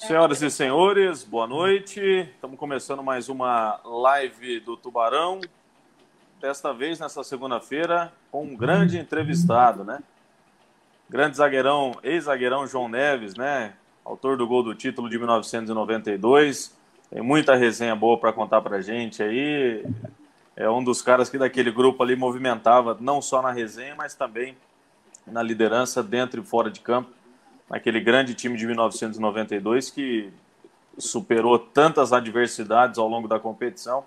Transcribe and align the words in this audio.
Senhoras 0.00 0.40
e 0.40 0.50
senhores, 0.50 1.22
boa 1.22 1.46
noite. 1.46 2.00
Estamos 2.00 2.58
começando 2.58 3.02
mais 3.02 3.28
uma 3.28 3.78
live 3.84 4.58
do 4.60 4.74
Tubarão. 4.74 5.42
Desta 6.40 6.72
vez, 6.72 6.98
nessa 6.98 7.22
segunda-feira, 7.22 8.10
com 8.32 8.44
um 8.44 8.56
grande 8.56 8.98
entrevistado, 8.98 9.84
né? 9.84 10.02
Grande 11.08 11.36
zagueirão, 11.36 11.92
ex-zagueirão 12.02 12.66
João 12.66 12.88
Neves, 12.88 13.34
né? 13.34 13.74
Autor 14.02 14.38
do 14.38 14.46
gol 14.46 14.62
do 14.62 14.74
título 14.74 15.08
de 15.08 15.18
1992. 15.18 16.74
Tem 17.10 17.20
muita 17.20 17.54
resenha 17.54 17.94
boa 17.94 18.16
para 18.16 18.32
contar 18.32 18.62
para 18.62 18.80
gente 18.80 19.22
aí. 19.22 19.84
É 20.56 20.68
um 20.68 20.82
dos 20.82 21.02
caras 21.02 21.28
que 21.28 21.36
daquele 21.36 21.70
grupo 21.70 22.02
ali 22.02 22.16
movimentava 22.16 22.96
não 22.98 23.20
só 23.20 23.42
na 23.42 23.52
resenha, 23.52 23.94
mas 23.94 24.14
também 24.14 24.56
na 25.26 25.42
liderança 25.42 26.02
dentro 26.02 26.40
e 26.40 26.44
fora 26.44 26.70
de 26.70 26.80
campo 26.80 27.19
naquele 27.70 28.00
grande 28.00 28.34
time 28.34 28.58
de 28.58 28.66
1992 28.66 29.90
que 29.90 30.32
superou 30.98 31.56
tantas 31.56 32.12
adversidades 32.12 32.98
ao 32.98 33.08
longo 33.08 33.28
da 33.28 33.38
competição 33.38 34.04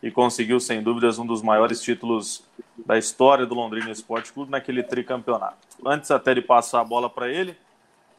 e 0.00 0.10
conseguiu, 0.10 0.60
sem 0.60 0.80
dúvidas, 0.80 1.18
um 1.18 1.26
dos 1.26 1.42
maiores 1.42 1.82
títulos 1.82 2.44
da 2.86 2.96
história 2.96 3.44
do 3.44 3.54
Londrina 3.54 3.90
Esporte 3.90 4.32
Clube 4.32 4.50
naquele 4.50 4.82
tricampeonato. 4.82 5.58
Antes 5.84 6.10
até 6.10 6.32
de 6.32 6.40
passar 6.40 6.80
a 6.80 6.84
bola 6.84 7.10
para 7.10 7.28
ele, 7.28 7.56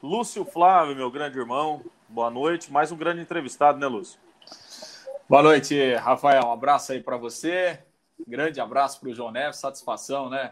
Lúcio 0.04 0.44
Flávio, 0.44 0.96
meu 0.96 1.10
grande 1.10 1.40
irmão, 1.40 1.82
boa 2.10 2.30
noite. 2.30 2.72
Mais 2.72 2.92
um 2.92 2.98
grande 2.98 3.22
entrevistado, 3.22 3.80
né, 3.80 3.88
Lúcio? 3.88 4.20
Boa 5.28 5.42
noite, 5.42 5.96
Rafael. 5.96 6.46
Um 6.46 6.52
abraço 6.52 6.92
aí 6.92 7.02
para 7.02 7.18
você. 7.18 7.80
Grande 8.28 8.60
abraço 8.60 9.00
para 9.00 9.10
o 9.10 9.14
João 9.14 9.32
Neves. 9.32 9.58
Satisfação, 9.58 10.30
né? 10.30 10.52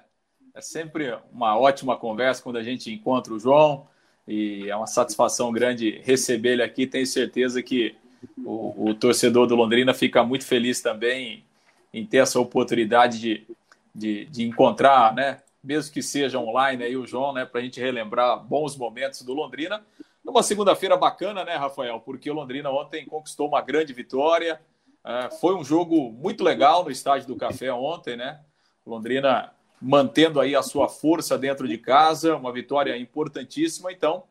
É 0.55 0.61
sempre 0.61 1.15
uma 1.31 1.59
ótima 1.59 1.97
conversa 1.97 2.41
quando 2.41 2.57
a 2.57 2.63
gente 2.63 2.91
encontra 2.91 3.33
o 3.33 3.39
João 3.39 3.87
e 4.29 4.69
é 4.69 4.75
uma 4.75 4.85
satisfação 4.85 5.51
grande 5.51 5.99
receber 6.03 6.49
ele 6.49 6.61
aqui. 6.61 6.85
Tenho 6.85 7.05
certeza 7.07 7.63
que 7.63 7.95
o, 8.37 8.89
o, 8.89 8.93
torcedor 8.93 9.47
do 9.47 9.55
Londrina 9.55 9.91
fica 9.91 10.23
muito 10.23 10.45
feliz 10.45 10.81
também 10.81 11.43
em 11.91 12.05
ter 12.05 12.17
essa 12.17 12.39
oportunidade 12.39 13.19
de, 13.19 13.47
de, 13.93 14.25
de 14.25 14.47
encontrar, 14.47 15.15
né, 15.15 15.39
mesmo 15.63 15.91
que 15.91 16.03
seja 16.03 16.37
online, 16.37 16.83
aí 16.83 16.95
o 16.95 17.07
João, 17.07 17.33
né, 17.33 17.43
para 17.43 17.59
a 17.59 17.63
gente 17.63 17.79
relembrar 17.79 18.39
bons 18.43 18.77
momentos 18.77 19.23
do 19.23 19.33
Londrina. 19.33 19.83
Numa 20.23 20.43
segunda-feira 20.43 20.95
bacana, 20.95 21.43
né, 21.43 21.55
Rafael? 21.55 21.99
Porque 21.99 22.29
o 22.29 22.33
Londrina 22.35 22.69
ontem 22.69 23.07
conquistou 23.07 23.47
uma 23.47 23.61
grande 23.61 23.93
vitória. 23.93 24.61
Uh, 25.03 25.33
foi 25.39 25.55
um 25.55 25.63
jogo 25.63 26.11
muito 26.11 26.43
legal 26.43 26.83
no 26.83 26.91
estádio 26.91 27.27
do 27.27 27.35
Café 27.35 27.73
ontem, 27.73 28.15
né? 28.15 28.39
Londrina 28.85 29.51
mantendo 29.81 30.39
aí 30.39 30.55
a 30.55 30.61
sua 30.61 30.89
força 30.89 31.37
dentro 31.37 31.67
de 31.67 31.77
casa, 31.77 32.35
uma 32.35 32.51
vitória 32.51 32.97
importantíssima. 32.97 33.91
Então, 33.91 34.23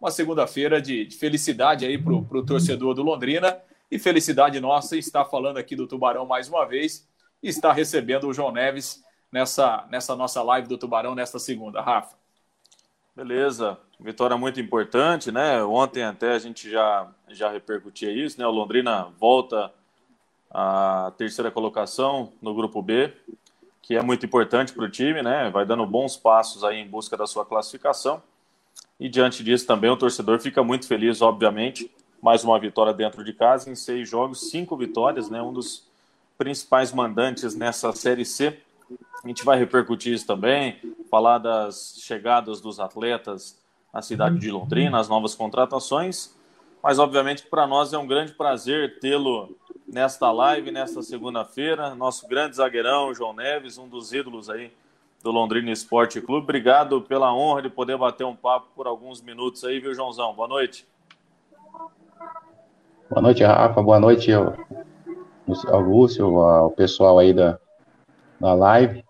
uma 0.00 0.10
segunda-feira 0.10 0.80
de, 0.80 1.06
de, 1.06 1.16
felicidade 1.16 1.84
aí 1.84 1.98
para 1.98 2.12
o 2.12 2.46
torcedor 2.46 2.94
do 2.94 3.02
Londrina 3.02 3.58
e 3.90 3.98
felicidade 3.98 4.60
nossa 4.60 4.96
estar 4.96 5.24
falando 5.24 5.56
aqui 5.56 5.74
do 5.74 5.86
Tubarão 5.86 6.26
mais 6.26 6.48
uma 6.48 6.64
vez 6.64 7.06
e 7.42 7.48
estar 7.48 7.72
recebendo 7.72 8.28
o 8.28 8.34
João 8.34 8.52
Neves 8.52 9.02
nessa, 9.32 9.86
nessa 9.90 10.14
nossa 10.14 10.42
live 10.42 10.68
do 10.68 10.78
Tubarão 10.78 11.14
nesta 11.14 11.38
segunda. 11.38 11.80
Rafa. 11.80 12.16
Beleza, 13.14 13.76
vitória 13.98 14.36
muito 14.36 14.60
importante, 14.60 15.32
né? 15.32 15.62
Ontem 15.64 16.04
até 16.04 16.32
a 16.32 16.38
gente 16.38 16.70
já, 16.70 17.08
já 17.28 17.50
repercutia 17.50 18.12
isso, 18.12 18.38
né? 18.38 18.46
O 18.46 18.52
Londrina 18.52 19.08
volta 19.18 19.72
à 20.50 21.12
terceira 21.18 21.50
colocação 21.50 22.32
no 22.40 22.54
grupo 22.54 22.80
B, 22.80 23.12
que 23.88 23.96
é 23.96 24.02
muito 24.02 24.26
importante 24.26 24.74
para 24.74 24.84
o 24.84 24.90
time, 24.90 25.22
né? 25.22 25.48
Vai 25.48 25.64
dando 25.64 25.86
bons 25.86 26.14
passos 26.14 26.62
aí 26.62 26.76
em 26.76 26.86
busca 26.86 27.16
da 27.16 27.26
sua 27.26 27.46
classificação. 27.46 28.22
E 29.00 29.08
diante 29.08 29.42
disso 29.42 29.66
também 29.66 29.88
o 29.88 29.96
torcedor 29.96 30.38
fica 30.40 30.62
muito 30.62 30.86
feliz, 30.86 31.22
obviamente. 31.22 31.90
Mais 32.20 32.44
uma 32.44 32.60
vitória 32.60 32.92
dentro 32.92 33.24
de 33.24 33.32
casa 33.32 33.70
em 33.70 33.74
seis 33.74 34.06
jogos, 34.06 34.50
cinco 34.50 34.76
vitórias, 34.76 35.30
né? 35.30 35.40
Um 35.40 35.54
dos 35.54 35.88
principais 36.36 36.92
mandantes 36.92 37.54
nessa 37.54 37.90
Série 37.92 38.26
C. 38.26 38.60
A 39.24 39.26
gente 39.26 39.42
vai 39.42 39.58
repercutir 39.58 40.12
isso 40.12 40.26
também, 40.26 40.78
falar 41.10 41.38
das 41.38 41.94
chegadas 41.98 42.60
dos 42.60 42.78
atletas 42.78 43.58
na 43.90 44.02
cidade 44.02 44.38
de 44.38 44.50
Londrina, 44.50 45.00
as 45.00 45.08
novas 45.08 45.34
contratações. 45.34 46.36
Mas 46.82 46.98
obviamente 46.98 47.44
para 47.44 47.66
nós 47.66 47.94
é 47.94 47.96
um 47.96 48.06
grande 48.06 48.32
prazer 48.32 49.00
tê-lo 49.00 49.56
nesta 49.86 50.30
live, 50.30 50.70
nesta 50.70 51.02
segunda-feira. 51.02 51.94
Nosso 51.94 52.26
grande 52.26 52.56
zagueirão, 52.56 53.14
João 53.14 53.32
Neves, 53.32 53.78
um 53.78 53.88
dos 53.88 54.12
ídolos 54.12 54.48
aí 54.50 54.72
do 55.22 55.30
Londrina 55.30 55.70
Esporte 55.70 56.20
Clube. 56.20 56.44
Obrigado 56.44 57.02
pela 57.02 57.34
honra 57.34 57.62
de 57.62 57.70
poder 57.70 57.96
bater 57.96 58.24
um 58.24 58.36
papo 58.36 58.68
por 58.74 58.86
alguns 58.86 59.20
minutos 59.20 59.64
aí, 59.64 59.80
viu, 59.80 59.94
Joãozão? 59.94 60.34
Boa 60.34 60.48
noite. 60.48 60.86
Boa 63.10 63.22
noite, 63.22 63.42
Rafa. 63.42 63.82
Boa 63.82 63.98
noite 63.98 64.32
ao, 64.32 64.54
ao 65.68 65.80
Lúcio, 65.80 66.38
ao 66.38 66.70
pessoal 66.70 67.18
aí 67.18 67.32
da, 67.32 67.58
da 68.40 68.52
live. 68.54 69.04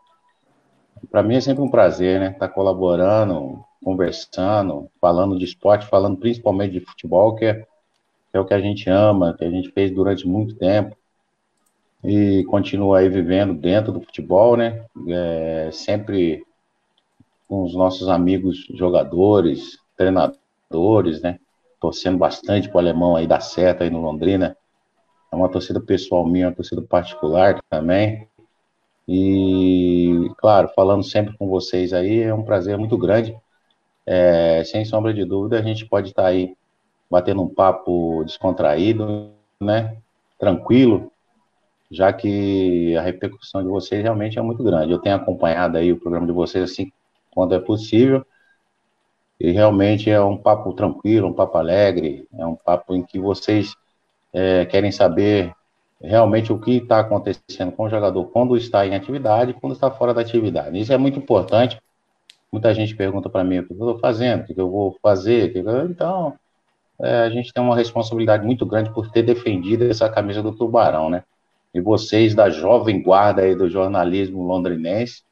Para 1.10 1.22
mim 1.22 1.36
é 1.36 1.40
sempre 1.40 1.62
um 1.62 1.70
prazer, 1.70 2.20
né? 2.20 2.26
Estar 2.30 2.48
tá 2.48 2.54
colaborando, 2.54 3.62
conversando, 3.82 4.90
falando 5.00 5.38
de 5.38 5.44
esporte, 5.44 5.86
falando 5.86 6.16
principalmente 6.16 6.72
de 6.72 6.80
futebol, 6.80 7.34
que 7.34 7.44
é 7.44 7.66
que 8.30 8.36
é 8.36 8.40
o 8.40 8.44
que 8.44 8.54
a 8.54 8.60
gente 8.60 8.88
ama, 8.90 9.34
que 9.36 9.44
a 9.44 9.50
gente 9.50 9.70
fez 9.70 9.90
durante 9.90 10.26
muito 10.26 10.54
tempo 10.54 10.96
e 12.02 12.44
continua 12.44 13.00
aí 13.00 13.08
vivendo 13.08 13.54
dentro 13.54 13.92
do 13.92 14.00
futebol, 14.00 14.56
né? 14.56 14.84
É, 15.08 15.70
sempre 15.72 16.44
com 17.48 17.64
os 17.64 17.74
nossos 17.74 18.08
amigos 18.08 18.66
jogadores, 18.74 19.78
treinadores, 19.96 21.20
né? 21.22 21.38
Torcendo 21.80 22.18
bastante 22.18 22.68
para 22.68 22.76
o 22.76 22.80
alemão 22.80 23.16
aí 23.16 23.26
dar 23.26 23.40
certo 23.40 23.82
aí 23.82 23.90
no 23.90 24.00
Londrina. 24.00 24.56
É 25.32 25.36
uma 25.36 25.48
torcida 25.48 25.80
pessoal 25.80 26.26
minha, 26.26 26.48
uma 26.48 26.54
torcida 26.54 26.82
particular 26.82 27.60
também. 27.68 28.28
E, 29.06 30.30
claro, 30.36 30.68
falando 30.74 31.02
sempre 31.02 31.36
com 31.36 31.48
vocês 31.48 31.92
aí, 31.92 32.20
é 32.22 32.34
um 32.34 32.44
prazer 32.44 32.76
muito 32.76 32.96
grande. 32.98 33.36
É, 34.06 34.62
sem 34.64 34.84
sombra 34.84 35.12
de 35.12 35.24
dúvida, 35.24 35.58
a 35.58 35.62
gente 35.62 35.86
pode 35.86 36.10
estar 36.10 36.22
tá 36.22 36.28
aí 36.28 36.54
batendo 37.10 37.42
um 37.42 37.48
papo 37.48 38.22
descontraído, 38.24 39.30
né? 39.60 39.96
Tranquilo, 40.38 41.10
já 41.90 42.12
que 42.12 42.96
a 42.96 43.02
repercussão 43.02 43.62
de 43.62 43.68
vocês 43.68 44.02
realmente 44.02 44.38
é 44.38 44.42
muito 44.42 44.62
grande. 44.62 44.92
Eu 44.92 44.98
tenho 44.98 45.16
acompanhado 45.16 45.78
aí 45.78 45.92
o 45.92 45.98
programa 45.98 46.26
de 46.26 46.32
vocês 46.32 46.70
assim 46.70 46.92
quando 47.30 47.54
é 47.54 47.58
possível. 47.58 48.24
E 49.40 49.52
realmente 49.52 50.10
é 50.10 50.20
um 50.20 50.36
papo 50.36 50.72
tranquilo, 50.72 51.28
um 51.28 51.32
papo 51.32 51.58
alegre, 51.58 52.26
é 52.36 52.44
um 52.44 52.56
papo 52.56 52.94
em 52.94 53.02
que 53.02 53.18
vocês 53.18 53.74
é, 54.32 54.66
querem 54.66 54.90
saber 54.90 55.54
realmente 56.00 56.52
o 56.52 56.58
que 56.58 56.78
está 56.78 57.00
acontecendo 57.00 57.72
com 57.72 57.84
o 57.84 57.88
jogador 57.88 58.24
quando 58.26 58.56
está 58.56 58.86
em 58.86 58.94
atividade 58.94 59.52
e 59.52 59.54
quando 59.54 59.72
está 59.72 59.90
fora 59.90 60.12
da 60.12 60.20
atividade. 60.20 60.78
Isso 60.78 60.92
é 60.92 60.98
muito 60.98 61.18
importante. 61.18 61.80
Muita 62.50 62.72
gente 62.74 62.96
pergunta 62.96 63.28
para 63.28 63.44
mim 63.44 63.58
o 63.58 63.66
que 63.66 63.72
eu 63.72 63.76
estou 63.76 63.98
fazendo, 63.98 64.42
o 64.42 64.46
que 64.46 64.60
eu 64.60 64.70
vou 64.70 64.96
fazer. 65.02 65.52
Então, 65.88 66.34
é, 67.00 67.20
a 67.20 67.30
gente 67.30 67.52
tem 67.52 67.62
uma 67.62 67.76
responsabilidade 67.76 68.44
muito 68.44 68.66
grande 68.66 68.92
por 68.92 69.10
ter 69.10 69.22
defendido 69.22 69.84
essa 69.84 70.08
camisa 70.08 70.42
do 70.42 70.52
Tubarão, 70.52 71.08
né? 71.08 71.22
E 71.72 71.80
vocês 71.80 72.34
da 72.34 72.50
jovem 72.50 73.02
guarda 73.02 73.42
aí 73.42 73.54
do 73.54 73.68
jornalismo 73.68 74.42
londrinense 74.42 75.22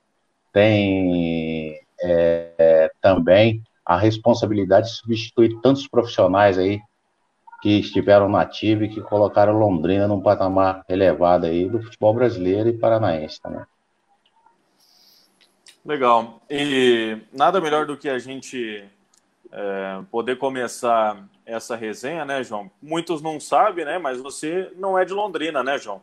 têm 0.52 1.80
é, 2.00 2.52
é, 2.58 2.90
também 3.00 3.62
a 3.84 3.96
responsabilidade 3.96 4.88
de 4.88 4.96
substituir 4.96 5.60
tantos 5.60 5.88
profissionais 5.88 6.58
aí 6.58 6.80
que 7.62 7.80
estiveram 7.80 8.28
na 8.28 8.42
ativa 8.42 8.84
e 8.84 8.88
que 8.88 9.00
colocaram 9.00 9.58
Londrina 9.58 10.06
num 10.06 10.20
patamar 10.20 10.84
elevado 10.88 11.46
aí 11.46 11.68
do 11.68 11.82
futebol 11.82 12.14
brasileiro 12.14 12.68
e 12.68 12.78
paranaense 12.78 13.40
também. 13.40 13.62
Legal. 15.84 16.40
E 16.50 17.18
nada 17.32 17.60
melhor 17.60 17.86
do 17.86 17.96
que 17.96 18.08
a 18.08 18.18
gente 18.18 18.84
é, 19.52 20.00
poder 20.10 20.36
começar 20.36 21.26
essa 21.46 21.76
resenha, 21.76 22.24
né, 22.24 22.42
João? 22.42 22.70
Muitos 22.82 23.22
não 23.22 23.38
sabem, 23.38 23.84
né? 23.84 23.98
Mas 23.98 24.20
você 24.20 24.72
não 24.76 24.98
é 24.98 25.04
de 25.04 25.14
Londrina, 25.14 25.62
né, 25.62 25.78
João? 25.78 26.02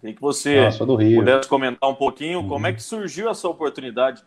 Queria 0.00 0.14
que 0.14 0.20
você 0.20 0.58
ah, 0.58 0.70
pudesse 0.78 1.48
comentar 1.48 1.88
um 1.88 1.94
pouquinho 1.94 2.40
uhum. 2.40 2.48
como 2.48 2.66
é 2.66 2.72
que 2.72 2.82
surgiu 2.82 3.30
essa 3.30 3.48
oportunidade 3.48 4.22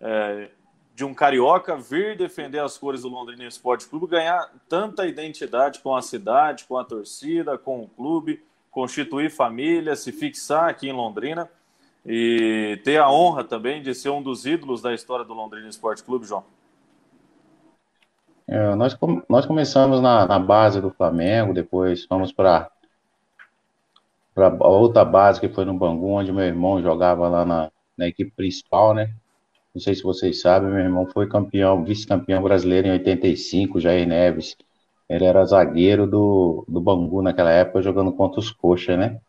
é, 0.00 0.48
de 0.94 1.04
um 1.04 1.14
carioca 1.14 1.76
vir 1.76 2.16
defender 2.16 2.58
as 2.58 2.76
cores 2.76 3.02
do 3.02 3.08
Londrina 3.08 3.44
Esporte 3.44 3.86
Clube, 3.86 4.08
ganhar 4.08 4.52
tanta 4.68 5.06
identidade 5.06 5.78
com 5.78 5.94
a 5.94 6.02
cidade, 6.02 6.64
com 6.64 6.76
a 6.76 6.84
torcida, 6.84 7.56
com 7.56 7.82
o 7.82 7.88
clube, 7.88 8.42
constituir 8.70 9.30
família, 9.30 9.94
se 9.94 10.10
fixar 10.10 10.68
aqui 10.68 10.88
em 10.88 10.92
Londrina 10.92 11.48
e 12.04 12.80
ter 12.84 12.98
a 12.98 13.10
honra 13.10 13.44
também 13.44 13.82
de 13.82 13.94
ser 13.94 14.10
um 14.10 14.20
dos 14.22 14.44
ídolos 14.44 14.82
da 14.82 14.92
história 14.92 15.24
do 15.24 15.32
Londrina 15.32 15.68
Esporte 15.68 16.02
Clube, 16.02 16.26
João. 16.26 16.44
É, 18.54 18.72
nós, 18.76 18.96
nós 19.28 19.44
começamos 19.46 20.00
na, 20.00 20.28
na, 20.28 20.38
base 20.38 20.80
do 20.80 20.88
Flamengo, 20.88 21.52
depois 21.52 22.04
fomos 22.04 22.30
para 22.30 22.70
a 24.36 24.68
outra 24.68 25.04
base 25.04 25.40
que 25.40 25.48
foi 25.48 25.64
no 25.64 25.74
Bangu, 25.74 26.06
onde 26.06 26.30
meu 26.30 26.44
irmão 26.44 26.80
jogava 26.80 27.28
lá 27.28 27.44
na, 27.44 27.72
na 27.98 28.06
equipe 28.06 28.30
principal, 28.30 28.94
né? 28.94 29.12
Não 29.74 29.80
sei 29.80 29.96
se 29.96 30.04
vocês 30.04 30.40
sabem, 30.40 30.70
meu 30.70 30.78
irmão 30.78 31.04
foi 31.04 31.26
campeão, 31.26 31.82
vice-campeão 31.82 32.40
brasileiro 32.44 32.86
em 32.86 32.92
85, 32.92 33.80
Jair 33.80 34.06
Neves 34.06 34.56
Ele 35.08 35.24
era 35.24 35.44
zagueiro 35.44 36.06
do, 36.06 36.64
do 36.68 36.80
Bangu 36.80 37.22
naquela 37.22 37.50
época, 37.50 37.82
jogando 37.82 38.12
contra 38.12 38.38
os 38.38 38.52
Coxa, 38.52 38.96
né? 38.96 39.20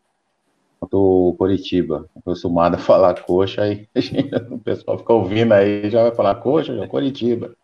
Contra 0.78 0.96
o 0.98 1.34
Coritiba. 1.36 2.08
Acostumado 2.16 2.76
a 2.76 2.78
falar 2.78 3.20
Coxa, 3.22 3.62
aí 3.62 3.88
o 4.52 4.58
pessoal 4.60 4.98
fica 4.98 5.12
ouvindo 5.12 5.52
aí, 5.52 5.90
já 5.90 6.04
vai 6.04 6.14
falar 6.14 6.36
Coxa, 6.36 6.76
já 6.76 6.86
Coritiba. 6.86 7.56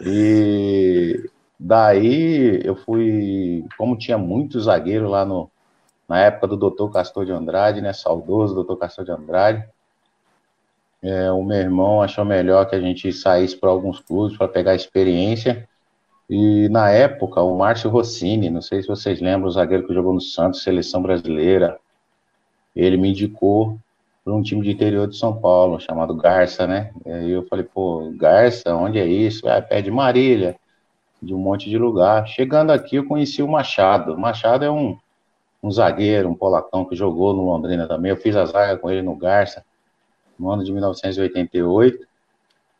E 0.00 1.28
daí 1.58 2.60
eu 2.64 2.76
fui, 2.76 3.64
como 3.76 3.98
tinha 3.98 4.18
muito 4.18 4.60
zagueiro 4.60 5.08
lá 5.08 5.24
no, 5.24 5.50
na 6.08 6.20
época 6.20 6.46
do 6.46 6.70
Dr. 6.70 6.92
Castor 6.92 7.24
de 7.24 7.32
Andrade, 7.32 7.80
né? 7.80 7.92
Saudoso 7.92 8.62
Dr. 8.62 8.76
Castor 8.76 9.04
de 9.04 9.10
Andrade. 9.10 9.68
É, 11.02 11.30
o 11.30 11.42
meu 11.44 11.58
irmão 11.58 12.02
achou 12.02 12.24
melhor 12.24 12.68
que 12.68 12.74
a 12.74 12.80
gente 12.80 13.12
saísse 13.12 13.56
para 13.56 13.70
alguns 13.70 14.00
clubes 14.00 14.36
para 14.36 14.48
pegar 14.48 14.74
experiência 14.74 15.68
e 16.28 16.68
na 16.68 16.90
época, 16.90 17.40
o 17.40 17.56
Márcio 17.56 17.88
Rossini, 17.88 18.50
não 18.50 18.60
sei 18.60 18.82
se 18.82 18.88
vocês 18.88 19.18
lembram, 19.18 19.48
o 19.48 19.50
zagueiro 19.50 19.86
que 19.86 19.94
jogou 19.94 20.12
no 20.12 20.20
Santos, 20.20 20.62
seleção 20.62 21.00
brasileira, 21.00 21.78
ele 22.76 22.98
me 22.98 23.10
indicou 23.10 23.78
para 24.28 24.36
um 24.36 24.42
time 24.42 24.60
de 24.62 24.72
interior 24.72 25.08
de 25.08 25.16
São 25.16 25.40
Paulo, 25.40 25.80
chamado 25.80 26.14
Garça, 26.14 26.66
né? 26.66 26.92
E 27.06 27.10
aí 27.10 27.30
eu 27.30 27.46
falei, 27.46 27.64
pô, 27.64 28.12
Garça, 28.14 28.74
onde 28.74 28.98
é 28.98 29.06
isso? 29.06 29.48
Ah, 29.48 29.62
pé 29.62 29.80
de 29.80 29.90
Marília, 29.90 30.54
de 31.22 31.32
um 31.32 31.38
monte 31.38 31.70
de 31.70 31.78
lugar. 31.78 32.28
Chegando 32.28 32.70
aqui, 32.70 32.96
eu 32.96 33.06
conheci 33.06 33.42
o 33.42 33.48
Machado. 33.48 34.12
O 34.12 34.20
Machado 34.20 34.66
é 34.66 34.70
um, 34.70 34.98
um 35.62 35.70
zagueiro, 35.70 36.28
um 36.28 36.34
polacão 36.34 36.84
que 36.84 36.94
jogou 36.94 37.32
no 37.32 37.46
Londrina 37.46 37.88
também. 37.88 38.10
Eu 38.10 38.18
fiz 38.18 38.36
a 38.36 38.44
zaga 38.44 38.76
com 38.76 38.90
ele 38.90 39.00
no 39.00 39.16
Garça, 39.16 39.64
no 40.38 40.50
ano 40.50 40.62
de 40.62 40.72
1988 40.72 42.06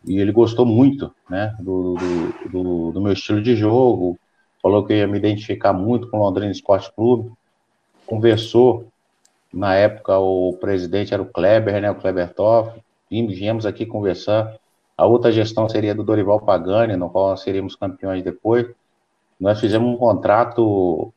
e 0.04 0.18
ele 0.18 0.32
gostou 0.32 0.66
muito, 0.66 1.10
né, 1.30 1.56
do, 1.60 1.94
do, 1.94 2.48
do, 2.50 2.92
do, 2.92 3.00
meu 3.00 3.14
estilo 3.14 3.42
de 3.42 3.56
jogo, 3.56 4.18
falou 4.62 4.84
que 4.84 4.92
ia 4.92 5.06
me 5.06 5.16
identificar 5.16 5.72
muito 5.72 6.10
com 6.10 6.18
o 6.18 6.22
Londrina 6.22 6.52
Esporte 6.52 6.92
Clube, 6.92 7.32
conversou, 8.06 8.86
na 9.52 9.74
época 9.74 10.18
o 10.18 10.56
presidente 10.60 11.14
era 11.14 11.22
o 11.22 11.26
Kleber, 11.26 11.80
né, 11.80 11.90
o 11.90 11.94
Kleber 11.94 12.32
Toff, 12.34 12.80
viemos 13.10 13.64
aqui 13.66 13.86
conversar, 13.86 14.56
a 14.96 15.06
outra 15.06 15.32
gestão 15.32 15.68
seria 15.68 15.94
do 15.94 16.04
Dorival 16.04 16.40
Pagani, 16.40 16.96
no 16.96 17.08
qual 17.08 17.30
nós 17.30 17.40
seríamos 17.40 17.76
campeões 17.76 18.22
depois, 18.22 18.66
nós 19.40 19.60
fizemos 19.60 19.88
um 19.88 19.96
contrato 19.96 21.12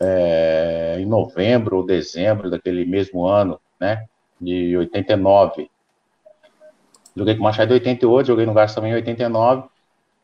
é, 0.00 0.96
em 0.98 1.06
novembro 1.06 1.76
ou 1.76 1.86
dezembro 1.86 2.50
daquele 2.50 2.84
mesmo 2.84 3.26
ano, 3.26 3.60
né, 3.78 4.06
de 4.40 4.76
89, 4.76 5.68
Joguei 7.16 7.34
com 7.34 7.40
o 7.40 7.44
Machado 7.44 7.70
em 7.72 7.74
88, 7.74 8.26
joguei 8.26 8.44
no 8.44 8.52
Garça 8.52 8.74
também 8.76 8.90
em 8.90 8.96
89. 8.96 9.68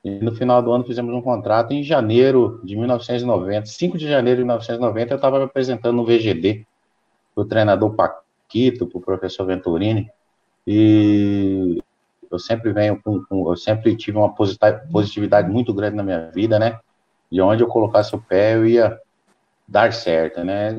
E 0.02 0.10
no 0.10 0.34
final 0.34 0.62
do 0.62 0.72
ano 0.72 0.84
fizemos 0.84 1.14
um 1.14 1.20
contrato 1.20 1.72
em 1.72 1.84
janeiro 1.84 2.60
de 2.64 2.74
1990. 2.74 3.66
5 3.66 3.98
de 3.98 4.08
janeiro 4.08 4.38
de 4.38 4.44
1990 4.44 5.12
eu 5.12 5.16
estava 5.16 5.38
me 5.38 5.44
apresentando 5.44 5.96
no 5.96 6.04
VGD, 6.04 6.66
o 7.34 7.44
treinador 7.44 7.94
Paquito, 7.94 8.86
para 8.86 8.98
o 8.98 9.00
professor 9.00 9.46
Venturini. 9.46 10.10
E 10.66 11.82
eu 12.30 12.38
sempre 12.38 12.72
venho 12.72 13.00
com, 13.02 13.24
com, 13.24 13.50
eu 13.50 13.56
sempre 13.56 13.96
tive 13.96 14.18
uma 14.18 14.32
positividade 14.32 15.50
muito 15.50 15.72
grande 15.74 15.96
na 15.96 16.02
minha 16.02 16.30
vida, 16.30 16.58
né? 16.58 16.78
De 17.30 17.40
onde 17.40 17.62
eu 17.62 17.68
colocasse 17.68 18.14
o 18.14 18.20
pé, 18.20 18.54
eu 18.54 18.66
ia 18.66 18.98
dar 19.66 19.92
certo, 19.92 20.44
né? 20.44 20.72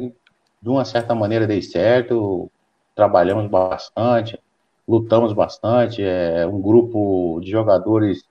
De 0.61 0.69
uma 0.69 0.85
certa 0.85 1.15
maneira 1.15 1.47
dei 1.47 1.61
certo, 1.61 2.51
trabalhamos 2.95 3.49
bastante, 3.49 4.39
lutamos 4.87 5.33
bastante. 5.33 6.03
É 6.03 6.45
um 6.45 6.61
grupo 6.61 7.39
de 7.41 7.49
jogadores 7.49 8.23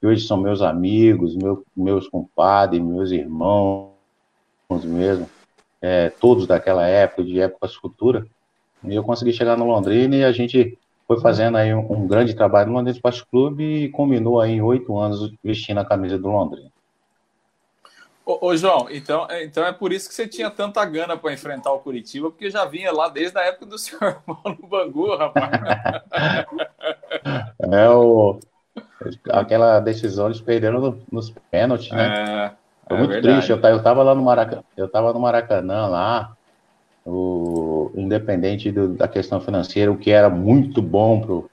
que 0.00 0.06
hoje 0.06 0.26
são 0.26 0.36
meus 0.36 0.62
amigos, 0.62 1.34
meu, 1.34 1.64
meus 1.76 2.08
compadres, 2.08 2.82
meus 2.82 3.10
irmãos 3.10 3.90
mesmo, 4.84 5.28
é, 5.80 6.10
todos 6.10 6.46
daquela 6.46 6.86
época, 6.86 7.24
de 7.24 7.40
épocas 7.40 7.74
futuras. 7.74 8.24
E 8.84 8.94
eu 8.94 9.02
consegui 9.02 9.32
chegar 9.32 9.56
no 9.56 9.66
Londrina 9.66 10.16
e 10.16 10.24
a 10.24 10.32
gente 10.32 10.78
foi 11.06 11.20
fazendo 11.20 11.56
aí 11.56 11.74
um, 11.74 11.92
um 11.92 12.06
grande 12.06 12.34
trabalho 12.34 12.68
no 12.68 12.74
Londrina 12.74 12.96
Esporte 12.96 13.24
Clube 13.26 13.62
e 13.62 13.88
combinou 13.88 14.40
aí 14.40 14.52
em 14.52 14.62
oito 14.62 14.96
anos 14.98 15.32
vestindo 15.42 15.78
a 15.78 15.84
camisa 15.84 16.18
do 16.18 16.28
Londrina. 16.28 16.70
Ô, 18.24 18.48
ô, 18.48 18.56
João, 18.56 18.88
então, 18.90 19.26
é, 19.30 19.44
então 19.44 19.64
é 19.64 19.72
por 19.72 19.92
isso 19.92 20.08
que 20.08 20.14
você 20.14 20.26
tinha 20.26 20.50
tanta 20.50 20.84
gana 20.84 21.16
para 21.16 21.32
enfrentar 21.32 21.72
o 21.72 21.78
Curitiba, 21.78 22.28
porque 22.28 22.50
já 22.50 22.64
vinha 22.64 22.92
lá 22.92 23.08
desde 23.08 23.38
a 23.38 23.42
época 23.42 23.66
do 23.66 23.78
seu 23.78 23.98
irmão 24.02 24.40
no 24.44 24.66
Bangu, 24.66 25.16
rapaz. 25.16 25.50
É 27.58 27.88
o, 27.88 28.38
aquela 29.30 29.80
decisão 29.80 30.26
eles 30.26 30.40
perderam 30.40 30.80
no, 30.80 31.02
nos 31.10 31.30
pênaltis, 31.50 31.90
né? 31.90 32.06
É, 32.06 32.50
Foi 32.86 32.96
é 32.96 33.00
muito 33.00 33.14
é 33.14 33.20
triste. 33.20 33.50
Eu, 33.50 33.58
eu 33.58 33.82
tava 33.82 34.02
lá 34.02 34.14
no 34.14 34.22
Maracanã, 34.22 34.62
eu 34.76 34.88
tava 34.88 35.12
no 35.12 35.20
Maracanã 35.20 35.86
lá, 35.86 36.36
o 37.04 37.90
independente 37.94 38.70
do, 38.70 38.88
da 38.88 39.08
questão 39.08 39.40
financeira, 39.40 39.90
o 39.90 39.96
que 39.96 40.10
era 40.10 40.28
muito 40.28 40.82
bom 40.82 41.20
pro, 41.20 41.50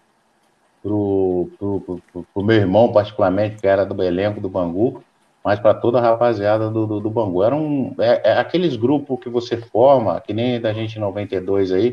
pro, 0.82 1.50
pro, 1.58 1.80
pro, 1.80 2.28
pro 2.34 2.44
meu 2.44 2.58
irmão, 2.58 2.92
particularmente, 2.92 3.58
que 3.58 3.68
era 3.68 3.86
do 3.86 4.02
elenco 4.04 4.42
do 4.42 4.50
Bangu 4.50 5.04
mas 5.44 5.60
para 5.60 5.74
toda 5.74 6.00
a 6.00 6.02
rapaziada 6.02 6.70
do, 6.70 6.88
do, 6.88 7.00
do 7.02 7.10
Bangu. 7.10 7.44
Era 7.44 7.56
um, 7.56 7.94
é, 8.00 8.32
é, 8.32 8.38
aqueles 8.38 8.76
grupos 8.78 9.20
que 9.20 9.30
você 9.30 9.58
forma, 9.58 10.20
que 10.22 10.34
nem 10.34 10.60
da 10.60 10.72
gente 10.72 10.96
em 10.96 11.02
92 11.02 11.72
aí, 11.74 11.92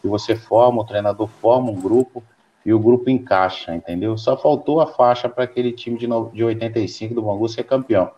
que 0.00 0.06
você 0.06 0.36
forma, 0.36 0.80
o 0.80 0.84
treinador 0.84 1.26
forma 1.26 1.70
um 1.70 1.80
grupo 1.80 2.22
e 2.64 2.72
o 2.72 2.78
grupo 2.78 3.10
encaixa, 3.10 3.74
entendeu? 3.74 4.16
Só 4.16 4.36
faltou 4.36 4.80
a 4.80 4.86
faixa 4.86 5.28
para 5.28 5.44
aquele 5.44 5.72
time 5.72 5.98
de, 5.98 6.06
no, 6.06 6.30
de 6.30 6.44
85 6.44 7.14
do 7.14 7.22
Bangu 7.22 7.48
ser 7.48 7.64
campeão. 7.64 8.12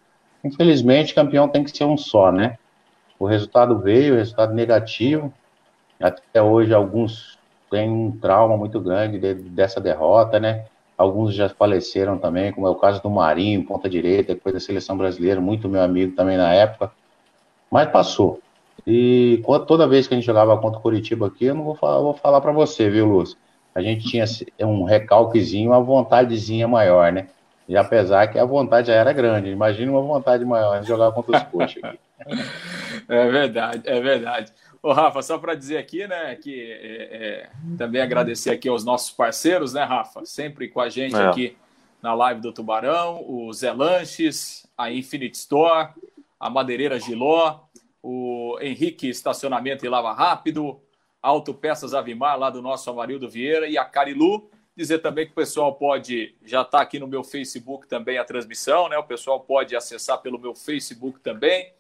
Infelizmente, 0.45 1.15
campeão 1.15 1.49
tem 1.49 1.63
que 1.63 1.77
ser 1.77 1.85
um 1.85 1.97
só, 1.97 2.33
né? 2.33 2.57
O 3.19 3.27
resultado 3.27 3.79
veio, 3.79 4.15
o 4.15 4.17
resultado 4.17 4.55
negativo. 4.55 5.33
Até 6.01 6.43
hoje, 6.43 6.73
alguns 6.73 7.39
têm 7.71 7.91
um 7.91 8.11
trauma 8.11 8.57
muito 8.57 8.81
grande 8.81 9.19
de, 9.19 9.35
dessa 9.35 9.81
derrota, 9.81 10.41
né? 10.41 10.65
Alguns 10.97 11.35
já 11.35 11.49
faleceram 11.49 12.19
também, 12.19 12.53
como 12.53 12.67
é 12.67 12.71
o 12.71 12.75
caso 12.75 13.03
do 13.03 13.09
Marinho, 13.09 13.65
ponta 13.65 13.89
direita, 13.89 14.35
depois 14.35 14.55
da 14.55 14.61
seleção 14.61 14.97
brasileira, 14.97 15.41
muito 15.41 15.69
meu 15.69 15.83
amigo 15.83 16.15
também 16.15 16.37
na 16.37 16.53
época. 16.53 16.91
Mas 17.71 17.91
passou. 17.91 18.41
E 18.87 19.43
toda 19.67 19.87
vez 19.87 20.07
que 20.07 20.15
a 20.15 20.17
gente 20.17 20.27
jogava 20.27 20.57
contra 20.59 20.79
o 20.79 20.83
Curitiba 20.83 21.27
aqui, 21.27 21.47
eu 21.47 21.55
não 21.55 21.65
vou 21.65 21.75
falar, 21.75 22.01
vou 22.01 22.15
falar 22.15 22.41
para 22.41 22.53
você, 22.53 22.91
viu, 22.91 23.07
Lúcio? 23.07 23.37
A 23.75 23.81
gente 23.81 24.09
tinha 24.09 24.25
um 24.61 24.85
recalquezinho, 24.85 25.71
uma 25.71 25.81
vontadezinha 25.81 26.67
maior, 26.67 27.13
né? 27.13 27.29
E 27.71 27.77
apesar 27.77 28.27
que 28.27 28.37
a 28.37 28.45
vontade 28.45 28.89
já 28.89 28.95
era 28.95 29.13
grande, 29.13 29.49
imagina 29.49 29.93
uma 29.93 30.03
vontade 30.03 30.45
maior 30.45 30.81
de 30.81 30.89
jogar 30.89 31.13
contra 31.13 31.37
os 31.37 31.43
coxas 31.45 31.85
aqui. 31.85 31.99
É 33.09 33.31
verdade, 33.31 33.83
é 33.87 34.01
verdade. 34.01 34.53
Ô, 34.83 34.93
Rafa, 34.93 35.23
só 35.23 35.39
para 35.39 35.55
dizer 35.55 35.79
aqui, 35.79 36.07
né, 36.07 36.35
que 36.35 36.71
é, 36.71 37.47
é, 37.47 37.51
também 37.79 38.03
agradecer 38.03 38.51
aqui 38.51 38.69
aos 38.69 38.85
nossos 38.85 39.11
parceiros, 39.11 39.73
né, 39.73 39.85
Rafa? 39.85 40.25
Sempre 40.27 40.69
com 40.69 40.81
a 40.81 40.89
gente 40.89 41.17
é. 41.17 41.27
aqui 41.27 41.57
na 42.03 42.13
live 42.13 42.41
do 42.41 42.53
Tubarão, 42.53 43.25
o 43.27 43.53
Zé 43.53 43.73
Lanches, 43.73 44.67
a 44.77 44.91
Infinite 44.91 45.39
Store, 45.39 45.91
a 46.39 46.51
Madeireira 46.51 46.99
Giló, 46.99 47.61
o 48.03 48.59
Henrique 48.61 49.09
Estacionamento 49.09 49.87
e 49.87 49.89
Lava 49.89 50.13
Rápido, 50.13 50.81
Autopeças 51.23 51.95
Avimar, 51.95 52.39
lá 52.39 52.51
do 52.51 52.61
nosso 52.61 52.91
Amarildo 52.91 53.31
Vieira, 53.31 53.69
e 53.69 53.79
a 53.79 53.85
Carilu. 53.85 54.51
Dizer 54.81 55.01
também 55.01 55.27
que 55.27 55.33
o 55.33 55.35
pessoal 55.35 55.75
pode, 55.75 56.35
já 56.45 56.63
está 56.63 56.81
aqui 56.81 56.99
no 56.99 57.07
meu 57.07 57.23
Facebook 57.23 57.87
também 57.87 58.19
a 58.19 58.25
transmissão, 58.25 58.89
né? 58.89 58.97
O 58.97 59.05
pessoal 59.05 59.41
pode 59.41 59.77
acessar 59.77 60.19
pelo 60.23 60.39
meu 60.39 60.55
Facebook 60.55 61.21
também 61.21 61.73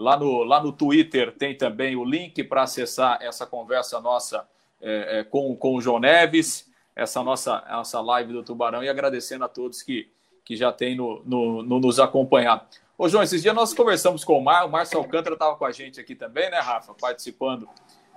Lá 0.00 0.16
no, 0.16 0.44
lá 0.44 0.62
no 0.62 0.72
Twitter 0.72 1.30
tem 1.30 1.54
também 1.54 1.94
o 1.94 2.02
link 2.02 2.42
para 2.44 2.62
acessar 2.62 3.18
essa 3.20 3.44
conversa 3.44 4.00
nossa 4.00 4.48
é, 4.80 5.18
é, 5.18 5.24
com, 5.24 5.54
com 5.54 5.74
o 5.74 5.80
João 5.82 6.00
Neves, 6.00 6.72
essa 6.96 7.22
nossa, 7.22 7.62
essa 7.68 8.00
live 8.00 8.32
do 8.32 8.42
Tubarão, 8.42 8.82
e 8.82 8.88
agradecendo 8.88 9.44
a 9.44 9.48
todos 9.48 9.82
que, 9.82 10.10
que 10.42 10.56
já 10.56 10.72
têm 10.72 10.96
no, 10.96 11.22
no, 11.26 11.62
no 11.62 11.78
nos 11.78 12.00
acompanhado. 12.00 12.64
Ô, 12.96 13.10
João, 13.10 13.22
esses 13.22 13.42
dias 13.42 13.54
nós 13.54 13.74
conversamos 13.74 14.24
com 14.24 14.38
o 14.38 14.42
Mar, 14.42 14.64
o 14.64 14.70
Márcio 14.70 14.96
Alcântara 14.96 15.34
estava 15.34 15.54
com 15.56 15.66
a 15.66 15.70
gente 15.70 16.00
aqui 16.00 16.14
também, 16.14 16.50
né, 16.50 16.60
Rafa? 16.60 16.94
Participando 16.94 17.68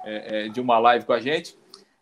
é, 0.06 0.46
é, 0.46 0.48
de 0.48 0.62
uma 0.62 0.80
live 0.80 1.04
com 1.04 1.12
a 1.12 1.20
gente. 1.20 1.54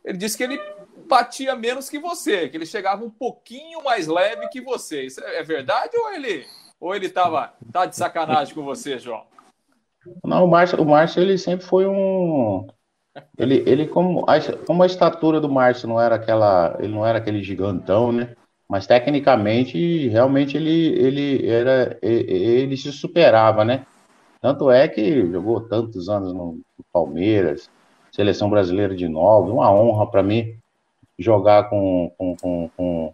Ele 0.06 0.20
disse 0.20 0.38
que 0.38 0.44
ele 0.44 0.62
batia 1.08 1.56
menos 1.56 1.90
que 1.90 2.00
você, 2.00 2.50
que 2.50 2.58
ele 2.58 2.66
chegava 2.66 3.04
um 3.04 3.10
pouquinho 3.10 3.84
mais 3.84 4.08
leve 4.08 4.48
que 4.50 4.62
você. 4.62 5.04
Isso 5.04 5.22
é 5.24 5.44
verdade 5.44 5.98
ou 5.98 6.12
ele 6.12 6.46
ou 6.82 6.96
ele 6.96 7.06
estava 7.06 7.54
tá 7.72 7.86
de 7.86 7.96
sacanagem 7.96 8.56
com 8.56 8.64
você, 8.64 8.98
João? 8.98 9.22
Não, 10.26 10.46
o 10.46 10.48
Márcio, 10.48 10.82
o 10.82 10.86
Márcio 10.86 11.22
ele 11.22 11.38
sempre 11.38 11.64
foi 11.64 11.86
um. 11.86 12.66
Ele, 13.38 13.64
ele 13.68 13.88
como, 13.88 14.26
a, 14.28 14.40
como 14.66 14.82
a 14.82 14.88
estatura 14.88 15.40
do 15.40 15.50
Márcio 15.50 15.88
não 15.88 16.02
era 16.02 16.16
aquela. 16.16 16.76
Ele 16.80 16.92
não 16.92 17.06
era 17.06 17.20
aquele 17.20 17.44
gigantão, 17.44 18.12
né? 18.12 18.36
Mas 18.68 18.88
tecnicamente, 18.88 20.08
realmente 20.08 20.58
ele, 20.58 20.88
ele 20.98 21.48
era. 21.48 22.00
Ele 22.02 22.76
se 22.76 22.92
superava, 22.92 23.64
né? 23.64 23.86
Tanto 24.42 24.72
é 24.72 24.88
que 24.88 25.28
jogou 25.32 25.62
tantos 25.62 26.10
anos 26.10 26.34
no 26.34 26.60
Palmeiras, 26.92 27.70
seleção 28.12 28.50
brasileira 28.50 28.96
de 28.96 29.08
novo, 29.08 29.54
uma 29.54 29.72
honra 29.72 30.10
para 30.10 30.24
mim 30.24 30.58
jogar 31.22 31.70
com, 31.70 32.12
com, 32.18 32.36
com, 32.36 32.70
com, 32.76 33.14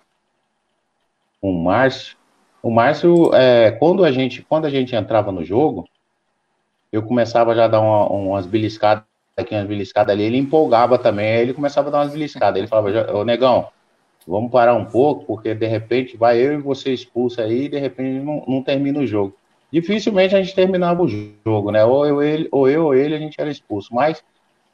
com 1.41 1.51
o 1.51 1.63
Márcio. 1.63 2.17
O 2.61 2.69
Márcio, 2.71 3.33
é, 3.33 3.71
quando, 3.71 4.03
a 4.03 4.11
gente, 4.11 4.41
quando 4.41 4.65
a 4.65 4.69
gente 4.69 4.95
entrava 4.95 5.31
no 5.31 5.43
jogo, 5.43 5.87
eu 6.91 7.03
começava 7.03 7.53
já 7.55 7.65
a 7.65 7.67
dar 7.67 7.81
uma, 7.81 8.07
umas 8.07 8.45
beliscadas 8.45 9.03
aqui, 9.35 9.53
umas 9.53 9.67
beliscadas 9.67 10.13
ali, 10.13 10.23
ele 10.23 10.37
empolgava 10.37 10.97
também, 10.97 11.27
ele 11.35 11.53
começava 11.53 11.89
a 11.89 11.91
dar 11.91 11.97
umas 11.99 12.11
beliscadas. 12.11 12.57
Ele 12.57 12.67
falava, 12.67 13.13
ô 13.13 13.23
negão, 13.23 13.69
vamos 14.27 14.51
parar 14.51 14.73
um 14.73 14.85
pouco, 14.85 15.25
porque 15.25 15.53
de 15.53 15.67
repente 15.67 16.17
vai 16.17 16.39
eu 16.39 16.53
e 16.53 16.57
você 16.57 16.91
expulsa 16.91 17.43
aí, 17.43 17.65
e 17.65 17.69
de 17.69 17.77
repente 17.77 18.23
não, 18.23 18.43
não 18.47 18.63
termina 18.63 18.99
o 18.99 19.07
jogo. 19.07 19.35
Dificilmente 19.71 20.35
a 20.35 20.41
gente 20.41 20.55
terminava 20.55 21.03
o 21.03 21.07
jogo, 21.07 21.71
né? 21.71 21.83
Ou 21.83 22.05
eu, 22.05 22.23
ele, 22.23 22.47
ou 22.51 22.69
eu 22.69 22.85
ou 22.85 22.95
ele 22.95 23.15
a 23.15 23.19
gente 23.19 23.39
era 23.39 23.51
expulso. 23.51 23.93
Mas 23.93 24.23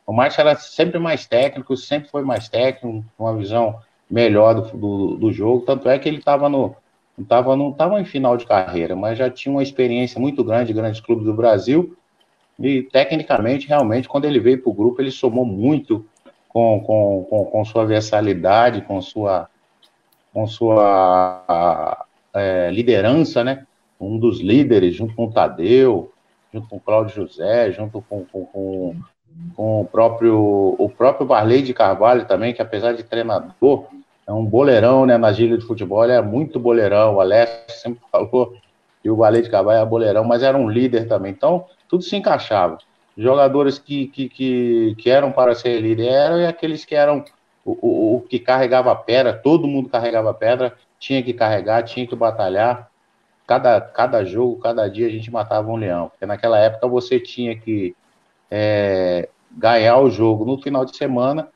o 0.05 0.13
Márcio 0.13 0.41
era 0.41 0.55
sempre 0.55 1.00
mais 1.00 1.25
técnico, 1.25 1.77
sempre 1.77 2.10
foi 2.10 2.24
mais 2.24 2.50
técnico, 2.50 3.05
uma 3.17 3.36
visão 3.36 3.79
melhor 4.10 4.53
do, 4.53 4.77
do, 4.77 5.17
do 5.17 5.31
jogo. 5.31 5.65
Tanto 5.65 5.89
é 5.89 5.98
que 5.98 6.07
ele 6.07 6.17
estava 6.17 6.50
no. 6.50 6.75
Não 7.15 7.69
estava 7.69 8.01
em 8.01 8.05
final 8.05 8.36
de 8.36 8.45
carreira, 8.45 8.95
mas 8.95 9.19
já 9.19 9.29
tinha 9.29 9.53
uma 9.53 9.62
experiência 9.62 10.19
muito 10.19 10.43
grande 10.43 10.67
de 10.67 10.74
grandes 10.74 11.00
clubes 11.00 11.25
do 11.25 11.33
Brasil. 11.33 11.95
E 12.60 12.83
tecnicamente, 12.83 13.67
realmente, 13.67 14.07
quando 14.07 14.25
ele 14.25 14.39
veio 14.39 14.62
para 14.62 14.69
o 14.72 14.74
grupo, 14.74 15.01
ele 15.01 15.12
somou 15.12 15.45
muito 15.45 16.05
com, 16.50 16.79
com, 16.81 17.25
com, 17.29 17.45
com, 17.45 17.65
sua 17.65 17.86
versalidade, 17.86 18.81
com 18.81 19.01
sua, 19.01 19.48
com 20.33 20.48
sua 20.48 22.05
é, 22.33 22.69
liderança, 22.72 23.43
né? 23.43 23.65
Um 24.00 24.17
dos 24.17 24.39
líderes, 24.39 24.95
junto 24.95 25.15
com 25.15 25.25
o 25.25 25.31
Tadeu, 25.31 26.12
junto 26.51 26.67
com 26.67 26.77
o 26.77 26.79
Cláudio 26.79 27.15
José, 27.15 27.72
junto 27.72 28.03
com, 28.07 28.25
com, 28.25 28.45
com, 28.45 28.95
com 29.55 29.81
o 29.81 29.85
próprio 29.85 30.75
o 30.77 30.89
próprio 30.89 31.25
Barley 31.25 31.61
de 31.61 31.73
Carvalho 31.73 32.25
também, 32.25 32.53
que 32.53 32.61
apesar 32.61 32.93
de 32.93 33.03
treinador, 33.03 33.85
é 34.25 34.31
um 34.31 34.45
boleirão, 34.45 35.05
né? 35.05 35.17
Na 35.17 35.31
gíria 35.31 35.57
de 35.57 35.65
futebol, 35.65 36.03
ele 36.03 36.13
é 36.13 36.21
muito 36.21 36.59
boleirão. 36.59 37.15
O 37.15 37.21
Alex 37.21 37.81
sempre 37.81 38.01
falou 38.11 38.53
que 39.01 39.09
o 39.09 39.15
Barley 39.15 39.41
de 39.41 39.49
Carvalho 39.49 39.81
é 39.81 39.85
boleirão, 39.85 40.23
mas 40.23 40.43
era 40.43 40.57
um 40.57 40.69
líder 40.69 41.07
também. 41.07 41.31
Então, 41.31 41.65
tudo 41.89 42.03
se 42.03 42.15
encaixava. 42.15 42.77
Jogadores 43.17 43.77
que, 43.77 44.07
que, 44.07 44.29
que, 44.29 44.95
que 44.97 45.09
eram 45.09 45.31
para 45.31 45.53
ser 45.53 45.79
líder 45.79 46.07
eram 46.07 46.41
e 46.41 46.47
aqueles 46.47 46.83
que 46.83 46.95
eram 46.95 47.23
o, 47.63 47.71
o, 47.71 48.15
o 48.17 48.21
que 48.21 48.39
carregava 48.39 48.95
pedra, 48.95 49.33
todo 49.33 49.67
mundo 49.67 49.89
carregava 49.89 50.33
pedra, 50.33 50.73
tinha 50.99 51.21
que 51.21 51.33
carregar, 51.33 51.83
tinha 51.83 52.07
que 52.07 52.15
batalhar. 52.15 52.89
Cada, 53.45 53.81
cada 53.81 54.23
jogo, 54.23 54.59
cada 54.59 54.87
dia 54.89 55.05
a 55.05 55.09
gente 55.09 55.29
matava 55.29 55.69
um 55.69 55.75
leão. 55.75 56.09
Porque 56.09 56.25
naquela 56.25 56.57
época 56.57 56.87
você 56.87 57.19
tinha 57.19 57.55
que 57.55 57.95
é, 58.55 59.29
ganhar 59.51 59.98
o 59.98 60.12
jogo 60.12 60.45
no 60.45 60.62
final 60.62 60.86
de 60.86 60.95
semana 60.95 61.48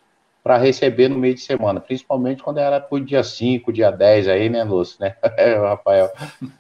para 0.44 0.58
receber 0.58 1.08
no 1.08 1.20
meio 1.20 1.36
de 1.36 1.42
semana, 1.42 1.80
principalmente 1.80 2.42
quando 2.42 2.58
era 2.58 2.80
por 2.80 3.00
dia 3.02 3.24
5, 3.24 3.72
dia 3.72 3.92
10 3.92 4.28
aí, 4.28 4.50
né, 4.50 4.64
Lúcio, 4.64 4.98
né? 5.00 5.14
Rafael, 5.62 6.10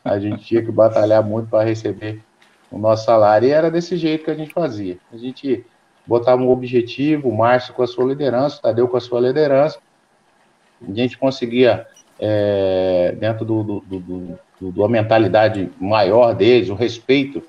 a 0.05 0.19
gente 0.19 0.45
tinha 0.45 0.61
que 0.61 0.71
batalhar 0.71 1.23
muito 1.23 1.49
para 1.49 1.63
receber 1.63 2.21
o 2.69 2.77
nosso 2.77 3.05
salário 3.05 3.47
e 3.47 3.51
era 3.51 3.71
desse 3.71 3.97
jeito 3.97 4.25
que 4.25 4.29
a 4.29 4.35
gente 4.35 4.53
fazia. 4.53 4.99
A 5.11 5.17
gente 5.17 5.65
botava 6.05 6.39
um 6.39 6.51
objetivo, 6.51 7.29
o 7.29 7.35
Márcio 7.35 7.73
com 7.73 7.81
a 7.81 7.87
sua 7.87 8.05
liderança, 8.05 8.59
o 8.59 8.61
Tadeu 8.61 8.87
com 8.87 8.97
a 8.97 9.01
sua 9.01 9.19
liderança, 9.19 9.79
a 10.87 10.93
gente 10.93 11.17
conseguia, 11.17 11.87
é, 12.19 13.15
dentro 13.17 13.43
do, 13.43 13.63
do, 13.63 13.79
do, 13.79 14.39
do, 14.61 14.71
da 14.71 14.87
mentalidade 14.87 15.71
maior 15.79 16.35
deles, 16.35 16.69
o 16.69 16.75
respeito 16.75 17.41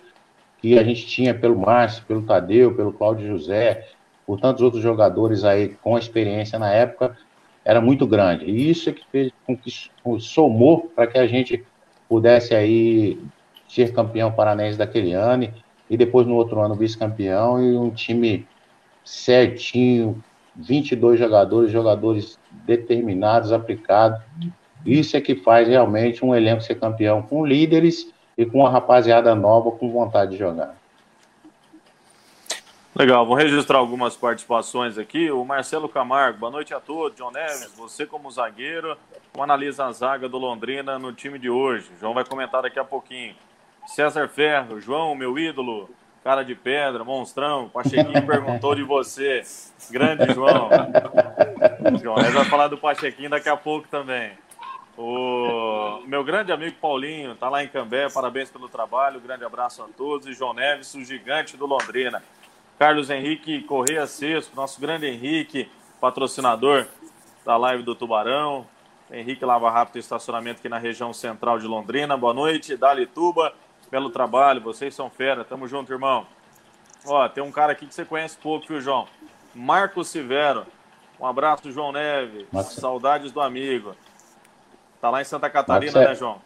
que 0.60 0.78
a 0.78 0.82
gente 0.82 1.06
tinha 1.06 1.34
pelo 1.34 1.58
Márcio, 1.58 2.04
pelo 2.06 2.22
Tadeu, 2.22 2.74
pelo 2.74 2.92
Cláudio 2.92 3.26
José, 3.26 3.86
por 4.26 4.40
tantos 4.40 4.62
outros 4.62 4.82
jogadores 4.82 5.44
aí 5.44 5.70
com 5.82 5.96
experiência 5.96 6.58
na 6.58 6.70
época, 6.70 7.16
era 7.64 7.80
muito 7.80 8.06
grande. 8.06 8.44
E 8.46 8.70
isso 8.70 8.90
é 8.90 8.92
que 8.92 9.04
fez 9.10 9.32
com 9.46 9.56
que 9.56 9.70
somou 10.18 10.90
para 10.94 11.06
que 11.06 11.18
a 11.18 11.26
gente 11.26 11.64
pudesse 12.08 12.54
aí 12.54 13.18
ser 13.68 13.92
campeão 13.92 14.32
paranense 14.32 14.78
daquele 14.78 15.12
ano 15.12 15.52
e 15.88 15.96
depois 15.96 16.26
no 16.26 16.34
outro 16.34 16.60
ano 16.60 16.74
vice-campeão 16.74 17.62
e 17.62 17.76
um 17.76 17.90
time 17.90 18.46
certinho, 19.04 20.22
22 20.56 21.18
jogadores, 21.18 21.70
jogadores 21.70 22.38
determinados, 22.66 23.52
aplicados. 23.52 24.20
Isso 24.84 25.16
é 25.16 25.20
que 25.20 25.34
faz 25.34 25.68
realmente 25.68 26.24
um 26.24 26.34
elenco 26.34 26.62
ser 26.62 26.76
campeão 26.76 27.22
com 27.22 27.46
líderes 27.46 28.12
e 28.38 28.46
com 28.46 28.60
uma 28.60 28.70
rapaziada 28.70 29.34
nova 29.34 29.72
com 29.72 29.90
vontade 29.90 30.30
de 30.30 30.38
jogar. 30.38 30.76
Legal, 32.94 33.26
vou 33.26 33.34
registrar 33.34 33.78
algumas 33.78 34.16
participações 34.16 34.96
aqui. 34.96 35.30
O 35.30 35.44
Marcelo 35.44 35.88
Camargo, 35.88 36.38
boa 36.38 36.50
noite 36.50 36.72
a 36.72 36.80
todos. 36.80 37.18
John 37.18 37.32
Neves, 37.32 37.72
você 37.76 38.06
como 38.06 38.30
zagueiro, 38.30 38.96
como 39.32 39.42
analisa 39.42 39.86
a 39.86 39.92
zaga 39.92 40.28
do 40.28 40.38
Londrina 40.38 40.98
no 40.98 41.12
time 41.12 41.38
de 41.38 41.50
hoje? 41.50 41.90
João 42.00 42.14
vai 42.14 42.24
comentar 42.24 42.62
daqui 42.62 42.78
a 42.78 42.84
pouquinho. 42.84 43.34
César 43.86 44.28
Ferro, 44.28 44.80
João, 44.80 45.14
meu 45.14 45.38
ídolo, 45.38 45.90
cara 46.22 46.44
de 46.44 46.54
pedra, 46.54 47.04
monstrão. 47.04 47.68
Pachequinho 47.68 48.22
perguntou 48.26 48.74
de 48.74 48.82
você. 48.82 49.42
Grande 49.90 50.32
João. 50.32 50.68
João, 52.00 52.16
nós 52.16 52.32
vamos 52.32 52.48
falar 52.48 52.68
do 52.68 52.78
Pachequinho 52.78 53.30
daqui 53.30 53.48
a 53.48 53.56
pouco 53.56 53.88
também. 53.88 54.32
O 55.00 56.02
meu 56.06 56.24
grande 56.24 56.50
amigo 56.50 56.74
Paulinho 56.80 57.30
está 57.30 57.48
lá 57.48 57.62
em 57.62 57.68
Cambé, 57.68 58.10
parabéns 58.10 58.50
pelo 58.50 58.68
trabalho, 58.68 59.20
grande 59.20 59.44
abraço 59.44 59.80
a 59.80 59.86
todos. 59.86 60.26
E 60.26 60.32
João 60.32 60.52
Neves, 60.52 60.92
o 60.92 61.04
gigante 61.04 61.56
do 61.56 61.66
Londrina. 61.66 62.20
Carlos 62.76 63.08
Henrique 63.08 63.62
Correia 63.62 64.08
Sesco, 64.08 64.56
nosso 64.56 64.80
grande 64.80 65.06
Henrique, 65.06 65.70
patrocinador 66.00 66.84
da 67.46 67.56
live 67.56 67.84
do 67.84 67.94
Tubarão. 67.94 68.66
Henrique 69.08 69.44
Lava 69.44 69.70
Rápido 69.70 70.00
Estacionamento 70.00 70.58
aqui 70.58 70.68
na 70.68 70.78
região 70.78 71.12
central 71.12 71.60
de 71.60 71.66
Londrina. 71.68 72.16
Boa 72.16 72.34
noite, 72.34 72.76
Dali 72.76 73.06
Tuba 73.06 73.54
pelo 73.88 74.10
trabalho, 74.10 74.60
vocês 74.60 74.96
são 74.96 75.08
fera. 75.08 75.44
Tamo 75.44 75.68
junto, 75.68 75.92
irmão. 75.92 76.26
Ó, 77.06 77.28
tem 77.28 77.42
um 77.42 77.52
cara 77.52 77.70
aqui 77.70 77.86
que 77.86 77.94
você 77.94 78.04
conhece 78.04 78.36
pouco, 78.36 78.66
viu, 78.66 78.80
João? 78.80 79.06
Marcos 79.54 80.08
Severo. 80.08 80.66
Um 81.20 81.24
abraço, 81.24 81.70
João 81.70 81.92
Neves. 81.92 82.48
Saudades 82.72 83.30
do 83.30 83.40
amigo. 83.40 83.94
Tá 85.00 85.10
lá 85.10 85.20
em 85.20 85.24
Santa 85.24 85.48
Catarina, 85.48 85.92
Marcos 85.92 86.10
né, 86.10 86.14
João? 86.14 86.36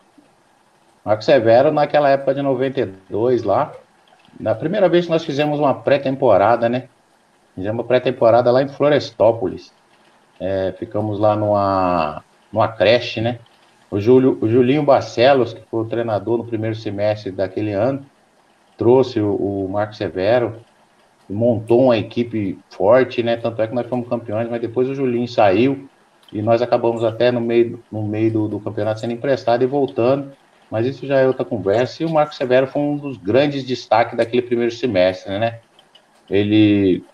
Marcos 1.04 1.24
Severo, 1.26 1.72
naquela 1.72 2.08
época 2.10 2.34
de 2.34 2.42
92 2.42 3.42
lá, 3.42 3.72
na 4.38 4.54
primeira 4.54 4.88
vez 4.88 5.06
que 5.06 5.10
nós 5.10 5.24
fizemos 5.24 5.58
uma 5.58 5.74
pré-temporada, 5.74 6.68
né? 6.68 6.88
Fizemos 7.54 7.80
uma 7.80 7.86
pré-temporada 7.86 8.50
lá 8.50 8.62
em 8.62 8.68
Florestópolis. 8.68 9.72
É, 10.38 10.74
ficamos 10.78 11.18
lá 11.18 11.34
numa, 11.34 12.22
numa 12.52 12.68
creche, 12.68 13.20
né? 13.20 13.38
O, 13.90 14.00
Júlio, 14.00 14.38
o 14.40 14.48
Julinho 14.48 14.82
Barcelos, 14.82 15.52
que 15.52 15.62
foi 15.70 15.80
o 15.80 15.88
treinador 15.88 16.38
no 16.38 16.44
primeiro 16.44 16.76
semestre 16.76 17.30
daquele 17.30 17.72
ano, 17.72 18.04
trouxe 18.76 19.20
o, 19.20 19.34
o 19.34 19.68
Marco 19.68 19.94
Severo, 19.94 20.60
montou 21.28 21.84
uma 21.84 21.96
equipe 21.96 22.58
forte, 22.70 23.22
né? 23.22 23.36
Tanto 23.36 23.60
é 23.60 23.66
que 23.66 23.74
nós 23.74 23.86
fomos 23.86 24.08
campeões, 24.08 24.48
mas 24.48 24.60
depois 24.60 24.88
o 24.88 24.94
Julinho 24.94 25.28
saiu 25.28 25.88
e 26.32 26.40
nós 26.40 26.62
acabamos 26.62 27.04
até 27.04 27.30
no 27.30 27.40
meio, 27.40 27.82
no 27.90 28.02
meio 28.02 28.32
do, 28.32 28.48
do 28.48 28.60
campeonato 28.60 29.00
sendo 29.00 29.12
emprestado 29.12 29.62
e 29.62 29.66
voltando. 29.66 30.32
Mas 30.70 30.86
isso 30.86 31.06
já 31.06 31.18
é 31.18 31.26
outra 31.26 31.44
conversa. 31.44 32.02
E 32.02 32.06
o 32.06 32.10
Marco 32.10 32.34
Severo 32.34 32.66
foi 32.66 32.80
um 32.80 32.96
dos 32.96 33.18
grandes 33.18 33.62
destaques 33.62 34.16
daquele 34.16 34.40
primeiro 34.40 34.72
semestre, 34.72 35.38
né? 35.38 35.58
Ele 36.30 37.04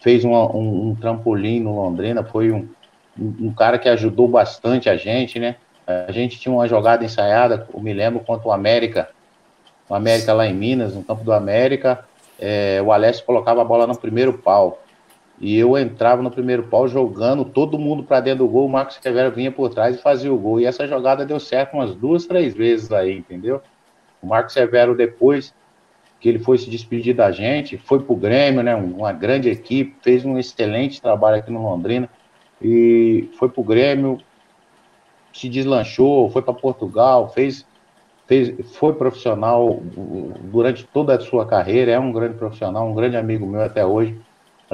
fez 0.00 0.24
uma, 0.24 0.50
um, 0.50 0.88
um, 0.88 0.94
trampolim 0.96 1.60
no 1.60 1.76
Londrina, 1.76 2.24
foi 2.24 2.50
um, 2.50 2.68
um, 3.16 3.52
cara 3.52 3.78
que 3.78 3.88
ajudou 3.88 4.26
bastante 4.26 4.88
a 4.88 4.96
gente, 4.96 5.38
né? 5.38 5.54
A 5.86 6.10
gente 6.10 6.40
tinha 6.40 6.52
uma 6.52 6.66
jogada 6.66 7.04
ensaiada, 7.04 7.68
eu 7.72 7.80
me 7.80 7.92
lembro, 7.92 8.20
contra 8.20 8.48
o 8.48 8.52
América, 8.52 9.08
o 9.88 9.94
América 9.94 10.32
lá 10.32 10.46
em 10.46 10.54
Minas, 10.54 10.94
no 10.94 11.04
campo 11.04 11.22
do 11.22 11.32
América, 11.32 12.04
é, 12.38 12.82
o 12.84 12.90
Alessio 12.90 13.24
colocava 13.24 13.62
a 13.62 13.64
bola 13.64 13.86
no 13.86 13.96
primeiro 13.96 14.32
pau. 14.32 14.82
E 15.40 15.58
eu 15.58 15.76
entrava 15.76 16.22
no 16.22 16.30
primeiro 16.30 16.64
pau 16.64 16.86
jogando 16.86 17.44
todo 17.44 17.78
mundo 17.78 18.04
para 18.04 18.20
dentro 18.20 18.44
do 18.44 18.50
gol, 18.50 18.66
o 18.66 18.68
Marcos 18.68 18.98
Severo 19.02 19.32
vinha 19.32 19.50
por 19.50 19.68
trás 19.68 19.96
e 19.96 20.02
fazia 20.02 20.32
o 20.32 20.38
gol. 20.38 20.60
E 20.60 20.64
essa 20.64 20.86
jogada 20.86 21.26
deu 21.26 21.40
certo 21.40 21.74
umas 21.74 21.94
duas, 21.94 22.26
três 22.26 22.54
vezes 22.54 22.92
aí, 22.92 23.18
entendeu? 23.18 23.60
O 24.22 24.26
Marcos 24.26 24.54
Severo, 24.54 24.94
depois 24.94 25.52
que 26.20 26.28
ele 26.28 26.38
foi 26.38 26.56
se 26.56 26.70
despedir 26.70 27.14
da 27.14 27.30
gente, 27.30 27.76
foi 27.76 28.00
pro 28.00 28.14
Grêmio, 28.14 28.62
né? 28.62 28.74
Uma 28.74 29.12
grande 29.12 29.50
equipe, 29.50 29.96
fez 30.00 30.24
um 30.24 30.38
excelente 30.38 31.02
trabalho 31.02 31.36
aqui 31.36 31.50
no 31.50 31.62
Londrina. 31.62 32.08
E 32.62 33.28
foi 33.38 33.48
pro 33.48 33.62
Grêmio, 33.62 34.18
se 35.32 35.48
deslanchou, 35.48 36.30
foi 36.30 36.40
para 36.40 36.54
Portugal, 36.54 37.28
fez, 37.28 37.66
fez, 38.26 38.54
foi 38.76 38.94
profissional 38.94 39.80
durante 40.44 40.86
toda 40.86 41.14
a 41.14 41.20
sua 41.20 41.44
carreira, 41.44 41.92
é 41.92 41.98
um 41.98 42.12
grande 42.12 42.38
profissional, 42.38 42.88
um 42.88 42.94
grande 42.94 43.16
amigo 43.16 43.44
meu 43.44 43.60
até 43.60 43.84
hoje. 43.84 44.18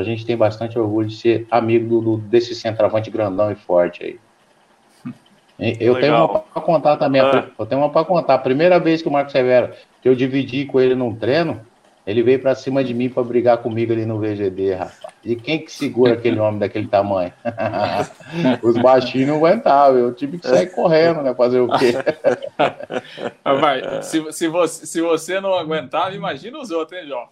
A 0.00 0.04
gente 0.04 0.26
tem 0.26 0.37
bastante 0.37 0.78
orgulho 0.78 1.09
de 1.09 1.16
ser 1.16 1.47
amigo 1.50 1.88
do, 1.88 2.00
do 2.00 2.16
desse 2.16 2.54
centroavante 2.54 3.11
grandão 3.11 3.50
e 3.50 3.54
forte 3.54 4.02
aí. 4.02 4.19
Eu 5.78 5.92
Legal. 5.92 6.00
tenho 6.00 6.14
uma 6.16 6.28
para 6.40 6.62
contar 6.62 6.97
também. 6.97 7.21
É. 7.21 7.45
Eu 7.59 7.66
tenho 7.66 7.83
uma 7.83 7.90
para 7.90 8.04
contar. 8.04 8.35
A 8.35 8.38
primeira 8.38 8.80
vez 8.80 9.02
que 9.02 9.09
o 9.09 9.12
Marco 9.12 9.30
Severo, 9.30 9.75
que 10.00 10.09
eu 10.09 10.14
dividi 10.14 10.64
com 10.64 10.80
ele 10.80 10.95
num 10.95 11.14
treino, 11.14 11.61
Ele 12.07 12.23
veio 12.23 12.40
para 12.40 12.54
cima 12.54 12.83
de 12.83 12.95
mim 12.95 13.09
para 13.09 13.23
brigar 13.23 13.59
comigo 13.59 13.92
ali 13.92 14.07
no 14.07 14.19
VGD, 14.19 14.75
rapaz. 14.75 15.14
E 15.23 15.37
quem 15.37 15.59
que 15.59 15.71
segura 15.71 16.14
aquele 16.14 16.40
homem 16.40 16.59
daquele 16.59 16.88
tamanho? 16.88 17.33
Os 18.62 18.76
baixinhos 18.78 19.28
não 19.28 19.37
aguentavam, 19.37 19.99
eu 19.99 20.14
tive 20.14 20.38
que 20.38 20.49
sair 20.49 20.69
correndo, 20.75 21.23
né? 21.23 21.35
Fazer 21.35 21.61
o 21.61 21.69
quê? 21.69 21.92
Vai, 23.45 24.02
se, 24.02 24.33
se, 24.33 24.49
você, 24.49 24.87
se 24.87 25.00
você 25.02 25.40
não 25.40 25.54
aguentava, 25.54 26.14
imagina 26.14 26.59
os 26.59 26.71
outros, 26.71 26.99
hein, 26.99 27.07
João? 27.07 27.28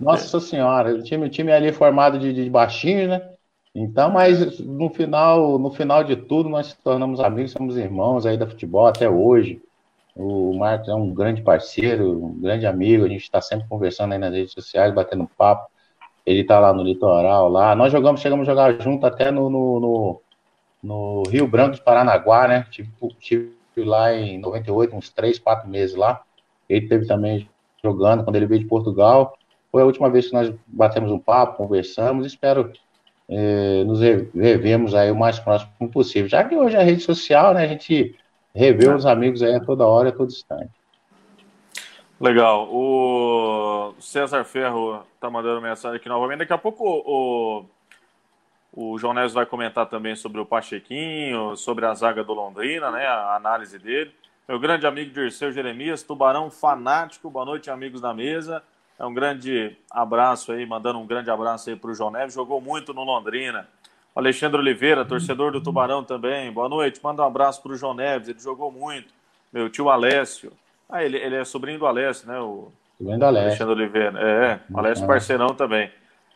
Nossa 0.00 0.40
senhora, 0.40 0.94
o 0.94 1.02
time, 1.02 1.26
o 1.26 1.30
time 1.30 1.52
ali 1.52 1.72
formado 1.72 2.18
de, 2.18 2.32
de 2.32 2.48
baixinhos, 2.48 3.08
né? 3.08 3.30
Então, 3.74 4.10
mas 4.10 4.58
no 4.58 4.90
final, 4.90 5.58
no 5.58 5.70
final 5.70 6.02
de 6.02 6.16
tudo, 6.16 6.48
nós 6.48 6.68
nos 6.68 6.76
tornamos 6.76 7.20
amigos, 7.20 7.52
somos 7.52 7.76
irmãos 7.76 8.26
aí 8.26 8.36
da 8.36 8.46
futebol 8.46 8.86
até 8.86 9.08
hoje. 9.08 9.62
O 10.14 10.52
Marcos 10.58 10.88
é 10.88 10.94
um 10.94 11.14
grande 11.14 11.40
parceiro, 11.40 12.24
um 12.24 12.40
grande 12.40 12.66
amigo, 12.66 13.04
a 13.04 13.08
gente 13.08 13.22
está 13.22 13.40
sempre 13.40 13.68
conversando 13.68 14.12
aí 14.12 14.18
nas 14.18 14.32
redes 14.32 14.52
sociais, 14.52 14.92
batendo 14.92 15.28
papo. 15.38 15.70
Ele 16.26 16.40
está 16.40 16.58
lá 16.58 16.72
no 16.72 16.82
litoral, 16.82 17.48
lá. 17.48 17.74
Nós 17.74 17.92
jogamos, 17.92 18.20
chegamos 18.20 18.46
a 18.46 18.50
jogar 18.50 18.80
junto 18.80 19.06
até 19.06 19.30
no, 19.30 19.48
no, 19.48 19.80
no, 19.80 20.22
no 20.82 21.22
Rio 21.30 21.46
Branco 21.46 21.76
de 21.76 21.82
Paranaguá, 21.82 22.48
né? 22.48 22.66
Tipo, 22.70 23.08
tive 23.18 23.54
lá 23.76 24.12
em 24.12 24.38
98, 24.38 24.94
uns 24.94 25.10
3, 25.10 25.38
4 25.38 25.68
meses 25.68 25.96
lá. 25.96 26.22
Ele 26.68 26.88
teve 26.88 27.06
também 27.06 27.48
jogando 27.82 28.24
quando 28.24 28.36
ele 28.36 28.46
veio 28.46 28.60
de 28.60 28.66
Portugal. 28.66 29.36
Foi 29.70 29.82
a 29.82 29.86
última 29.86 30.10
vez 30.10 30.28
que 30.28 30.32
nós 30.32 30.52
batemos 30.66 31.10
um 31.10 31.18
papo, 31.18 31.56
conversamos. 31.56 32.26
Espero 32.26 32.72
eh, 33.28 33.84
nos 33.84 34.00
revemos 34.00 34.94
aí 34.94 35.10
o 35.10 35.16
mais 35.16 35.38
próximo 35.38 35.88
possível. 35.90 36.28
Já 36.28 36.42
que 36.42 36.56
hoje 36.56 36.76
a 36.76 36.82
rede 36.82 37.02
social, 37.02 37.54
né, 37.54 37.64
a 37.64 37.68
gente 37.68 38.16
revê 38.52 38.88
os 38.88 39.06
amigos 39.06 39.42
aí 39.42 39.54
a 39.54 39.60
toda 39.60 39.86
hora, 39.86 40.08
a 40.08 40.12
todo 40.12 40.30
instante. 40.30 40.70
Legal. 42.20 42.68
O 42.70 43.94
César 43.98 44.44
Ferro 44.44 45.02
está 45.14 45.30
mandando 45.30 45.60
mensagem 45.62 45.96
aqui 45.96 46.08
novamente. 46.08 46.40
Daqui 46.40 46.52
a 46.52 46.58
pouco 46.58 46.84
o, 46.84 47.64
o 48.72 48.98
João 48.98 49.14
Neves 49.14 49.32
vai 49.32 49.46
comentar 49.46 49.86
também 49.86 50.14
sobre 50.14 50.40
o 50.40 50.44
Pachequinho, 50.44 51.56
sobre 51.56 51.86
a 51.86 51.94
zaga 51.94 52.22
do 52.22 52.34
Londrina, 52.34 52.90
né? 52.90 53.06
A 53.06 53.36
análise 53.36 53.78
dele. 53.78 54.12
Meu 54.50 54.58
grande 54.58 54.84
amigo 54.84 55.12
Dirceu 55.12 55.52
Jeremias, 55.52 56.02
tubarão 56.02 56.50
fanático. 56.50 57.30
Boa 57.30 57.44
noite, 57.44 57.70
amigos 57.70 58.00
da 58.00 58.12
mesa. 58.12 58.60
É 58.98 59.06
um 59.06 59.14
grande 59.14 59.76
abraço 59.88 60.50
aí, 60.50 60.66
mandando 60.66 60.98
um 60.98 61.06
grande 61.06 61.30
abraço 61.30 61.70
aí 61.70 61.76
para 61.76 61.88
o 61.88 61.94
João 61.94 62.10
Neves. 62.10 62.34
Jogou 62.34 62.60
muito 62.60 62.92
no 62.92 63.04
Londrina. 63.04 63.68
Alexandre 64.12 64.58
Oliveira, 64.58 65.04
torcedor 65.04 65.52
do 65.52 65.60
Tubarão 65.60 66.02
também. 66.02 66.50
Boa 66.50 66.68
noite. 66.68 66.98
Manda 67.00 67.22
um 67.22 67.26
abraço 67.26 67.62
para 67.62 67.70
o 67.70 67.76
João 67.76 67.94
Neves. 67.94 68.28
Ele 68.28 68.40
jogou 68.40 68.72
muito. 68.72 69.14
Meu 69.52 69.70
tio 69.70 69.88
Alessio. 69.88 70.52
Ah, 70.88 71.04
ele, 71.04 71.16
ele 71.16 71.36
é 71.36 71.44
sobrinho 71.44 71.78
do 71.78 71.86
Alessio, 71.86 72.26
né? 72.26 72.40
O 72.40 72.72
sobrinho 72.98 73.20
do 73.20 73.26
Alessio. 73.26 73.46
Alexandre 73.46 73.74
Oliveira. 73.74 74.18
É, 74.20 74.60
Alessio 74.74 75.06
parceirão 75.06 75.54
também. 75.54 75.92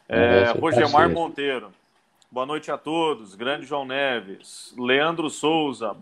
É, 0.09 0.53
Rogemar 0.53 1.11
Monteiro. 1.11 1.73
Boa 2.31 2.47
noite 2.47 2.71
a 2.71 2.79
todos. 2.79 3.35
Grande 3.35 3.67
João 3.67 3.85
Neves. 3.85 4.73
Leandro 4.79 5.29
Souza. 5.29 5.97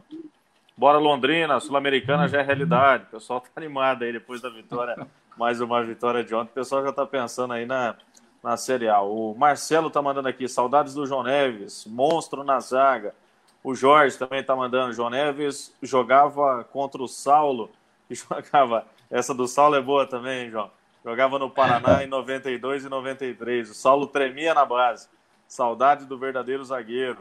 Bora 0.76 0.98
Londrina, 0.98 1.60
Sul-Americana 1.60 2.26
já 2.28 2.40
é 2.40 2.42
realidade. 2.42 3.04
O 3.04 3.10
pessoal 3.12 3.40
tá 3.40 3.48
animado 3.56 4.04
aí 4.04 4.12
depois 4.12 4.40
da 4.40 4.48
vitória 4.48 5.06
mais 5.36 5.60
uma 5.60 5.82
vitória 5.82 6.22
de 6.22 6.34
ontem. 6.34 6.50
O 6.50 6.54
pessoal 6.54 6.82
já 6.82 6.90
está 6.90 7.06
pensando 7.06 7.52
aí 7.52 7.66
na, 7.66 7.96
na 8.42 8.56
Série 8.56 8.88
A. 8.88 9.00
O 9.00 9.34
Marcelo 9.34 9.88
está 9.88 10.02
mandando 10.02 10.28
aqui, 10.28 10.48
saudades 10.48 10.94
do 10.94 11.06
João 11.06 11.22
Neves, 11.22 11.86
monstro 11.86 12.42
na 12.44 12.60
zaga. 12.60 13.14
O 13.62 13.74
Jorge 13.74 14.18
também 14.18 14.40
está 14.40 14.56
mandando, 14.56 14.92
João 14.92 15.10
Neves 15.10 15.74
jogava 15.82 16.64
contra 16.64 17.02
o 17.02 17.08
Saulo, 17.08 17.70
e 18.10 18.14
jogava, 18.16 18.86
essa 19.10 19.32
do 19.32 19.46
Saulo 19.46 19.76
é 19.76 19.80
boa 19.80 20.06
também, 20.06 20.50
João. 20.50 20.70
Jogava 21.04 21.38
no 21.38 21.50
Paraná 21.50 22.02
em 22.04 22.06
92 22.06 22.84
e 22.84 22.88
93. 22.88 23.70
O 23.70 23.74
Saulo 23.74 24.06
tremia 24.06 24.54
na 24.54 24.64
base. 24.64 25.08
Saudade 25.48 26.06
do 26.06 26.16
verdadeiro 26.16 26.64
zagueiro. 26.64 27.18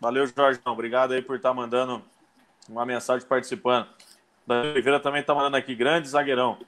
Valeu, 0.00 0.24
Jorge. 0.26 0.60
Obrigado 0.64 1.12
aí 1.12 1.20
por 1.20 1.36
estar 1.36 1.48
tá 1.48 1.54
mandando 1.54 2.02
uma 2.68 2.84
mensagem 2.86 3.26
participando. 3.26 3.86
Da 4.46 4.60
Oliveira 4.60 5.00
também 5.00 5.20
está 5.20 5.34
mandando 5.34 5.56
aqui, 5.56 5.74
grande 5.74 6.08
zagueirão. 6.08 6.58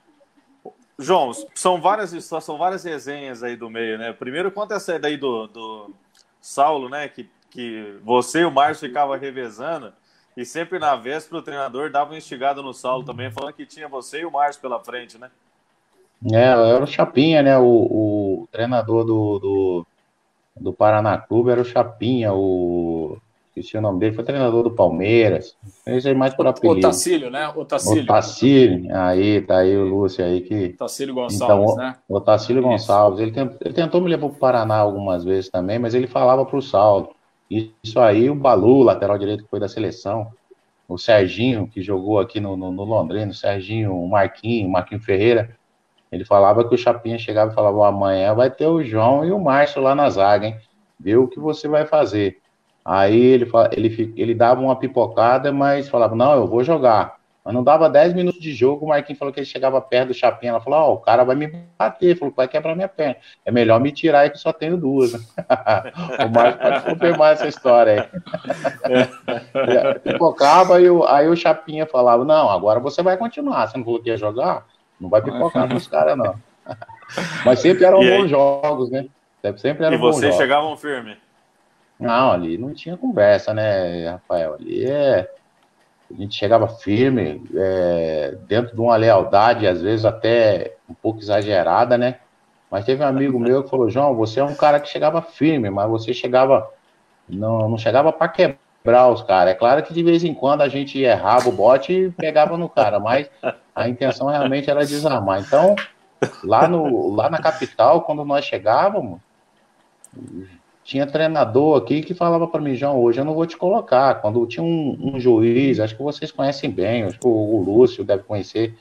João, 0.98 1.32
são 1.54 1.80
várias 1.80 2.10
são 2.24 2.56
várias 2.56 2.84
resenhas 2.84 3.42
aí 3.42 3.56
do 3.56 3.68
meio, 3.68 3.98
né? 3.98 4.12
Primeiro, 4.12 4.50
conta 4.52 4.74
essa 4.74 4.98
daí 4.98 5.16
do, 5.16 5.48
do 5.48 5.90
Saulo, 6.40 6.88
né? 6.88 7.09
Que, 7.09 7.28
que 7.50 7.98
você 8.02 8.40
e 8.40 8.44
o 8.44 8.50
Márcio 8.50 8.88
ficavam 8.88 9.18
revezando 9.18 9.92
e 10.37 10.44
sempre 10.44 10.78
na 10.78 10.96
véspera 10.96 11.38
o 11.38 11.42
treinador 11.42 11.90
dava 11.90 12.11
uma 12.11 12.18
instigada 12.18 12.61
no 12.61 12.74
Saulo 12.74 13.04
também, 13.04 13.30
falando 13.30 13.54
que 13.54 13.64
tinha 13.64 13.88
você 13.88 14.20
e 14.20 14.24
o 14.24 14.30
Márcio 14.30 14.61
pela 14.61 14.83
frente, 14.83 15.16
né? 15.16 15.30
É, 16.33 16.44
era 16.44 16.83
o 16.83 16.87
Chapinha, 16.87 17.42
né? 17.42 17.59
O, 17.59 17.64
o 17.64 18.48
treinador 18.50 19.04
do, 19.04 19.38
do, 19.38 19.87
do 20.57 20.72
Paraná 20.72 21.18
Clube 21.18 21.50
era 21.50 21.61
o 21.61 21.64
Chapinha, 21.64 22.33
o 22.33 23.18
esqueci 23.57 23.77
o 23.77 23.81
nome 23.81 24.01
dele, 24.01 24.14
foi 24.14 24.25
treinador 24.25 24.64
do 24.64 24.71
Palmeiras. 24.71 25.57
Esse 25.87 26.11
é 26.11 26.14
mais 26.14 26.35
por 26.35 26.47
apelido. 26.47 26.79
O 26.79 26.81
Tacílio, 26.81 27.31
né? 27.31 27.49
O 27.55 27.64
Tacílio. 27.64 28.03
O 28.03 28.07
Tacílio, 28.07 28.97
aí 28.97 29.40
tá 29.40 29.59
aí 29.59 29.77
o 29.77 29.85
Lúcio 29.85 30.25
aí 30.25 30.40
que... 30.40 30.71
Tacílio 30.71 31.14
Gonçalves, 31.14 31.73
então, 31.73 31.77
né? 31.77 31.97
O 32.09 32.21
Tacílio 32.21 32.61
Isso. 32.61 32.69
Gonçalves, 32.69 33.21
ele, 33.21 33.31
tent, 33.31 33.53
ele 33.61 33.75
tentou 33.75 34.01
me 34.01 34.11
levar 34.11 34.29
para 34.29 34.37
o 34.37 34.38
Paraná 34.38 34.77
algumas 34.77 35.25
vezes 35.25 35.49
também, 35.49 35.79
mas 35.79 35.95
ele 35.95 36.09
falava 36.09 36.45
para 36.45 36.57
o 36.57 36.62
Saulo. 36.62 37.14
Isso 37.49 38.01
aí, 38.01 38.29
o 38.29 38.35
Balu, 38.35 38.83
lateral 38.83 39.17
direito 39.17 39.45
que 39.45 39.51
foi 39.51 39.61
da 39.61 39.69
seleção, 39.69 40.33
o 40.88 40.99
Serginho, 40.99 41.69
que 41.69 41.81
jogou 41.81 42.19
aqui 42.19 42.40
no, 42.40 42.57
no, 42.57 42.73
no 42.73 42.85
Londrina, 42.85 43.31
o 43.31 43.35
Serginho, 43.35 43.95
o 43.95 44.09
Marquinho, 44.09 44.67
o 44.67 44.71
Marquinho 44.73 45.01
Ferreira, 45.01 45.57
ele 46.11 46.25
falava 46.25 46.67
que 46.69 46.75
o 46.75 46.79
Chapinha 46.79 47.19
chegava 47.19 47.53
e 47.53 47.55
falava, 47.55 47.87
amanhã 47.87 48.35
vai 48.35 48.51
ter 48.51 48.67
o 48.67 48.83
João 48.83 49.25
e 49.25 49.31
o 49.31 49.38
Márcio 49.38 49.83
lá 49.83 49.95
na 49.95 50.11
zaga, 50.11 50.47
hein? 50.47 50.57
Vê 50.99 51.17
o 51.17 51.29
que 51.29 51.38
você 51.38 51.69
vai 51.69 51.87
fazer. 51.87 52.40
Aí 52.85 53.18
ele, 53.18 53.51
ele, 53.73 54.14
ele 54.16 54.35
dava 54.35 54.61
uma 54.61 54.77
pipocada, 54.77 55.51
mas 55.53 55.88
falava, 55.88 56.14
não, 56.14 56.35
eu 56.35 56.47
vou 56.47 56.62
jogar. 56.62 57.16
Mas 57.44 57.53
não 57.53 57.62
dava 57.62 57.90
10 57.90 58.14
minutos 58.14 58.40
de 58.40 58.55
jogo, 58.55 58.87
o 58.87 58.88
Marquinhos 58.88 59.18
falou 59.18 59.33
que 59.33 59.38
ele 59.38 59.47
chegava 59.47 59.79
perto 59.79 60.09
do 60.09 60.14
Chapinha, 60.14 60.53
ela 60.53 60.61
falou, 60.62 60.79
ó, 60.79 60.90
oh, 60.90 60.94
o 60.94 60.99
cara 60.99 61.25
vai 61.25 61.37
me 61.37 61.47
bater, 61.79 62.16
falou 62.16 62.33
que 62.33 62.38
vai 62.38 62.49
quebrar 62.49 62.75
minha 62.75 62.88
perna. 62.88 63.16
É 63.44 63.51
melhor 63.51 63.79
me 63.81 63.92
tirar 63.92 64.20
aí 64.20 64.31
que 64.31 64.38
só 64.38 64.51
tenho 64.51 64.79
duas. 64.79 65.12
o 65.12 66.29
Marcos 66.35 66.62
pode 66.62 66.85
confirmar 66.85 67.35
essa 67.35 67.47
história 67.47 68.09
aí. 68.85 70.01
Pipocava, 70.01 70.81
e 70.81 70.88
o, 70.88 71.05
aí 71.05 71.29
o 71.29 71.37
Chapinha 71.37 71.87
falava, 71.87 72.25
não, 72.25 72.49
agora 72.49 72.81
você 72.81 73.03
vai 73.03 73.18
continuar, 73.18 73.66
você 73.66 73.77
não 73.77 73.85
falou 73.85 74.03
que 74.03 74.09
ia 74.09 74.16
jogar? 74.16 74.66
Não 74.99 75.11
vai 75.11 75.20
pipocar 75.20 75.68
com 75.68 75.75
os 75.75 75.87
caras, 75.87 76.16
não. 76.16 76.35
Mas 77.44 77.61
sempre 77.61 77.85
eram 77.85 78.01
bons 78.01 78.29
jogos, 78.29 78.90
né? 78.90 79.07
Sempre 79.59 79.85
eram 79.85 79.97
e 79.97 80.01
vocês 80.01 80.35
chegavam 80.37 80.75
firme? 80.79 81.18
Não, 81.98 82.33
ali 82.33 82.59
não 82.59 82.74
tinha 82.74 82.96
conversa, 82.96 83.54
né, 83.54 84.09
Rafael? 84.09 84.54
Ali 84.54 84.85
é. 84.85 85.30
A 86.11 86.14
gente 86.16 86.35
chegava 86.35 86.68
firme, 86.68 87.42
é, 87.54 88.37
dentro 88.46 88.74
de 88.74 88.80
uma 88.80 88.94
lealdade, 88.94 89.66
às 89.66 89.80
vezes 89.80 90.04
até 90.04 90.76
um 90.88 90.94
pouco 90.94 91.18
exagerada, 91.18 91.96
né? 91.96 92.18
Mas 92.70 92.85
teve 92.85 93.02
um 93.02 93.07
amigo 93.07 93.38
meu 93.38 93.62
que 93.64 93.70
falou: 93.70 93.88
João, 93.88 94.14
você 94.14 94.40
é 94.40 94.44
um 94.44 94.54
cara 94.54 94.80
que 94.80 94.88
chegava 94.88 95.22
firme, 95.22 95.70
mas 95.70 95.88
você 95.88 96.12
chegava. 96.12 96.68
Não, 97.28 97.68
não 97.68 97.78
chegava 97.78 98.12
para 98.12 98.28
quebrar 98.28 99.09
os 99.09 99.22
caras. 99.22 99.54
É 99.54 99.57
claro 99.57 99.83
que 99.83 99.94
de 99.94 100.02
vez 100.02 100.24
em 100.24 100.35
quando 100.35 100.61
a 100.61 100.68
gente 100.68 101.00
errava 101.00 101.48
o 101.48 101.52
bote 101.52 101.92
e 101.92 102.11
pegava 102.11 102.59
no 102.59 102.68
cara, 102.68 103.00
mas 103.00 103.30
a 103.74 103.88
intenção 103.88 104.28
realmente 104.28 104.68
era 104.68 104.85
desarmar. 104.85 105.40
Então, 105.40 105.74
lá, 106.42 106.68
no, 106.68 107.14
lá 107.14 107.30
na 107.30 107.38
capital, 107.38 108.02
quando 108.02 108.24
nós 108.24 108.44
chegávamos, 108.44 109.20
tinha 110.85 111.07
treinador 111.07 111.79
aqui 111.79 112.03
que 112.03 112.14
falava 112.14 112.47
para 112.47 112.61
mim, 112.61 112.75
João, 112.75 113.01
hoje 113.01 113.20
eu 113.20 113.25
não 113.25 113.35
vou 113.35 113.47
te 113.47 113.57
colocar. 113.57 114.20
Quando 114.20 114.47
tinha 114.47 114.62
um, 114.62 115.14
um 115.14 115.18
juiz, 115.18 115.81
acho 115.81 115.97
que 115.97 116.03
vocês 116.03 116.31
conhecem 116.31 116.70
bem, 116.70 117.05
acho 117.05 117.18
que 117.18 117.27
o, 117.27 117.31
o 117.31 117.62
Lúcio 117.62 118.05
deve 118.05 118.23
conhecer, 118.23 118.77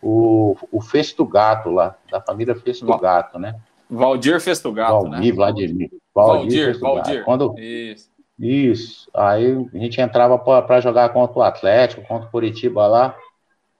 o, 0.00 0.56
o 0.70 0.80
Festo 0.80 1.24
Gato 1.24 1.70
lá, 1.70 1.96
da 2.10 2.20
família 2.20 2.54
Festo 2.54 2.86
Gato, 2.86 3.38
né? 3.38 3.56
Valdir 3.90 4.40
Festo 4.40 4.70
Gato, 4.70 5.10
Valdir, 5.10 5.30
né? 5.30 5.32
Vladimir. 5.32 5.90
Valdir, 6.14 6.78
Valdir. 6.78 7.04
Valdir. 7.04 7.24
Quando, 7.24 7.58
isso. 7.58 8.08
Isso. 8.38 9.10
Aí 9.12 9.52
a 9.74 9.78
gente 9.78 10.00
entrava 10.00 10.38
para 10.38 10.80
jogar 10.80 11.08
contra 11.08 11.38
o 11.38 11.42
Atlético, 11.42 12.06
contra 12.06 12.28
o 12.28 12.30
Curitiba 12.30 12.86
lá. 12.86 13.16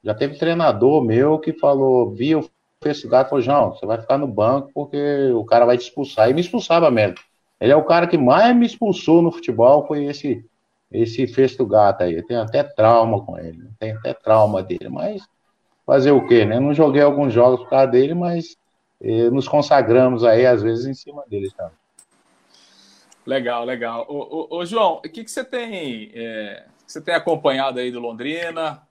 Já 0.03 0.14
teve 0.14 0.37
treinador 0.37 1.03
meu 1.05 1.38
que 1.38 1.53
falou, 1.53 2.11
viu 2.11 2.41
o 2.41 2.51
Festo 2.83 3.09
Gato, 3.09 3.31
falou, 3.31 3.43
João, 3.43 3.73
você 3.73 3.87
vai 3.87 4.01
ficar 4.01 4.19
no 4.19 4.27
banco 4.27 4.71
porque 4.75 5.31
o 5.33 5.45
cara 5.45 5.64
vai 5.64 5.79
te 5.79 5.83
expulsar. 5.83 6.29
E 6.29 6.35
me 6.35 6.41
expulsava 6.41 6.91
mesmo. 6.91 7.19
Ele 7.61 7.73
é 7.73 7.77
o 7.77 7.85
cara 7.85 8.07
que 8.07 8.16
mais 8.16 8.55
me 8.55 8.66
expulsou 8.66 9.21
no 9.23 9.33
futebol, 9.33 9.87
foi 9.87 10.05
esse 10.05 10.44
esse 10.90 11.27
Festo 11.27 11.66
Gato 11.66 12.03
aí. 12.03 12.14
Eu 12.14 12.27
tenho 12.27 12.40
até 12.40 12.62
trauma 12.62 13.23
com 13.25 13.38
ele, 13.38 13.68
tenho 13.79 13.99
até 13.99 14.14
trauma 14.14 14.62
dele, 14.62 14.88
mas 14.88 15.23
fazer 15.85 16.12
o 16.12 16.27
quê, 16.27 16.44
né? 16.44 16.59
Não 16.59 16.73
joguei 16.73 17.03
alguns 17.03 17.33
jogos 17.33 17.61
por 17.61 17.71
causa 17.71 17.88
dele, 17.88 18.14
mas 18.14 18.57
eh, 19.03 19.31
nos 19.31 19.47
consagramos 19.47 20.25
aí, 20.25 20.47
às 20.47 20.62
vezes, 20.62 20.87
em 20.87 20.94
cima 20.94 21.25
dele 21.29 21.51
também. 21.57 21.77
Legal, 23.27 23.64
legal. 23.64 24.07
Ô, 24.09 24.49
ô, 24.51 24.59
ô 24.59 24.64
João, 24.64 24.94
o 24.94 25.03
que, 25.03 25.23
que 25.23 25.31
você 25.31 25.44
tem, 25.44 26.11
é, 26.14 26.64
você 26.87 26.99
tem 26.99 27.14
acompanhado 27.14 27.79
aí 27.79 27.92
do 27.92 28.01
Londrina? 28.01 28.83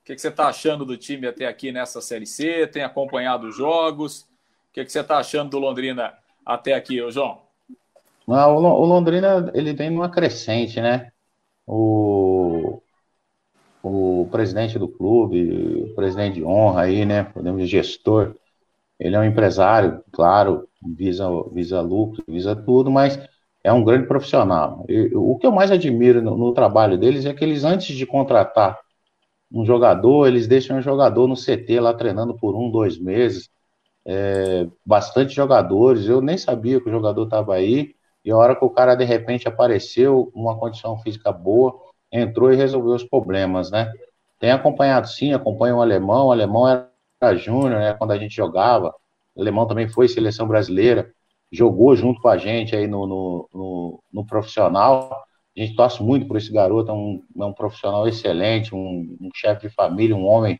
O 0.00 0.04
que, 0.04 0.16
que 0.16 0.20
você 0.20 0.28
está 0.28 0.48
achando 0.48 0.84
do 0.84 0.96
time 0.96 1.28
até 1.28 1.46
aqui 1.46 1.70
nessa 1.70 2.00
Série 2.00 2.26
C? 2.26 2.66
Tem 2.66 2.82
acompanhado 2.82 3.46
os 3.46 3.56
jogos? 3.56 4.22
O 4.22 4.72
que, 4.72 4.84
que 4.84 4.90
você 4.90 4.98
está 4.98 5.18
achando 5.18 5.50
do 5.50 5.60
Londrina 5.60 6.12
até 6.44 6.74
aqui, 6.74 7.00
ô 7.00 7.10
João? 7.10 7.43
Não, 8.26 8.56
o 8.56 8.84
Londrina 8.86 9.50
ele 9.54 9.72
vem 9.74 9.90
numa 9.90 10.08
crescente, 10.10 10.80
né? 10.80 11.10
O, 11.66 12.80
o 13.82 14.28
presidente 14.30 14.78
do 14.78 14.88
clube, 14.88 15.84
o 15.90 15.94
presidente 15.94 16.34
de 16.34 16.44
honra 16.44 16.82
aí, 16.82 17.04
né? 17.04 17.24
Podemos 17.24 17.68
gestor, 17.68 18.34
ele 18.98 19.16
é 19.16 19.20
um 19.20 19.24
empresário, 19.24 20.02
claro, 20.12 20.68
visa, 20.96 21.26
visa 21.52 21.80
lucro, 21.80 22.22
visa 22.28 22.54
tudo, 22.56 22.90
mas 22.90 23.18
é 23.62 23.72
um 23.72 23.84
grande 23.84 24.06
profissional. 24.06 24.84
E, 24.88 25.10
o 25.14 25.36
que 25.38 25.46
eu 25.46 25.52
mais 25.52 25.70
admiro 25.70 26.22
no, 26.22 26.36
no, 26.36 26.54
trabalho 26.54 26.98
deles 26.98 27.26
é 27.26 27.34
que 27.34 27.44
eles, 27.44 27.64
antes 27.64 27.96
de 27.96 28.06
contratar 28.06 28.78
um 29.52 29.64
jogador, 29.64 30.26
eles 30.26 30.46
deixam 30.46 30.78
o 30.78 30.82
jogador 30.82 31.28
no 31.28 31.36
CT 31.36 31.80
lá 31.80 31.94
treinando 31.94 32.34
por 32.38 32.56
um, 32.56 32.70
dois 32.70 32.98
meses. 32.98 33.50
É, 34.06 34.66
bastante 34.84 35.34
jogadores, 35.34 36.06
eu 36.06 36.20
nem 36.20 36.36
sabia 36.38 36.80
que 36.80 36.88
o 36.88 36.92
jogador 36.92 37.24
estava 37.24 37.54
aí, 37.54 37.94
e 38.24 38.30
a 38.30 38.36
hora 38.36 38.56
que 38.56 38.64
o 38.64 38.70
cara 38.70 38.94
de 38.94 39.04
repente 39.04 39.46
apareceu, 39.46 40.30
uma 40.34 40.56
condição 40.56 40.98
física 40.98 41.30
boa, 41.30 41.74
entrou 42.10 42.52
e 42.52 42.56
resolveu 42.56 42.94
os 42.94 43.04
problemas, 43.04 43.70
né? 43.70 43.92
Tem 44.38 44.50
acompanhado 44.50 45.08
sim, 45.08 45.32
acompanha 45.32 45.76
o 45.76 45.82
alemão, 45.82 46.28
o 46.28 46.32
alemão 46.32 46.68
era 46.68 47.36
júnior, 47.36 47.80
né, 47.80 47.94
quando 47.94 48.10
a 48.10 48.18
gente 48.18 48.34
jogava, 48.34 48.94
o 49.34 49.40
alemão 49.40 49.66
também 49.66 49.88
foi 49.88 50.08
seleção 50.08 50.46
brasileira, 50.46 51.10
jogou 51.50 51.94
junto 51.96 52.20
com 52.20 52.28
a 52.28 52.36
gente 52.36 52.74
aí 52.74 52.86
no, 52.86 53.06
no, 53.06 53.48
no, 53.52 54.02
no 54.12 54.26
profissional. 54.26 55.24
A 55.56 55.60
gente 55.60 55.76
torce 55.76 56.02
muito 56.02 56.26
por 56.26 56.36
esse 56.36 56.52
garoto, 56.52 56.90
é 56.90 56.94
um, 56.94 57.22
é 57.40 57.44
um 57.44 57.52
profissional 57.52 58.06
excelente, 58.08 58.74
um, 58.74 59.16
um 59.20 59.30
chefe 59.34 59.68
de 59.68 59.74
família, 59.74 60.16
um 60.16 60.26
homem 60.26 60.58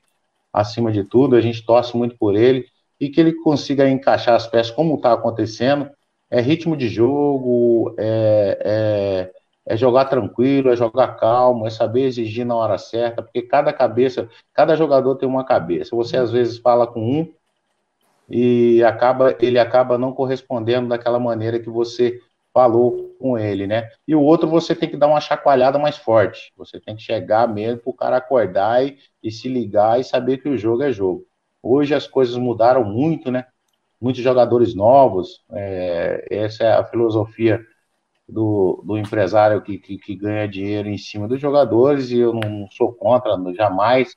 acima 0.52 0.92
de 0.92 1.04
tudo. 1.04 1.34
A 1.34 1.40
gente 1.40 1.64
torce 1.64 1.96
muito 1.96 2.16
por 2.16 2.36
ele 2.36 2.64
e 3.00 3.08
que 3.08 3.20
ele 3.20 3.34
consiga 3.42 3.88
encaixar 3.88 4.36
as 4.36 4.46
peças 4.46 4.72
como 4.72 4.94
está 4.94 5.12
acontecendo. 5.12 5.90
É 6.34 6.40
ritmo 6.40 6.76
de 6.76 6.88
jogo, 6.88 7.94
é, 7.96 9.30
é, 9.66 9.72
é, 9.72 9.76
jogar 9.76 10.06
tranquilo, 10.06 10.68
é 10.68 10.74
jogar 10.76 11.14
calmo, 11.14 11.64
é 11.64 11.70
saber 11.70 12.06
exigir 12.06 12.44
na 12.44 12.56
hora 12.56 12.76
certa, 12.76 13.22
porque 13.22 13.42
cada 13.42 13.72
cabeça, 13.72 14.28
cada 14.52 14.74
jogador 14.74 15.14
tem 15.14 15.28
uma 15.28 15.44
cabeça. 15.44 15.94
Você 15.94 16.16
às 16.16 16.32
vezes 16.32 16.58
fala 16.58 16.88
com 16.88 17.00
um, 17.00 17.32
e 18.28 18.82
acaba 18.82 19.36
ele 19.38 19.60
acaba 19.60 19.96
não 19.96 20.12
correspondendo 20.12 20.88
daquela 20.88 21.20
maneira 21.20 21.60
que 21.60 21.70
você 21.70 22.20
falou 22.52 23.14
com 23.20 23.38
ele, 23.38 23.68
né? 23.68 23.88
E 24.04 24.12
o 24.16 24.20
outro 24.20 24.48
você 24.48 24.74
tem 24.74 24.90
que 24.90 24.96
dar 24.96 25.06
uma 25.06 25.20
chacoalhada 25.20 25.78
mais 25.78 25.96
forte. 25.96 26.52
Você 26.56 26.80
tem 26.80 26.96
que 26.96 27.02
chegar 27.02 27.46
mesmo 27.46 27.78
para 27.78 27.90
o 27.90 27.94
cara 27.94 28.16
acordar 28.16 28.84
e, 28.84 28.98
e, 29.22 29.30
se 29.30 29.48
ligar 29.48 30.00
e 30.00 30.04
saber 30.04 30.38
que 30.38 30.48
o 30.48 30.58
jogo 30.58 30.82
é 30.82 30.90
jogo. 30.90 31.24
Hoje 31.62 31.94
as 31.94 32.08
coisas 32.08 32.36
mudaram 32.36 32.82
muito, 32.82 33.30
né? 33.30 33.46
Muitos 34.04 34.22
jogadores 34.22 34.74
novos. 34.74 35.42
É, 35.52 36.26
essa 36.30 36.64
é 36.64 36.72
a 36.74 36.84
filosofia 36.84 37.60
do, 38.28 38.82
do 38.86 38.98
empresário 38.98 39.62
que, 39.62 39.78
que, 39.78 39.98
que 39.98 40.14
ganha 40.14 40.46
dinheiro 40.48 40.88
em 40.88 40.98
cima 40.98 41.26
dos 41.26 41.40
jogadores 41.40 42.10
e 42.10 42.18
eu 42.18 42.32
não 42.32 42.68
sou 42.70 42.92
contra, 42.92 43.36
jamais 43.54 44.14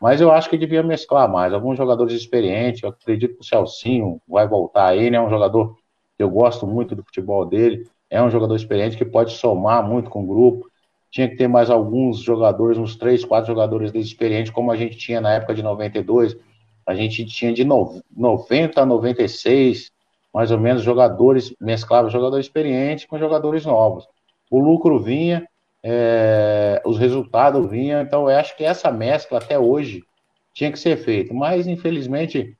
mas 0.00 0.20
eu 0.20 0.30
acho 0.30 0.50
que 0.50 0.58
devia 0.58 0.82
mesclar 0.82 1.30
mais. 1.30 1.52
Alguns 1.54 1.78
jogadores 1.78 2.12
experientes, 2.12 2.82
eu 2.82 2.90
acredito 2.90 3.36
que 3.36 3.40
o 3.40 3.44
Celcinho 3.44 4.20
vai 4.28 4.46
voltar 4.46 4.88
aí, 4.88 5.10
né? 5.10 5.16
É 5.16 5.20
um 5.20 5.30
jogador 5.30 5.76
que 6.16 6.22
eu 6.22 6.28
gosto 6.28 6.66
muito 6.66 6.94
do 6.94 7.02
futebol 7.02 7.46
dele. 7.46 7.86
É 8.10 8.22
um 8.22 8.30
jogador 8.30 8.54
experiente 8.54 8.98
que 8.98 9.04
pode 9.06 9.32
somar 9.32 9.82
muito 9.82 10.10
com 10.10 10.22
o 10.22 10.26
grupo. 10.26 10.70
Tinha 11.10 11.26
que 11.26 11.36
ter 11.36 11.48
mais 11.48 11.70
alguns 11.70 12.18
jogadores, 12.18 12.76
uns 12.76 12.96
três, 12.96 13.24
quatro 13.24 13.46
jogadores 13.46 13.94
experientes, 13.94 14.52
como 14.52 14.70
a 14.70 14.76
gente 14.76 14.98
tinha 14.98 15.20
na 15.20 15.32
época 15.32 15.54
de 15.54 15.62
92. 15.62 16.36
A 16.86 16.94
gente 16.94 17.24
tinha 17.24 17.52
de 17.52 17.64
90 17.64 18.80
a 18.80 18.86
96, 18.86 19.90
mais 20.32 20.50
ou 20.50 20.58
menos, 20.58 20.82
jogadores, 20.82 21.54
mesclava 21.60 22.10
jogador 22.10 22.38
experiente 22.38 23.06
com 23.06 23.18
jogadores 23.18 23.64
novos. 23.64 24.06
O 24.50 24.58
lucro 24.58 24.98
vinha, 24.98 25.48
é, 25.82 26.82
os 26.84 26.98
resultados 26.98 27.70
vinham, 27.70 28.02
então 28.02 28.28
eu 28.30 28.36
acho 28.36 28.56
que 28.56 28.64
essa 28.64 28.90
mescla 28.90 29.38
até 29.38 29.58
hoje 29.58 30.02
tinha 30.52 30.70
que 30.70 30.78
ser 30.78 30.96
feita, 30.96 31.34
mas 31.34 31.66
infelizmente 31.66 32.56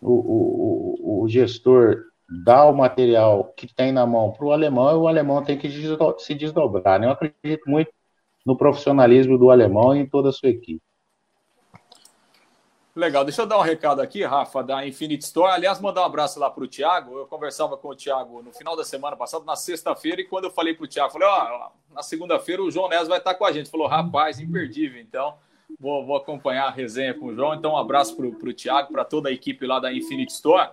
o, 0.00 0.12
o, 0.12 1.22
o 1.22 1.28
gestor 1.28 2.04
dá 2.44 2.64
o 2.66 2.76
material 2.76 3.52
que 3.56 3.72
tem 3.72 3.90
na 3.90 4.04
mão 4.04 4.32
para 4.32 4.44
o 4.44 4.52
alemão 4.52 4.90
e 4.92 4.94
o 4.96 5.08
alemão 5.08 5.42
tem 5.42 5.56
que 5.56 5.70
se 6.18 6.34
desdobrar. 6.34 7.00
Né? 7.00 7.06
Eu 7.06 7.12
acredito 7.12 7.68
muito 7.68 7.90
no 8.44 8.56
profissionalismo 8.56 9.38
do 9.38 9.50
alemão 9.50 9.96
e 9.96 10.00
em 10.00 10.06
toda 10.06 10.28
a 10.28 10.32
sua 10.32 10.50
equipe. 10.50 10.82
Legal, 12.98 13.24
deixa 13.24 13.42
eu 13.42 13.46
dar 13.46 13.58
um 13.58 13.62
recado 13.62 14.02
aqui, 14.02 14.24
Rafa, 14.24 14.60
da 14.60 14.84
Infinite 14.84 15.22
Store. 15.22 15.52
Aliás, 15.52 15.80
mandar 15.80 16.02
um 16.02 16.06
abraço 16.06 16.40
lá 16.40 16.50
para 16.50 16.64
o 16.64 16.66
Thiago. 16.66 17.16
Eu 17.16 17.26
conversava 17.28 17.76
com 17.76 17.90
o 17.90 17.94
Thiago 17.94 18.42
no 18.42 18.52
final 18.52 18.76
da 18.76 18.82
semana 18.82 19.14
passada, 19.14 19.44
na 19.44 19.54
sexta-feira, 19.54 20.20
e 20.20 20.24
quando 20.24 20.46
eu 20.46 20.50
falei 20.50 20.74
para 20.74 20.84
o 20.84 20.88
Thiago, 20.88 21.12
falei: 21.12 21.28
Ó, 21.28 21.70
oh, 21.70 21.94
na 21.94 22.02
segunda-feira 22.02 22.60
o 22.60 22.68
João 22.72 22.88
Neves 22.88 23.06
vai 23.06 23.18
estar 23.18 23.34
com 23.34 23.44
a 23.44 23.52
gente. 23.52 23.70
Falou: 23.70 23.86
rapaz, 23.86 24.40
imperdível. 24.40 25.00
Então, 25.00 25.36
Vou, 25.78 26.04
vou, 26.04 26.16
acompanhar 26.16 26.66
a 26.66 26.70
resenha 26.70 27.14
com 27.14 27.26
o 27.26 27.34
João. 27.34 27.54
Então, 27.54 27.72
um 27.72 27.76
abraço 27.76 28.16
para 28.16 28.26
o 28.26 28.52
Thiago, 28.52 28.92
para 28.92 29.04
toda 29.04 29.28
a 29.28 29.32
equipe 29.32 29.66
lá 29.66 29.78
da 29.78 29.92
Infinite 29.92 30.32
Store. 30.32 30.70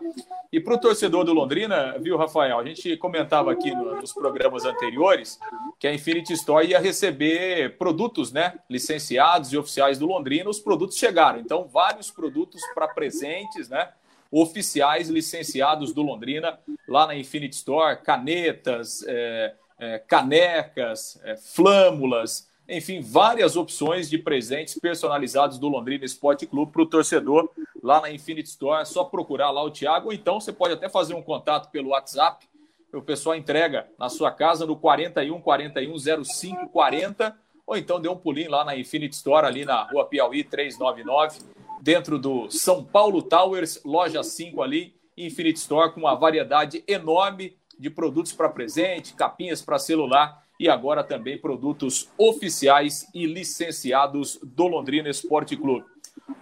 E 0.51 0.59
para 0.59 0.73
o 0.73 0.79
torcedor 0.79 1.23
do 1.23 1.33
Londrina, 1.33 1.97
viu, 1.99 2.17
Rafael? 2.17 2.57
A 2.57 2.65
gente 2.65 2.95
comentava 2.97 3.51
aqui 3.51 3.71
no, 3.71 3.95
nos 3.95 4.13
programas 4.13 4.65
anteriores 4.65 5.39
que 5.77 5.87
a 5.87 5.93
Infinite 5.93 6.33
Store 6.33 6.65
ia 6.65 6.79
receber 6.79 7.77
produtos 7.77 8.31
né, 8.31 8.57
licenciados 8.69 9.51
e 9.51 9.57
oficiais 9.57 9.99
do 9.99 10.07
Londrina. 10.07 10.49
Os 10.49 10.59
produtos 10.59 10.97
chegaram. 10.97 11.39
Então, 11.39 11.67
vários 11.67 12.09
produtos 12.09 12.61
para 12.73 12.87
presentes, 12.87 13.69
né? 13.69 13.89
Oficiais 14.31 15.07
licenciados 15.07 15.93
do 15.93 16.01
Londrina 16.01 16.59
lá 16.87 17.05
na 17.05 17.15
Infinite 17.15 17.53
Store: 17.53 18.01
canetas, 18.01 19.03
é, 19.07 19.53
é, 19.77 19.99
canecas, 19.99 21.19
é, 21.23 21.35
flâmulas 21.37 22.49
enfim, 22.67 23.01
várias 23.01 23.55
opções 23.55 24.09
de 24.09 24.17
presentes 24.17 24.77
personalizados 24.79 25.59
do 25.59 25.67
Londrina 25.67 26.03
Esporte 26.03 26.45
Clube 26.45 26.71
para 26.71 26.81
o 26.81 26.85
torcedor 26.85 27.49
lá 27.81 28.01
na 28.01 28.11
Infinite 28.11 28.49
Store. 28.49 28.81
É 28.81 28.85
só 28.85 29.03
procurar 29.03 29.51
lá 29.51 29.63
o 29.63 29.69
Thiago, 29.69 30.07
ou 30.07 30.13
então 30.13 30.39
você 30.39 30.51
pode 30.51 30.73
até 30.73 30.89
fazer 30.89 31.13
um 31.13 31.21
contato 31.21 31.69
pelo 31.69 31.89
WhatsApp. 31.89 32.47
O 32.91 33.01
pessoal 33.01 33.35
entrega 33.35 33.87
na 33.99 34.09
sua 34.09 34.31
casa 34.31 34.65
no 34.65 34.75
41 34.75 35.39
41 35.41 36.23
05 36.23 36.69
40, 36.69 37.37
ou 37.67 37.77
então 37.77 37.99
dê 37.99 38.07
um 38.07 38.15
pulinho 38.15 38.49
lá 38.49 38.63
na 38.63 38.75
Infinite 38.75 39.13
Store, 39.13 39.45
ali 39.45 39.65
na 39.65 39.83
rua 39.83 40.05
Piauí 40.05 40.43
399, 40.43 41.39
dentro 41.81 42.17
do 42.17 42.49
São 42.49 42.83
Paulo 42.83 43.21
Towers, 43.21 43.81
loja 43.83 44.23
5 44.23 44.61
ali, 44.61 44.95
Infinite 45.17 45.57
Store, 45.57 45.91
com 45.91 46.01
uma 46.01 46.15
variedade 46.15 46.83
enorme 46.87 47.57
de 47.77 47.89
produtos 47.89 48.31
para 48.31 48.49
presente, 48.49 49.13
capinhas 49.13 49.61
para 49.61 49.77
celular 49.77 50.44
e 50.59 50.69
agora 50.69 51.03
também 51.03 51.37
produtos 51.37 52.09
oficiais 52.17 53.07
e 53.13 53.25
licenciados 53.25 54.39
do 54.43 54.67
Londrina 54.67 55.09
Esporte 55.09 55.55
Clube. 55.55 55.85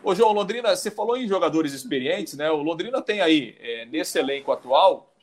Ô, 0.03 0.13
João, 0.13 0.33
Londrina, 0.33 0.75
você 0.75 0.91
falou 0.91 1.17
em 1.17 1.27
jogadores 1.27 1.73
experientes, 1.73 2.35
né? 2.35 2.49
O 2.51 2.61
Londrina 2.61 3.01
tem 3.01 3.21
aí, 3.21 3.55
é, 3.59 3.85
nesse 3.85 4.19
elenco 4.19 4.51
atual, 4.51 5.13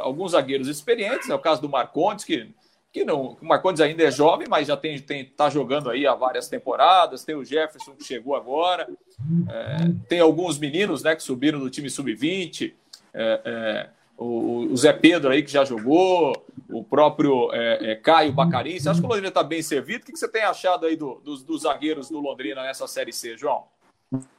alguns 0.00 0.32
zagueiros 0.32 0.68
experientes, 0.68 1.28
é 1.28 1.34
o 1.34 1.38
caso 1.38 1.60
do 1.60 1.68
Marcondes, 1.68 2.24
que, 2.24 2.48
que 2.92 3.04
não, 3.04 3.36
o 3.40 3.46
Marcondes 3.46 3.80
ainda 3.80 4.02
é 4.02 4.10
jovem, 4.10 4.46
mas 4.48 4.68
já 4.68 4.76
tem, 4.76 4.98
tem 4.98 5.24
tá 5.24 5.48
jogando 5.50 5.90
aí 5.90 6.06
há 6.06 6.14
várias 6.14 6.48
temporadas, 6.48 7.24
tem 7.24 7.34
o 7.34 7.44
Jefferson 7.44 7.92
que 7.92 8.04
chegou 8.04 8.34
agora, 8.34 8.88
é, 9.48 9.76
tem 10.08 10.20
alguns 10.20 10.58
meninos, 10.58 11.02
né, 11.02 11.14
que 11.14 11.22
subiram 11.22 11.58
do 11.58 11.70
time 11.70 11.90
sub-20, 11.90 12.72
é, 13.12 13.40
é 13.44 13.88
o, 14.16 14.68
o, 14.70 14.76
Zé 14.76 14.92
Pedro 14.92 15.30
aí 15.30 15.42
que 15.42 15.50
já 15.50 15.64
jogou, 15.64 16.46
o 16.72 16.84
próprio 16.84 17.52
é, 17.52 17.92
é, 17.92 17.96
Caio 17.96 18.32
Bacarim. 18.32 18.78
Você 18.78 18.88
acha 18.88 19.00
que 19.00 19.06
o 19.06 19.08
Londrina 19.08 19.28
está 19.28 19.42
bem 19.42 19.62
servido? 19.62 20.02
O 20.02 20.06
que, 20.06 20.12
que 20.12 20.18
você 20.18 20.30
tem 20.30 20.42
achado 20.42 20.86
aí 20.86 20.96
do, 20.96 21.20
dos, 21.24 21.42
dos, 21.42 21.62
zagueiros 21.62 22.08
do 22.08 22.20
Londrina 22.20 22.62
nessa 22.62 22.86
Série 22.86 23.12
C, 23.12 23.36
João? 23.36 23.64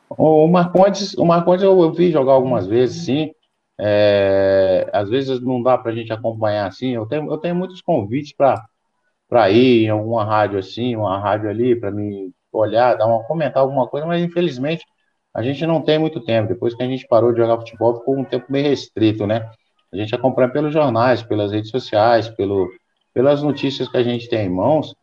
O 0.10 0.48
Marcondes, 0.48 1.14
o 1.14 1.26
Marcondes 1.26 1.64
eu, 1.64 1.80
eu 1.82 1.92
vi 1.92 2.12
jogar 2.12 2.34
algumas 2.34 2.68
vezes, 2.68 3.06
sim. 3.06 3.32
É, 3.80 4.90
às 4.94 5.10
vezes 5.10 5.42
não 5.42 5.64
dá 5.64 5.78
para 5.78 5.92
a 5.92 5.96
gente 5.96 6.12
acompanhar 6.12 6.68
assim. 6.68 6.92
Eu 6.92 7.06
tenho, 7.06 7.32
eu 7.32 7.38
tenho 7.38 7.56
muitos 7.56 7.82
convites 7.82 8.34
para 8.36 9.50
ir 9.50 9.86
em 9.86 9.90
alguma 9.90 10.24
rádio 10.24 10.60
assim, 10.60 10.96
uma 10.96 11.20
rádio 11.20 11.50
ali, 11.50 11.76
para 11.76 11.92
me 11.92 12.32
olhar, 12.52 12.96
dar 12.96 13.08
uma, 13.08 13.24
comentar 13.24 13.64
alguma 13.64 13.88
coisa, 13.88 14.06
mas 14.06 14.22
infelizmente 14.22 14.86
a 15.34 15.42
gente 15.42 15.66
não 15.66 15.82
tem 15.82 15.98
muito 15.98 16.20
tempo. 16.20 16.50
Depois 16.50 16.76
que 16.76 16.84
a 16.84 16.88
gente 16.88 17.08
parou 17.08 17.32
de 17.32 17.40
jogar 17.40 17.58
futebol, 17.58 17.98
ficou 17.98 18.18
um 18.18 18.26
tempo 18.26 18.46
meio 18.50 18.68
restrito, 18.68 19.26
né? 19.26 19.50
A 19.94 19.98
gente 19.98 20.16
acompanha 20.16 20.50
pelos 20.50 20.72
jornais, 20.72 21.22
pelas 21.22 21.52
redes 21.52 21.70
sociais, 21.70 22.30
pelo, 22.30 22.70
pelas 23.14 23.44
notícias 23.44 23.88
que 23.88 23.98
a 23.98 24.04
gente 24.04 24.30
tem 24.30 24.46
em 24.46 24.50
mãos. 24.50 24.96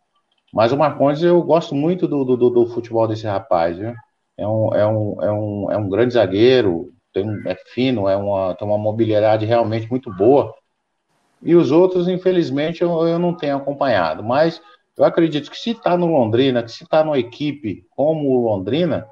Mas 0.53 0.73
o 0.73 0.77
Marcondes, 0.77 1.23
eu 1.23 1.43
gosto 1.43 1.75
muito 1.75 2.09
do, 2.09 2.25
do, 2.25 2.51
do 2.51 2.67
futebol 2.69 3.07
desse 3.07 3.27
rapaz, 3.27 3.77
viu? 3.77 3.93
É 4.37 4.47
um, 4.47 4.75
é 4.75 4.87
um, 4.87 5.23
é 5.23 5.33
um, 5.33 5.73
é 5.73 5.77
um 5.77 5.89
grande 5.89 6.15
zagueiro, 6.15 6.93
tem, 7.13 7.27
é 7.47 7.55
fino, 7.75 8.09
é 8.09 8.17
uma, 8.17 8.55
tem 8.55 8.67
uma 8.67 8.79
mobilidade 8.79 9.45
realmente 9.45 9.91
muito 9.91 10.15
boa. 10.15 10.55
E 11.43 11.55
os 11.55 11.71
outros, 11.71 12.09
infelizmente, 12.09 12.83
eu, 12.83 13.07
eu 13.07 13.19
não 13.19 13.35
tenho 13.35 13.57
acompanhado. 13.57 14.23
Mas 14.23 14.61
eu 14.97 15.05
acredito 15.05 15.51
que 15.51 15.59
se 15.59 15.71
está 15.71 15.97
no 15.97 16.07
Londrina, 16.07 16.63
que 16.63 16.73
se 16.73 16.85
está 16.85 17.05
numa 17.05 17.19
equipe 17.19 17.85
como 17.91 18.31
o 18.31 18.45
Londrina, 18.49 19.07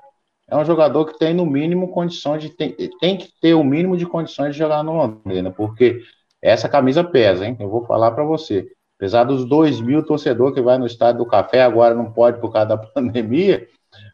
é 0.48 0.56
um 0.56 0.64
jogador 0.64 1.06
que 1.06 1.18
tem 1.18 1.34
no 1.34 1.44
mínimo 1.44 1.88
condições 1.88 2.42
de 2.42 2.50
tem, 2.50 2.72
tem 3.00 3.16
que 3.16 3.28
ter 3.40 3.54
o 3.54 3.64
mínimo 3.64 3.96
de 3.96 4.06
condições 4.06 4.52
de 4.52 4.58
jogar 4.58 4.82
no 4.82 4.94
Londrina, 4.94 5.50
porque 5.50 6.00
essa 6.40 6.68
camisa 6.68 7.02
pesa, 7.02 7.46
hein? 7.46 7.56
Eu 7.58 7.68
vou 7.68 7.84
falar 7.84 8.12
para 8.12 8.24
você. 8.24 8.68
Apesar 8.96 9.24
dos 9.24 9.44
2 9.44 9.80
mil 9.80 10.02
torcedores 10.04 10.54
que 10.54 10.60
vai 10.60 10.78
no 10.78 10.86
estádio 10.86 11.24
do 11.24 11.28
Café, 11.28 11.62
agora 11.62 11.94
não 11.94 12.12
pode 12.12 12.40
por 12.40 12.52
causa 12.52 12.68
da 12.68 12.78
pandemia, 12.78 13.66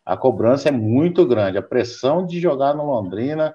a 0.04 0.16
cobrança 0.16 0.68
é 0.68 0.72
muito 0.72 1.26
grande. 1.26 1.58
A 1.58 1.62
pressão 1.62 2.24
de 2.24 2.40
jogar 2.40 2.74
no 2.74 2.86
Londrina, 2.86 3.54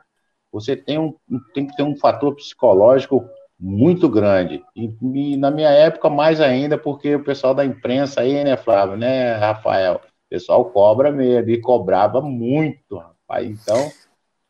você 0.51 0.75
tem, 0.75 0.97
um, 0.97 1.13
tem 1.53 1.67
que 1.67 1.75
ter 1.75 1.83
um 1.83 1.95
fator 1.97 2.35
psicológico 2.35 3.27
muito 3.59 4.07
grande. 4.07 4.63
E, 4.75 4.93
e, 5.01 5.37
na 5.37 5.49
minha 5.49 5.69
época, 5.69 6.09
mais 6.09 6.39
ainda, 6.39 6.77
porque 6.77 7.15
o 7.15 7.23
pessoal 7.23 7.53
da 7.53 7.65
imprensa 7.65 8.21
aí, 8.21 8.43
né, 8.43 8.55
Flávio, 8.55 8.95
né, 8.95 9.33
Rafael? 9.33 9.99
O 10.27 10.29
pessoal 10.29 10.65
cobra 10.71 11.11
mesmo, 11.11 11.49
e 11.49 11.61
cobrava 11.61 12.21
muito, 12.21 12.97
rapaz. 12.97 13.47
Então, 13.47 13.91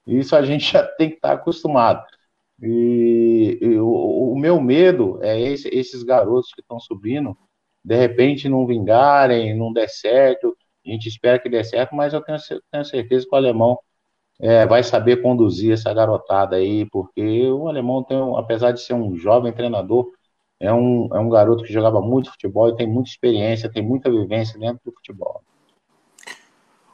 isso 0.08 0.36
a 0.36 0.44
gente 0.44 0.66
já 0.74 0.84
tem 0.84 1.10
que 1.10 1.16
estar 1.18 1.34
acostumado. 1.34 2.04
E, 2.62 3.60
e 3.62 3.78
o, 3.78 4.34
o, 4.34 4.40
meu 4.40 4.60
medo 4.60 5.20
é 5.22 5.40
esse, 5.40 5.68
esses 5.70 6.04
garotos 6.04 6.52
que 6.54 6.62
estão 6.62 6.80
subindo, 6.80 7.38
de 7.86 7.96
repente 7.96 8.50
não 8.50 8.66
vingarem, 8.66 9.56
não 9.56 9.72
der 9.72 9.90
certo. 9.90 10.58
A 10.86 10.90
gente 10.90 11.08
espera 11.08 11.40
que 11.40 11.50
dê 11.50 11.64
certo, 11.64 11.96
mas 11.96 12.14
eu 12.14 12.22
tenho, 12.22 12.38
tenho 12.72 12.86
certeza 12.86 13.28
que 13.28 13.36
o 13.36 13.38
alemão 13.38 13.78
é, 14.40 14.66
vai 14.66 14.84
saber 14.84 15.22
conduzir 15.22 15.74
essa 15.74 15.94
garotada 15.94 16.56
aí, 16.56 16.86
porque 16.90 17.50
o 17.52 17.68
alemão 17.68 18.04
tem, 18.04 18.18
apesar 18.38 18.72
de 18.72 18.82
ser 18.82 18.94
um 18.94 19.16
jovem 19.16 19.54
treinador, 19.54 20.12
é 20.60 20.74
um, 20.74 21.08
é 21.14 21.20
um 21.20 21.30
garoto 21.30 21.64
que 21.64 21.74
jogava 21.74 22.02
muito 22.02 22.32
futebol 22.32 22.70
e 22.70 22.76
tem 22.76 22.88
muita 22.88 23.10
experiência, 23.10 23.72
tem 23.72 23.84
muita 23.84 24.10
vivência 24.10 24.60
dentro 24.60 24.82
do 24.86 24.92
futebol. 24.92 25.44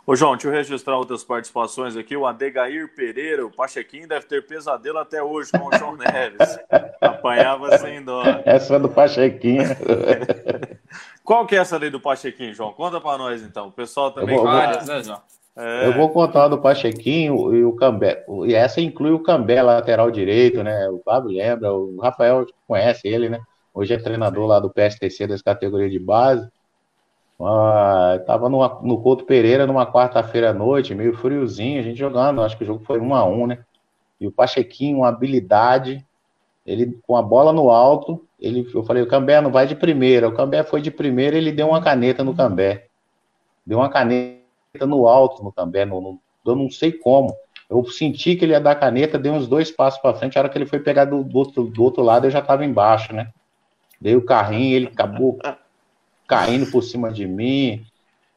Ô, 0.05 0.17
João, 0.17 0.33
deixa 0.33 0.49
eu 0.49 0.51
registrar 0.51 0.97
outras 0.97 1.23
participações 1.23 1.95
aqui. 1.95 2.17
O 2.17 2.27
Adegair 2.27 2.93
Pereira, 2.93 3.45
o 3.45 3.51
Pachequinho 3.51 4.05
deve 4.05 4.25
ter 4.25 4.45
pesadelo 4.45 4.97
até 4.97 5.23
hoje 5.23 5.49
com 5.51 5.67
o 5.67 5.77
João 5.77 5.95
Neves. 5.95 6.59
Apanhava 6.99 7.77
sem 7.77 8.03
dó. 8.03 8.21
Essa 8.43 8.75
é 8.75 8.79
do 8.79 8.89
Pachequinho. 8.89 9.63
Qual 11.23 11.47
que 11.47 11.55
é 11.55 11.59
essa 11.59 11.77
lei 11.77 11.89
do 11.89 12.01
Pachequinho, 12.01 12.53
João? 12.53 12.73
Conta 12.73 12.99
para 12.99 13.17
nós, 13.17 13.41
então. 13.41 13.67
O 13.67 13.71
pessoal 13.71 14.11
também 14.11 14.35
vou, 14.35 14.43
várias, 14.43 14.85
né, 14.85 15.01
João? 15.03 15.21
É. 15.55 15.87
Eu 15.87 15.93
vou 15.93 16.09
contar 16.09 16.49
do 16.49 16.57
Pachequinho 16.57 17.55
e 17.55 17.63
o 17.63 17.73
Cambé. 17.73 18.25
E 18.45 18.53
essa 18.53 18.81
inclui 18.81 19.11
o 19.11 19.23
Cambé, 19.23 19.61
lateral 19.61 20.11
direito, 20.11 20.61
né? 20.63 20.89
O 20.89 20.99
Fábio 20.99 21.31
lembra, 21.31 21.73
o 21.73 21.97
Rafael 22.01 22.45
conhece 22.67 23.07
ele, 23.07 23.29
né? 23.29 23.39
Hoje 23.73 23.93
é 23.93 23.97
treinador 23.97 24.47
lá 24.47 24.59
do 24.59 24.69
PSTC 24.69 25.27
das 25.27 25.41
categorias 25.41 25.91
de 25.91 25.99
base. 25.99 26.45
Ah, 27.45 28.19
tava 28.25 28.49
no, 28.49 29.01
Couto 29.01 29.25
Pereira 29.25 29.67
numa 29.67 29.85
quarta-feira 29.85 30.51
à 30.51 30.53
noite, 30.53 30.95
meio 30.95 31.13
friozinho, 31.13 31.79
a 31.79 31.83
gente 31.83 31.97
jogando, 31.97 32.41
acho 32.41 32.57
que 32.57 32.63
o 32.63 32.67
jogo 32.67 32.83
foi 32.85 32.99
um 32.99 33.13
a 33.13 33.25
um, 33.25 33.47
né? 33.47 33.65
E 34.19 34.27
o 34.27 34.31
Pachequinho, 34.31 34.99
uma 34.99 35.09
habilidade, 35.09 36.05
ele 36.65 36.97
com 37.05 37.17
a 37.17 37.21
bola 37.21 37.51
no 37.51 37.69
alto, 37.69 38.25
ele, 38.39 38.69
eu 38.73 38.83
falei, 38.83 39.03
o 39.03 39.07
Cambé 39.07 39.41
não 39.41 39.51
vai 39.51 39.67
de 39.67 39.75
primeira, 39.75 40.27
o 40.27 40.33
Cambé 40.33 40.63
foi 40.63 40.81
de 40.81 40.91
primeira, 40.91 41.37
ele 41.37 41.51
deu 41.51 41.67
uma 41.67 41.81
caneta 41.81 42.23
no 42.23 42.35
Cambé, 42.35 42.87
deu 43.65 43.79
uma 43.79 43.89
caneta 43.89 44.39
no 44.81 45.07
alto 45.07 45.43
no 45.43 45.51
Cambé, 45.51 45.85
no, 45.85 45.99
no, 45.99 46.19
eu 46.45 46.55
não 46.55 46.69
sei 46.69 46.91
como, 46.91 47.35
eu 47.69 47.83
senti 47.85 48.35
que 48.35 48.45
ele 48.45 48.53
ia 48.53 48.61
dar 48.61 48.75
caneta, 48.75 49.17
dei 49.17 49.31
uns 49.31 49.47
dois 49.47 49.71
passos 49.71 49.99
para 49.99 50.15
frente, 50.15 50.37
a 50.37 50.41
hora 50.41 50.49
que 50.49 50.57
ele 50.57 50.65
foi 50.65 50.79
pegar 50.79 51.05
do, 51.05 51.23
do, 51.23 51.37
outro, 51.37 51.63
do 51.65 51.83
outro 51.83 52.03
lado, 52.03 52.27
eu 52.27 52.31
já 52.31 52.39
estava 52.39 52.63
embaixo, 52.63 53.13
né? 53.13 53.31
Dei 53.99 54.15
o 54.15 54.25
carrinho, 54.25 54.75
ele 54.75 54.87
acabou 54.87 55.39
caindo 56.33 56.71
por 56.71 56.81
cima 56.81 57.11
de 57.11 57.27
mim 57.27 57.85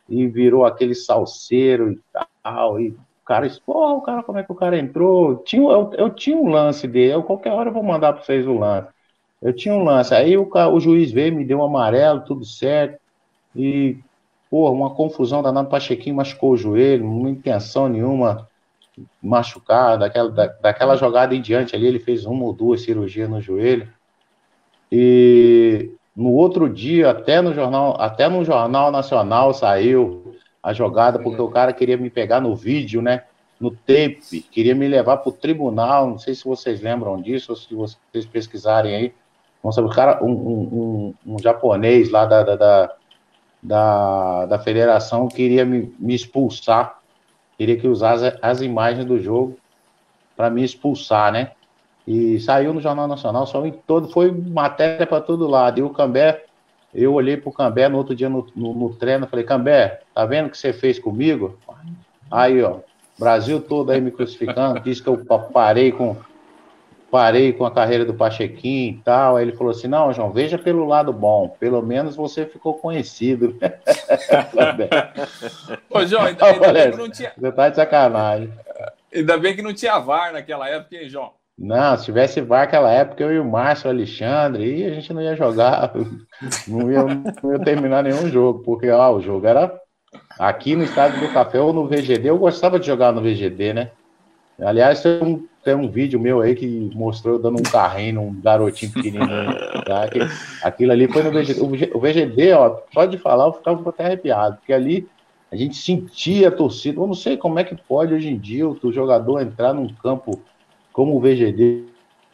e 0.09 0.27
virou 0.27 0.65
aquele 0.65 0.95
salseiro 0.95 1.93
e 1.93 2.01
tal. 2.43 2.81
E 2.81 2.91
o 2.91 2.99
cara, 3.25 3.51
pô, 3.65 3.97
o 3.97 4.01
cara, 4.03 4.23
como 4.23 4.39
é 4.39 4.43
que 4.43 4.53
o 4.53 4.57
cara 4.57 4.79
entrou? 4.79 5.37
Tinha, 5.39 5.63
eu, 5.63 5.91
eu 5.95 6.11
tinha 6.11 6.37
um 6.37 6.49
lance 6.49 6.87
dele, 6.87 7.15
eu, 7.15 7.23
qualquer 7.23 7.53
hora 7.53 7.71
eu 7.71 7.73
vou 7.73 7.83
mandar 7.83 8.13
para 8.13 8.23
vocês 8.23 8.47
o 8.47 8.55
lance. 8.59 8.89
Eu 9.43 9.53
tinha 9.53 9.75
um 9.75 9.85
lance. 9.85 10.15
Aí 10.15 10.37
o, 10.37 10.49
o 10.51 10.81
juiz 10.81 11.11
veio, 11.11 11.35
me 11.35 11.45
deu 11.45 11.59
um 11.59 11.65
amarelo, 11.65 12.21
tudo 12.21 12.45
certo. 12.45 12.99
E, 13.55 13.99
pô, 14.51 14.71
uma 14.71 14.95
confusão 14.95 15.43
danada. 15.43 15.69
Pachequinho 15.69 16.17
machucou 16.17 16.53
o 16.53 16.57
joelho, 16.57 17.05
não 17.05 17.29
intenção 17.29 17.89
nenhuma 17.89 18.49
machucar. 19.23 19.99
Daquela, 19.99 20.31
da, 20.31 20.47
daquela 20.47 20.97
jogada 20.97 21.35
em 21.35 21.41
diante 21.41 21.77
ali, 21.77 21.87
ele 21.87 21.99
fez 21.99 22.25
uma 22.25 22.45
ou 22.45 22.53
duas 22.53 22.83
cirurgias 22.83 23.29
no 23.29 23.41
joelho. 23.41 23.89
E 24.91 25.91
no 26.17 26.33
outro 26.33 26.69
dia, 26.69 27.11
até 27.11 27.43
no 27.43 27.53
jornal, 27.53 28.01
até 28.01 28.27
no 28.29 28.43
jornal 28.43 28.91
nacional 28.91 29.53
saiu 29.53 30.35
a 30.63 30.73
jogada 30.73 31.19
porque 31.19 31.41
o 31.41 31.51
cara 31.51 31.73
queria 31.73 31.97
me 31.97 32.09
pegar 32.09 32.41
no 32.41 32.57
vídeo, 32.57 33.03
né? 33.03 33.25
No 33.61 33.71
tape, 33.71 34.41
queria 34.51 34.75
me 34.75 34.89
levar 34.89 35.19
para 35.19 35.29
o 35.29 35.33
tribunal. 35.33 36.09
Não 36.09 36.19
sei 36.19 36.35
se 36.35 36.45
vocês 36.45 36.81
lembram 36.81 37.21
disso, 37.21 37.53
ou 37.53 37.57
se 37.57 37.75
vocês 37.75 38.27
pesquisarem 38.27 38.95
aí. 38.95 39.15
Vamos 39.63 39.75
saber, 39.75 39.89
o 39.89 39.95
cara, 39.95 40.25
um, 40.25 40.31
um, 40.31 41.15
um, 41.27 41.35
um 41.35 41.39
japonês 41.39 42.11
lá 42.11 42.25
da, 42.25 42.43
da, 42.43 42.97
da, 43.63 44.47
da, 44.47 44.59
federação 44.59 45.29
queria 45.29 45.65
me, 45.65 45.95
me 45.99 46.15
expulsar, 46.15 46.99
queria 47.59 47.77
que 47.77 47.89
usasse 47.89 48.37
as 48.41 48.61
imagens 48.61 49.05
do 49.05 49.19
jogo 49.19 49.57
para 50.37 50.51
me 50.51 50.63
expulsar, 50.63 51.33
né? 51.33 51.53
E 52.07 52.39
saiu 52.39 52.73
no 52.73 52.81
Jornal 52.81 53.09
Nacional, 53.09 53.47
só 53.47 53.67
em 53.67 53.73
todo, 53.73 54.09
foi 54.09 54.31
matéria 54.31 55.07
para 55.07 55.21
todo 55.21 55.49
lado. 55.49 55.81
E 55.81 55.83
o 55.83 55.91
Cambé, 55.91 56.45
eu 56.95 57.15
olhei 57.15 57.37
para 57.37 57.51
o 57.51 57.53
Cambé 57.53 57.89
no 57.89 57.99
outro 57.99 58.15
dia 58.15 58.29
no, 58.29 58.47
no, 58.55 58.73
no 58.73 58.95
treino, 58.95 59.27
falei, 59.27 59.45
Cambé, 59.45 60.01
tá 60.15 60.25
vendo 60.25 60.47
o 60.47 60.51
que 60.51 60.59
você 60.59 60.73
fez 60.73 60.99
comigo? 60.99 61.59
Aí, 62.31 62.63
ó, 62.63 62.79
Brasil 63.19 63.61
todo 63.61 63.91
aí 63.91 64.01
me 64.01 64.11
crucificando, 64.11 64.81
disse 64.81 65.03
que 65.03 65.09
eu 65.09 65.19
parei 65.53 65.91
com 65.91 66.17
parei 67.11 67.53
com 67.53 67.65
a 67.65 67.71
carreira 67.71 68.05
do 68.05 68.13
Pachequim 68.13 68.89
e 68.89 69.01
tal. 69.05 69.37
Aí 69.37 69.45
ele 69.45 69.57
falou 69.57 69.71
assim: 69.71 69.89
não, 69.89 70.13
João, 70.13 70.33
veja 70.33 70.59
pelo 70.59 70.85
lado 70.85 71.13
bom, 71.13 71.49
pelo 71.49 71.81
menos 71.83 72.15
você 72.15 72.45
ficou 72.45 72.75
conhecido. 72.75 73.57
Ô, 75.89 76.05
João, 76.05 76.25
ainda, 76.25 76.45
ainda 76.45 76.73
bem 76.73 76.91
que 76.91 76.99
não 76.99 77.11
tinha. 77.11 77.33
Você 77.37 77.53
tá 77.53 77.69
de 77.71 77.77
sacanagem. 77.77 78.53
Ainda 79.15 79.39
bem 79.39 79.57
que 79.57 79.63
não 79.63 79.73
tinha 79.73 79.99
VAR 79.99 80.33
naquela 80.33 80.69
época, 80.69 80.97
hein, 80.97 81.09
João? 81.09 81.33
Não, 81.59 81.97
se 81.97 82.05
tivesse 82.05 82.41
VAR 82.43 82.67
naquela 82.67 82.93
época, 82.93 83.25
eu 83.25 83.33
e 83.33 83.39
o 83.39 83.45
Márcio, 83.45 83.89
o 83.89 83.91
Alexandre, 83.91 84.77
e 84.77 84.85
a 84.85 84.93
gente 84.93 85.13
não 85.15 85.23
ia 85.23 85.35
jogar, 85.35 85.93
não 86.69 86.93
ia, 86.93 87.03
não 87.43 87.53
ia 87.53 87.59
terminar 87.61 88.03
nenhum 88.03 88.29
jogo, 88.29 88.63
porque 88.63 88.91
ó, 88.91 89.17
o 89.17 89.23
jogo 89.23 89.47
era 89.47 89.75
aqui 90.39 90.77
no 90.77 90.85
Estádio 90.85 91.21
do 91.21 91.33
Café 91.33 91.59
ou 91.59 91.73
no 91.73 91.87
VGD. 91.87 92.29
Eu 92.29 92.39
gostava 92.39 92.79
de 92.79 92.87
jogar 92.87 93.13
no 93.13 93.23
VGD, 93.23 93.73
né? 93.73 93.91
Aliás, 94.61 95.03
tem 95.03 95.23
um, 95.23 95.47
tem 95.65 95.75
um 95.75 95.89
vídeo 95.91 96.21
meu 96.21 96.41
aí 96.41 96.55
que 96.55 96.91
mostrou 96.95 97.39
dando 97.39 97.59
um 97.59 97.63
carrinho 97.63 98.23
num 98.23 98.41
garotinho 98.41 98.93
pequenininho. 98.93 99.55
Tá? 99.85 100.09
Aquilo 100.63 100.93
ali 100.93 101.09
foi 101.09 101.23
no 101.23 101.31
VGD. 101.31 101.61
O 101.95 102.01
VGD, 102.01 102.53
ó, 102.53 102.81
só 102.93 103.07
de 103.07 103.19
falar, 103.19 103.47
eu 103.47 103.53
ficava 103.55 103.89
até 103.89 104.05
arrepiado, 104.05 104.57
porque 104.57 104.73
ali 104.73 105.09
a 105.51 105.57
gente 105.57 105.77
sentia 105.77 106.49
a 106.49 106.53
torcida. 106.53 107.01
Eu 107.01 107.07
não 107.07 107.15
sei 107.15 107.37
como 107.37 107.59
é 107.59 107.65
que 107.65 107.75
pode 107.75 108.15
hoje 108.15 108.29
em 108.29 108.39
dia 108.39 108.69
o 108.69 108.93
jogador 108.93 109.41
entrar 109.41 109.73
num 109.73 109.89
campo 109.89 110.43
como 110.97 111.15
o 111.15 111.21
VGD, 111.21 111.85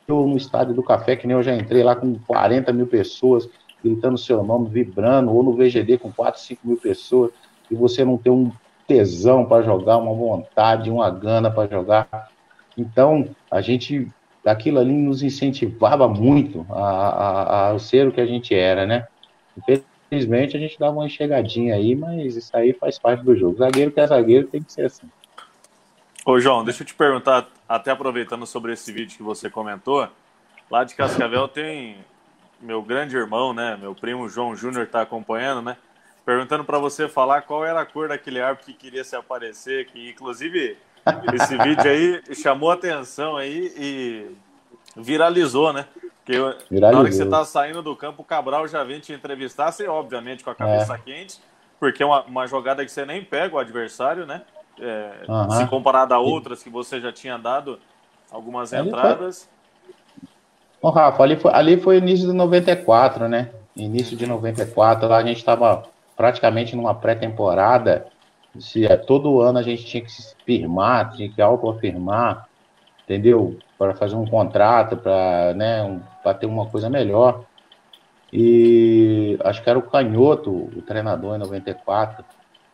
ou 0.09 0.29
no 0.29 0.37
estádio 0.37 0.73
do 0.73 0.85
Café, 0.85 1.17
que 1.17 1.27
nem 1.27 1.37
eu 1.37 1.43
já 1.43 1.53
entrei 1.53 1.83
lá 1.83 1.97
com 1.97 2.17
40 2.17 2.73
mil 2.73 2.87
pessoas 2.87 3.49
gritando 3.83 4.17
seu 4.17 4.45
nome, 4.45 4.69
vibrando, 4.69 5.33
ou 5.33 5.43
no 5.43 5.57
VGD 5.57 5.99
com 5.99 6.13
4, 6.13 6.41
5 6.41 6.61
mil 6.65 6.77
pessoas, 6.77 7.33
e 7.69 7.75
você 7.75 8.05
não 8.05 8.17
tem 8.17 8.33
um 8.33 8.53
tesão 8.87 9.45
para 9.45 9.65
jogar, 9.65 9.97
uma 9.97 10.15
vontade, 10.15 10.91
uma 10.91 11.11
gana 11.11 11.51
para 11.51 11.69
jogar. 11.69 12.29
Então, 12.79 13.29
a 13.51 13.61
gente, 13.61 14.07
aquilo 14.47 14.79
ali 14.79 14.93
nos 14.93 15.25
incentivava 15.25 16.07
muito 16.07 16.65
a, 16.71 16.77
a, 16.79 17.71
a 17.73 17.79
ser 17.81 18.07
o 18.07 18.13
que 18.13 18.21
a 18.21 18.27
gente 18.27 18.55
era, 18.55 18.87
né? 18.87 19.09
Infelizmente, 19.59 20.57
a 20.57 20.61
gente 20.61 20.79
dava 20.79 20.99
uma 20.99 21.07
enxergadinha 21.07 21.75
aí, 21.75 21.97
mas 21.97 22.37
isso 22.37 22.57
aí 22.57 22.73
faz 22.73 22.97
parte 22.97 23.25
do 23.25 23.35
jogo. 23.35 23.59
Zagueiro 23.59 23.91
que 23.91 23.99
é 23.99 24.07
zagueiro 24.07 24.47
tem 24.47 24.63
que 24.63 24.73
ser 24.73 24.87
assim. 24.87 25.09
Ô, 26.25 26.39
João, 26.39 26.63
deixa 26.63 26.85
eu 26.85 26.87
te 26.87 26.95
perguntar, 26.95 27.49
até 27.73 27.91
aproveitando 27.91 28.47
sobre 28.47 28.75
esse 28.75 28.93
vídeo 28.93 29.17
que 29.17 29.23
você 29.23 29.49
comentou, 29.49 30.07
lá 30.71 30.85
de 30.85 30.95
Cascavel 30.95 31.49
tem 31.49 31.97
meu 32.61 32.83
grande 32.83 33.17
irmão, 33.17 33.55
né? 33.55 33.79
Meu 33.81 33.95
primo 33.95 34.29
João 34.29 34.55
Júnior 34.55 34.85
está 34.85 35.01
acompanhando, 35.01 35.63
né? 35.63 35.79
Perguntando 36.23 36.65
para 36.65 36.79
você 36.79 37.09
falar 37.09 37.41
qual 37.41 37.65
era 37.65 37.81
a 37.81 37.87
cor 37.87 38.09
daquele 38.09 38.43
árbitro 38.43 38.67
que 38.67 38.79
queria 38.79 39.03
se 39.03 39.17
aparecer, 39.17 39.87
que 39.87 40.11
inclusive 40.11 40.77
esse 41.33 41.57
vídeo 41.57 41.91
aí 41.91 42.23
chamou 42.35 42.71
atenção 42.71 43.39
aí 43.39 43.73
e 43.75 44.37
viralizou, 44.95 45.73
né? 45.73 45.87
Porque 46.19 46.35
viralizou. 46.71 46.91
na 46.91 46.99
hora 46.99 47.09
que 47.09 47.15
você 47.15 47.27
tá 47.27 47.43
saindo 47.43 47.83
do 47.83 47.97
campo, 47.97 48.21
o 48.21 48.25
Cabral 48.25 48.69
já 48.69 48.85
vem 48.85 49.01
te 49.01 49.15
entrevistar, 49.15 49.73
você 49.73 49.89
obviamente 49.89 50.45
com 50.45 50.51
a 50.51 50.55
cabeça 50.55 50.95
é. 50.95 50.99
quente, 50.99 51.41
porque 51.81 52.03
é 52.03 52.07
uma, 52.07 52.23
uma 52.25 52.47
jogada 52.47 52.85
que 52.85 52.93
você 52.93 53.07
nem 53.07 53.25
pega 53.25 53.57
o 53.57 53.59
adversário, 53.59 54.27
né? 54.27 54.43
É, 54.81 55.25
uhum. 55.29 55.51
se 55.51 55.67
comparado 55.67 56.15
a 56.15 56.19
outras 56.19 56.63
que 56.63 56.71
você 56.71 57.01
já 57.01 57.13
tinha 57.13 57.39
dado 57.39 57.79
algumas 58.31 58.73
ali 58.73 58.89
entradas. 58.89 59.49
Foi... 60.81 60.91
Ô, 60.91 60.91
Rafa, 60.91 61.23
ali 61.23 61.37
foi, 61.37 61.53
ali 61.53 61.81
foi 61.81 61.99
início 61.99 62.27
de 62.27 62.33
94, 62.33 63.29
né? 63.29 63.51
Início 63.77 64.17
de 64.17 64.27
94, 64.27 65.09
lá 65.09 65.19
a 65.19 65.25
gente 65.25 65.39
estava 65.39 65.85
praticamente 66.17 66.77
numa 66.77 66.95
pré-temporada 66.95 68.07
se 68.59 68.85
é, 68.85 68.97
todo 68.97 69.41
ano 69.41 69.59
a 69.59 69.63
gente 69.63 69.85
tinha 69.85 70.03
que 70.03 70.13
se 70.13 70.35
firmar, 70.45 71.13
tinha 71.13 71.29
que 71.29 71.41
autoafirmar, 71.41 72.49
entendeu? 73.05 73.59
Para 73.79 73.95
fazer 73.95 74.15
um 74.15 74.27
contrato, 74.27 74.97
para 74.97 75.55
né, 75.55 75.83
um, 75.83 76.01
ter 76.35 76.47
uma 76.47 76.67
coisa 76.67 76.91
melhor. 76.91 77.45
E 78.33 79.39
acho 79.45 79.63
que 79.63 79.71
era 79.71 79.79
o 79.79 79.83
Canhoto, 79.83 80.51
o 80.51 80.83
treinador 80.83 81.37
em 81.37 81.39
94, 81.39 82.25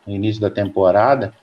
no 0.05 0.13
início 0.13 0.41
da 0.41 0.49
temporada, 0.49 1.33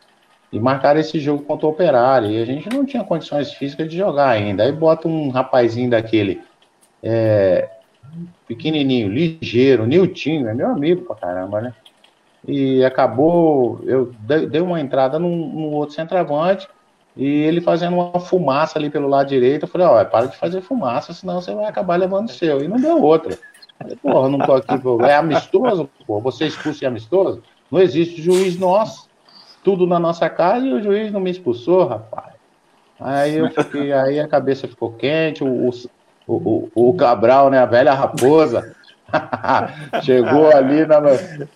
e 0.53 0.59
marcaram 0.59 1.01
esse 1.01 1.19
jogo 1.19 1.43
contra 1.43 1.67
o 1.67 1.71
Operário. 1.71 2.31
E 2.31 2.41
a 2.41 2.45
gente 2.45 2.69
não 2.69 2.85
tinha 2.85 3.05
condições 3.05 3.53
físicas 3.53 3.89
de 3.89 3.97
jogar 3.97 4.29
ainda. 4.29 4.63
Aí 4.63 4.73
bota 4.73 5.09
um 5.09 5.31
rapazinho 5.31 5.91
daquele, 5.91 6.41
é, 7.03 7.69
pequenininho, 8.47 9.09
ligeiro, 9.09 9.87
Niltinho, 9.87 10.49
é 10.49 10.55
meu 10.55 10.69
amigo 10.69 11.03
pra 11.03 11.17
caramba, 11.17 11.61
né? 11.61 11.75
E 12.47 12.85
acabou, 12.85 13.81
eu 13.85 14.13
dei 14.21 14.61
uma 14.61 14.81
entrada 14.81 15.19
num, 15.19 15.37
num 15.37 15.73
outro 15.73 15.97
centroavante, 15.97 16.69
e 17.17 17.25
ele 17.25 17.61
fazendo 17.61 17.97
uma 17.97 18.21
fumaça 18.21 18.79
ali 18.79 18.89
pelo 18.89 19.09
lado 19.09 19.29
direito, 19.29 19.65
eu 19.65 19.69
falei, 19.69 19.87
ó, 19.87 20.05
para 20.05 20.27
de 20.27 20.37
fazer 20.37 20.61
fumaça, 20.61 21.13
senão 21.13 21.41
você 21.41 21.55
vai 21.55 21.65
acabar 21.65 21.97
levando 21.97 22.29
o 22.29 22.33
seu. 22.33 22.63
E 22.63 22.69
não 22.69 22.77
deu 22.77 23.03
outra. 23.03 23.37
Falei, 23.79 23.97
porra, 23.97 24.29
não 24.29 24.39
tô 24.39 24.53
aqui, 24.53 24.75
é 25.09 25.15
amistoso, 25.15 25.91
pô, 26.07 26.21
você 26.21 26.47
expulso 26.47 26.85
e 26.85 26.87
amistoso? 26.87 27.43
Não 27.71 27.81
existe 27.81 28.23
juiz 28.23 28.59
nosso. 28.59 29.06
Tudo 29.67 29.85
na 29.85 29.99
nossa 29.99 30.31
casa 30.31 30.65
e 30.65 30.73
o 30.73 30.81
juiz 30.81 31.11
não 31.11 31.19
me 31.19 31.29
expulsou, 31.29 31.89
rapaz. 31.89 32.35
Aí 33.01 33.35
eu 33.35 33.51
fiquei, 33.51 33.91
aí 33.93 34.21
a 34.21 34.29
cabeça 34.29 34.69
ficou 34.69 34.93
quente, 34.93 35.43
o, 35.43 35.71
o, 36.25 36.71
o, 36.73 36.91
o 36.91 36.95
Cabral, 36.95 37.51
né, 37.51 37.59
a 37.59 37.67
velha 37.67 37.93
raposa, 37.93 38.77
chegou 40.05 40.55
ali, 40.55 40.87
na, 40.87 41.01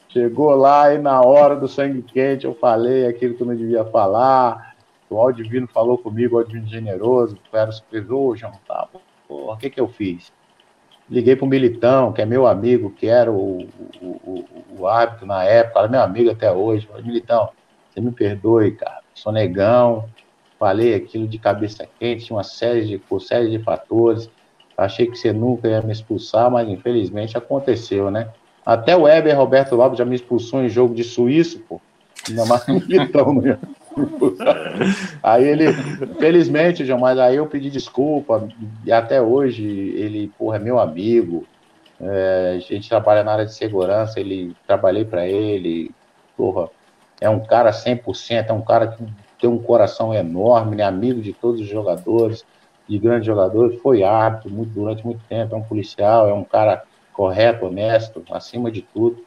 chegou 0.09 0.51
lá 0.57 0.93
e 0.93 0.99
na 0.99 1.21
hora 1.21 1.55
do 1.55 1.69
sangue 1.69 2.03
quente 2.03 2.47
eu 2.47 2.53
falei 2.53 3.07
aquilo 3.07 3.35
que 3.35 3.45
eu 3.45 3.47
não 3.47 3.55
devia 3.55 3.85
falar. 3.85 4.75
O 5.09 5.17
Aldivino 5.17 5.69
falou 5.69 5.97
comigo, 5.97 6.35
o 6.35 6.39
Aldivino 6.41 6.67
generoso, 6.67 7.39
era 7.53 7.71
supervisor, 7.71 8.37
João, 8.37 8.55
tá, 8.67 8.89
porra, 9.29 9.55
o 9.55 9.57
que 9.57 9.71
que 9.71 9.81
eu 9.81 9.87
fiz? 9.87 10.33
Liguei 11.09 11.37
pro 11.37 11.47
Militão, 11.47 12.13
que 12.13 12.21
é 12.21 12.27
meu 12.27 12.45
amigo, 12.45 12.91
que 12.91 13.07
era 13.07 13.31
o, 13.31 13.69
o, 14.03 14.07
o, 14.07 14.45
o 14.81 14.87
árbitro 14.89 15.27
na 15.27 15.45
época, 15.45 15.79
era 15.79 15.89
meu 15.89 16.03
amigo 16.03 16.33
até 16.33 16.51
hoje. 16.51 16.89
Falei, 16.89 17.05
Militão, 17.05 17.51
você 17.93 18.01
me 18.01 18.13
perdoe, 18.13 18.73
cara, 18.73 19.01
sou 19.15 19.33
negão, 19.33 20.09
falei 20.59 20.95
aquilo 20.95 21.27
de 21.27 21.39
cabeça 21.39 21.87
quente, 21.99 22.27
tinha 22.27 22.37
uma 22.37 22.45
série 22.45 22.85
de, 22.87 23.03
uma 23.11 23.21
série 23.21 23.51
de 23.51 23.59
fatores. 23.59 24.31
Achei 24.77 25.07
que 25.07 25.17
você 25.17 25.33
nunca 25.33 25.69
ia 25.69 25.83
me 25.83 25.93
expulsar, 25.93 26.51
mas 26.51 26.69
infelizmente 26.69 27.37
aconteceu, 27.37 28.11
né? 28.11 28.29
Até 28.65 28.97
o 28.97 29.03
Weber 29.03 29.37
Roberto 29.37 29.75
Lopes 29.75 29.99
já 29.99 30.05
me 30.05 30.15
expulsou 30.15 30.63
em 30.63 30.69
jogo 30.69 30.95
de 30.95 31.05
suíço, 31.05 31.61
pô. 31.61 31.81
Ainda 32.29 32.45
mais 32.45 32.69
um 32.69 32.79
não 32.79 33.47
ia 33.47 33.59
Aí 35.23 35.45
ele, 35.45 35.73
felizmente, 36.19 36.85
João, 36.85 37.01
mas 37.01 37.19
aí 37.19 37.37
eu 37.37 37.47
pedi 37.47 37.71
desculpa, 37.71 38.49
e 38.85 38.93
até 38.93 39.21
hoje 39.21 39.65
ele, 39.65 40.31
porra, 40.39 40.57
é 40.57 40.61
meu 40.61 40.79
amigo, 40.79 41.45
é, 42.01 42.55
a 42.57 42.59
gente 42.61 42.89
trabalha 42.89 43.25
na 43.25 43.33
área 43.33 43.47
de 43.47 43.55
segurança, 43.55 44.21
ele, 44.21 44.55
trabalhei 44.67 45.05
para 45.05 45.27
ele, 45.27 45.91
porra, 46.37 46.69
é 47.21 47.29
um 47.29 47.41
cara 47.41 47.71
100%, 47.71 48.47
é 48.49 48.53
um 48.53 48.63
cara 48.63 48.89
que 48.89 49.05
tem 49.39 49.49
um 49.49 49.59
coração 49.59 50.15
enorme, 50.15 50.77
né, 50.77 50.85
amigo 50.85 51.21
de 51.21 51.33
todos 51.33 51.61
os 51.61 51.69
jogadores, 51.69 52.45
de 52.89 52.99
grandes 52.99 53.27
jogadores, 53.27 53.81
foi 53.81 54.03
árbitro 54.03 54.51
muito, 54.51 54.71
durante 54.71 55.05
muito 55.05 55.21
tempo, 55.29 55.55
é 55.55 55.59
um 55.59 55.63
policial, 55.63 56.29
é 56.29 56.35
um 56.35 56.45
cara 56.45 56.83
correto, 57.13 57.67
honesto, 57.67 58.25
acima 58.31 58.71
de 58.71 58.83
tudo. 58.83 59.25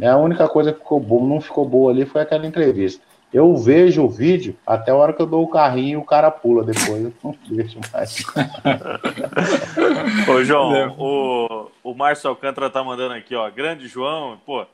É, 0.00 0.08
a 0.08 0.16
única 0.16 0.48
coisa 0.48 0.72
que 0.72 0.78
ficou 0.78 0.98
boa, 0.98 1.26
não 1.26 1.40
ficou 1.40 1.68
boa 1.68 1.92
ali 1.92 2.04
foi 2.04 2.22
aquela 2.22 2.46
entrevista. 2.46 3.04
Eu 3.32 3.56
vejo 3.56 4.04
o 4.04 4.08
vídeo 4.08 4.56
até 4.64 4.92
a 4.92 4.94
hora 4.94 5.12
que 5.12 5.20
eu 5.20 5.26
dou 5.26 5.42
o 5.42 5.48
carrinho 5.48 5.98
e 5.98 6.02
o 6.02 6.04
cara 6.04 6.30
pula 6.30 6.62
depois. 6.62 7.04
Eu 7.04 7.12
não 7.22 7.34
deixo 7.50 7.80
mais. 7.92 8.24
Ô, 10.28 10.44
João, 10.44 10.94
o, 10.96 11.70
o 11.82 11.94
Márcio 11.94 12.30
Alcântara 12.30 12.70
tá 12.70 12.82
mandando 12.82 13.14
aqui, 13.14 13.34
ó. 13.34 13.50
Grande 13.50 13.88
João, 13.88 14.38
pô. 14.46 14.64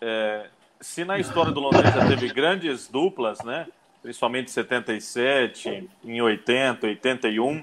É, 0.00 0.46
se 0.80 1.04
na 1.04 1.18
história 1.18 1.52
do 1.52 1.60
Londrina 1.60 1.90
já 1.90 2.06
teve 2.06 2.32
grandes 2.32 2.88
duplas, 2.88 3.42
né? 3.42 3.66
Principalmente 4.02 4.48
em 4.48 4.52
77, 4.52 5.90
em 6.04 6.20
80, 6.20 6.86
81. 6.86 7.62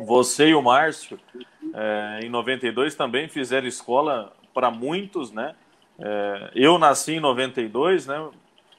Você 0.00 0.48
e 0.48 0.54
o 0.54 0.62
Márcio, 0.62 1.18
é, 1.74 2.20
em 2.22 2.28
92, 2.28 2.94
também 2.94 3.28
fizeram 3.28 3.66
escola 3.66 4.32
para 4.52 4.70
muitos, 4.70 5.32
né? 5.32 5.54
É, 5.98 6.50
eu 6.54 6.78
nasci 6.78 7.14
em 7.14 7.20
92, 7.20 8.06
né? 8.06 8.30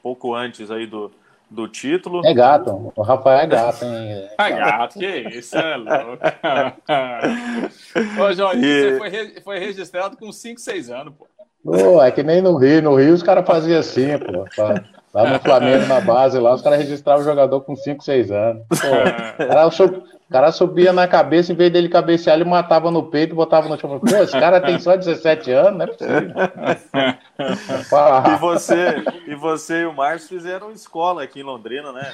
pouco 0.04 0.34
antes 0.34 0.70
aí 0.70 0.86
do, 0.86 1.10
do 1.50 1.66
título. 1.66 2.20
É 2.26 2.34
gato, 2.34 2.92
o 2.94 3.02
Rafael 3.02 3.40
é 3.40 3.46
gato, 3.46 3.86
hein? 3.86 4.28
É 4.38 4.40
gato, 4.52 4.98
que 4.98 5.06
isso, 5.06 5.56
é 5.56 5.76
louco. 5.76 6.22
Ô, 8.22 8.30
João, 8.34 8.52
e... 8.52 8.58
você 8.58 8.98
foi, 8.98 9.40
foi 9.40 9.58
registrado 9.58 10.18
com 10.18 10.30
5, 10.30 10.60
6 10.60 10.90
anos, 10.90 11.14
pô. 11.18 11.26
Pô, 11.64 12.02
é 12.02 12.10
que 12.10 12.22
nem 12.22 12.42
no 12.42 12.56
Rio, 12.56 12.82
no 12.82 12.94
Rio 12.96 13.14
os 13.14 13.22
caras 13.22 13.46
faziam 13.46 13.80
assim, 13.80 14.18
pô. 14.18 14.44
Lá 15.14 15.30
no 15.30 15.38
Flamengo, 15.38 15.86
na 15.86 16.00
base, 16.00 16.40
lá 16.40 16.52
os 16.52 16.60
caras 16.60 16.80
registravam 16.80 17.22
o 17.22 17.24
jogador 17.24 17.60
com 17.60 17.76
5, 17.76 18.02
6 18.02 18.32
anos. 18.32 18.64
Pô, 18.68 18.76
cara, 19.46 19.68
o 19.68 20.32
cara 20.32 20.50
subia 20.50 20.92
na 20.92 21.06
cabeça, 21.06 21.52
em 21.52 21.54
vez 21.54 21.72
dele 21.72 21.88
cabecear, 21.88 22.34
ele 22.34 22.44
matava 22.44 22.90
no 22.90 23.04
peito 23.04 23.32
e 23.32 23.36
botava 23.36 23.68
no 23.68 23.78
chão. 23.78 24.00
Pô, 24.00 24.16
esse 24.16 24.32
cara 24.32 24.60
tem 24.60 24.76
só 24.80 24.96
17 24.96 25.52
anos, 25.52 25.78
não 25.78 25.84
é 25.84 25.86
possível. 25.86 26.32
e, 28.34 28.36
você, 28.40 29.04
e 29.28 29.34
você 29.36 29.82
e 29.82 29.86
o 29.86 29.94
Márcio 29.94 30.30
fizeram 30.30 30.72
escola 30.72 31.22
aqui 31.22 31.40
em 31.40 31.44
Londrina, 31.44 31.92
né? 31.92 32.12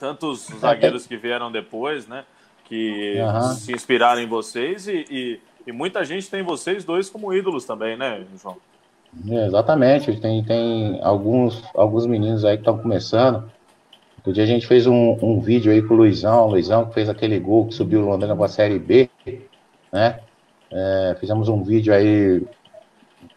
Tanto 0.00 0.28
os 0.28 0.46
zagueiros 0.46 1.06
que 1.06 1.18
vieram 1.18 1.52
depois, 1.52 2.08
né? 2.08 2.24
Que 2.64 3.20
uhum. 3.20 3.52
se 3.52 3.70
inspiraram 3.74 4.22
em 4.22 4.26
vocês 4.26 4.88
e, 4.88 5.04
e, 5.10 5.40
e 5.66 5.72
muita 5.72 6.04
gente 6.04 6.30
tem 6.30 6.42
vocês 6.42 6.84
dois 6.84 7.08
como 7.08 7.32
ídolos 7.32 7.64
também, 7.64 7.96
né, 7.96 8.24
João? 8.40 8.56
É, 9.28 9.46
exatamente, 9.46 10.20
tem, 10.20 10.42
tem 10.44 11.00
alguns, 11.02 11.62
alguns 11.74 12.06
meninos 12.06 12.44
aí 12.44 12.56
que 12.56 12.62
estão 12.62 12.78
começando. 12.78 13.50
Outro 14.18 14.32
dia 14.32 14.44
a 14.44 14.46
gente 14.46 14.66
fez 14.66 14.86
um, 14.86 15.16
um 15.22 15.40
vídeo 15.40 15.70
aí 15.70 15.82
com 15.82 15.94
o 15.94 15.96
Luizão, 15.98 16.46
o 16.46 16.50
Luizão 16.50 16.86
que 16.86 16.94
fez 16.94 17.08
aquele 17.08 17.38
gol 17.38 17.66
que 17.66 17.74
subiu 17.74 18.00
o 18.00 18.06
Londrina 18.06 18.34
para 18.34 18.46
a 18.46 18.48
Série 18.48 18.78
B, 18.78 19.08
né? 19.92 20.20
É, 20.70 21.16
fizemos 21.20 21.48
um 21.48 21.62
vídeo 21.62 21.94
aí 21.94 22.42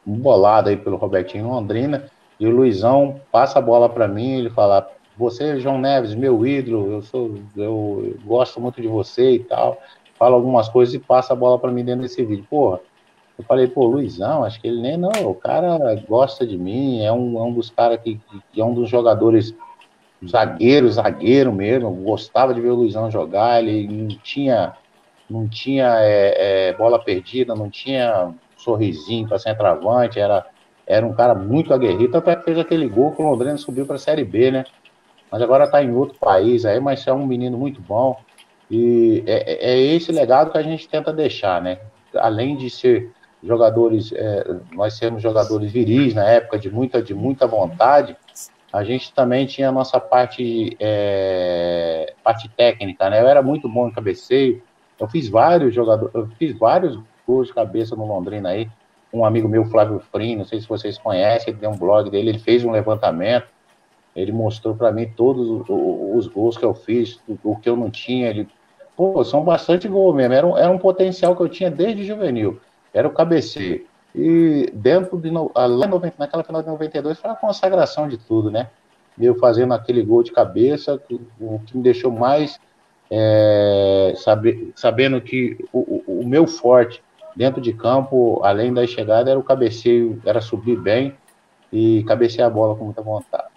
bolado 0.05 0.69
aí 0.69 0.77
pelo 0.77 0.97
Robertinho 0.97 1.49
Londrina, 1.49 2.09
e 2.39 2.47
o 2.47 2.51
Luizão 2.51 3.19
passa 3.31 3.59
a 3.59 3.61
bola 3.61 3.89
para 3.89 4.07
mim, 4.07 4.39
ele 4.39 4.49
fala, 4.49 4.89
você, 5.17 5.59
João 5.59 5.77
Neves, 5.77 6.15
meu 6.15 6.45
ídolo, 6.45 6.93
eu 6.93 7.01
sou, 7.01 7.35
eu 7.55 8.15
gosto 8.23 8.61
muito 8.61 8.81
de 8.81 8.87
você 8.87 9.31
e 9.31 9.39
tal, 9.39 9.81
fala 10.17 10.35
algumas 10.35 10.67
coisas 10.69 10.93
e 10.93 10.99
passa 10.99 11.33
a 11.33 11.35
bola 11.35 11.59
para 11.59 11.71
mim 11.71 11.83
dentro 11.83 12.01
desse 12.01 12.23
vídeo. 12.23 12.45
Porra, 12.49 12.79
eu 13.37 13.43
falei, 13.43 13.67
pô, 13.67 13.85
Luizão, 13.85 14.43
acho 14.43 14.59
que 14.59 14.67
ele 14.67 14.81
nem 14.81 14.97
não, 14.97 15.11
o 15.25 15.35
cara 15.35 15.77
gosta 16.07 16.45
de 16.45 16.57
mim, 16.57 17.01
é 17.01 17.11
um, 17.11 17.37
é 17.37 17.43
um 17.43 17.53
dos 17.53 17.69
caras 17.69 17.99
que, 18.01 18.19
que, 18.51 18.59
é 18.59 18.65
um 18.65 18.73
dos 18.73 18.89
jogadores 18.89 19.53
zagueiro, 20.27 20.89
zagueiro 20.89 21.53
mesmo, 21.53 21.91
gostava 21.91 22.53
de 22.53 22.59
ver 22.59 22.69
o 22.69 22.75
Luizão 22.75 23.11
jogar, 23.11 23.61
ele 23.63 23.87
não 23.87 24.07
tinha, 24.07 24.73
não 25.29 25.47
tinha 25.47 25.97
é, 25.99 26.69
é, 26.69 26.73
bola 26.73 26.97
perdida, 26.97 27.53
não 27.53 27.69
tinha 27.69 28.33
sorrisinho 28.57 29.27
para 29.27 29.37
centroavante, 29.37 30.19
era, 30.19 30.43
era 30.87 31.05
um 31.05 31.13
cara 31.13 31.35
muito 31.35 31.71
aguerrido, 31.71 32.17
até 32.17 32.35
fez 32.41 32.57
aquele 32.57 32.89
gol 32.89 33.11
que 33.11 33.21
o 33.21 33.29
Londrina 33.29 33.57
subiu 33.57 33.85
para 33.85 33.97
a 33.97 33.99
Série 33.99 34.23
B, 34.23 34.49
né? 34.49 34.65
Mas 35.31 35.41
agora 35.43 35.65
está 35.65 35.83
em 35.83 35.93
outro 35.93 36.17
país 36.17 36.65
aí, 36.65 36.79
mas 36.79 37.05
é 37.05 37.13
um 37.13 37.27
menino 37.27 37.57
muito 37.57 37.81
bom. 37.81 38.17
E 38.69 39.23
é, 39.25 39.71
é 39.71 39.79
esse 39.79 40.11
legado 40.11 40.51
que 40.51 40.57
a 40.57 40.63
gente 40.63 40.87
tenta 40.87 41.13
deixar, 41.13 41.61
né? 41.61 41.79
Além 42.15 42.57
de 42.57 42.69
ser 42.69 43.11
jogadores, 43.43 44.11
é, 44.13 44.45
nós 44.73 44.95
sermos 44.95 45.21
jogadores 45.21 45.71
viris 45.71 46.13
na 46.13 46.27
época 46.27 46.59
de 46.59 46.69
muita, 46.69 47.01
de 47.01 47.13
muita 47.13 47.47
vontade, 47.47 48.15
a 48.71 48.83
gente 48.83 49.13
também 49.13 49.45
tinha 49.45 49.69
a 49.69 49.71
nossa 49.71 49.99
parte, 49.99 50.75
é, 50.79 52.13
parte 52.23 52.49
técnica, 52.49 53.09
né? 53.09 53.21
Eu 53.21 53.27
era 53.27 53.41
muito 53.41 53.69
bom 53.69 53.87
em 53.87 53.91
cabeceio, 53.91 54.61
eu 54.99 55.07
fiz 55.07 55.29
vários 55.29 55.73
jogadores, 55.73 56.13
eu 56.13 56.27
fiz 56.37 56.57
vários 56.57 56.99
gols 57.25 57.47
de 57.47 57.53
cabeça 57.53 57.95
no 57.95 58.05
Londrina 58.05 58.49
aí. 58.49 58.69
Um 59.13 59.23
amigo 59.23 59.47
meu, 59.47 59.63
Flávio 59.65 59.99
Frim, 60.11 60.35
não 60.35 60.45
sei 60.45 60.59
se 60.59 60.67
vocês 60.67 60.97
conhecem, 60.97 61.51
ele 61.51 61.59
tem 61.59 61.69
um 61.69 61.77
blog 61.77 62.09
dele, 62.09 62.29
ele 62.29 62.39
fez 62.39 62.63
um 62.65 62.71
levantamento, 62.71 63.47
ele 64.15 64.31
mostrou 64.31 64.75
para 64.75 64.91
mim 64.91 65.07
todos 65.15 65.63
os, 65.69 66.27
gols 66.27 66.57
que 66.57 66.65
eu 66.65 66.73
fiz, 66.73 67.19
o, 67.43 67.55
que 67.55 67.69
eu 67.69 67.77
não 67.77 67.89
tinha, 67.89 68.29
ele, 68.29 68.47
pô, 68.97 69.23
são 69.23 69.43
bastante 69.45 69.87
gols 69.87 70.15
mesmo, 70.15 70.33
era 70.33 70.45
um, 70.45 70.57
era 70.57 70.69
um 70.69 70.77
potencial 70.77 71.35
que 71.35 71.41
eu 71.41 71.47
tinha 71.47 71.71
desde 71.71 72.03
juvenil 72.03 72.59
era 72.97 73.07
o 73.07 73.11
cabeceio. 73.11 73.85
E 74.15 74.71
dentro 74.73 75.19
de 75.19 75.29
naquela 75.29 76.43
final 76.43 76.63
de 76.63 76.67
92 76.67 77.19
foi 77.19 77.29
a 77.29 77.35
consagração 77.35 78.07
de 78.07 78.17
tudo, 78.17 78.49
né? 78.49 78.69
Eu 79.19 79.35
fazendo 79.35 79.73
aquele 79.73 80.01
gol 80.01 80.23
de 80.23 80.31
cabeça, 80.31 80.99
o 81.39 81.59
que 81.59 81.77
me 81.77 81.83
deixou 81.83 82.11
mais 82.11 82.59
é, 83.09 84.13
sabendo 84.75 85.21
que 85.21 85.63
o, 85.71 85.79
o, 85.79 86.21
o, 86.21 86.27
meu 86.27 86.47
forte 86.47 87.01
dentro 87.35 87.61
de 87.61 87.73
campo, 87.73 88.41
além 88.43 88.73
da 88.73 88.85
chegada, 88.87 89.29
era 89.29 89.39
o 89.39 89.43
cabeceio, 89.43 90.19
era 90.25 90.41
subir 90.41 90.77
bem 90.77 91.15
e 91.71 92.03
cabecear 92.03 92.47
a 92.47 92.51
bola 92.51 92.75
com 92.75 92.85
muita 92.85 93.01
vontade. 93.01 93.47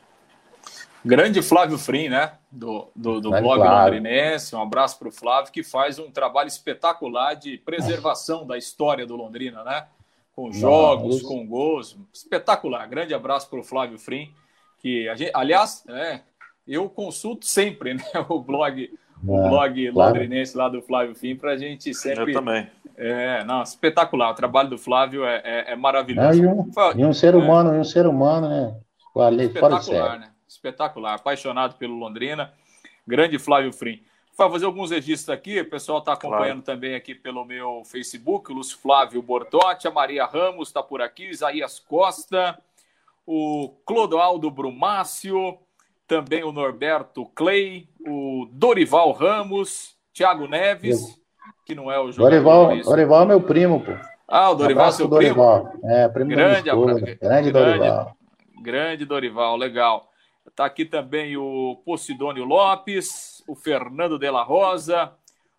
Grande 1.05 1.41
Flávio 1.41 1.79
Frim, 1.79 2.09
né? 2.09 2.33
Do, 2.51 2.89
do, 2.95 3.21
do 3.21 3.31
blog 3.31 3.61
Flávio. 3.61 3.95
londrinense. 3.95 4.55
Um 4.55 4.63
abraço 4.63 4.99
para 4.99 5.09
o 5.09 5.13
Flávio, 5.13 5.53
que 5.53 5.63
faz 5.63 5.99
um 5.99 6.11
trabalho 6.11 6.49
espetacular 6.49 7.35
de 7.35 7.57
preservação 7.59 8.47
da 8.47 8.59
história 8.59 9.07
do 9.07 9.17
Londrina, 9.17 9.65
né? 9.65 9.87
Com 10.35 10.53
jogos, 10.53 11.23
com 11.23 11.47
gols. 11.47 11.97
Espetacular. 12.13 12.87
Grande 12.87 13.15
abraço 13.15 13.49
para 13.49 13.61
o 13.61 13.65
Flávio 13.65 13.99
Frim. 13.99 14.31
Que 14.79 15.09
a 15.09 15.15
gente, 15.15 15.31
aliás, 15.35 15.85
é, 15.89 16.21
eu 16.67 16.89
consulto 16.89 17.47
sempre 17.47 17.95
né, 17.95 18.03
o 18.29 18.41
blog, 18.41 18.91
o 19.27 19.39
é, 19.39 19.49
blog 19.49 19.93
claro. 19.93 20.15
londrinense 20.15 20.57
lá 20.57 20.69
do 20.69 20.83
Flávio 20.83 21.15
Frim 21.15 21.37
para 21.37 21.53
a 21.53 21.57
gente 21.57 21.95
sempre. 21.95 22.33
Eu 22.33 22.35
também. 22.35 22.69
É, 22.97 23.43
não, 23.45 23.63
espetacular. 23.63 24.31
O 24.33 24.35
trabalho 24.35 24.69
do 24.69 24.77
Flávio 24.77 25.25
é, 25.25 25.41
é, 25.43 25.73
é 25.73 25.77
maravilhoso. 25.77 26.43
e, 26.43 26.47
um, 26.47 26.71
e, 26.97 27.05
um, 27.07 27.13
ser 27.15 27.35
humano, 27.35 27.73
é. 27.73 27.77
e 27.77 27.81
um 27.81 27.85
ser 27.85 28.07
humano, 28.07 28.49
né? 28.49 28.77
Espetacular, 29.43 30.19
né? 30.19 30.31
Espetacular, 30.51 31.15
apaixonado 31.15 31.77
pelo 31.77 31.95
Londrina, 31.95 32.53
grande 33.07 33.39
Flávio 33.39 33.73
Frim. 33.73 34.03
Vou 34.37 34.51
fazer 34.51 34.65
alguns 34.65 34.91
registros 34.91 35.29
aqui, 35.29 35.61
o 35.61 35.71
pessoal 35.71 35.99
está 35.99 36.15
acompanhando 36.15 36.63
claro. 36.63 36.81
também 36.81 36.95
aqui 36.95 37.15
pelo 37.15 37.45
meu 37.45 37.83
Facebook, 37.85 38.51
o 38.51 38.55
Lúcio 38.57 38.79
Flávio 38.79 39.23
Bortotti, 39.23 39.87
a 39.87 39.91
Maria 39.91 40.25
Ramos 40.25 40.69
está 40.69 40.83
por 40.83 41.01
aqui, 41.03 41.27
Isaías 41.27 41.79
Costa, 41.79 42.59
o 43.27 43.77
Clodoaldo 43.85 44.51
Brumácio, 44.51 45.59
também 46.07 46.43
o 46.43 46.51
Norberto 46.51 47.27
Clay, 47.27 47.87
o 48.05 48.49
Dorival 48.51 49.13
Ramos, 49.13 49.95
Thiago 50.13 50.49
Neves, 50.49 51.21
que 51.65 51.75
não 51.75 51.93
é 51.93 52.01
o 52.01 52.11
jogador. 52.11 52.31
Dorival, 52.31 52.83
Dorival 52.83 53.23
é 53.23 53.27
meu 53.27 53.41
primo, 53.43 53.81
pô. 53.81 53.93
Ah, 54.27 54.51
o 54.51 54.55
Dorival 54.55 54.89
é 54.89 54.93
seu 54.93 55.07
Dorival. 55.07 55.67
primo? 55.67 55.81
É, 55.85 56.09
primo 56.09 56.31
grande, 56.31 56.71
grande, 56.71 57.15
grande 57.17 57.53
Dorival. 57.53 58.17
Grande 58.63 59.05
Dorival, 59.05 59.57
legal. 59.57 60.10
Está 60.51 60.67
aqui 60.67 60.85
também 60.85 61.37
o 61.37 61.81
Posidônio 61.85 62.45
Lopes, 62.45 63.43
o 63.47 63.55
Fernando 63.55 64.19
de 64.19 64.31
la 64.31 64.43
Rosa, 64.43 65.13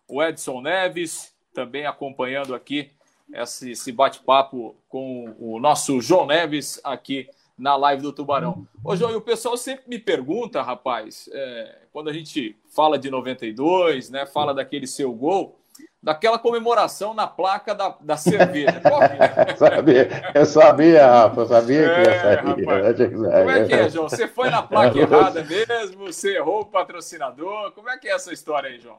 o 0.06 0.22
Edson 0.22 0.60
Neves, 0.60 1.34
também 1.52 1.86
acompanhando 1.86 2.54
aqui 2.54 2.90
esse, 3.32 3.72
esse 3.72 3.90
bate-papo 3.90 4.76
com 4.88 5.34
o 5.38 5.58
nosso 5.58 6.00
João 6.00 6.26
Neves 6.26 6.80
aqui 6.84 7.28
na 7.58 7.74
live 7.74 8.02
do 8.02 8.12
Tubarão. 8.12 8.66
Ô, 8.84 8.94
João, 8.94 9.12
e 9.12 9.16
o 9.16 9.20
pessoal 9.20 9.56
sempre 9.56 9.84
me 9.88 9.98
pergunta, 9.98 10.62
rapaz, 10.62 11.28
é, 11.32 11.78
quando 11.92 12.08
a 12.08 12.12
gente 12.12 12.56
fala 12.68 12.98
de 12.98 13.10
92, 13.10 14.10
né, 14.10 14.26
fala 14.26 14.54
daquele 14.54 14.86
seu 14.86 15.12
gol, 15.12 15.58
daquela 16.02 16.38
comemoração 16.38 17.14
na 17.14 17.26
placa 17.26 17.74
da, 17.74 17.94
da 18.00 18.16
cerveja. 18.16 18.80
É? 19.12 19.56
sabia, 19.56 20.32
eu 20.34 20.46
sabia, 20.46 21.06
Rafa, 21.06 21.40
eu 21.40 21.46
sabia 21.46 21.82
que 21.82 22.00
ia 22.00 22.14
é, 22.14 22.20
sair. 22.20 23.12
Como 23.12 23.50
é 23.50 23.64
que 23.64 23.74
é, 23.74 23.88
João? 23.88 24.08
Você 24.08 24.26
foi 24.26 24.50
na 24.50 24.62
placa 24.62 24.98
errada 24.98 25.44
mesmo? 25.44 26.06
Você 26.06 26.36
errou 26.36 26.62
o 26.62 26.66
patrocinador? 26.66 27.72
Como 27.72 27.88
é 27.88 27.96
que 27.96 28.08
é 28.08 28.12
essa 28.12 28.32
história 28.32 28.70
aí, 28.70 28.78
João? 28.78 28.96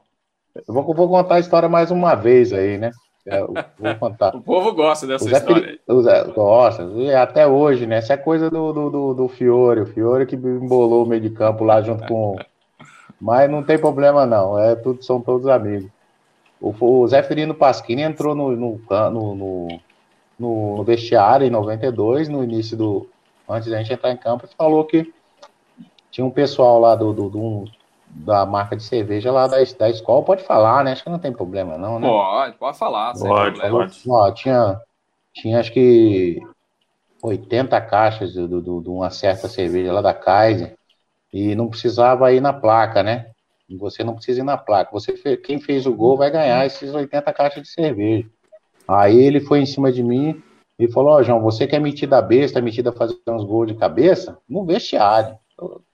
Eu 0.56 0.74
vou, 0.74 0.94
vou 0.94 1.10
contar 1.10 1.36
a 1.36 1.40
história 1.40 1.68
mais 1.68 1.92
uma 1.92 2.16
vez 2.16 2.54
aí, 2.54 2.78
né? 2.78 2.92
Eu 3.26 3.54
vou 3.80 3.96
contar. 4.00 4.36
o 4.36 4.42
povo 4.42 4.74
gosta 4.74 5.08
dessa 5.08 5.30
história. 5.30 5.80
Gosta, 6.36 6.86
até 7.22 7.48
hoje, 7.48 7.86
né? 7.86 7.98
Essa 7.98 8.14
é 8.14 8.18
coisa 8.18 8.50
do, 8.50 8.74
do, 8.74 8.90
do, 8.90 9.14
do 9.14 9.28
Fiore, 9.30 9.82
o 9.82 9.86
Fiore 9.86 10.26
que 10.26 10.36
embolou 10.36 11.04
o 11.04 11.08
meio 11.08 11.22
de 11.22 11.30
campo 11.30 11.64
lá 11.64 11.82
junto 11.82 12.06
com. 12.06 12.38
Mas 13.20 13.50
não 13.50 13.64
tem 13.64 13.78
problema, 13.78 14.26
não. 14.26 14.60
É, 14.60 14.76
tudo, 14.76 15.02
são 15.04 15.22
todos 15.22 15.48
amigos. 15.48 15.90
O, 16.64 16.74
o 16.80 17.08
Zé 17.10 17.22
Ferino 17.22 17.54
Pasquini 17.54 18.04
entrou 18.04 18.34
no, 18.34 18.56
no, 18.56 18.80
no, 19.12 19.80
no, 20.40 20.84
vestiário 20.86 21.46
em 21.46 21.50
92, 21.50 22.30
no 22.30 22.42
início 22.42 22.78
do. 22.78 23.10
Antes 23.50 23.70
da 23.70 23.78
gente 23.78 23.92
entrar 23.92 24.12
em 24.12 24.18
campo, 24.18 24.46
e 24.46 24.56
falou 24.56 24.86
que 24.86 25.14
tinha 26.10 26.26
um 26.26 26.32
pessoal 26.32 26.80
lá 26.80 26.96
do, 26.96 27.12
do, 27.12 27.30
do 27.30 27.66
da 28.08 28.46
marca 28.46 28.78
de 28.78 28.84
cerveja 28.84 29.30
lá 29.30 29.48
da, 29.48 29.58
da 29.78 29.90
escola, 29.90 30.24
pode 30.24 30.44
falar, 30.44 30.86
né? 30.86 30.94
Acho 30.94 31.04
que 31.04 31.10
não 31.10 31.20
tem 31.20 31.34
problema, 31.34 31.78
não, 31.78 32.00
né? 32.00 32.08
Pode, 32.08 32.58
pode 32.58 32.78
falar. 32.78 33.14
Pode, 33.14 33.60
pode. 33.60 34.02
Ó, 34.08 34.32
tinha, 34.32 34.80
tinha 35.34 35.60
acho 35.60 35.74
que 35.74 36.40
80 37.22 37.82
caixas 37.82 38.32
de, 38.32 38.48
de, 38.48 38.62
de, 38.62 38.90
uma 38.90 39.10
certa 39.10 39.50
cerveja 39.50 39.92
lá 39.92 40.02
da 40.02 40.14
Kaiser 40.14 40.78
e 41.34 41.56
não 41.56 41.68
precisava 41.68 42.32
ir 42.32 42.40
na 42.40 42.54
placa, 42.54 43.04
né? 43.04 43.33
Você 43.70 44.04
não 44.04 44.16
precisa 44.16 44.42
ir 44.42 44.44
na 44.44 44.58
placa. 44.58 44.92
Você 44.92 45.38
quem 45.38 45.60
fez 45.60 45.86
o 45.86 45.94
gol 45.94 46.18
vai 46.18 46.30
ganhar 46.30 46.66
esses 46.66 46.94
80 46.94 47.34
caixas 47.34 47.64
de 47.64 47.70
cerveja. 47.70 48.30
Aí 48.88 49.18
ele 49.18 49.40
foi 49.40 49.60
em 49.60 49.66
cima 49.66 49.92
de 49.92 50.04
mim 50.04 50.42
e 50.78 50.92
falou: 50.92 51.14
Ó, 51.14 51.20
oh, 51.20 51.24
João, 51.24 51.42
você 51.42 51.66
que 51.66 51.76
é 51.76 51.80
metida 51.80 52.22
besta, 52.22 52.62
metida 52.62 52.90
a 52.90 52.94
fazer 52.94 53.18
uns 53.28 53.44
gols 53.44 53.68
de 53.68 53.76
cabeça, 53.76 54.38
no 54.48 54.66
vestiário. 54.66 55.38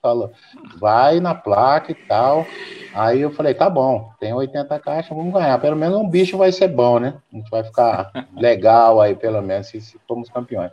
Falou, 0.00 0.32
vai 0.78 1.20
na 1.20 1.34
placa 1.34 1.92
e 1.92 1.94
tal. 1.94 2.46
Aí 2.94 3.20
eu 3.20 3.30
falei: 3.30 3.54
tá 3.54 3.68
bom, 3.68 4.10
tem 4.18 4.32
80 4.32 4.78
caixas, 4.80 5.16
vamos 5.16 5.32
ganhar. 5.32 5.58
Pelo 5.60 5.76
menos 5.76 5.98
um 5.98 6.08
bicho 6.08 6.38
vai 6.38 6.50
ser 6.50 6.68
bom, 6.68 6.98
né? 6.98 7.20
A 7.32 7.36
gente 7.36 7.50
vai 7.50 7.62
ficar 7.62 8.10
legal 8.34 9.00
aí, 9.00 9.14
pelo 9.14 9.40
menos, 9.42 9.68
se, 9.68 9.80
se 9.80 9.98
formos 10.08 10.30
campeões. 10.30 10.72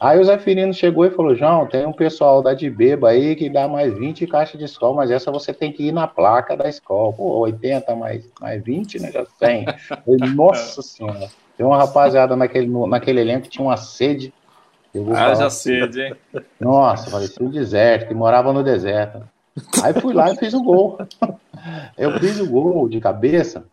Aí 0.00 0.18
o 0.18 0.24
Zé 0.24 0.36
Firino 0.38 0.74
chegou 0.74 1.04
e 1.04 1.10
falou: 1.10 1.34
João, 1.34 1.66
tem 1.66 1.86
um 1.86 1.92
pessoal 1.92 2.42
da 2.42 2.54
Dibeba 2.54 3.10
aí 3.10 3.36
que 3.36 3.48
dá 3.48 3.68
mais 3.68 3.96
20 3.96 4.26
caixas 4.26 4.58
de 4.58 4.64
escola, 4.64 4.96
mas 4.96 5.10
essa 5.10 5.30
você 5.30 5.52
tem 5.52 5.72
que 5.72 5.84
ir 5.84 5.92
na 5.92 6.06
placa 6.06 6.56
da 6.56 6.68
escola. 6.68 7.12
Pô, 7.12 7.38
80 7.40 7.94
mais, 7.94 8.28
mais 8.40 8.62
20, 8.62 9.00
né? 9.00 9.12
Já 9.12 9.24
tem. 9.38 9.64
Nossa 10.34 10.82
Senhora. 10.82 11.28
Tem 11.56 11.64
uma 11.64 11.76
rapaziada 11.76 12.34
naquele, 12.34 12.66
naquele 12.88 13.20
elenco 13.20 13.44
que 13.44 13.50
tinha 13.50 13.64
uma 13.64 13.76
sede. 13.76 14.32
Ah, 15.14 15.34
já 15.34 15.48
sede, 15.48 16.02
hein? 16.02 16.16
Nossa, 16.60 17.10
parecia 17.10 17.46
um 17.46 17.50
deserto, 17.50 18.08
que 18.08 18.14
morava 18.14 18.52
no 18.52 18.62
deserto. 18.62 19.22
Aí 19.82 19.92
fui 19.94 20.12
lá 20.12 20.32
e 20.32 20.36
fiz 20.36 20.52
o 20.54 20.62
gol. 20.62 20.98
Eu 21.96 22.18
fiz 22.18 22.40
o 22.40 22.50
gol 22.50 22.88
de 22.88 23.00
cabeça 23.00 23.64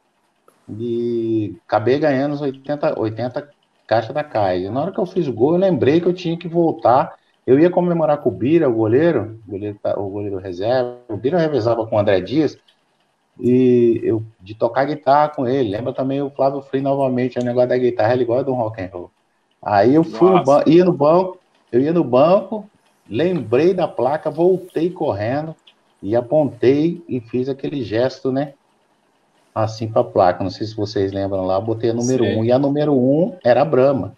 e 0.69 1.55
acabei 1.67 1.97
ganhando 1.97 2.33
os 2.33 2.41
80, 2.41 2.99
80 2.99 3.49
caixa 3.89 4.13
da 4.13 4.23
Kaiser. 4.23 4.71
Na 4.71 4.83
hora 4.83 4.91
que 4.91 4.99
eu 4.99 5.05
fiz 5.07 5.27
o 5.27 5.33
gol, 5.33 5.53
eu 5.53 5.59
lembrei 5.59 5.99
que 5.99 6.05
eu 6.05 6.13
tinha 6.13 6.37
que 6.37 6.47
voltar. 6.47 7.15
Eu 7.45 7.59
ia 7.59 7.71
comemorar 7.71 8.19
com 8.19 8.29
o 8.29 8.31
Bira, 8.31 8.69
o 8.69 8.73
goleiro, 8.73 9.39
o 9.47 9.51
goleiro, 9.51 9.79
tá, 9.81 9.99
o 9.99 10.07
goleiro 10.07 10.37
reserva. 10.37 10.99
O 11.09 11.17
Bira 11.17 11.39
revezava 11.39 11.87
com 11.87 11.95
o 11.95 11.99
André 11.99 12.21
Dias. 12.21 12.55
E 13.39 13.99
eu 14.03 14.21
de 14.39 14.53
tocar 14.53 14.85
guitarra 14.85 15.29
com 15.29 15.47
ele. 15.47 15.71
Lembra 15.71 15.91
também 15.91 16.21
o 16.21 16.29
Flávio 16.29 16.61
Free 16.61 16.81
novamente, 16.81 17.39
o 17.39 17.43
negócio 17.43 17.69
da 17.69 17.77
guitarra, 17.79 18.13
ele 18.13 18.25
gosta 18.25 18.43
do 18.43 18.53
rock 18.53 18.79
and 18.79 18.89
roll. 18.93 19.09
Aí 19.59 19.95
eu 19.95 20.03
fui 20.03 20.29
no 20.29 20.43
banco, 20.43 20.69
ia 20.69 20.85
no 20.85 20.93
banco, 20.93 21.39
eu 21.71 21.81
ia 21.81 21.91
no 21.91 22.03
banco, 22.03 22.69
lembrei 23.09 23.73
da 23.73 23.87
placa, 23.87 24.29
voltei 24.29 24.91
correndo 24.91 25.55
e 26.01 26.15
apontei 26.15 27.03
e 27.09 27.19
fiz 27.19 27.49
aquele 27.49 27.81
gesto, 27.83 28.31
né? 28.31 28.53
Assim 29.63 29.87
para 29.87 30.01
a 30.01 30.05
placa. 30.05 30.43
Não 30.43 30.51
sei 30.51 30.67
se 30.67 30.75
vocês 30.75 31.11
lembram 31.11 31.45
lá, 31.45 31.59
botei 31.59 31.89
a 31.89 31.93
número 31.93 32.23
1 32.23 32.39
um, 32.39 32.45
e 32.45 32.51
a 32.51 32.59
número 32.59 32.93
1 32.93 32.95
um 32.95 33.35
era 33.43 33.61
a 33.61 33.65
Brahma. 33.65 34.13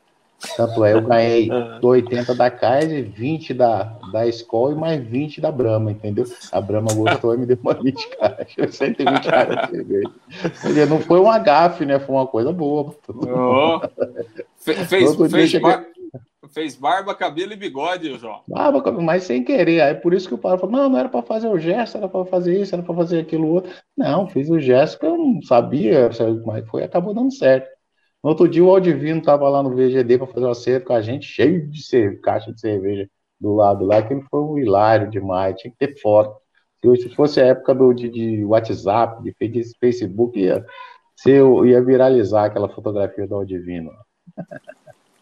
Tanto 0.58 0.84
é, 0.84 0.94
eu 0.94 1.02
ganhei 1.02 1.50
80 1.82 2.34
da 2.34 2.50
Kaiser, 2.50 3.10
20 3.10 3.54
da, 3.54 3.84
da 4.12 4.26
Skol 4.28 4.72
e 4.72 4.76
mais 4.76 5.04
20 5.04 5.40
da 5.40 5.52
Brahma, 5.52 5.92
entendeu? 5.92 6.26
A 6.52 6.60
Brahma 6.60 6.94
gostou 6.94 7.36
e 7.36 7.38
me 7.38 7.46
deu 7.46 7.58
uma 7.62 7.74
20 7.74 8.18
caixas, 8.18 8.76
120 8.76 9.28
caixas 9.28 9.70
de 9.70 10.58
cerveja. 10.58 10.86
Não 10.88 11.00
foi 11.00 11.20
um 11.20 11.30
agafe, 11.30 11.86
né? 11.86 12.00
Foi 12.00 12.16
uma 12.16 12.28
coisa 12.28 12.52
boa. 12.52 12.96
Oh. 13.08 13.80
Fez, 14.58 14.78
fez, 14.88 15.16
fez, 15.16 15.62
Fez 16.54 16.76
barba, 16.76 17.16
cabelo 17.16 17.54
e 17.54 17.56
bigode, 17.56 18.18
João. 18.18 18.42
Barba, 18.48 18.92
mas 19.02 19.24
sem 19.24 19.44
querer. 19.44 19.82
Aí 19.82 19.96
por 19.96 20.14
isso 20.14 20.28
que 20.28 20.34
o 20.34 20.38
pai 20.38 20.58
falou: 20.58 20.76
não, 20.76 20.90
não 20.90 21.00
era 21.00 21.10
para 21.10 21.22
fazer 21.22 21.48
o 21.48 21.58
gesto, 21.58 21.98
era 21.98 22.10
para 22.10 22.26
fazer 22.26 22.60
isso, 22.60 22.76
era 22.76 22.84
para 22.84 22.96
fazer 22.96 23.20
aquilo 23.20 23.48
outro. 23.48 23.72
Não, 23.96 24.28
fiz 24.28 24.50
o 24.50 24.60
gesto 24.60 25.00
que 25.00 25.06
eu 25.06 25.18
não 25.18 25.42
sabia, 25.42 26.10
mas 26.46 26.68
foi, 26.70 26.84
acabou 26.84 27.14
dando 27.14 27.34
certo. 27.34 27.70
No 28.24 28.32
outro 28.32 28.48
dia, 28.48 28.64
o 28.64 28.70
Aldivino 28.70 29.20
estava 29.20 29.50
lá 29.50 29.64
no 29.64 29.76
VGD 29.76 30.18
para 30.18 30.28
fazer 30.28 30.46
o 30.46 30.50
acerto 30.50 30.88
com 30.88 30.94
a 30.94 31.02
gente, 31.02 31.26
cheio 31.26 31.68
de 31.70 31.84
cerveja, 31.84 32.22
caixa 32.22 32.54
de 32.54 32.60
cerveja 32.60 33.10
do 33.40 33.56
lado 33.56 33.86
lá, 33.86 34.02
que 34.04 34.14
ele 34.14 34.24
foi 34.30 34.42
um 34.42 34.58
hilário 34.60 35.10
demais, 35.10 35.56
tinha 35.58 35.72
que 35.72 35.78
ter 35.78 36.00
foto. 36.00 36.40
Se 36.84 37.10
fosse 37.16 37.42
a 37.42 37.48
época 37.48 37.74
do, 37.74 37.94
de, 37.94 38.10
de 38.10 38.44
WhatsApp, 38.46 39.24
de 39.24 39.34
Facebook, 39.80 40.40
ia, 40.40 40.66
ia 41.26 41.84
viralizar 41.84 42.46
aquela 42.46 42.70
fotografia 42.70 43.28
do 43.28 43.36
Aldivino. 43.36 43.92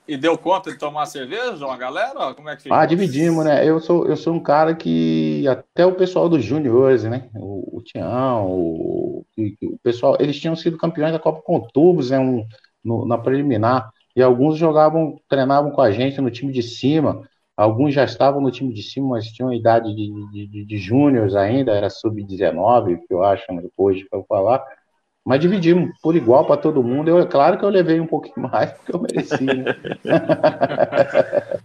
E 0.10 0.18
deu 0.18 0.36
conta 0.36 0.72
de 0.72 0.78
tomar 0.80 1.06
cerveja, 1.06 1.64
uma 1.64 1.78
galera? 1.78 2.34
Como 2.34 2.50
é 2.50 2.56
que 2.56 2.64
ficou? 2.64 2.76
Ah, 2.76 2.84
dividimos, 2.84 3.46
né? 3.46 3.64
Eu 3.64 3.80
sou, 3.80 4.08
eu 4.08 4.18
sou 4.18 4.34
um 4.34 4.40
cara 4.40 4.74
que 4.74 5.48
até 5.48 5.86
o 5.86 5.94
pessoal 5.94 6.28
dos 6.28 6.44
juniores, 6.44 7.04
né? 7.04 7.30
O, 7.36 7.78
o 7.78 7.84
Tião, 7.84 8.48
o, 8.48 9.24
o, 9.38 9.80
pessoal, 9.84 10.18
eles 10.20 10.40
tinham 10.40 10.56
sido 10.56 10.80
campeões 10.80 11.12
da 11.12 11.20
Copa 11.20 11.44
com 11.44 11.60
tubos, 11.60 12.10
né? 12.10 12.18
Um, 12.18 12.44
no, 12.84 13.06
na 13.06 13.20
preliminar. 13.20 13.92
E 14.16 14.24
alguns 14.24 14.58
jogavam, 14.58 15.16
treinavam 15.30 15.70
com 15.70 15.82
a 15.82 15.92
gente 15.92 16.20
no 16.20 16.32
time 16.32 16.52
de 16.52 16.64
cima. 16.64 17.22
Alguns 17.56 17.94
já 17.94 18.04
estavam 18.04 18.42
no 18.42 18.50
time 18.50 18.74
de 18.74 18.82
cima, 18.82 19.10
mas 19.10 19.28
tinham 19.28 19.54
idade 19.54 19.96
de, 19.96 20.12
de, 20.32 20.48
de, 20.48 20.66
de 20.66 20.78
júniores 20.78 21.36
ainda, 21.36 21.74
era 21.74 21.88
sub-19, 21.88 22.98
que 23.08 23.14
eu 23.14 23.24
acho, 23.24 23.46
né, 23.54 23.62
depois 23.62 24.02
para 24.10 24.24
falar. 24.24 24.66
Mas 25.30 25.42
dividimos 25.42 25.96
por 26.02 26.16
igual 26.16 26.44
para 26.44 26.58
todo 26.58 26.82
mundo. 26.82 27.08
Eu, 27.08 27.20
é 27.20 27.26
claro 27.28 27.56
que 27.56 27.64
eu 27.64 27.70
levei 27.70 28.00
um 28.00 28.08
pouquinho 28.08 28.50
mais, 28.50 28.72
porque 28.72 28.96
eu 28.96 29.00
mereci. 29.00 29.46
Né? 29.46 29.76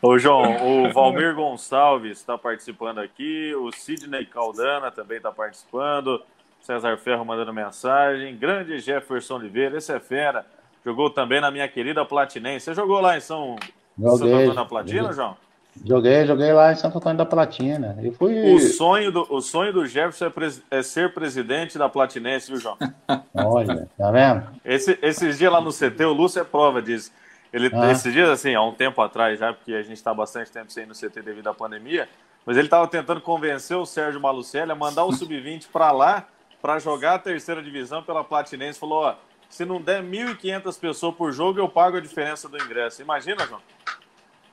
Ô, 0.00 0.16
João, 0.16 0.84
o 0.84 0.92
Valmir 0.92 1.34
Gonçalves 1.34 2.18
está 2.18 2.38
participando 2.38 3.00
aqui, 3.00 3.52
o 3.56 3.72
Sidney 3.72 4.24
Caldana 4.26 4.92
também 4.92 5.16
está 5.16 5.32
participando, 5.32 6.22
César 6.60 6.96
Ferro 6.98 7.24
mandando 7.24 7.52
mensagem, 7.52 8.36
grande 8.36 8.78
Jefferson 8.78 9.38
Oliveira, 9.38 9.78
esse 9.78 9.92
é 9.92 9.98
fera, 9.98 10.46
jogou 10.84 11.10
também 11.10 11.40
na 11.40 11.50
minha 11.50 11.66
querida 11.66 12.04
Platinense. 12.04 12.66
Você 12.66 12.74
jogou 12.74 13.00
lá 13.00 13.16
em 13.16 13.20
São, 13.20 13.56
Joguei, 13.98 14.18
Santo 14.18 14.34
Antônio 14.34 14.54
da 14.54 14.64
Platina. 14.64 15.12
João? 15.12 15.36
Joguei, 15.84 16.26
joguei 16.26 16.52
lá 16.52 16.72
em 16.72 16.76
Santo 16.76 16.98
Antônio 16.98 17.18
da 17.18 17.24
Platina. 17.26 17.96
Eu 18.02 18.12
fui. 18.12 18.52
O 18.54 18.58
sonho 18.58 19.10
do, 19.12 19.26
o 19.32 19.40
sonho 19.40 19.72
do 19.72 19.86
Jefferson 19.86 20.26
é, 20.26 20.30
pres- 20.30 20.62
é 20.70 20.82
ser 20.82 21.14
presidente 21.14 21.78
da 21.78 21.88
Platinense, 21.88 22.50
viu, 22.50 22.60
João? 22.60 22.76
Olha, 23.34 23.88
tá 23.96 24.10
vendo? 24.10 24.46
Esse, 24.64 24.98
esses 25.00 25.38
dias 25.38 25.52
lá 25.52 25.60
no 25.60 25.70
CT, 25.72 26.04
o 26.04 26.12
Lúcio 26.12 26.40
é 26.40 26.44
prova 26.44 26.82
disso. 26.82 27.12
Ele, 27.52 27.70
Ah. 27.72 27.90
Esses 27.92 28.12
dias, 28.12 28.28
assim, 28.28 28.54
há 28.54 28.62
um 28.62 28.72
tempo 28.74 29.00
atrás 29.00 29.38
já, 29.38 29.52
porque 29.52 29.72
a 29.74 29.82
gente 29.82 29.94
está 29.94 30.12
bastante 30.12 30.50
tempo 30.50 30.70
sem 30.72 30.82
ir 30.84 30.86
no 30.86 30.94
CT 30.94 31.22
devido 31.22 31.48
à 31.48 31.54
pandemia, 31.54 32.08
mas 32.44 32.56
ele 32.56 32.66
estava 32.66 32.86
tentando 32.88 33.20
convencer 33.20 33.76
o 33.76 33.86
Sérgio 33.86 34.20
Malucelli 34.20 34.72
a 34.72 34.74
mandar 34.74 35.04
o 35.04 35.12
Sub-20 35.12 35.66
para 35.72 35.92
lá 35.92 36.26
para 36.60 36.78
jogar 36.78 37.14
a 37.14 37.18
terceira 37.18 37.62
divisão 37.62 38.02
pela 38.02 38.22
Platinense. 38.22 38.78
Falou, 38.78 39.04
ó, 39.04 39.14
se 39.48 39.64
não 39.64 39.80
der 39.80 40.02
1.500 40.02 40.78
pessoas 40.78 41.14
por 41.14 41.32
jogo, 41.32 41.58
eu 41.58 41.68
pago 41.68 41.96
a 41.96 42.00
diferença 42.00 42.48
do 42.48 42.56
ingresso. 42.62 43.00
Imagina, 43.02 43.46
João? 43.46 43.60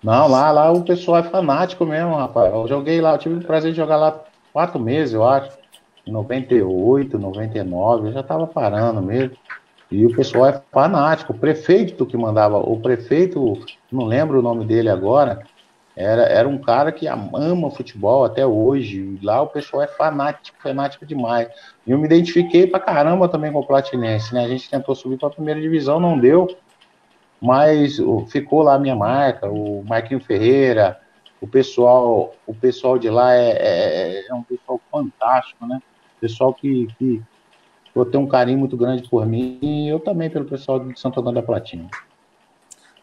Não, 0.03 0.27
lá, 0.27 0.51
lá 0.51 0.71
o 0.71 0.83
pessoal 0.83 1.17
é 1.17 1.23
fanático 1.23 1.85
mesmo, 1.85 2.15
rapaz. 2.15 2.53
Eu 2.53 2.67
joguei 2.67 3.01
lá, 3.01 3.13
eu 3.13 3.17
tive 3.17 3.35
o 3.35 3.43
prazer 3.43 3.71
de 3.71 3.77
jogar 3.77 3.97
lá 3.97 4.23
quatro 4.53 4.79
meses, 4.79 5.13
eu 5.13 5.23
acho. 5.27 5.57
Em 6.05 6.11
98, 6.11 7.19
99, 7.19 8.07
eu 8.07 8.13
já 8.13 8.23
tava 8.23 8.47
parando 8.47 9.01
mesmo. 9.01 9.35
E 9.91 10.05
o 10.05 10.15
pessoal 10.15 10.47
é 10.47 10.61
fanático. 10.71 11.33
O 11.33 11.37
prefeito 11.37 12.05
que 12.05 12.17
mandava, 12.17 12.57
o 12.57 12.79
prefeito, 12.79 13.59
não 13.91 14.05
lembro 14.05 14.39
o 14.39 14.41
nome 14.41 14.65
dele 14.65 14.89
agora, 14.89 15.45
era, 15.95 16.23
era 16.23 16.47
um 16.47 16.59
cara 16.59 16.91
que 16.91 17.07
ama 17.07 17.71
futebol 17.71 18.23
até 18.23 18.45
hoje. 18.45 19.17
Lá 19.23 19.41
o 19.41 19.47
pessoal 19.47 19.81
é 19.81 19.87
fanático, 19.87 20.57
fanático 20.61 21.05
demais. 21.05 21.49
E 21.85 21.91
eu 21.91 21.97
me 21.97 22.05
identifiquei 22.05 22.67
pra 22.67 22.79
caramba 22.79 23.27
também 23.27 23.51
com 23.51 23.59
o 23.59 23.65
Platinense, 23.65 24.33
né? 24.33 24.45
A 24.45 24.47
gente 24.47 24.69
tentou 24.69 24.93
subir 24.93 25.17
pra 25.17 25.29
primeira 25.29 25.59
divisão, 25.59 25.99
não 25.99 26.17
deu. 26.19 26.47
Mas 27.41 27.97
ficou 28.29 28.63
lá 28.63 28.75
a 28.75 28.79
minha 28.79 28.95
marca, 28.95 29.47
o 29.49 29.83
Marquinho 29.88 30.19
Ferreira, 30.19 30.99
o 31.39 31.47
pessoal, 31.47 32.33
o 32.47 32.53
pessoal 32.53 32.97
de 32.97 33.09
lá 33.09 33.33
é, 33.33 33.51
é- 33.51 34.27
é 34.27 34.33
um 34.33 34.41
pessoal 34.43 34.81
fantástico, 34.91 35.65
né? 35.67 35.79
Pessoal 36.19 36.51
que, 36.53 36.88
que 36.97 37.21
eu 37.95 38.05
tenho 38.05 38.23
um 38.23 38.27
carinho 38.27 38.57
muito 38.57 38.75
grande 38.75 39.07
por 39.07 39.25
mim 39.25 39.59
e 39.61 39.88
eu 39.88 39.99
também 39.99 40.29
pelo 40.29 40.45
pessoal 40.45 40.79
de 40.79 40.99
Santo 40.99 41.19
Antônio 41.19 41.39
da 41.39 41.45
Platina. 41.45 41.88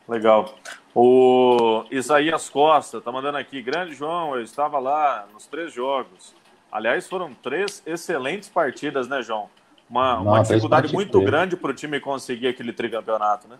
Legal. 0.09 0.55
O 0.95 1.85
Isaías 1.91 2.51
Costa 2.51 3.01
tá 3.01 3.11
mandando 3.11 3.39
aqui, 3.39 3.63
grande 3.63 3.95
João, 3.95 4.35
eu 4.35 4.43
estava 4.43 4.79
lá 4.79 5.27
nos 5.33 5.47
três 5.47 5.73
jogos. 5.73 6.35
Aliás, 6.71 7.09
foram 7.09 7.33
três 7.35 7.83
excelentes 7.87 8.49
partidas, 8.49 9.09
né, 9.09 9.23
João? 9.23 9.49
Uma, 9.89 10.15
uma 10.19 10.25
Não, 10.25 10.33
três 10.33 10.49
dificuldade 10.49 10.93
muito 10.93 11.21
é. 11.21 11.25
grande 11.25 11.57
para 11.57 11.71
o 11.71 11.75
time 11.75 12.01
conseguir 12.01 12.49
aquele 12.49 12.73
tricampeonato, 12.73 13.47
né? 13.49 13.57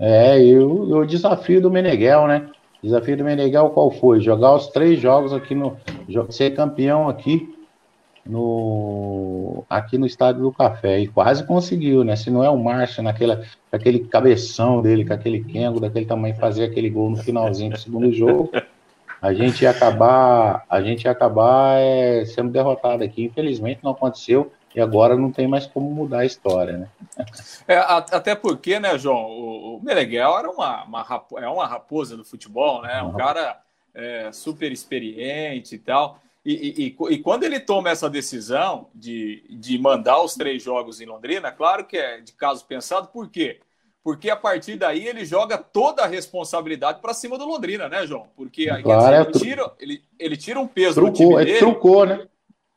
É, 0.00 0.42
e 0.42 0.58
o, 0.58 0.96
o 0.96 1.06
desafio 1.06 1.60
do 1.60 1.70
Meneghel, 1.70 2.26
né? 2.26 2.48
Desafio 2.82 3.18
do 3.18 3.24
Meneghel 3.24 3.68
qual 3.68 3.90
foi? 3.90 4.20
Jogar 4.20 4.54
os 4.54 4.68
três 4.68 4.98
jogos 4.98 5.34
aqui 5.34 5.54
no. 5.54 5.76
ser 6.30 6.52
campeão 6.52 7.06
aqui 7.06 7.54
no 8.24 9.64
aqui 9.68 9.98
no 9.98 10.06
estádio 10.06 10.40
do 10.40 10.52
Café. 10.52 11.00
E 11.00 11.06
quase 11.06 11.46
conseguiu, 11.46 12.02
né? 12.02 12.16
Se 12.16 12.30
não 12.30 12.42
é 12.42 12.48
o 12.48 12.56
Márcio 12.56 13.02
naquela, 13.02 13.42
aquele 13.70 14.00
cabeção 14.00 14.80
dele, 14.80 15.04
com 15.04 15.12
aquele 15.12 15.44
Kengo 15.44 15.78
daquele 15.78 16.06
tamanho, 16.06 16.34
fazer 16.36 16.64
aquele 16.64 16.88
gol 16.88 17.10
no 17.10 17.18
finalzinho 17.18 17.72
do 17.72 17.78
segundo 17.78 18.10
jogo, 18.10 18.50
a 19.20 19.34
gente 19.34 19.62
ia 19.62 19.70
acabar, 19.70 20.64
a 20.70 20.80
gente 20.80 21.04
ia 21.04 21.10
acabar 21.10 21.78
é, 21.78 22.24
sendo 22.24 22.50
derrotado 22.50 23.04
aqui. 23.04 23.24
Infelizmente 23.24 23.80
não 23.82 23.90
aconteceu. 23.90 24.50
E 24.74 24.80
agora 24.80 25.16
não 25.16 25.32
tem 25.32 25.48
mais 25.48 25.66
como 25.66 25.90
mudar 25.90 26.20
a 26.20 26.26
história, 26.26 26.76
né? 26.78 26.88
É, 27.66 27.76
até 27.76 28.34
porque, 28.34 28.78
né, 28.78 28.96
João, 28.98 29.26
o, 29.26 29.76
o 29.76 29.82
Meneghel 29.82 30.38
era 30.38 30.50
uma, 30.50 30.84
uma, 30.84 31.24
é 31.38 31.48
uma 31.48 31.66
raposa 31.66 32.16
do 32.16 32.24
futebol, 32.24 32.82
né? 32.82 33.02
Um 33.02 33.06
Uhum. 33.10 33.16
cara 33.16 33.60
é, 33.94 34.30
super 34.32 34.70
experiente 34.70 35.74
e 35.74 35.78
tal. 35.78 36.20
E, 36.44 36.86
e- 36.86 36.96
e- 37.14 37.18
quando 37.18 37.44
ele 37.44 37.60
toma 37.60 37.90
essa 37.90 38.08
decisão 38.08 38.88
de, 38.94 39.44
de 39.50 39.78
mandar 39.78 40.22
os 40.22 40.34
três 40.34 40.62
jogos 40.62 41.00
em 41.00 41.04
Londrina, 41.06 41.52
claro 41.52 41.84
que 41.84 41.98
é 41.98 42.20
de 42.20 42.32
caso 42.32 42.64
pensado, 42.64 43.08
por 43.08 43.28
quê? 43.28 43.60
Porque 44.02 44.30
a 44.30 44.36
partir 44.36 44.76
daí 44.76 45.06
ele 45.06 45.26
joga 45.26 45.58
toda 45.58 46.02
a 46.02 46.06
responsabilidade 46.06 47.00
para 47.02 47.12
cima 47.12 47.36
do 47.36 47.44
Londrina, 47.44 47.88
né, 47.88 48.06
João? 48.06 48.28
Porque 48.34 48.70
aí, 48.70 48.82
Claro, 48.82 49.02
dizer, 49.02 49.14
é 49.16 49.20
ele, 49.20 49.32
tira, 49.32 49.72
ele, 49.78 50.02
ele 50.18 50.36
tira 50.38 50.58
um 50.58 50.66
peso 50.66 50.98
do 51.00 51.10
time 51.10 51.26
Trucou, 51.28 51.40
é, 51.40 51.44
dele. 51.44 51.58
trucou, 51.58 52.06
né? 52.06 52.26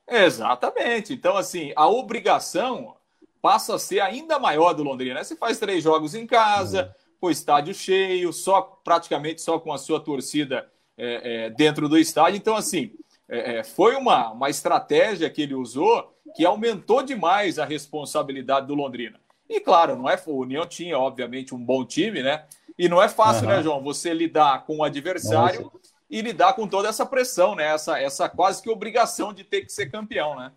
Exatamente. 0.08 1.14
Então, 1.14 1.38
assim, 1.38 1.72
a 1.76 1.88
obrigação 1.88 2.95
passa 3.41 3.76
a 3.76 3.80
ser 3.80 3.99
ainda 3.99 4.39
maior 4.39 4.74
do 4.74 4.84
Londrina. 4.84 5.16
né? 5.16 5.24
Você 5.24 5.36
faz 5.36 5.60
três 5.60 5.84
jogos 5.84 6.16
em 6.16 6.26
casa, 6.26 6.95
com 7.20 7.28
o 7.28 7.32
estádio 7.32 7.74
cheio, 7.74 8.32
só 8.32 8.62
praticamente 8.62 9.41
só 9.41 9.60
com 9.60 9.72
a 9.72 9.78
sua 9.78 9.99
torcida 9.99 10.70
é, 10.97 11.45
é, 11.45 11.49
dentro 11.49 11.89
do 11.89 11.97
estádio. 11.97 12.38
Então, 12.38 12.56
assim, 12.56 12.93
é, 13.28 13.58
é, 13.58 13.64
foi 13.64 13.95
uma, 13.95 14.32
uma 14.32 14.49
estratégia 14.49 15.30
que 15.30 15.41
ele 15.41 15.56
usou 15.56 16.14
que 16.36 16.45
aumentou 16.45 17.04
demais 17.04 17.60
a 17.60 17.66
responsabilidade 17.66 18.68
do 18.68 18.76
Londrina. 18.76 19.20
E 19.49 19.60
claro, 19.60 19.95
não 19.95 20.10
é 20.10 20.22
o 20.26 20.38
União 20.38 20.66
tinha 20.66 20.97
obviamente 20.97 21.54
um 21.54 21.64
bom 21.64 21.86
time, 21.86 22.24
né? 22.24 22.45
E 22.78 22.89
não 22.89 23.01
é 23.01 23.08
fácil, 23.08 23.47
Aham. 23.47 23.58
né, 23.58 23.64
João? 23.64 23.84
Você 23.84 24.14
lidar 24.14 24.66
com 24.66 24.78
o 24.78 24.84
adversário 24.84 25.72
e 26.14 26.22
lidar 26.22 26.53
com 26.53 26.68
toda 26.68 26.88
essa 26.88 27.07
pressão, 27.07 27.55
né? 27.55 27.74
Essa, 27.74 27.99
essa 27.99 28.30
quase 28.30 28.61
que 28.61 28.70
obrigação 28.70 29.34
de 29.34 29.43
ter 29.43 29.61
que 29.61 29.72
ser 29.72 29.89
campeão, 29.89 30.36
né? 30.36 30.51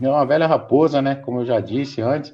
É 0.00 0.08
uma 0.08 0.24
velha 0.24 0.46
raposa, 0.46 1.02
né? 1.02 1.16
Como 1.16 1.40
eu 1.40 1.44
já 1.46 1.58
disse 1.58 2.00
antes. 2.00 2.32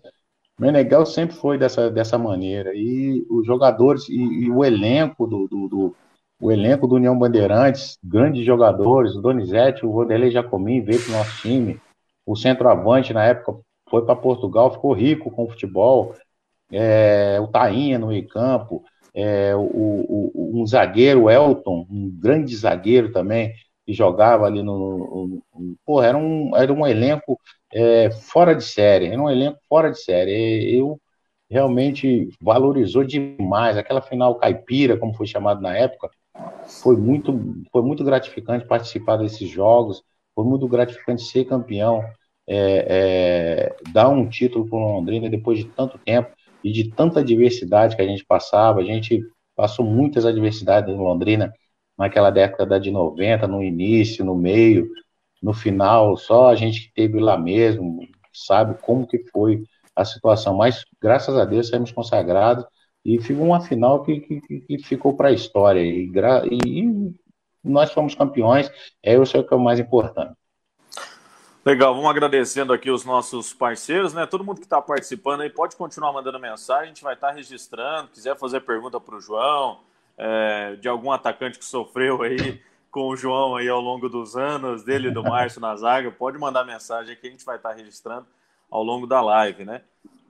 Meneghel 0.61 1.07
sempre 1.07 1.35
foi 1.35 1.57
dessa, 1.57 1.91
dessa 1.91 2.19
maneira. 2.19 2.73
E 2.75 3.27
os 3.31 3.47
jogadores 3.47 4.07
e, 4.11 4.17
e 4.17 4.51
o 4.51 4.63
elenco 4.63 5.27
do, 5.27 5.49
do, 5.49 5.69
do- 5.69 5.97
o 6.39 6.53
elenco 6.53 6.87
do 6.87 6.97
União 6.97 7.19
Bandeirantes, 7.19 7.97
grandes 8.05 8.45
jogadores, 8.45 9.15
o 9.17 9.23
Donizete, 9.23 9.87
o 9.87 9.93
Vanderlei 9.95 10.31
Jacomim 10.31 10.83
veio 10.83 11.01
para 11.03 11.15
o 11.15 11.17
nosso 11.17 11.41
time. 11.41 11.81
O 12.27 12.37
centroavante, 12.37 13.15
na 13.15 13.25
época, 13.25 13.59
foi 13.89 14.05
para 14.05 14.15
Portugal, 14.15 14.71
ficou 14.71 14.93
rico 14.93 15.31
com 15.31 15.45
o 15.45 15.49
futebol. 15.49 16.15
É, 16.71 17.41
o 17.41 17.47
Tainha 17.47 17.99
no 17.99 18.09
meio 18.09 18.29
campo. 18.29 18.85
É, 19.15 19.55
o, 19.57 19.61
o- 19.63 20.61
um 20.63 20.67
zagueiro, 20.67 21.31
Elton, 21.31 21.87
um 21.91 22.11
grande 22.11 22.55
zagueiro 22.57 23.13
também, 23.13 23.53
que 23.87 23.93
jogava 23.93 24.47
ali 24.47 24.63
no. 24.63 24.79
no- 24.79 25.43
no- 25.55 25.77
pô, 25.85 26.03
era 26.03 26.17
um, 26.19 26.57
era 26.57 26.73
um 26.73 26.87
elenco 26.87 27.39
é, 27.73 28.11
fora 28.11 28.55
de 28.55 28.65
série, 28.65 29.07
era 29.09 29.21
um 29.23 29.31
elenco 29.31 29.59
fora 29.69 29.91
de 29.91 29.99
série. 30.03 30.77
Eu 30.79 31.01
realmente 31.51 32.29
valorizou 32.41 33.05
demais 33.05 33.77
aquela 33.77 34.03
final 34.03 34.37
caipira, 34.39 34.97
como 34.99 35.15
foi 35.15 35.27
chamado 35.27 35.61
na 35.61 35.77
época. 35.77 36.11
Foi 36.83 36.97
muito, 36.97 37.33
foi 37.73 37.83
muito 37.83 38.05
gratificante 38.05 38.67
participar 38.67 39.17
desses 39.17 39.49
jogos, 39.49 40.03
foi 40.35 40.45
muito 40.45 40.69
gratificante 40.69 41.23
ser 41.23 41.45
campeão, 41.47 42.03
é, 42.47 43.69
é, 43.71 43.77
dar 43.83 44.09
um 44.11 44.29
título 44.29 44.69
para 44.69 44.77
o 44.79 44.81
Londrina 44.97 45.31
depois 45.31 45.59
de 45.59 45.73
tanto 45.75 45.99
tempo 45.99 46.31
e 46.65 46.73
de 46.73 46.91
tanta 46.91 47.21
adversidade 47.21 47.95
que 47.95 48.03
a 48.03 48.07
gente 48.07 48.25
passava. 48.25 48.81
A 48.81 48.85
gente 48.85 49.23
passou 49.55 49.85
muitas 49.85 50.25
adversidades 50.25 50.93
em 50.93 50.99
Londrina 50.99 51.53
naquela 51.97 52.31
década 52.31 52.81
de 52.81 52.91
90, 52.91 53.47
no 53.47 53.63
início, 53.63 54.25
no 54.25 54.35
meio, 54.35 54.89
no 55.43 55.53
final, 55.53 56.17
só 56.17 56.49
a 56.49 56.55
gente 56.55 56.89
que 56.89 56.95
teve 56.95 57.21
lá 57.21 57.39
mesmo 57.39 58.01
sabe 58.33 58.77
como 58.83 59.07
que 59.07 59.19
foi 59.31 59.63
a 59.95 60.05
situação, 60.05 60.57
mas 60.57 60.85
graças 61.01 61.37
a 61.37 61.45
Deus 61.45 61.69
saímos 61.69 61.93
consagrados 61.93 62.65
e 63.05 63.21
ficou 63.21 63.45
uma 63.47 63.61
final 63.61 64.03
que, 64.03 64.21
que, 64.21 64.41
que 64.41 64.79
ficou 64.79 65.15
para 65.15 65.29
a 65.29 65.33
história 65.33 65.81
e, 65.81 66.11
e 66.67 67.15
nós 67.63 67.93
fomos 67.93 68.15
campeões, 68.15 68.71
é 69.03 69.15
isso 69.15 69.45
que 69.45 69.55
é 69.55 69.57
o 69.57 69.61
mais 69.61 69.79
importante. 69.79 70.35
Legal, 71.65 71.95
vamos 71.95 72.11
agradecendo 72.11 72.75
aqui 72.75 72.91
os 72.91 73.07
nossos 73.07 73.55
parceiros, 73.55 74.13
né? 74.13 74.27
Todo 74.27 74.45
mundo 74.45 74.59
que 74.59 74.67
está 74.67 74.83
participando 74.83 75.41
aí 75.41 75.49
pode 75.49 75.77
continuar 75.77 76.13
mandando 76.13 76.39
mensagem, 76.39 76.83
a 76.83 76.87
gente 76.89 77.03
vai 77.03 77.15
estar 77.15 77.31
registrando. 77.31 78.11
Quiser 78.11 78.37
fazer 78.37 78.61
pergunta 78.61 79.01
para 79.01 79.15
o 79.15 79.21
João, 79.21 79.81
é, 80.19 80.77
de 80.77 80.87
algum 80.89 81.11
atacante 81.11 81.59
que 81.59 81.65
sofreu 81.65 82.21
aí 82.21 82.61
com 82.91 83.09
o 83.09 83.17
João 83.17 83.57
aí 83.57 83.67
ao 83.67 83.81
longo 83.81 84.11
dos 84.11 84.37
anos, 84.37 84.85
dele 84.85 85.09
e 85.09 85.11
do 85.11 85.23
Márcio 85.23 85.59
na 85.59 85.75
zaga, 85.75 86.11
pode 86.11 86.37
mandar 86.37 86.67
mensagem 86.67 87.17
que 87.17 87.27
a 87.27 87.31
gente 87.31 87.47
vai 87.47 87.57
estar 87.57 87.73
registrando 87.73 88.27
ao 88.71 88.83
longo 88.83 89.07
da 89.07 89.23
live, 89.23 89.65
né? 89.65 89.81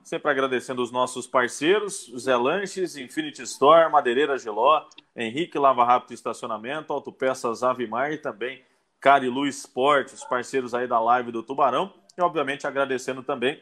Sempre 0.05 0.31
agradecendo 0.31 0.81
os 0.81 0.89
nossos 0.89 1.27
parceiros, 1.27 2.13
Zé 2.17 2.37
Lanches, 2.37 2.95
Infinity 2.95 3.41
Store, 3.41 3.91
Madeireira 3.91 4.37
Geló, 4.37 4.85
Henrique 5.13 5.59
Lava 5.59 5.83
Rápido 5.83 6.13
Estacionamento, 6.13 6.93
Autopeças 6.93 7.61
Avimar 7.61 8.13
e 8.13 8.17
também 8.17 8.63
Carilu 9.05 9.45
Esporte, 9.45 10.15
os 10.15 10.23
parceiros 10.23 10.73
aí 10.73 10.87
da 10.87 10.99
live 10.99 11.31
do 11.31 11.43
Tubarão. 11.43 11.93
E, 12.17 12.21
obviamente, 12.23 12.65
agradecendo 12.65 13.21
também 13.21 13.61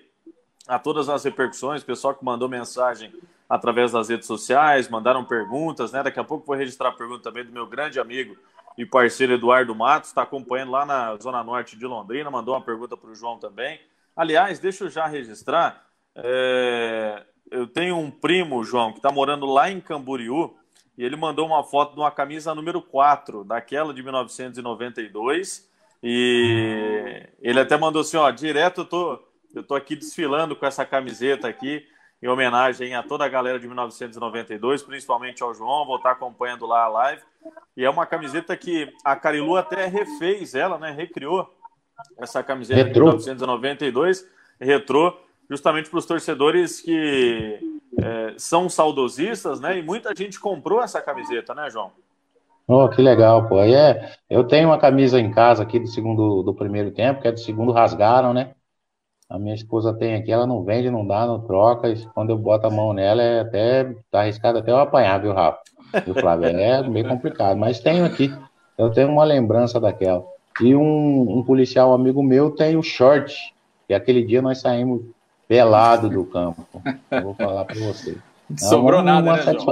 a 0.65 0.79
todas 0.79 1.09
as 1.09 1.25
repercussões, 1.25 1.83
pessoal 1.83 2.15
que 2.15 2.23
mandou 2.23 2.47
mensagem 2.47 3.13
através 3.49 3.91
das 3.91 4.07
redes 4.07 4.25
sociais, 4.25 4.87
mandaram 4.87 5.25
perguntas, 5.25 5.91
né? 5.91 6.01
Daqui 6.01 6.17
a 6.17 6.23
pouco 6.23 6.47
vou 6.47 6.55
registrar 6.55 6.87
a 6.87 6.91
pergunta 6.93 7.23
também 7.23 7.43
do 7.43 7.51
meu 7.51 7.67
grande 7.67 7.99
amigo 7.99 8.37
e 8.77 8.85
parceiro 8.85 9.33
Eduardo 9.33 9.75
Matos, 9.75 10.11
está 10.11 10.21
acompanhando 10.21 10.71
lá 10.71 10.85
na 10.85 11.17
Zona 11.17 11.43
Norte 11.43 11.77
de 11.77 11.85
Londrina, 11.85 12.31
mandou 12.31 12.55
uma 12.55 12.61
pergunta 12.61 12.95
para 12.95 13.09
o 13.09 13.13
João 13.13 13.37
também. 13.37 13.81
Aliás, 14.15 14.59
deixa 14.59 14.85
eu 14.85 14.89
já 14.89 15.07
registrar. 15.07 15.85
É... 16.15 17.21
Eu 17.51 17.67
tenho 17.67 17.97
um 17.97 18.09
primo, 18.09 18.63
João, 18.63 18.93
que 18.93 18.99
está 18.99 19.11
morando 19.11 19.45
lá 19.45 19.69
em 19.69 19.81
Camboriú, 19.81 20.55
e 20.97 21.03
ele 21.03 21.15
mandou 21.15 21.45
uma 21.45 21.63
foto 21.63 21.93
de 21.93 21.99
uma 21.99 22.11
camisa 22.11 22.53
número 22.53 22.81
4, 22.81 23.43
daquela 23.43 23.93
de 23.93 24.03
1992. 24.03 25.69
E 26.01 27.27
ele 27.41 27.59
até 27.59 27.77
mandou 27.77 28.01
assim: 28.01 28.17
ó, 28.17 28.29
direto 28.29 28.81
eu 28.81 28.85
tô, 28.85 29.19
eu 29.55 29.63
tô 29.63 29.75
aqui 29.75 29.95
desfilando 29.95 30.55
com 30.55 30.65
essa 30.65 30.85
camiseta 30.85 31.47
aqui 31.47 31.85
em 32.21 32.27
homenagem 32.27 32.95
a 32.95 33.03
toda 33.03 33.25
a 33.25 33.29
galera 33.29 33.59
de 33.59 33.67
1992, 33.67 34.81
principalmente 34.81 35.43
ao 35.43 35.53
João, 35.53 35.85
vou 35.85 35.97
estar 35.97 36.11
acompanhando 36.11 36.65
lá 36.65 36.83
a 36.83 36.87
live. 36.87 37.21
E 37.75 37.83
é 37.83 37.89
uma 37.89 38.05
camiseta 38.05 38.55
que 38.55 38.89
a 39.03 39.15
Carilu 39.15 39.57
até 39.57 39.87
refez 39.87 40.55
ela, 40.55 40.77
né? 40.77 40.91
Recriou 40.91 41.53
essa 42.17 42.41
camiseta 42.41 42.83
retrô. 42.83 43.09
de 43.09 43.25
1992, 43.25 44.25
retrô, 44.59 45.17
justamente 45.49 45.89
para 45.89 45.99
os 45.99 46.05
torcedores 46.05 46.79
que 46.79 47.59
é, 47.99 48.33
são 48.37 48.69
saudosistas, 48.69 49.59
né? 49.59 49.77
E 49.77 49.83
muita 49.83 50.13
gente 50.15 50.39
comprou 50.39 50.81
essa 50.81 51.01
camiseta, 51.01 51.53
né, 51.53 51.69
João? 51.69 51.91
Oh, 52.67 52.87
que 52.87 53.01
legal, 53.01 53.47
pô. 53.47 53.59
é, 53.59 54.15
eu 54.29 54.45
tenho 54.45 54.69
uma 54.69 54.77
camisa 54.77 55.19
em 55.19 55.31
casa 55.31 55.63
aqui 55.63 55.79
do 55.79 55.87
segundo 55.87 56.43
do 56.43 56.53
primeiro 56.53 56.91
tempo, 56.91 57.21
que 57.21 57.27
é 57.27 57.31
do 57.31 57.39
segundo 57.39 57.73
rasgaram, 57.73 58.33
né? 58.33 58.53
A 59.29 59.37
minha 59.37 59.55
esposa 59.55 59.93
tem 59.93 60.15
aqui, 60.15 60.31
ela 60.31 60.45
não 60.45 60.63
vende, 60.63 60.89
não 60.89 61.05
dá, 61.05 61.25
não 61.25 61.41
troca. 61.41 61.89
E 61.89 62.05
quando 62.13 62.29
eu 62.29 62.37
boto 62.37 62.67
a 62.67 62.69
mão 62.69 62.93
nela, 62.93 63.21
é 63.21 63.39
até 63.41 63.95
tá 64.11 64.21
arriscado 64.21 64.59
até 64.59 64.71
eu 64.71 64.77
apanhar, 64.77 65.19
viu, 65.19 65.33
Rafa? 65.33 65.59
E 66.05 66.11
o 66.11 66.13
Flávio 66.13 66.47
é 66.47 66.87
meio 66.87 67.07
complicado, 67.07 67.57
mas 67.57 67.79
tenho 67.79 68.05
aqui. 68.05 68.31
Eu 68.77 68.91
tenho 68.91 69.09
uma 69.09 69.23
lembrança 69.23 69.79
daquela. 69.79 70.23
E 70.61 70.75
um, 70.75 71.39
um 71.39 71.43
policial 71.43 71.93
amigo 71.93 72.21
meu 72.23 72.51
tem 72.51 72.77
o 72.77 72.83
short, 72.83 73.53
que 73.87 73.93
aquele 73.93 74.23
dia 74.23 74.41
nós 74.41 74.59
saímos 74.59 75.01
pelado 75.47 76.09
do 76.09 76.25
campo. 76.25 76.65
Eu 77.11 77.23
vou 77.23 77.33
falar 77.35 77.65
para 77.65 77.75
você. 77.75 78.17
Não 78.49 78.57
sobrou 78.57 78.99
uma, 78.99 79.03
nada, 79.03 79.27
uma 79.27 79.37
né, 79.37 79.43
satisfa... 79.43 79.71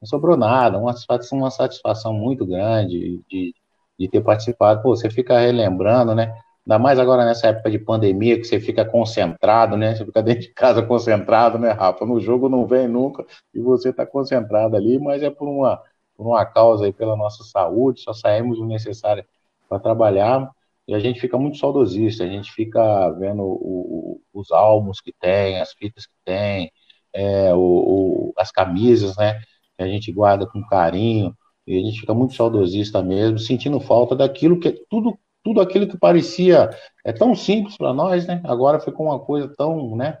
Não 0.00 0.08
sobrou 0.08 0.36
nada, 0.36 0.78
uma 0.78 0.92
satisfação, 0.92 1.38
uma 1.38 1.50
satisfação 1.50 2.12
muito 2.12 2.46
grande 2.46 3.22
de, 3.28 3.54
de 3.98 4.08
ter 4.08 4.20
participado. 4.20 4.82
Pô, 4.82 4.94
você 4.94 5.10
fica 5.10 5.38
relembrando, 5.38 6.14
né? 6.14 6.36
Ainda 6.66 6.78
mais 6.78 6.98
agora 6.98 7.24
nessa 7.24 7.46
época 7.48 7.70
de 7.70 7.78
pandemia, 7.78 8.36
que 8.36 8.44
você 8.44 8.58
fica 8.58 8.84
concentrado, 8.84 9.76
né? 9.76 9.94
Você 9.94 10.04
fica 10.04 10.22
dentro 10.22 10.42
de 10.42 10.48
casa 10.52 10.82
concentrado, 10.82 11.58
né, 11.58 11.70
Rafa? 11.70 12.04
No 12.04 12.20
jogo 12.20 12.48
não 12.48 12.66
vem 12.66 12.88
nunca 12.88 13.24
e 13.54 13.60
você 13.60 13.90
está 13.90 14.04
concentrado 14.04 14.76
ali, 14.76 14.98
mas 14.98 15.22
é 15.22 15.30
por 15.30 15.48
uma, 15.48 15.80
por 16.16 16.26
uma 16.26 16.44
causa 16.44 16.84
aí, 16.84 16.92
pela 16.92 17.16
nossa 17.16 17.44
saúde, 17.44 18.00
só 18.00 18.12
saímos 18.12 18.58
o 18.58 18.66
necessário 18.66 19.24
para 19.68 19.78
trabalhar 19.78 20.50
e 20.88 20.94
a 20.94 20.98
gente 20.98 21.20
fica 21.20 21.38
muito 21.38 21.58
saudosista, 21.58 22.24
a 22.24 22.28
gente 22.28 22.52
fica 22.52 23.10
vendo 23.12 23.42
o, 23.42 24.20
o, 24.34 24.40
os 24.40 24.50
álbuns 24.52 25.00
que 25.00 25.12
tem, 25.12 25.60
as 25.60 25.72
fitas 25.72 26.06
que 26.06 26.14
tem, 26.24 26.70
é, 27.12 27.52
o, 27.54 28.32
as 28.38 28.50
camisas, 28.52 29.16
né? 29.16 29.34
Que 29.76 29.82
a 29.84 29.88
gente 29.88 30.12
guarda 30.12 30.46
com 30.46 30.62
carinho, 30.66 31.34
e 31.66 31.78
a 31.78 31.82
gente 31.82 32.00
fica 32.00 32.14
muito 32.14 32.34
saudosista 32.34 33.02
mesmo, 33.02 33.38
sentindo 33.38 33.80
falta 33.80 34.14
daquilo 34.14 34.60
que 34.60 34.72
tudo 34.88 35.18
tudo 35.42 35.60
aquilo 35.60 35.86
que 35.86 35.96
parecia 35.96 36.70
é 37.04 37.12
tão 37.12 37.32
simples 37.34 37.76
para 37.76 37.92
nós, 37.94 38.26
né? 38.26 38.40
Agora 38.44 38.80
ficou 38.80 39.06
uma 39.06 39.20
coisa 39.20 39.48
tão, 39.56 39.94
né? 39.96 40.18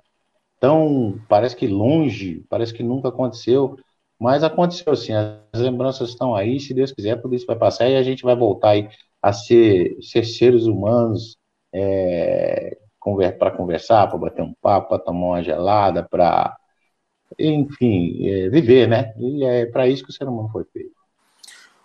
Tão 0.60 1.20
parece 1.28 1.56
que 1.56 1.66
longe, 1.66 2.44
parece 2.48 2.72
que 2.72 2.82
nunca 2.82 3.08
aconteceu, 3.08 3.76
mas 4.20 4.44
aconteceu 4.44 4.94
sim. 4.96 5.12
As 5.14 5.60
lembranças 5.60 6.10
estão 6.10 6.34
aí, 6.34 6.60
se 6.60 6.72
Deus 6.74 6.92
quiser, 6.92 7.20
tudo 7.20 7.34
isso 7.34 7.46
vai 7.46 7.56
passar 7.56 7.88
e 7.88 7.96
a 7.96 8.02
gente 8.04 8.22
vai 8.22 8.36
voltar 8.36 8.70
aí 8.70 8.88
a 9.26 9.32
ser, 9.32 9.96
ser 10.00 10.24
seres 10.24 10.66
humanos 10.66 11.36
é, 11.74 12.78
conver, 12.96 13.36
para 13.36 13.50
conversar, 13.50 14.06
para 14.06 14.18
bater 14.18 14.42
um 14.42 14.54
papo, 14.62 14.90
para 14.90 15.00
tomar 15.00 15.26
uma 15.26 15.42
gelada, 15.42 16.06
para 16.08 16.56
enfim, 17.36 18.24
é, 18.24 18.48
viver, 18.48 18.86
né? 18.86 19.12
E 19.18 19.44
é 19.44 19.66
para 19.66 19.88
isso 19.88 20.04
que 20.04 20.10
o 20.10 20.12
ser 20.12 20.28
humano 20.28 20.48
foi 20.48 20.62
feito. 20.72 20.94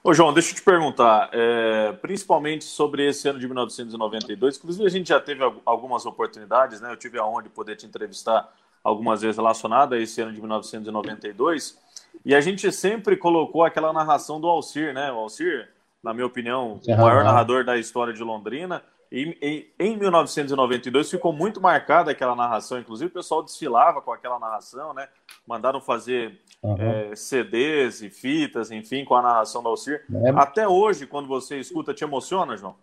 Ô, 0.03 0.13
João, 0.13 0.31
deixa 0.31 0.51
eu 0.51 0.55
te 0.55 0.61
perguntar, 0.61 1.31
é, 1.33 1.93
principalmente 1.93 2.63
sobre 2.63 3.07
esse 3.07 3.27
ano 3.27 3.39
de 3.39 3.47
1992, 3.47 4.57
inclusive 4.57 4.85
a 4.85 4.89
gente 4.89 5.09
já 5.09 5.19
teve 5.19 5.43
algumas 5.65 6.05
oportunidades, 6.05 6.79
né? 6.79 6.91
Eu 6.91 6.97
tive 6.97 7.17
a 7.17 7.25
honra 7.25 7.41
de 7.41 7.49
poder 7.49 7.75
te 7.75 7.87
entrevistar 7.87 8.53
algumas 8.83 9.23
vezes 9.23 9.37
relacionada 9.37 9.95
a 9.95 9.99
esse 9.99 10.21
ano 10.21 10.31
de 10.31 10.39
1992, 10.39 11.75
e 12.23 12.35
a 12.35 12.41
gente 12.41 12.71
sempre 12.71 13.17
colocou 13.17 13.63
aquela 13.63 13.91
narração 13.91 14.39
do 14.39 14.47
Alcir, 14.47 14.93
né? 14.93 15.11
O 15.11 15.15
Alcir, 15.15 15.67
na 16.04 16.14
minha 16.14 16.26
opinião, 16.26 16.80
o 16.86 16.97
maior 16.97 17.24
narrador 17.24 17.64
da 17.64 17.78
história 17.78 18.14
de 18.14 18.24
Londrina, 18.24 18.84
e 19.12 19.38
em, 19.41 19.68
em 19.78 19.97
1992 19.97 21.12
ficou 21.12 21.34
muito 21.34 21.60
marcada 21.60 22.12
aquela 22.12 22.36
narração, 22.36 22.80
inclusive 22.80 23.10
o 23.10 23.14
pessoal 23.14 23.43
desfilava 23.43 24.02
com 24.02 24.12
aquela 24.12 24.39
narração, 24.39 24.93
né? 24.93 25.08
Mandaram 25.45 25.82
fazer 25.82 26.39
uhum. 26.64 26.78
é, 26.80 27.16
CDs 27.16 28.02
e 28.02 28.10
fitas, 28.10 28.72
enfim, 28.72 29.04
com 29.04 29.16
a 29.16 29.22
narração 29.22 29.62
do 29.62 29.68
Alcir. 29.68 30.06
É. 30.24 30.30
Até 30.30 30.66
hoje, 30.66 31.06
quando 31.06 31.28
você 31.28 31.60
escuta, 31.60 31.93
te 31.93 32.06
emociona, 32.06 32.56
João? 32.56 32.76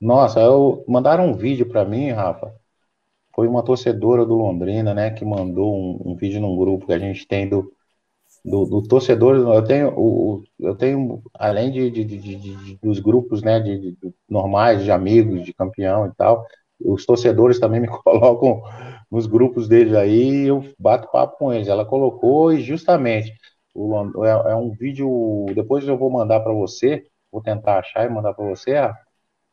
Nossa, 0.00 0.40
eu 0.40 0.82
mandaram 0.88 1.26
um 1.26 1.34
vídeo 1.34 1.66
para 1.66 1.84
mim, 1.84 2.10
Rafa. 2.10 2.54
Foi 3.34 3.46
uma 3.46 3.62
torcedora 3.62 4.24
do 4.24 4.34
Londrina, 4.34 4.94
né, 4.94 5.10
que 5.10 5.24
mandou 5.24 5.74
um, 5.74 6.12
um 6.12 6.16
vídeo 6.16 6.40
num 6.40 6.56
grupo 6.56 6.86
que 6.86 6.94
a 6.94 6.98
gente 6.98 7.26
tem 7.26 7.46
do, 7.46 7.70
do, 8.46 8.64
do 8.64 8.82
torcedor. 8.82 9.34
Eu 9.36 9.64
tenho, 9.64 9.92
o, 9.98 10.42
eu 10.58 10.74
tenho 10.74 11.22
além 11.34 11.70
de, 11.72 11.90
de, 11.90 12.04
de, 12.04 12.36
de 12.36 12.78
dos 12.82 13.00
grupos, 13.00 13.42
né, 13.42 13.58
de, 13.60 13.96
normais, 14.28 14.84
de 14.84 14.90
amigos, 14.90 15.44
de 15.44 15.52
campeão 15.52 16.06
e 16.06 16.12
tal. 16.14 16.46
Os 16.80 17.04
torcedores 17.04 17.58
também 17.58 17.80
me 17.80 17.88
colocam 18.04 18.62
nos 19.10 19.26
grupos 19.26 19.68
deles 19.68 19.94
aí, 19.94 20.46
eu 20.46 20.64
bato 20.78 21.10
papo 21.10 21.36
com 21.38 21.52
eles. 21.52 21.68
Ela 21.68 21.84
colocou 21.84 22.52
e 22.52 22.60
justamente 22.60 23.34
o, 23.74 24.24
é, 24.24 24.52
é 24.52 24.54
um 24.54 24.70
vídeo. 24.70 25.46
Depois 25.54 25.86
eu 25.86 25.98
vou 25.98 26.10
mandar 26.10 26.40
para 26.40 26.52
você, 26.52 27.04
vou 27.32 27.42
tentar 27.42 27.80
achar 27.80 28.06
e 28.06 28.08
mandar 28.08 28.32
para 28.34 28.46
você. 28.46 28.72
É 28.72 28.92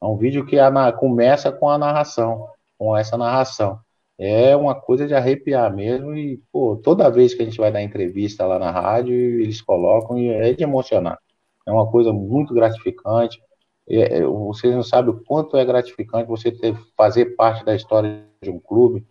um 0.01 0.17
vídeo 0.17 0.45
que 0.45 0.59
a, 0.59 0.91
começa 0.91 1.51
com 1.51 1.69
a 1.69 1.77
narração, 1.77 2.47
com 2.77 2.95
essa 2.95 3.17
narração. 3.17 3.79
É 4.17 4.55
uma 4.55 4.75
coisa 4.79 5.07
de 5.07 5.13
arrepiar 5.15 5.75
mesmo 5.75 6.15
e 6.15 6.37
pô, 6.51 6.77
toda 6.77 7.09
vez 7.09 7.33
que 7.33 7.41
a 7.41 7.45
gente 7.45 7.57
vai 7.57 7.71
dar 7.71 7.81
entrevista 7.81 8.45
lá 8.45 8.59
na 8.59 8.71
rádio, 8.71 9.13
eles 9.13 9.61
colocam 9.61 10.17
e 10.19 10.29
é 10.29 10.53
de 10.53 10.63
emocionar. 10.63 11.17
É 11.65 11.71
uma 11.71 11.89
coisa 11.89 12.13
muito 12.13 12.53
gratificante. 12.53 13.41
É, 13.89 14.19
é 14.19 14.25
vocês 14.25 14.73
não 14.73 14.83
sabem 14.83 15.13
o 15.13 15.23
quanto 15.23 15.57
é 15.57 15.65
gratificante 15.65 16.27
você 16.27 16.51
ter, 16.51 16.75
fazer 16.95 17.35
parte 17.35 17.65
da 17.65 17.75
história 17.75 18.25
de 18.41 18.49
um 18.49 18.59
clube, 18.59 19.05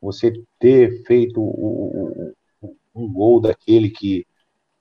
você 0.00 0.32
ter 0.58 1.02
feito 1.04 1.40
o, 1.40 2.32
o, 2.62 2.76
um 2.94 3.12
gol 3.12 3.40
daquele 3.40 3.90
que, 3.90 4.26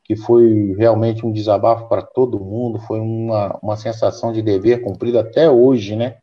que 0.03 0.15
foi 0.15 0.75
realmente 0.77 1.25
um 1.25 1.31
desabafo 1.31 1.87
para 1.87 2.01
todo 2.01 2.39
mundo, 2.39 2.79
foi 2.79 2.99
uma, 2.99 3.57
uma 3.63 3.77
sensação 3.77 4.33
de 4.33 4.41
dever 4.41 4.81
cumprido 4.81 5.19
até 5.19 5.49
hoje, 5.49 5.95
né? 5.95 6.17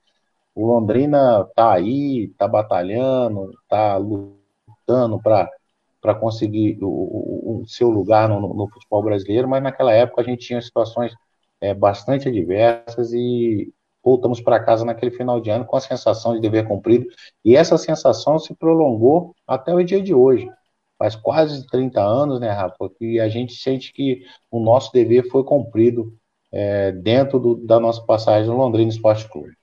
O 0.59 0.67
Londrina 0.67 1.45
tá 1.55 1.73
aí, 1.73 2.33
tá 2.37 2.49
batalhando, 2.49 3.53
tá 3.69 3.97
lutando 3.97 5.21
para 5.23 6.15
conseguir 6.19 6.83
o, 6.83 6.89
o, 6.89 7.63
o, 7.63 7.69
seu 7.69 7.89
lugar 7.89 8.29
no, 8.29 8.41
no, 8.41 8.69
futebol 8.69 9.01
brasileiro, 9.01 9.49
mas 9.49 9.63
naquela 9.63 9.93
época 9.93 10.21
a 10.21 10.25
gente 10.25 10.45
tinha 10.45 10.61
situações 10.61 11.15
é, 11.61 11.73
bastante 11.73 12.29
adversas 12.29 13.13
e 13.13 13.73
voltamos 14.03 14.41
para 14.41 14.59
casa 14.59 14.85
naquele 14.85 15.13
final 15.13 15.41
de 15.41 15.49
ano 15.49 15.65
com 15.65 15.77
a 15.77 15.81
sensação 15.81 16.35
de 16.35 16.41
dever 16.41 16.67
cumprido, 16.67 17.07
e 17.45 17.55
essa 17.55 17.79
sensação 17.79 18.37
se 18.37 18.53
prolongou 18.53 19.37
até 19.47 19.73
o 19.73 19.85
dia 19.85 20.03
de 20.03 20.13
hoje. 20.13 20.51
Faz 20.99 21.15
quase 21.15 21.65
30 21.69 22.03
anos, 22.03 22.41
né, 22.41 22.51
Rafa, 22.51 22.91
que 22.99 23.21
a 23.21 23.29
gente 23.29 23.55
sente 23.55 23.93
que 23.93 24.25
o 24.51 24.59
nosso 24.59 24.93
dever 24.93 25.31
foi 25.31 25.45
cumprido 25.45 26.13
é, 26.51 26.91
dentro 26.91 27.39
do, 27.39 27.55
da 27.65 27.79
nossa 27.79 28.03
passagem 28.03 28.51
no 28.51 28.57
Londrina 28.57 28.91
Esporte 28.91 29.29
Clube. 29.29 29.58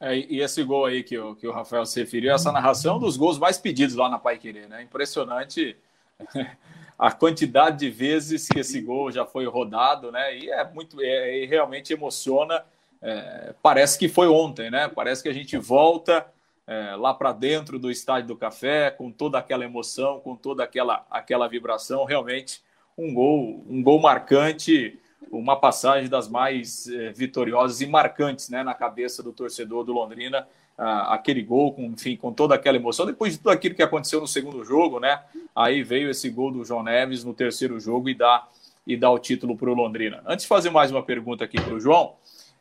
É, 0.00 0.16
e 0.16 0.40
esse 0.40 0.62
gol 0.64 0.86
aí 0.86 1.02
que 1.02 1.18
o, 1.18 1.34
que 1.36 1.46
o 1.46 1.52
Rafael 1.52 1.84
se 1.84 2.00
referiu, 2.00 2.34
essa 2.34 2.50
narração 2.50 2.98
dos 2.98 3.18
gols 3.18 3.38
mais 3.38 3.58
pedidos 3.58 3.94
lá 3.94 4.08
na 4.08 4.18
Pai 4.18 4.38
Querer, 4.38 4.68
né? 4.68 4.82
Impressionante 4.82 5.76
a 6.98 7.12
quantidade 7.12 7.78
de 7.78 7.90
vezes 7.90 8.48
que 8.48 8.60
esse 8.60 8.80
gol 8.80 9.10
já 9.10 9.26
foi 9.26 9.46
rodado, 9.46 10.10
né? 10.10 10.38
E 10.38 10.50
é 10.50 10.64
muito, 10.72 11.00
é, 11.02 11.44
realmente 11.44 11.92
emociona 11.92 12.64
é, 13.02 13.54
parece 13.62 13.98
que 13.98 14.08
foi 14.08 14.28
ontem, 14.28 14.70
né? 14.70 14.88
Parece 14.88 15.22
que 15.22 15.28
a 15.28 15.32
gente 15.32 15.56
volta 15.56 16.26
é, 16.66 16.94
lá 16.96 17.14
para 17.14 17.32
dentro 17.32 17.78
do 17.78 17.90
estádio 17.90 18.28
do 18.28 18.36
Café 18.36 18.90
com 18.90 19.10
toda 19.10 19.38
aquela 19.38 19.64
emoção, 19.64 20.20
com 20.20 20.36
toda 20.36 20.62
aquela, 20.62 21.06
aquela 21.10 21.48
vibração. 21.48 22.04
Realmente 22.04 22.62
um 22.96 23.14
gol, 23.14 23.64
um 23.68 23.82
gol 23.82 23.98
marcante, 23.98 24.99
uma 25.30 25.56
passagem 25.56 26.08
das 26.08 26.28
mais 26.28 26.88
é, 26.88 27.12
vitoriosas 27.12 27.80
e 27.80 27.86
marcantes, 27.86 28.48
né? 28.48 28.62
Na 28.62 28.74
cabeça 28.74 29.22
do 29.22 29.32
torcedor 29.32 29.84
do 29.84 29.92
Londrina. 29.92 30.46
ah, 30.76 31.14
aquele 31.14 31.42
gol, 31.42 31.74
com, 31.74 31.84
enfim, 31.84 32.16
com 32.16 32.32
toda 32.32 32.54
aquela 32.54 32.76
emoção. 32.76 33.04
Depois 33.04 33.32
de 33.32 33.38
tudo 33.38 33.50
aquilo 33.50 33.74
que 33.74 33.82
aconteceu 33.82 34.20
no 34.20 34.26
segundo 34.26 34.64
jogo, 34.64 34.98
né? 34.98 35.20
Aí 35.54 35.82
veio 35.82 36.10
esse 36.10 36.30
gol 36.30 36.50
do 36.50 36.64
João 36.64 36.82
Neves 36.82 37.22
no 37.22 37.34
terceiro 37.34 37.78
jogo 37.78 38.08
e 38.08 38.14
dá, 38.14 38.48
e 38.86 38.96
dá 38.96 39.10
o 39.10 39.18
título 39.18 39.56
para 39.56 39.70
o 39.70 39.74
Londrina. 39.74 40.22
Antes 40.26 40.44
de 40.44 40.48
fazer 40.48 40.70
mais 40.70 40.90
uma 40.90 41.02
pergunta 41.02 41.44
aqui 41.44 41.60
para 41.60 41.74
o 41.74 41.80
João, 41.80 42.14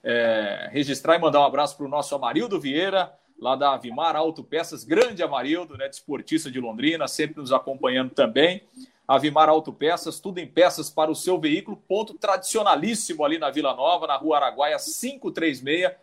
é, 0.04 0.70
registrar 0.72 1.16
e 1.16 1.20
mandar 1.20 1.40
um 1.40 1.46
abraço 1.46 1.78
para 1.78 1.86
o 1.86 1.90
nosso 1.90 2.14
Amarildo 2.14 2.60
Vieira, 2.60 3.12
lá 3.40 3.56
da 3.56 3.74
Avimar 3.74 4.18
Autopeças, 4.18 4.84
grande 4.84 5.24
Amarildo, 5.24 5.78
né, 5.78 5.88
desportista 5.88 6.52
de 6.52 6.60
Londrina, 6.60 7.08
sempre 7.08 7.40
nos 7.40 7.54
acompanhando 7.54 8.10
também. 8.10 8.62
Avimar 9.10 9.50
Autopeças, 9.50 10.20
tudo 10.20 10.38
em 10.38 10.46
peças 10.46 10.88
para 10.88 11.10
o 11.10 11.16
seu 11.16 11.40
veículo, 11.40 11.76
ponto 11.76 12.14
tradicionalíssimo 12.14 13.26
ali 13.26 13.40
na 13.40 13.50
Vila 13.50 13.74
Nova, 13.74 14.06
na 14.06 14.16
Rua 14.16 14.38
Araguaia 14.38 14.78
536. 14.78 15.94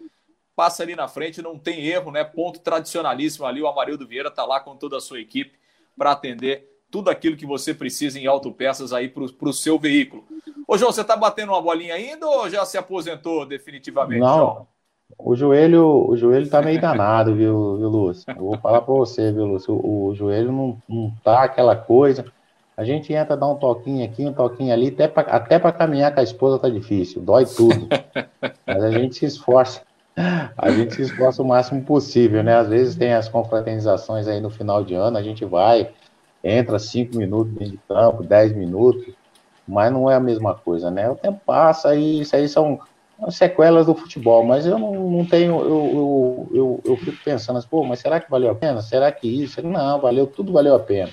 Passa 0.56 0.82
ali 0.82 0.96
na 0.96 1.06
frente, 1.06 1.40
não 1.40 1.56
tem 1.56 1.86
erro, 1.86 2.10
né? 2.10 2.24
Ponto 2.24 2.58
tradicionalíssimo 2.58 3.46
ali. 3.46 3.62
O 3.62 3.68
Amarildo 3.68 4.08
Vieira 4.08 4.28
está 4.28 4.44
lá 4.44 4.58
com 4.58 4.74
toda 4.74 4.96
a 4.96 5.00
sua 5.00 5.20
equipe 5.20 5.56
para 5.96 6.10
atender 6.10 6.68
tudo 6.90 7.08
aquilo 7.08 7.36
que 7.36 7.46
você 7.46 7.72
precisa 7.72 8.18
em 8.18 8.26
autopeças 8.26 8.92
aí 8.92 9.08
para 9.08 9.22
o 9.22 9.52
seu 9.52 9.78
veículo. 9.78 10.24
Ô, 10.66 10.76
João, 10.76 10.90
você 10.90 11.02
está 11.02 11.16
batendo 11.16 11.52
uma 11.52 11.62
bolinha 11.62 11.94
ainda 11.94 12.26
ou 12.26 12.50
já 12.50 12.64
se 12.64 12.76
aposentou 12.76 13.46
definitivamente? 13.46 14.18
Não. 14.18 14.36
João? 14.36 14.66
O 15.16 15.36
joelho, 15.36 16.08
o 16.08 16.16
joelho 16.16 16.50
tá 16.50 16.60
meio 16.60 16.80
danado, 16.80 17.36
viu, 17.36 17.76
viu 17.76 17.88
Lúcio? 17.88 18.24
Eu 18.28 18.46
vou 18.46 18.58
falar 18.58 18.80
para 18.82 18.92
você, 18.92 19.30
viu, 19.30 19.46
Lúcio? 19.46 19.72
O, 19.74 20.08
o, 20.08 20.14
joelho 20.16 20.50
não, 20.50 20.82
não 20.88 21.12
tá 21.22 21.44
aquela 21.44 21.76
coisa. 21.76 22.24
A 22.76 22.84
gente 22.84 23.12
entra, 23.12 23.36
dá 23.36 23.46
um 23.46 23.54
toquinho 23.54 24.04
aqui, 24.04 24.26
um 24.26 24.34
toquinho 24.34 24.72
ali, 24.72 24.88
até 24.88 25.08
para 25.08 25.32
até 25.32 25.58
caminhar 25.72 26.12
com 26.12 26.20
a 26.20 26.22
esposa 26.22 26.58
tá 26.58 26.68
difícil, 26.68 27.22
dói 27.22 27.46
tudo. 27.46 27.88
Mas 28.66 28.84
a 28.84 28.90
gente 28.90 29.16
se 29.16 29.24
esforça. 29.24 29.80
A 30.56 30.70
gente 30.70 30.94
se 30.94 31.02
esforça 31.02 31.42
o 31.42 31.46
máximo 31.46 31.82
possível, 31.82 32.42
né? 32.42 32.54
Às 32.54 32.68
vezes 32.68 32.96
tem 32.96 33.14
as 33.14 33.28
confraternizações 33.28 34.26
aí 34.26 34.40
no 34.40 34.50
final 34.50 34.84
de 34.84 34.94
ano, 34.94 35.16
a 35.16 35.22
gente 35.22 35.44
vai, 35.44 35.90
entra 36.44 36.78
cinco 36.78 37.16
minutos 37.16 37.52
dentro 37.54 37.72
de 37.72 37.80
campo, 37.88 38.22
dez 38.22 38.54
minutos, 38.54 39.06
mas 39.66 39.90
não 39.90 40.10
é 40.10 40.14
a 40.14 40.20
mesma 40.20 40.54
coisa, 40.54 40.90
né? 40.90 41.08
O 41.08 41.16
tempo 41.16 41.40
passa 41.44 41.94
e 41.94 42.20
isso 42.20 42.36
aí 42.36 42.48
são 42.48 42.80
sequelas 43.30 43.86
do 43.86 43.94
futebol, 43.94 44.44
mas 44.44 44.66
eu 44.66 44.78
não, 44.78 45.10
não 45.10 45.24
tenho, 45.24 45.60
eu, 45.60 45.68
eu, 45.68 46.48
eu, 46.52 46.80
eu, 46.84 46.96
fico 46.98 47.16
pensando, 47.24 47.58
assim, 47.58 47.68
pô, 47.68 47.82
mas 47.82 48.00
será 48.00 48.20
que 48.20 48.30
valeu 48.30 48.50
a 48.50 48.54
pena? 48.54 48.82
Será 48.82 49.10
que 49.10 49.26
isso? 49.26 49.66
Não, 49.66 50.00
valeu, 50.00 50.26
tudo 50.26 50.52
valeu 50.52 50.74
a 50.74 50.80
pena. 50.80 51.10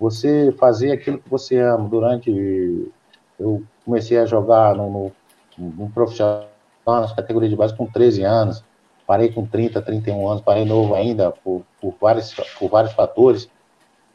Você 0.00 0.52
fazer 0.58 0.92
aquilo 0.92 1.18
que 1.18 1.28
você 1.28 1.58
ama 1.58 1.88
durante. 1.88 2.90
Eu 3.38 3.62
comecei 3.84 4.18
a 4.18 4.26
jogar 4.26 4.74
no, 4.74 4.90
no, 4.90 5.12
no 5.58 5.90
profissional, 5.90 6.48
nas 6.86 7.12
categorias 7.12 7.50
de 7.50 7.56
base, 7.56 7.76
com 7.76 7.86
13 7.86 8.22
anos, 8.22 8.64
parei 9.06 9.30
com 9.30 9.46
30, 9.46 9.80
31 9.82 10.28
anos, 10.28 10.42
parei 10.42 10.64
novo 10.64 10.94
ainda, 10.94 11.30
por, 11.30 11.62
por, 11.80 11.94
vários, 12.00 12.34
por 12.58 12.68
vários 12.68 12.92
fatores, 12.92 13.48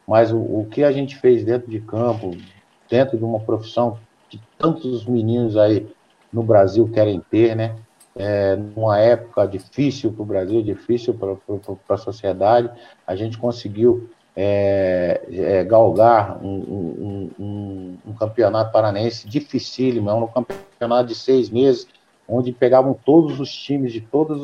mas 0.06 0.32
o, 0.32 0.38
o 0.38 0.66
que 0.70 0.82
a 0.82 0.92
gente 0.92 1.16
fez 1.16 1.44
dentro 1.44 1.70
de 1.70 1.80
campo, 1.80 2.36
dentro 2.90 3.16
de 3.16 3.24
uma 3.24 3.40
profissão 3.40 3.98
que 4.28 4.40
tantos 4.58 5.06
meninos 5.06 5.56
aí 5.56 5.86
no 6.32 6.42
Brasil 6.42 6.88
querem 6.88 7.20
ter, 7.30 7.54
né? 7.54 7.76
É, 8.16 8.56
numa 8.56 8.98
época 8.98 9.46
difícil 9.46 10.12
para 10.12 10.22
o 10.22 10.26
Brasil, 10.26 10.62
difícil 10.62 11.14
para 11.14 11.94
a 11.94 11.98
sociedade, 11.98 12.68
a 13.06 13.14
gente 13.14 13.38
conseguiu 13.38 14.10
é, 14.40 15.20
é, 15.32 15.64
galgar 15.64 16.38
um, 16.40 16.48
um, 16.48 17.30
um, 17.40 17.98
um, 18.06 18.12
campeonato 18.12 18.70
paranense 18.70 19.26
dificílimo, 19.26 20.08
é 20.08 20.14
um 20.14 20.28
campeonato 20.28 21.08
de 21.08 21.16
seis 21.16 21.50
meses, 21.50 21.88
onde 22.28 22.52
pegavam 22.52 22.94
todos 22.94 23.40
os 23.40 23.52
times 23.52 23.92
de, 23.92 24.00
todos, 24.00 24.40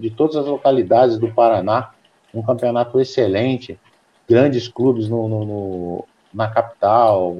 de 0.00 0.10
todas 0.10 0.36
as 0.36 0.46
localidades 0.46 1.18
do 1.18 1.26
Paraná, 1.26 1.90
um 2.32 2.40
campeonato 2.40 3.00
excelente, 3.00 3.76
grandes 4.28 4.68
clubes 4.68 5.08
no, 5.08 5.28
no, 5.28 5.44
no 5.44 6.04
na 6.32 6.46
capital, 6.48 7.34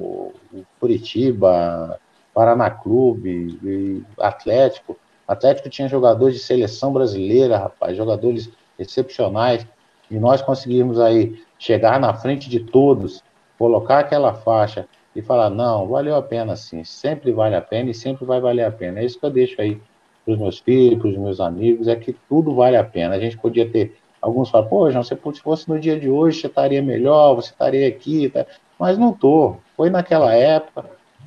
Curitiba, 0.81 1.97
Paraná 2.33 2.69
Clube, 2.69 4.03
Atlético. 4.19 4.97
Atlético 5.25 5.69
tinha 5.69 5.87
jogadores 5.87 6.35
de 6.35 6.41
seleção 6.41 6.91
brasileira, 6.91 7.57
rapaz, 7.57 7.95
jogadores 7.95 8.49
excepcionais. 8.77 9.65
E 10.09 10.17
nós 10.17 10.41
conseguimos 10.41 10.99
aí 10.99 11.46
chegar 11.59 11.99
na 11.99 12.13
frente 12.13 12.49
de 12.49 12.59
todos, 12.59 13.23
colocar 13.57 13.99
aquela 13.99 14.33
faixa 14.33 14.87
e 15.15 15.21
falar: 15.21 15.49
não, 15.49 15.87
valeu 15.87 16.15
a 16.15 16.21
pena 16.21 16.55
sim, 16.55 16.83
sempre 16.83 17.31
vale 17.31 17.55
a 17.55 17.61
pena 17.61 17.89
e 17.89 17.93
sempre 17.93 18.25
vai 18.25 18.39
valer 18.39 18.65
a 18.65 18.71
pena. 18.71 18.99
É 18.99 19.05
isso 19.05 19.19
que 19.19 19.25
eu 19.25 19.31
deixo 19.31 19.59
aí 19.61 19.79
para 20.23 20.33
os 20.33 20.39
meus 20.39 20.59
filhos, 20.59 20.99
para 20.99 21.09
os 21.09 21.17
meus 21.17 21.39
amigos, 21.39 21.87
é 21.87 21.95
que 21.95 22.13
tudo 22.27 22.53
vale 22.53 22.75
a 22.75 22.83
pena. 22.83 23.15
A 23.15 23.19
gente 23.19 23.37
podia 23.37 23.67
ter. 23.69 23.97
Alguns 24.21 24.49
falam, 24.49 24.67
pô, 24.67 24.89
João, 24.91 25.03
se 25.03 25.15
fosse 25.15 25.69
no 25.69 25.79
dia 25.79 25.97
de 25.97 26.09
hoje, 26.09 26.41
você 26.41 26.47
estaria 26.47 26.81
melhor, 26.81 27.35
você 27.35 27.51
estaria 27.51 27.87
aqui, 27.87 28.29
tá? 28.29 28.45
mas 28.77 28.97
não 28.97 29.13
tô. 29.13 29.55
Foi 29.75 29.89
naquela 29.89 30.33
época, 30.33 30.85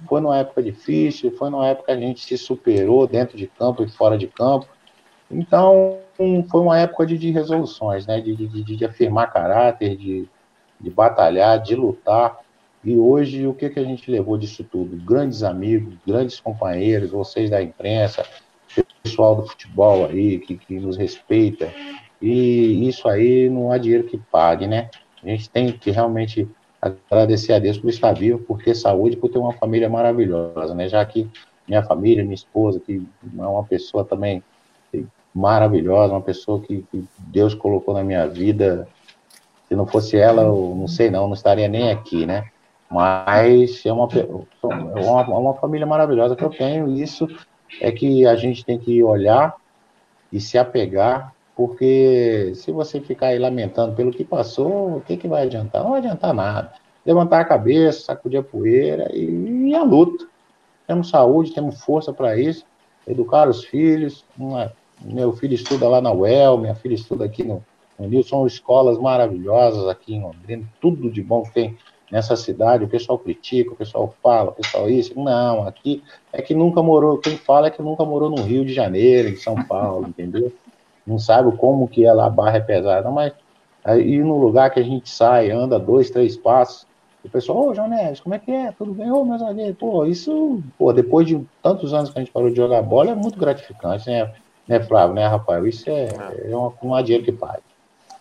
foi 0.08 0.20
numa 0.20 0.38
época 0.38 0.62
difícil, 0.62 1.30
foi 1.36 1.50
numa 1.50 1.68
época 1.68 1.86
que 1.86 1.92
a 1.92 1.96
gente 1.96 2.20
se 2.20 2.36
superou 2.36 3.06
dentro 3.06 3.36
de 3.36 3.46
campo 3.46 3.82
e 3.82 3.88
fora 3.88 4.18
de 4.18 4.26
campo. 4.26 4.66
Então, 5.30 5.98
foi 6.48 6.60
uma 6.60 6.78
época 6.78 7.06
de, 7.06 7.16
de 7.16 7.30
resoluções, 7.30 8.06
né? 8.06 8.20
De, 8.20 8.34
de, 8.34 8.76
de, 8.76 8.84
afirmar 8.84 9.32
caráter, 9.32 9.96
de, 9.96 10.28
de 10.80 10.90
batalhar, 10.90 11.60
de 11.60 11.74
lutar. 11.74 12.38
E 12.84 12.96
hoje, 12.96 13.46
o 13.46 13.54
que, 13.54 13.68
que 13.68 13.80
a 13.80 13.84
gente 13.84 14.10
levou 14.10 14.38
disso 14.38 14.64
tudo? 14.64 14.96
Grandes 14.96 15.42
amigos, 15.42 15.94
grandes 16.06 16.40
companheiros, 16.40 17.10
vocês 17.10 17.50
da 17.50 17.62
imprensa, 17.62 18.24
pessoal 19.02 19.36
do 19.36 19.46
futebol 19.46 20.06
aí, 20.06 20.38
que, 20.38 20.56
que 20.56 20.78
nos 20.78 20.96
respeita. 20.96 21.72
E 22.20 22.88
isso 22.88 23.08
aí 23.08 23.48
não 23.48 23.72
há 23.72 23.78
dinheiro 23.78 24.04
que 24.04 24.18
pague, 24.18 24.66
né? 24.66 24.90
A 25.22 25.26
gente 25.26 25.48
tem 25.50 25.72
que 25.72 25.90
realmente 25.90 26.48
agradecer 26.80 27.52
a 27.52 27.58
Deus 27.58 27.78
por 27.78 27.90
estar 27.90 28.12
vivo, 28.12 28.38
por 28.38 28.62
ter 28.62 28.74
saúde, 28.74 29.16
por 29.16 29.30
ter 29.30 29.38
uma 29.38 29.52
família 29.52 29.88
maravilhosa, 29.88 30.74
né? 30.74 30.88
Já 30.88 31.04
que 31.04 31.28
minha 31.66 31.82
família, 31.82 32.24
minha 32.24 32.34
esposa, 32.34 32.80
que 32.80 33.02
é 33.38 33.42
uma 33.42 33.64
pessoa 33.64 34.04
também 34.04 34.42
maravilhosa, 35.34 36.12
uma 36.12 36.20
pessoa 36.20 36.60
que, 36.60 36.84
que 36.90 37.04
Deus 37.18 37.54
colocou 37.54 37.94
na 37.94 38.02
minha 38.02 38.26
vida. 38.26 38.88
Se 39.68 39.74
não 39.74 39.86
fosse 39.86 40.16
ela, 40.16 40.42
eu 40.42 40.74
não 40.76 40.88
sei 40.88 41.10
não, 41.10 41.26
não 41.26 41.34
estaria 41.34 41.68
nem 41.68 41.90
aqui, 41.90 42.26
né? 42.26 42.48
Mas 42.90 43.84
é 43.86 43.92
uma, 43.92 44.08
é 44.12 45.00
uma, 45.00 45.20
é 45.22 45.38
uma 45.38 45.54
família 45.54 45.86
maravilhosa 45.86 46.34
que 46.34 46.42
eu 46.42 46.50
tenho, 46.50 46.88
e 46.88 47.02
isso 47.02 47.28
é 47.80 47.92
que 47.92 48.26
a 48.26 48.34
gente 48.34 48.64
tem 48.64 48.78
que 48.78 49.02
olhar 49.02 49.54
e 50.32 50.40
se 50.40 50.58
apegar 50.58 51.32
porque 51.60 52.52
se 52.54 52.72
você 52.72 53.02
ficar 53.02 53.26
aí 53.26 53.38
lamentando 53.38 53.94
pelo 53.94 54.10
que 54.10 54.24
passou, 54.24 54.96
o 54.96 55.00
que, 55.02 55.14
que 55.14 55.28
vai 55.28 55.42
adiantar? 55.42 55.82
Não 55.82 55.90
vai 55.90 55.98
adiantar 55.98 56.32
nada. 56.32 56.72
Levantar 57.04 57.40
a 57.40 57.44
cabeça, 57.44 58.00
sacudir 58.00 58.40
a 58.40 58.42
poeira 58.42 59.10
e, 59.14 59.68
e 59.68 59.74
a 59.74 59.82
luta. 59.82 60.26
Temos 60.86 61.10
saúde, 61.10 61.52
temos 61.52 61.84
força 61.84 62.14
para 62.14 62.34
isso. 62.38 62.64
Educar 63.06 63.46
os 63.46 63.62
filhos. 63.62 64.24
Uma, 64.38 64.72
meu 65.00 65.32
filho 65.32 65.54
estuda 65.54 65.88
lá 65.88 66.00
na 66.00 66.12
UEL, 66.12 66.58
minha 66.58 66.74
filha 66.74 66.94
estuda 66.94 67.24
aqui 67.24 67.44
no, 67.44 67.62
no. 67.98 68.22
São 68.22 68.46
escolas 68.46 68.98
maravilhosas 68.98 69.86
aqui 69.88 70.14
em 70.14 70.22
Londrina. 70.22 70.66
Tudo 70.80 71.10
de 71.10 71.22
bom 71.22 71.42
tem 71.54 71.76
nessa 72.10 72.36
cidade. 72.36 72.84
O 72.84 72.88
pessoal 72.88 73.18
critica, 73.18 73.72
o 73.72 73.76
pessoal 73.76 74.14
fala, 74.22 74.50
o 74.50 74.54
pessoal 74.54 74.90
isso. 74.90 75.18
Não, 75.18 75.66
aqui 75.66 76.02
é 76.32 76.42
que 76.42 76.54
nunca 76.54 76.82
morou. 76.82 77.18
Quem 77.18 77.36
fala 77.36 77.68
é 77.68 77.70
que 77.70 77.82
nunca 77.82 78.04
morou 78.04 78.30
no 78.30 78.42
Rio 78.42 78.64
de 78.64 78.72
Janeiro, 78.72 79.28
em 79.28 79.36
São 79.36 79.54
Paulo, 79.66 80.08
entendeu? 80.08 80.52
não 81.06 81.18
sabe 81.18 81.56
como 81.56 81.88
que 81.88 82.04
ela 82.04 82.26
a 82.26 82.30
barra 82.30 82.58
é 82.58 82.60
pesada, 82.60 83.10
mas 83.10 83.32
aí 83.84 84.18
no 84.18 84.38
lugar 84.38 84.70
que 84.70 84.80
a 84.80 84.82
gente 84.82 85.08
sai, 85.08 85.50
anda 85.50 85.78
dois, 85.78 86.10
três 86.10 86.36
passos, 86.36 86.86
o 87.22 87.28
pessoal, 87.28 87.68
ô, 87.68 87.74
João 87.74 87.88
Neves, 87.88 88.20
como 88.20 88.34
é 88.34 88.38
que 88.38 88.50
é? 88.50 88.72
Tudo 88.72 88.94
bem? 88.94 89.10
Ô, 89.10 89.24
meus 89.24 89.42
amigos, 89.42 89.76
pô, 89.78 90.06
isso, 90.06 90.62
pô, 90.78 90.92
depois 90.92 91.26
de 91.26 91.46
tantos 91.62 91.92
anos 91.92 92.10
que 92.10 92.18
a 92.18 92.22
gente 92.22 92.32
parou 92.32 92.48
de 92.48 92.56
jogar 92.56 92.80
bola, 92.82 93.10
é 93.10 93.14
muito 93.14 93.38
gratificante, 93.38 94.08
né, 94.08 94.32
né 94.70 94.80
Flávio, 94.80 95.14
né, 95.14 95.26
Rafael? 95.26 95.66
Isso 95.66 95.90
é, 95.90 96.08
é 96.44 96.56
uma, 96.56 96.72
uma 96.80 97.02
dinheiro 97.02 97.24
que 97.24 97.32
paga. 97.32 97.60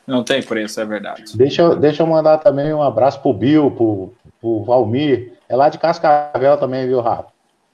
Não 0.07 0.23
tem 0.23 0.41
preço, 0.41 0.81
é 0.81 0.85
verdade. 0.85 1.37
Deixa, 1.37 1.75
deixa 1.75 2.01
eu 2.01 2.07
mandar 2.07 2.39
também 2.39 2.73
um 2.73 2.81
abraço 2.81 3.21
pro 3.21 3.31
Bill, 3.31 3.69
pro, 3.69 4.11
pro 4.41 4.63
Valmir, 4.63 5.33
é 5.47 5.55
lá 5.55 5.69
de 5.69 5.77
Cascavel 5.77 6.57
também, 6.57 6.87
viu, 6.87 6.99
Rafa? 6.99 7.27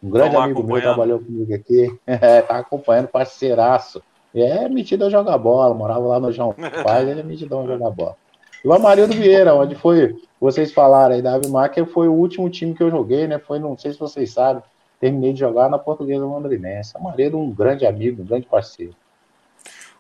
Um 0.04 0.10
grande 0.10 0.36
amigo 0.36 0.62
meu 0.62 0.82
trabalhou 0.82 1.20
comigo 1.20 1.54
aqui, 1.56 1.98
é, 2.06 2.42
tá 2.44 2.58
acompanhando, 2.58 3.08
parceiraço. 3.08 4.04
É 4.34 4.68
metido 4.68 5.06
a 5.06 5.10
jogar 5.10 5.38
bola, 5.38 5.74
morava 5.74 6.06
lá 6.06 6.20
no 6.20 6.30
João 6.30 6.54
Paz, 6.84 7.08
ele 7.08 7.22
é 7.22 7.24
metido 7.24 7.58
a 7.58 7.66
jogar 7.66 7.90
bola. 7.90 8.18
E 8.64 8.68
o 8.68 8.74
Amarildo 8.74 9.14
Vieira, 9.14 9.56
onde 9.56 9.76
foi, 9.76 10.14
vocês 10.40 10.74
falaram 10.74 11.16
aí 11.16 11.22
da 11.22 11.36
Avimac, 11.36 11.86
foi 11.86 12.10
o 12.10 12.14
último 12.14 12.50
time 12.50 12.74
que 12.74 12.84
eu 12.84 12.92
joguei, 12.92 13.28
né? 13.28 13.40
Foi, 13.40 13.60
não 13.60 13.78
sei 13.78 13.94
se 13.94 14.00
vocês 14.00 14.32
sabem, 14.32 14.62
terminei 15.06 15.34
de 15.34 15.40
jogar 15.40 15.70
na 15.70 15.78
Portuguesa 15.78 16.26
Londrinense. 16.26 16.98
Amarildo, 16.98 17.38
um 17.38 17.54
grande 17.54 17.86
amigo, 17.86 18.24
um 18.24 18.26
grande 18.26 18.48
parceiro. 18.48 18.96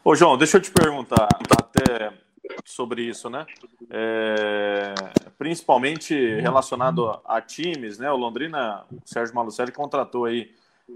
Ô, 0.03 0.15
João, 0.15 0.35
deixa 0.35 0.57
eu 0.57 0.61
te 0.61 0.71
perguntar 0.71 1.27
até 1.51 2.11
sobre 2.63 3.03
isso, 3.03 3.29
né? 3.29 3.45
É, 3.91 4.95
principalmente 5.37 6.15
relacionado 6.39 7.07
a, 7.07 7.21
a, 7.37 7.41
times, 7.41 7.99
né? 7.99 8.11
O 8.11 8.15
Londrina, 8.15 8.83
o 8.91 8.99
Sérgio 9.05 9.35
Malucelli 9.35 9.71
contratou 9.71 10.25
aí 10.25 10.51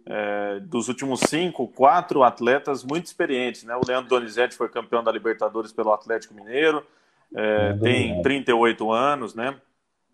é, 0.08 0.60
dos 0.60 0.88
últimos 0.88 1.20
cinco, 1.22 1.68
quatro 1.68 2.24
atletas 2.24 2.84
muito 2.84 3.06
experientes, 3.06 3.64
né? 3.64 3.76
O 3.76 3.86
Leandro 3.88 4.10
Donizete 4.10 4.56
foi 4.56 4.70
campeão 4.70 5.04
da 5.04 5.12
Libertadores 5.12 5.72
pelo 5.72 5.94
Atlético 5.94 6.34
Mineiro, 6.34 6.84
é, 7.36 7.74
tem 7.74 8.22
38 8.24 8.92
anos, 8.92 9.36
né? 9.36 9.56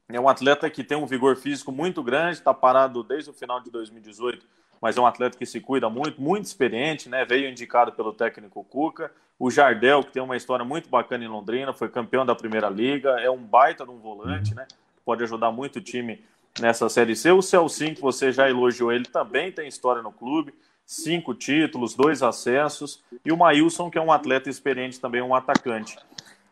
É 0.08 0.20
um 0.20 0.30
atleta 0.30 0.70
que 0.70 0.84
tem 0.84 0.96
um 0.96 1.08
vigor 1.08 1.36
físico 1.36 1.72
muito 1.72 2.04
grande, 2.04 2.38
está 2.38 2.54
parado 2.54 3.04
desde 3.04 3.32
o 3.32 3.34
final 3.34 3.60
de 3.60 3.72
2018, 3.72 4.46
mas 4.80 4.96
é 4.96 5.02
um 5.02 5.06
atleta 5.08 5.36
que 5.36 5.46
se 5.48 5.60
cuida 5.60 5.90
muito, 5.90 6.22
muito 6.22 6.46
experiente, 6.46 7.10
né? 7.10 7.26
Veio 7.26 7.50
indicado 7.50 7.92
pelo 7.92 8.14
técnico 8.14 8.64
Cuca. 8.64 9.12
O 9.40 9.50
Jardel, 9.50 10.04
que 10.04 10.12
tem 10.12 10.22
uma 10.22 10.38
história 10.38 10.64
muito 10.64 10.90
bacana 10.90 11.24
em 11.24 11.28
Londrina, 11.28 11.74
foi 11.74 11.90
campeão 11.90 12.24
da 12.24 12.36
Primeira 12.36 12.70
Liga, 12.70 13.20
é 13.20 13.30
um 13.32 13.38
baita 13.38 13.84
de 13.84 13.90
um 13.90 13.98
volante, 13.98 14.54
né? 14.54 14.68
Pode 15.04 15.24
ajudar 15.24 15.52
muito 15.52 15.78
o 15.78 15.82
time 15.82 16.24
nessa 16.60 16.88
Série 16.88 17.16
C. 17.16 17.32
O 17.32 17.42
Celcinho, 17.42 17.96
que 17.96 18.02
você 18.02 18.32
já 18.32 18.48
elogiou, 18.48 18.92
ele 18.92 19.06
também 19.06 19.52
tem 19.52 19.68
história 19.68 20.04
no 20.04 20.12
clube, 20.12 20.54
cinco 20.86 21.34
títulos, 21.34 21.96
dois 21.96 22.22
acessos, 22.22 23.04
e 23.26 23.32
o 23.32 23.38
Maílson, 23.38 23.90
que 23.90 23.98
é 23.98 24.02
um 24.02 24.12
atleta 24.12 24.52
experiente 24.52 25.00
também, 25.00 25.22
um 25.22 25.34
atacante. 25.34 25.98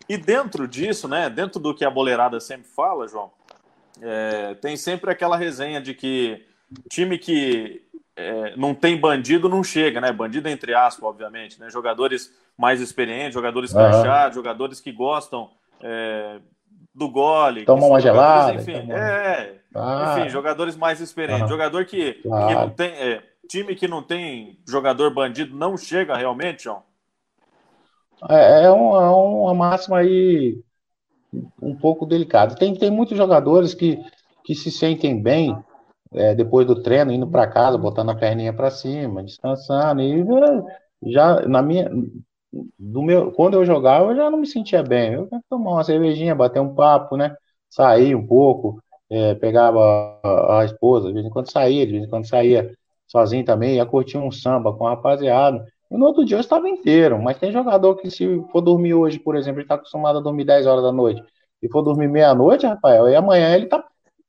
E 0.09 0.17
dentro 0.17 0.67
disso, 0.67 1.07
né, 1.07 1.29
dentro 1.29 1.59
do 1.59 1.73
que 1.73 1.85
a 1.85 1.89
boleirada 1.89 2.39
sempre 2.39 2.67
fala, 2.67 3.07
João, 3.07 3.31
é, 4.05 4.53
tem 4.55 4.75
sempre 4.75 5.09
aquela 5.09 5.37
resenha 5.37 5.79
de 5.79 5.93
que 5.93 6.45
time 6.89 7.17
que 7.17 7.81
é, 8.15 8.55
não 8.57 8.75
tem 8.75 8.99
bandido 8.99 9.47
não 9.47 9.63
chega, 9.63 10.01
né? 10.01 10.11
Bandido 10.11 10.49
entre 10.49 10.75
aspas, 10.75 11.03
obviamente, 11.03 11.59
né? 11.59 11.69
Jogadores 11.69 12.31
mais 12.57 12.81
experientes, 12.81 13.33
jogadores 13.33 13.73
uhum. 13.73 14.33
jogadores 14.33 14.81
que 14.81 14.91
gostam 14.91 15.49
é, 15.81 16.39
do 16.93 17.09
gole. 17.09 17.63
Toma 17.63 17.85
uma 17.85 18.01
gelada. 18.01 18.55
Enfim, 18.55 18.91
é, 18.91 19.55
ah. 19.73 20.17
enfim, 20.17 20.29
jogadores 20.29 20.75
mais 20.75 20.99
experientes. 20.99 21.43
Uhum. 21.43 21.49
Jogador 21.49 21.85
que, 21.85 22.13
claro. 22.15 22.47
que 22.47 22.53
não 22.53 22.69
tem. 22.69 22.91
É, 22.91 23.23
time 23.47 23.75
que 23.75 23.87
não 23.87 24.03
tem 24.03 24.59
jogador 24.67 25.13
bandido 25.13 25.55
não 25.55 25.77
chega 25.77 26.15
realmente, 26.15 26.63
João? 26.63 26.83
É, 28.29 28.65
é, 28.65 28.71
um, 28.71 28.95
é 28.95 29.09
uma 29.09 29.53
máxima 29.53 29.99
aí 29.99 30.61
um 31.61 31.75
pouco 31.75 32.05
delicada. 32.05 32.55
Tem, 32.55 32.73
tem 32.75 32.91
muitos 32.91 33.17
jogadores 33.17 33.73
que, 33.73 33.99
que 34.43 34.55
se 34.55 34.71
sentem 34.71 35.21
bem 35.21 35.55
é, 36.13 36.35
depois 36.35 36.67
do 36.67 36.81
treino, 36.81 37.11
indo 37.11 37.27
para 37.27 37.47
casa, 37.47 37.77
botando 37.77 38.11
a 38.11 38.15
perninha 38.15 38.53
para 38.53 38.69
cima, 38.69 39.23
descansando, 39.23 40.01
e 40.01 40.23
já 41.11 41.41
na 41.47 41.61
minha. 41.61 41.89
Do 42.77 43.01
meu, 43.01 43.31
quando 43.31 43.55
eu 43.55 43.65
jogava, 43.65 44.11
eu 44.11 44.15
já 44.15 44.29
não 44.29 44.37
me 44.37 44.45
sentia 44.45 44.83
bem. 44.83 45.13
Eu 45.13 45.27
tomar 45.49 45.71
uma 45.71 45.83
cervejinha, 45.83 46.35
bater 46.35 46.59
um 46.59 46.75
papo, 46.75 47.17
né? 47.17 47.35
Sair 47.67 48.15
um 48.15 48.27
pouco, 48.27 48.79
é, 49.09 49.33
pegava 49.35 50.19
a, 50.23 50.59
a, 50.59 50.65
esposa, 50.65 51.07
de 51.07 51.13
vez 51.13 51.25
em 51.25 51.29
quando 51.31 51.51
saía, 51.51 51.85
de 51.85 51.93
vez 51.93 52.03
em 52.05 52.09
quando 52.09 52.27
saía 52.27 52.71
sozinho 53.07 53.43
também, 53.43 53.75
ia 53.75 53.85
curtir 53.85 54.17
um 54.17 54.31
samba 54.31 54.71
com 54.73 54.85
a 54.85 54.91
rapaziada. 54.91 55.65
E 55.93 55.97
no 55.97 56.07
outro 56.07 56.25
dia 56.25 56.37
eu 56.37 56.41
estava 56.41 56.67
inteiro, 56.67 57.21
mas 57.21 57.37
tem 57.37 57.51
jogador 57.51 57.95
que 57.97 58.09
se 58.09 58.43
for 58.51 58.61
dormir 58.61 58.95
hoje, 58.95 59.19
por 59.19 59.35
exemplo, 59.35 59.59
ele 59.59 59.65
está 59.65 59.75
acostumado 59.75 60.17
a 60.17 60.21
dormir 60.21 60.43
10 60.43 60.65
horas 60.65 60.83
da 60.83 60.91
noite, 60.91 61.23
e 61.61 61.69
for 61.69 61.83
dormir 61.83 62.07
meia-noite, 62.07 62.65
Rafael, 62.65 63.07
e 63.07 63.15
amanhã 63.15 63.55
ele 63.55 63.67
tá 63.67 63.85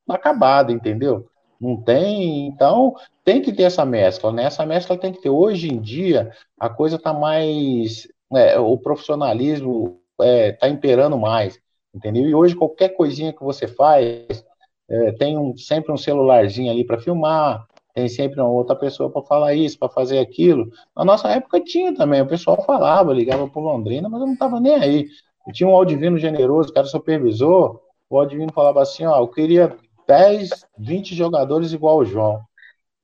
acabado, 0.06 0.70
entendeu? 0.70 1.26
Não 1.58 1.80
tem, 1.80 2.46
então 2.48 2.94
tem 3.24 3.40
que 3.40 3.50
ter 3.50 3.62
essa 3.62 3.82
mescla, 3.82 4.30
né? 4.30 4.44
Essa 4.44 4.66
mescla 4.66 4.98
tem 4.98 5.10
que 5.10 5.22
ter. 5.22 5.30
Hoje 5.30 5.72
em 5.72 5.80
dia, 5.80 6.30
a 6.60 6.68
coisa 6.68 6.96
está 6.96 7.14
mais. 7.14 8.06
É, 8.34 8.58
o 8.58 8.76
profissionalismo 8.76 9.98
está 10.20 10.66
é, 10.66 10.70
imperando 10.70 11.16
mais, 11.16 11.58
entendeu? 11.94 12.28
E 12.28 12.34
hoje, 12.34 12.54
qualquer 12.54 12.90
coisinha 12.90 13.32
que 13.32 13.42
você 13.42 13.66
faz, 13.66 14.44
é, 14.88 15.12
tem 15.12 15.38
um, 15.38 15.56
sempre 15.56 15.90
um 15.92 15.96
celularzinho 15.96 16.70
ali 16.70 16.84
para 16.84 17.00
filmar, 17.00 17.66
tem 17.94 18.08
sempre 18.08 18.40
uma 18.40 18.50
outra 18.50 18.74
pessoa 18.74 19.08
para 19.08 19.22
falar 19.22 19.54
isso, 19.54 19.78
para 19.78 19.88
fazer 19.88 20.18
aquilo. 20.18 20.70
Na 20.96 21.04
nossa 21.04 21.28
época 21.28 21.60
tinha 21.60 21.94
também, 21.94 22.20
o 22.20 22.26
pessoal 22.26 22.62
falava, 22.64 23.12
ligava 23.12 23.48
para 23.48 23.62
Londrina, 23.62 24.08
mas 24.08 24.20
eu 24.20 24.26
não 24.26 24.34
estava 24.34 24.58
nem 24.60 24.74
aí. 24.74 25.06
Eu 25.46 25.52
tinha 25.52 25.68
um 25.68 25.74
Aldivino 25.74 26.18
generoso, 26.18 26.72
que 26.72 26.78
era 26.78 26.88
supervisor, 26.88 27.80
o 28.10 28.18
Aldivino 28.18 28.52
falava 28.52 28.82
assim, 28.82 29.06
ó, 29.06 29.18
eu 29.18 29.28
queria 29.28 29.76
10, 30.06 30.50
20 30.78 31.14
jogadores 31.14 31.72
igual 31.72 31.98
o 31.98 32.04
João. 32.04 32.40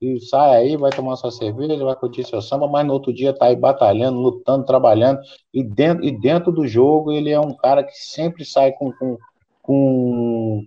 E 0.01 0.19
sai 0.21 0.57
aí, 0.57 0.77
vai 0.77 0.91
tomar 0.91 1.17
sua 1.17 1.31
cerveja, 1.31 1.85
vai 1.85 1.95
curtir 1.95 2.25
seu 2.25 2.41
samba, 2.41 2.67
mas 2.67 2.87
no 2.87 2.95
outro 2.95 3.13
dia 3.13 3.35
tá 3.35 3.47
aí 3.47 3.57
batalhando, 3.57 4.19
lutando, 4.19 4.65
trabalhando. 4.65 5.21
E 5.53 5.63
dentro, 5.63 6.05
e 6.05 6.11
dentro 6.11 6.51
do 6.51 6.67
jogo, 6.67 7.13
ele 7.13 7.31
é 7.31 7.39
um 7.39 7.55
cara 7.55 7.85
que 7.85 7.93
sempre 7.93 8.45
sai 8.45 8.73
com, 8.73 8.91
com, 8.93 9.19
com, 9.63 10.67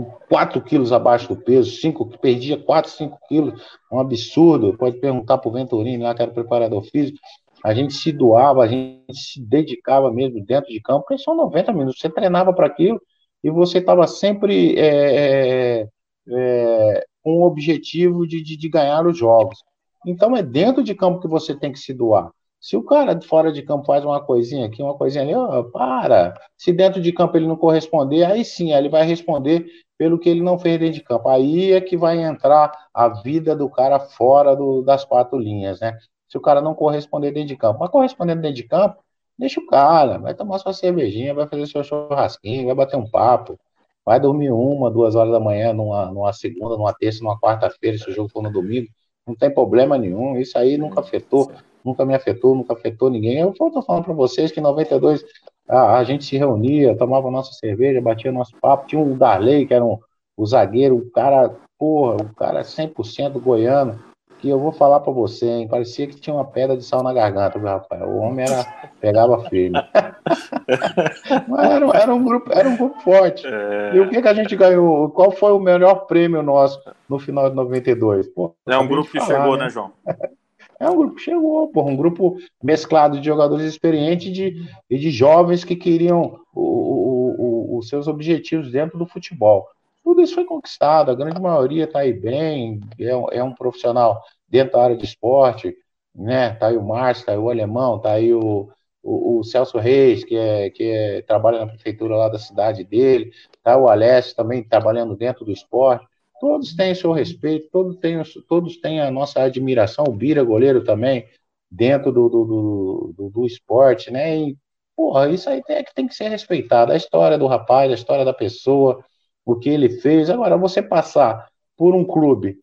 4 0.00 0.60
quilos 0.62 0.92
abaixo 0.92 1.28
do 1.28 1.36
peso, 1.36 1.70
5, 1.80 2.08
que 2.08 2.18
perdia 2.18 2.56
4, 2.56 2.90
5 2.90 3.18
quilos, 3.28 3.62
um 3.90 3.98
absurdo. 4.00 4.76
Pode 4.76 4.98
perguntar 4.98 5.38
pro 5.38 5.50
Venturini 5.50 6.02
lá, 6.02 6.14
que 6.14 6.22
era 6.22 6.30
preparador 6.30 6.82
físico. 6.84 7.18
A 7.64 7.74
gente 7.74 7.94
se 7.94 8.10
doava, 8.10 8.64
a 8.64 8.66
gente 8.66 9.14
se 9.14 9.40
dedicava 9.40 10.12
mesmo 10.12 10.44
dentro 10.44 10.70
de 10.70 10.80
campo, 10.80 11.04
porque 11.06 11.22
são 11.22 11.36
90 11.36 11.72
minutos. 11.72 12.00
Você 12.00 12.08
treinava 12.08 12.52
para 12.52 12.66
aquilo 12.66 13.00
e 13.42 13.50
você 13.50 13.78
estava 13.78 14.06
sempre 14.06 14.76
é, 14.76 15.80
é, 15.80 15.88
é, 16.28 17.04
com 17.22 17.38
o 17.38 17.46
objetivo 17.46 18.26
de, 18.26 18.42
de, 18.42 18.56
de, 18.56 18.68
ganhar 18.68 19.06
os 19.06 19.16
jogos. 19.16 19.58
Então 20.06 20.36
é 20.36 20.42
dentro 20.42 20.82
de 20.82 20.94
campo 20.94 21.20
que 21.20 21.28
você 21.28 21.54
tem 21.54 21.72
que 21.72 21.78
se 21.78 21.92
doar. 21.94 22.30
Se 22.62 22.76
o 22.76 22.82
cara 22.82 23.20
fora 23.20 23.52
de 23.52 23.62
campo 23.62 23.84
faz 23.84 24.04
uma 24.04 24.24
coisinha 24.24 24.66
aqui, 24.66 24.82
uma 24.82 24.96
coisinha 24.96 25.24
ali, 25.24 25.34
ó, 25.34 25.64
para. 25.64 26.34
Se 26.56 26.72
dentro 26.72 27.00
de 27.02 27.12
campo 27.12 27.36
ele 27.36 27.46
não 27.46 27.56
corresponder, 27.56 28.24
aí 28.24 28.44
sim, 28.44 28.72
ele 28.72 28.88
vai 28.88 29.04
responder 29.04 29.66
pelo 29.98 30.18
que 30.18 30.28
ele 30.28 30.40
não 30.40 30.58
fez 30.58 30.78
dentro 30.78 30.94
de 30.94 31.02
campo. 31.02 31.28
Aí 31.28 31.72
é 31.72 31.80
que 31.80 31.96
vai 31.96 32.22
entrar 32.22 32.72
a 32.94 33.08
vida 33.08 33.56
do 33.56 33.68
cara 33.68 33.98
fora 34.00 34.56
do, 34.56 34.82
das 34.82 35.04
quatro 35.04 35.38
linhas, 35.38 35.80
né? 35.80 35.98
Se 36.28 36.38
o 36.38 36.40
cara 36.40 36.62
não 36.62 36.74
corresponder 36.74 37.32
dentro 37.32 37.48
de 37.48 37.56
campo. 37.56 37.80
Mas 37.80 37.90
correspondendo 37.90 38.40
dentro 38.40 38.56
de 38.56 38.62
campo, 38.62 39.02
Deixa 39.38 39.60
o 39.60 39.66
cara, 39.66 40.18
vai 40.18 40.34
tomar 40.34 40.58
sua 40.58 40.72
cervejinha, 40.72 41.34
vai 41.34 41.48
fazer 41.48 41.66
seu 41.66 41.82
churrasquinho, 41.82 42.66
vai 42.66 42.74
bater 42.74 42.96
um 42.96 43.10
papo, 43.10 43.58
vai 44.04 44.20
dormir 44.20 44.50
uma, 44.52 44.90
duas 44.90 45.14
horas 45.14 45.32
da 45.32 45.40
manhã, 45.40 45.72
numa, 45.72 46.06
numa 46.06 46.32
segunda, 46.32 46.76
numa 46.76 46.92
terça, 46.92 47.24
numa 47.24 47.38
quarta-feira, 47.40 47.98
se 47.98 48.08
o 48.08 48.12
jogo 48.12 48.28
for 48.28 48.42
no 48.42 48.52
domingo, 48.52 48.88
não 49.26 49.34
tem 49.34 49.52
problema 49.52 49.96
nenhum, 49.96 50.36
isso 50.36 50.58
aí 50.58 50.76
nunca 50.76 51.00
afetou, 51.00 51.50
nunca 51.84 52.04
me 52.04 52.14
afetou, 52.14 52.54
nunca 52.54 52.72
afetou 52.72 53.10
ninguém. 53.10 53.38
Eu 53.38 53.50
estou 53.50 53.82
falando 53.82 54.04
para 54.04 54.14
vocês 54.14 54.50
que 54.50 54.60
em 54.60 54.62
92 54.62 55.24
a, 55.68 55.98
a 55.98 56.04
gente 56.04 56.24
se 56.24 56.36
reunia, 56.36 56.96
tomava 56.96 57.30
nossa 57.30 57.52
cerveja, 57.52 58.00
batia 58.00 58.32
nosso 58.32 58.56
papo, 58.60 58.86
tinha 58.86 59.00
o 59.00 59.16
Darley, 59.16 59.66
que 59.66 59.74
era 59.74 59.84
um, 59.84 59.98
o 60.36 60.46
zagueiro, 60.46 60.96
o 60.96 61.10
cara, 61.10 61.54
porra, 61.78 62.16
o 62.16 62.34
cara 62.34 62.62
100% 62.62 63.40
goiano, 63.40 63.98
que 64.42 64.48
eu 64.48 64.58
vou 64.58 64.72
falar 64.72 64.98
para 64.98 65.12
você, 65.12 65.46
hein? 65.46 65.68
Parecia 65.68 66.04
que 66.08 66.16
tinha 66.16 66.34
uma 66.34 66.44
pedra 66.44 66.76
de 66.76 66.82
sal 66.82 67.00
na 67.00 67.12
garganta, 67.12 67.60
viu, 67.60 67.68
rapaz? 67.68 68.02
O 68.02 68.16
homem 68.16 68.44
era, 68.44 68.64
pegava 69.00 69.48
firme. 69.48 69.78
Mas 71.46 71.70
era, 71.70 71.86
era, 71.96 72.12
um 72.12 72.24
grupo, 72.24 72.52
era 72.52 72.68
um 72.68 72.76
grupo 72.76 73.00
forte. 73.02 73.46
É... 73.46 73.94
E 73.94 74.00
o 74.00 74.10
que, 74.10 74.20
que 74.20 74.28
a 74.28 74.34
gente 74.34 74.56
ganhou? 74.56 75.10
Qual 75.10 75.30
foi 75.30 75.52
o 75.52 75.60
melhor 75.60 76.06
prêmio 76.06 76.42
nosso 76.42 76.80
no 77.08 77.20
final 77.20 77.48
de 77.48 77.54
92? 77.54 78.26
Pô, 78.30 78.52
é 78.68 78.76
um 78.76 78.88
grupo 78.88 79.12
que 79.12 79.20
falar, 79.20 79.42
chegou, 79.42 79.56
né, 79.56 79.64
né 79.64 79.70
João? 79.70 79.92
É 80.82 80.90
um 80.90 80.96
grupo 80.96 81.14
que 81.14 81.22
chegou, 81.22 81.68
pô, 81.68 81.82
um 81.82 81.96
grupo 81.96 82.36
mesclado 82.62 83.18
de 83.18 83.26
jogadores 83.26 83.64
experientes 83.64 84.28
e 84.28 84.32
de, 84.32 84.68
e 84.90 84.98
de 84.98 85.10
jovens 85.10 85.64
que 85.64 85.76
queriam 85.76 86.40
o, 86.54 86.60
o, 86.60 87.74
o, 87.74 87.78
os 87.78 87.88
seus 87.88 88.08
objetivos 88.08 88.70
dentro 88.72 88.98
do 88.98 89.06
futebol 89.06 89.66
tudo 90.02 90.20
isso 90.20 90.34
foi 90.34 90.44
conquistado, 90.44 91.10
a 91.10 91.14
grande 91.14 91.40
maioria 91.40 91.84
está 91.84 92.00
aí 92.00 92.12
bem, 92.12 92.80
é 92.98 93.16
um, 93.16 93.26
é 93.30 93.42
um, 93.42 93.54
profissional 93.54 94.20
dentro 94.48 94.72
da 94.72 94.84
área 94.84 94.96
de 94.96 95.04
esporte, 95.04 95.76
né? 96.14 96.52
Está 96.52 96.68
aí 96.68 96.76
o 96.76 96.82
Márcio, 96.82 97.22
está 97.22 97.32
aí 97.32 97.38
o 97.38 97.48
Alemão, 97.48 97.96
está 97.96 98.12
aí 98.12 98.32
o, 98.34 98.68
o, 99.02 99.38
o, 99.38 99.44
Celso 99.44 99.78
Reis, 99.78 100.24
que, 100.24 100.36
é, 100.36 100.70
que 100.70 100.84
é, 100.84 101.22
trabalha 101.22 101.60
na 101.60 101.66
prefeitura 101.66 102.16
lá 102.16 102.28
da 102.28 102.38
cidade 102.38 102.84
dele, 102.84 103.32
está 103.56 103.76
o 103.76 103.88
Alessio 103.88 104.34
também 104.36 104.62
trabalhando 104.62 105.16
dentro 105.16 105.44
do 105.44 105.52
esporte. 105.52 106.06
Todos 106.42 106.74
têm 106.74 106.92
seu 106.92 107.12
respeito, 107.12 107.68
todos 107.70 107.96
têm, 107.98 108.20
todos 108.48 108.76
têm 108.78 109.00
a 109.00 109.12
nossa 109.12 109.40
admiração, 109.40 110.06
o 110.08 110.12
Bira, 110.12 110.42
goleiro 110.42 110.82
também, 110.82 111.24
dentro 111.70 112.10
do, 112.10 112.28
do, 112.28 112.44
do, 112.44 113.14
do, 113.16 113.30
do 113.30 113.46
esporte, 113.46 114.10
né? 114.10 114.36
E, 114.36 114.58
porra, 114.96 115.30
isso 115.30 115.48
aí 115.48 115.62
é 115.68 115.84
que 115.84 115.94
tem 115.94 116.08
que 116.08 116.16
ser 116.16 116.26
respeitado. 116.26 116.90
A 116.90 116.96
história 116.96 117.38
do 117.38 117.46
rapaz, 117.46 117.92
a 117.92 117.94
história 117.94 118.24
da 118.24 118.34
pessoa, 118.34 119.04
o 119.44 119.54
que 119.54 119.68
ele 119.68 119.88
fez. 120.00 120.28
Agora, 120.28 120.56
você 120.56 120.82
passar 120.82 121.48
por 121.76 121.94
um 121.94 122.04
clube, 122.04 122.58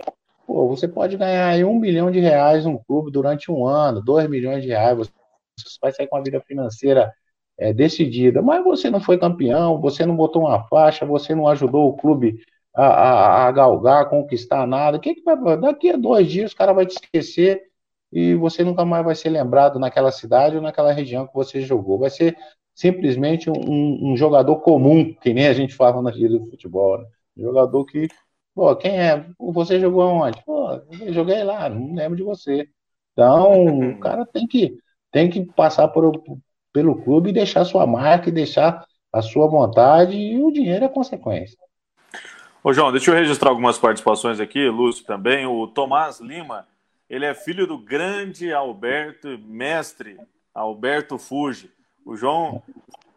pô, 0.46 0.68
você 0.68 0.86
pode 0.86 1.16
ganhar 1.16 1.48
aí 1.48 1.64
um 1.64 1.80
milhão 1.80 2.12
de 2.12 2.20
reais 2.20 2.66
num 2.66 2.78
clube 2.78 3.10
durante 3.10 3.50
um 3.50 3.66
ano, 3.66 4.04
dois 4.04 4.28
milhões 4.28 4.62
de 4.62 4.68
reais, 4.68 4.98
você 4.98 5.10
vai 5.82 5.94
sair 5.94 6.08
com 6.08 6.18
a 6.18 6.22
vida 6.22 6.42
financeira 6.42 7.14
é, 7.58 7.72
decidida, 7.72 8.42
mas 8.42 8.62
você 8.62 8.90
não 8.90 9.00
foi 9.00 9.18
campeão, 9.18 9.80
você 9.80 10.06
não 10.06 10.18
botou 10.18 10.42
uma 10.42 10.68
faixa, 10.68 11.06
você 11.06 11.34
não 11.34 11.48
ajudou 11.48 11.88
o 11.88 11.96
clube 11.96 12.44
a, 12.76 12.86
a, 12.86 13.48
a 13.48 13.52
galgar, 13.52 14.04
a 14.04 14.06
conquistar 14.06 14.66
nada. 14.68 14.98
O 14.98 15.00
que, 15.00 15.16
que 15.16 15.24
vai 15.24 15.58
Daqui 15.58 15.92
a 15.92 15.98
dois 15.98 16.30
dias 16.30 16.52
o 16.52 16.56
cara 16.56 16.74
vai 16.74 16.86
te 16.86 16.96
esquecer 16.96 17.64
e 18.12 18.36
você 18.36 18.64
nunca 18.64 18.86
mais 18.86 19.06
vai 19.06 19.16
ser 19.16 19.30
lembrado 19.30 19.80
naquela 19.80 20.12
cidade 20.12 20.56
ou 20.56 20.62
naquela 20.62 20.92
região 20.92 21.28
que 21.28 21.34
você 21.34 21.62
jogou. 21.62 22.00
Vai 22.00 22.10
ser 22.10 22.38
simplesmente 22.74 23.50
um, 23.50 24.12
um, 24.12 24.18
jogador 24.18 24.58
comum, 24.58 25.14
que 25.22 25.34
nem 25.34 25.48
a 25.48 25.54
gente 25.54 25.76
fala 25.76 26.02
na 26.02 26.12
gíria 26.12 26.40
do 26.40 26.46
futebol, 26.50 26.98
né? 26.98 27.06
Um 27.38 27.44
jogador 27.44 27.86
que 27.86 28.08
Pô, 28.60 28.76
quem 28.76 29.00
é? 29.00 29.26
Você 29.40 29.80
jogou 29.80 30.04
onde? 30.04 30.44
Pô, 30.44 30.74
eu 30.74 31.14
joguei 31.14 31.44
lá, 31.46 31.70
não 31.70 31.94
lembro 31.96 32.18
de 32.18 32.24
você. 32.24 32.68
Então, 33.14 33.92
o 33.92 34.00
cara 34.02 34.26
tem 34.26 34.46
que, 34.48 34.78
tem 35.12 35.30
que 35.30 35.46
passar 35.54 35.88
por, 35.88 36.12
pelo 36.74 37.02
clube 37.02 37.30
e 37.30 37.34
deixar 37.34 37.64
sua 37.66 37.88
marca 37.88 38.30
e 38.30 38.34
deixar 38.34 38.86
a 39.14 39.22
sua 39.22 39.48
vontade 39.48 40.18
e 40.18 40.44
o 40.44 40.52
dinheiro 40.52 40.86
é 40.86 40.90
consequência. 40.90 41.58
Ô, 42.62 42.74
João, 42.74 42.92
deixa 42.92 43.10
eu 43.10 43.16
registrar 43.16 43.50
algumas 43.50 43.78
participações 43.78 44.38
aqui, 44.38 44.68
Lúcio 44.68 45.06
também. 45.06 45.46
O 45.46 45.66
Tomás 45.66 46.20
Lima, 46.20 46.68
ele 47.10 47.26
é 47.26 47.34
filho 47.34 47.66
do 47.66 47.78
grande 47.78 48.52
Alberto, 48.52 49.40
mestre 49.46 50.18
Alberto 50.54 51.18
Fuji. 51.18 51.72
O 52.06 52.18
João. 52.18 52.62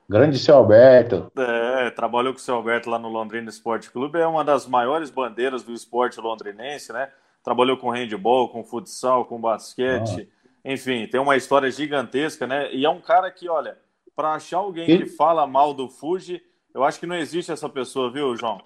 Grande 0.08 0.38
seu 0.38 0.54
Alberto. 0.54 1.32
É, 1.36 1.90
trabalhou 1.90 2.32
com 2.32 2.38
o 2.38 2.42
seu 2.42 2.54
Alberto 2.54 2.88
lá 2.88 3.00
no 3.00 3.08
Londrina 3.08 3.48
Esporte 3.48 3.90
Clube, 3.90 4.20
é 4.20 4.26
uma 4.26 4.44
das 4.44 4.64
maiores 4.66 5.10
bandeiras 5.10 5.64
do 5.64 5.72
esporte 5.72 6.20
londrinense, 6.20 6.92
né? 6.92 7.08
Trabalhou 7.42 7.76
com 7.76 7.90
handball, 7.90 8.48
com 8.48 8.62
futsal, 8.62 9.24
com 9.24 9.40
basquete. 9.40 10.28
Ah. 10.30 10.72
Enfim, 10.72 11.08
tem 11.08 11.20
uma 11.20 11.36
história 11.36 11.68
gigantesca, 11.68 12.46
né? 12.46 12.72
E 12.72 12.84
é 12.84 12.90
um 12.90 13.00
cara 13.00 13.28
que, 13.28 13.48
olha, 13.48 13.76
para 14.14 14.34
achar 14.34 14.58
alguém 14.58 14.86
que 14.86 15.06
fala 15.06 15.48
mal 15.48 15.74
do 15.74 15.88
Fuji, 15.88 16.40
eu 16.72 16.84
acho 16.84 17.00
que 17.00 17.06
não 17.06 17.16
existe 17.16 17.50
essa 17.50 17.68
pessoa, 17.68 18.08
viu, 18.12 18.36
João? 18.36 18.60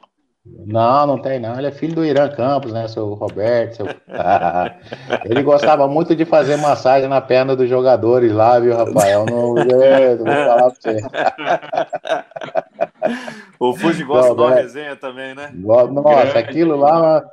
Não, 0.66 1.06
não 1.06 1.18
tem 1.18 1.38
não. 1.38 1.56
Ele 1.56 1.68
é 1.68 1.72
filho 1.72 1.94
do 1.94 2.04
Irã 2.04 2.28
Campos, 2.28 2.72
né? 2.72 2.88
Seu 2.88 3.14
Roberto. 3.14 3.76
Seu... 3.76 3.86
ele 5.24 5.42
gostava 5.42 5.86
muito 5.86 6.14
de 6.14 6.24
fazer 6.24 6.56
massagem 6.56 7.08
na 7.08 7.20
perna 7.20 7.54
dos 7.54 7.68
jogadores 7.68 8.32
lá, 8.32 8.58
viu, 8.58 8.76
Rafael? 8.76 9.24
Não, 9.26 9.54
vou 9.54 10.26
falar 10.26 10.70
pra 10.70 10.80
você. 10.80 11.00
o 13.60 13.76
Fuji 13.76 14.04
gosta 14.04 14.34
de 14.34 14.40
uma 14.40 14.54
resenha 14.54 14.96
também, 14.96 15.34
né? 15.34 15.52
Nossa, 15.54 16.38
aquilo 16.38 16.76
lá. 16.76 17.24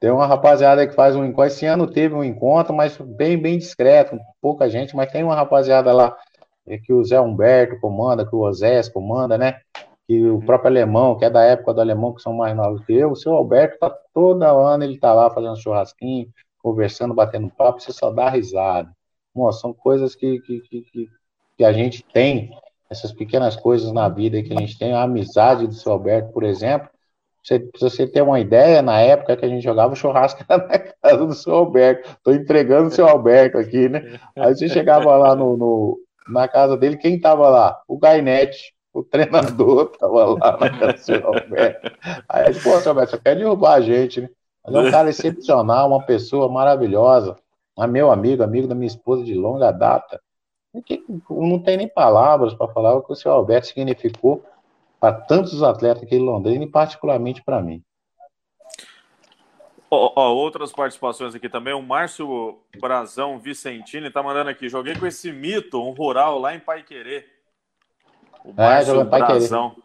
Tem 0.00 0.10
uma 0.10 0.26
rapaziada 0.26 0.86
que 0.86 0.94
faz 0.94 1.14
um 1.14 1.24
encontro. 1.26 1.48
Esse 1.48 1.66
ano 1.66 1.86
teve 1.86 2.14
um 2.14 2.24
encontro, 2.24 2.74
mas 2.74 2.96
bem, 2.96 3.36
bem 3.36 3.58
discreto, 3.58 4.18
pouca 4.40 4.70
gente, 4.70 4.96
mas 4.96 5.12
tem 5.12 5.22
uma 5.22 5.34
rapaziada 5.34 5.92
lá 5.92 6.16
que 6.78 6.92
o 6.92 7.04
Zé 7.04 7.20
Humberto 7.20 7.78
comanda, 7.80 8.26
que 8.26 8.34
o 8.34 8.40
Osés 8.40 8.88
comanda, 8.88 9.36
né? 9.36 9.60
Que 10.10 10.26
o 10.28 10.40
próprio 10.40 10.68
alemão, 10.68 11.16
que 11.16 11.24
é 11.24 11.30
da 11.30 11.44
época 11.44 11.72
do 11.72 11.80
alemão, 11.80 12.12
que 12.12 12.20
são 12.20 12.32
mais 12.32 12.56
novos 12.56 12.84
que 12.84 12.92
eu, 12.92 13.12
o 13.12 13.16
seu 13.16 13.32
Alberto 13.32 13.78
tá 13.78 13.96
todo 14.12 14.42
ano, 14.42 14.82
ele 14.82 14.98
tá 14.98 15.14
lá 15.14 15.30
fazendo 15.30 15.56
churrasquinho, 15.56 16.26
conversando, 16.60 17.14
batendo 17.14 17.48
papo, 17.48 17.80
você 17.80 17.92
só 17.92 18.10
dá 18.10 18.28
risada. 18.28 18.90
Nossa, 19.32 19.60
são 19.60 19.72
coisas 19.72 20.16
que, 20.16 20.40
que, 20.40 20.62
que, 20.62 21.08
que, 21.56 21.64
a 21.64 21.72
gente 21.72 22.02
tem, 22.12 22.50
essas 22.90 23.12
pequenas 23.12 23.54
coisas 23.54 23.92
na 23.92 24.08
vida 24.08 24.42
que 24.42 24.52
a 24.52 24.58
gente 24.58 24.76
tem, 24.76 24.92
a 24.92 25.02
amizade 25.02 25.68
do 25.68 25.74
seu 25.74 25.92
Alberto, 25.92 26.32
por 26.32 26.42
exemplo, 26.42 26.90
você, 27.40 27.60
pra 27.60 27.80
você 27.80 28.04
ter 28.04 28.22
uma 28.22 28.40
ideia, 28.40 28.82
na 28.82 29.00
época 29.00 29.36
que 29.36 29.44
a 29.44 29.48
gente 29.48 29.62
jogava, 29.62 29.92
o 29.92 29.96
churrasco 29.96 30.44
na 30.50 30.58
casa 30.58 31.24
do 31.24 31.34
seu 31.34 31.54
Alberto. 31.54 32.10
Estou 32.10 32.34
entregando 32.34 32.88
o 32.88 32.90
seu 32.90 33.06
Alberto 33.06 33.58
aqui, 33.58 33.88
né? 33.88 34.18
Aí 34.36 34.56
você 34.56 34.68
chegava 34.68 35.16
lá 35.16 35.36
no, 35.36 35.56
no 35.56 36.00
na 36.28 36.48
casa 36.48 36.76
dele, 36.76 36.96
quem 36.96 37.14
estava 37.14 37.48
lá? 37.48 37.80
O 37.86 37.96
Gainete, 37.96 38.74
o 38.94 39.02
treinador 39.02 39.90
estava 39.92 40.24
lá 40.24 40.58
na 40.58 40.92
do 40.92 41.26
Alberto. 41.26 41.92
Aí 42.28 42.46
ele, 42.46 42.60
pô, 42.60 42.78
seu 42.80 42.90
Alberto, 42.90 43.12
você 43.12 43.18
quer 43.18 43.36
derrubar 43.36 43.74
a 43.74 43.80
gente, 43.80 44.20
né? 44.20 44.28
Mas 44.64 44.74
é 44.74 44.78
um 44.78 44.90
cara 44.90 45.08
excepcional, 45.08 45.88
uma 45.88 46.04
pessoa 46.04 46.48
maravilhosa, 46.50 47.36
meu 47.88 48.10
amigo, 48.10 48.42
amigo 48.42 48.68
da 48.68 48.74
minha 48.74 48.86
esposa 48.86 49.24
de 49.24 49.34
longa 49.34 49.70
data. 49.72 50.20
Não 51.30 51.58
tem 51.58 51.76
nem 51.78 51.88
palavras 51.88 52.52
para 52.54 52.70
falar 52.72 52.94
o 52.94 53.02
que 53.02 53.12
o 53.12 53.16
seu 53.16 53.32
Alberto 53.32 53.68
significou 53.68 54.44
para 55.00 55.14
tantos 55.14 55.62
atletas 55.62 56.02
aqui 56.02 56.16
em 56.16 56.24
Londrina 56.24 56.62
e 56.62 56.70
particularmente 56.70 57.42
para 57.42 57.62
mim. 57.62 57.82
Oh, 59.88 60.12
oh, 60.14 60.34
outras 60.36 60.72
participações 60.72 61.34
aqui 61.34 61.48
também. 61.48 61.74
O 61.74 61.82
Márcio 61.82 62.60
Brazão 62.78 63.40
Vicentini 63.40 64.06
está 64.06 64.22
mandando 64.22 64.50
aqui. 64.50 64.68
Joguei 64.68 64.94
com 64.94 65.06
esse 65.06 65.32
mito, 65.32 65.82
um 65.82 65.90
rural 65.90 66.38
lá 66.38 66.54
em 66.54 66.60
Pai 66.60 66.84
Querer. 66.84 67.39
O 68.44 68.52
Márcio 68.54 69.00
é, 69.00 69.04
Brazão. 69.04 69.76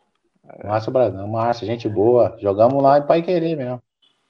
Márcio 0.64 0.91
Brazão, 0.91 1.28
Márcio, 1.28 1.66
gente 1.68 1.89
boa. 1.89 2.36
Jogamos 2.39 2.82
lá 2.82 2.99
em 2.99 3.03
Pai 3.03 3.22
Querer 3.22 3.56
mesmo. 3.56 3.82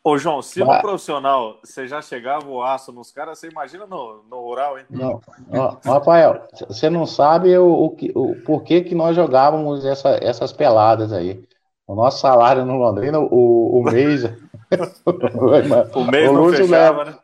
Ô, 0.04 0.20
João, 0.20 0.40
se 0.40 0.60
no 0.60 0.82
profissional 0.82 1.58
você 1.64 1.88
já 1.88 2.00
chegava 2.00 2.48
o 2.48 2.62
aço 2.62 2.92
nos 2.92 3.12
caras, 3.12 3.40
você 3.40 3.50
imagina 3.50 3.88
no, 3.88 4.24
no 4.30 4.40
rural, 4.40 4.78
hein? 4.78 4.86
Não. 4.88 5.20
Ó, 5.52 5.78
Rafael, 5.84 6.44
você 6.68 6.92
não 6.92 7.08
sabe 7.08 7.58
o, 7.58 7.66
o, 7.66 7.96
o 8.14 8.36
porquê 8.44 8.82
que 8.82 8.94
nós 8.94 9.16
jogávamos 9.16 9.84
essa, 9.84 10.10
essas 10.22 10.54
peladas 10.54 11.12
aí. 11.12 11.44
O 11.88 11.96
nosso 11.96 12.20
salário 12.20 12.64
no 12.66 12.78
Londrina, 12.78 13.20
o, 13.20 13.80
o 13.80 13.84
mês. 13.84 14.26
o 15.06 16.04
mês 16.04 16.30
o 16.30 16.34
não 16.34 16.50
fechava, 16.52 16.68
leva, 16.68 17.06
né? 17.06 17.18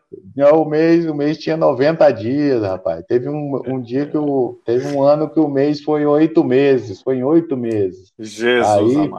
O 0.53 0.65
mês, 0.65 1.05
o 1.07 1.15
mês 1.15 1.37
tinha 1.37 1.55
90 1.55 2.11
dias, 2.11 2.61
rapaz. 2.61 3.03
Teve 3.07 3.29
um, 3.29 3.61
um 3.65 3.81
dia 3.81 4.05
que 4.05 4.17
o. 4.17 4.59
Teve 4.65 4.87
um 4.87 5.01
ano 5.01 5.29
que 5.29 5.39
o 5.39 5.47
mês 5.47 5.81
foi 5.81 6.05
oito 6.05 6.43
meses. 6.43 7.01
Foi 7.01 7.17
em 7.17 7.23
oito 7.23 7.55
meses. 7.55 8.11
Jesus, 8.19 8.97
Aí, 8.97 9.11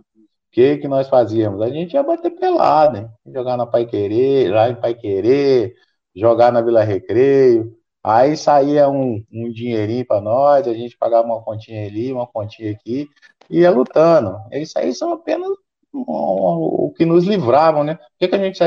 que 0.51 0.77
que 0.77 0.87
nós 0.87 1.09
fazíamos? 1.09 1.63
A 1.63 1.71
gente 1.71 1.95
ia 1.95 2.03
bater 2.03 2.31
pelada, 2.31 2.99
hein? 2.99 3.09
jogar 3.33 3.57
na 3.57 3.67
Pai 3.67 3.87
Querer, 3.87 4.53
lá 4.53 4.69
em 4.69 4.75
Pai 4.75 4.95
Querer, 4.95 5.75
jogar 6.15 6.53
na 6.53 6.61
Vila 6.61 6.85
Recreio. 6.85 7.75
Aí 8.05 8.37
saía 8.37 8.89
um, 8.89 9.25
um 9.33 9.51
dinheirinho 9.51 10.05
para 10.05 10.21
nós, 10.21 10.67
a 10.67 10.75
gente 10.75 10.99
pagava 10.99 11.27
uma 11.27 11.41
continha 11.41 11.87
ali, 11.87 12.13
uma 12.13 12.27
continha 12.27 12.73
aqui, 12.73 13.09
e 13.49 13.61
ia 13.61 13.71
lutando. 13.71 14.37
Isso 14.51 14.79
aí 14.79 14.93
são 14.93 15.13
apenas 15.13 15.49
o 15.95 16.93
que 16.97 17.05
nos 17.05 17.25
livravam, 17.25 17.85
né? 17.85 17.95
O 17.95 17.99
que, 18.19 18.29
que 18.29 18.35
a 18.35 18.39
gente 18.39 18.59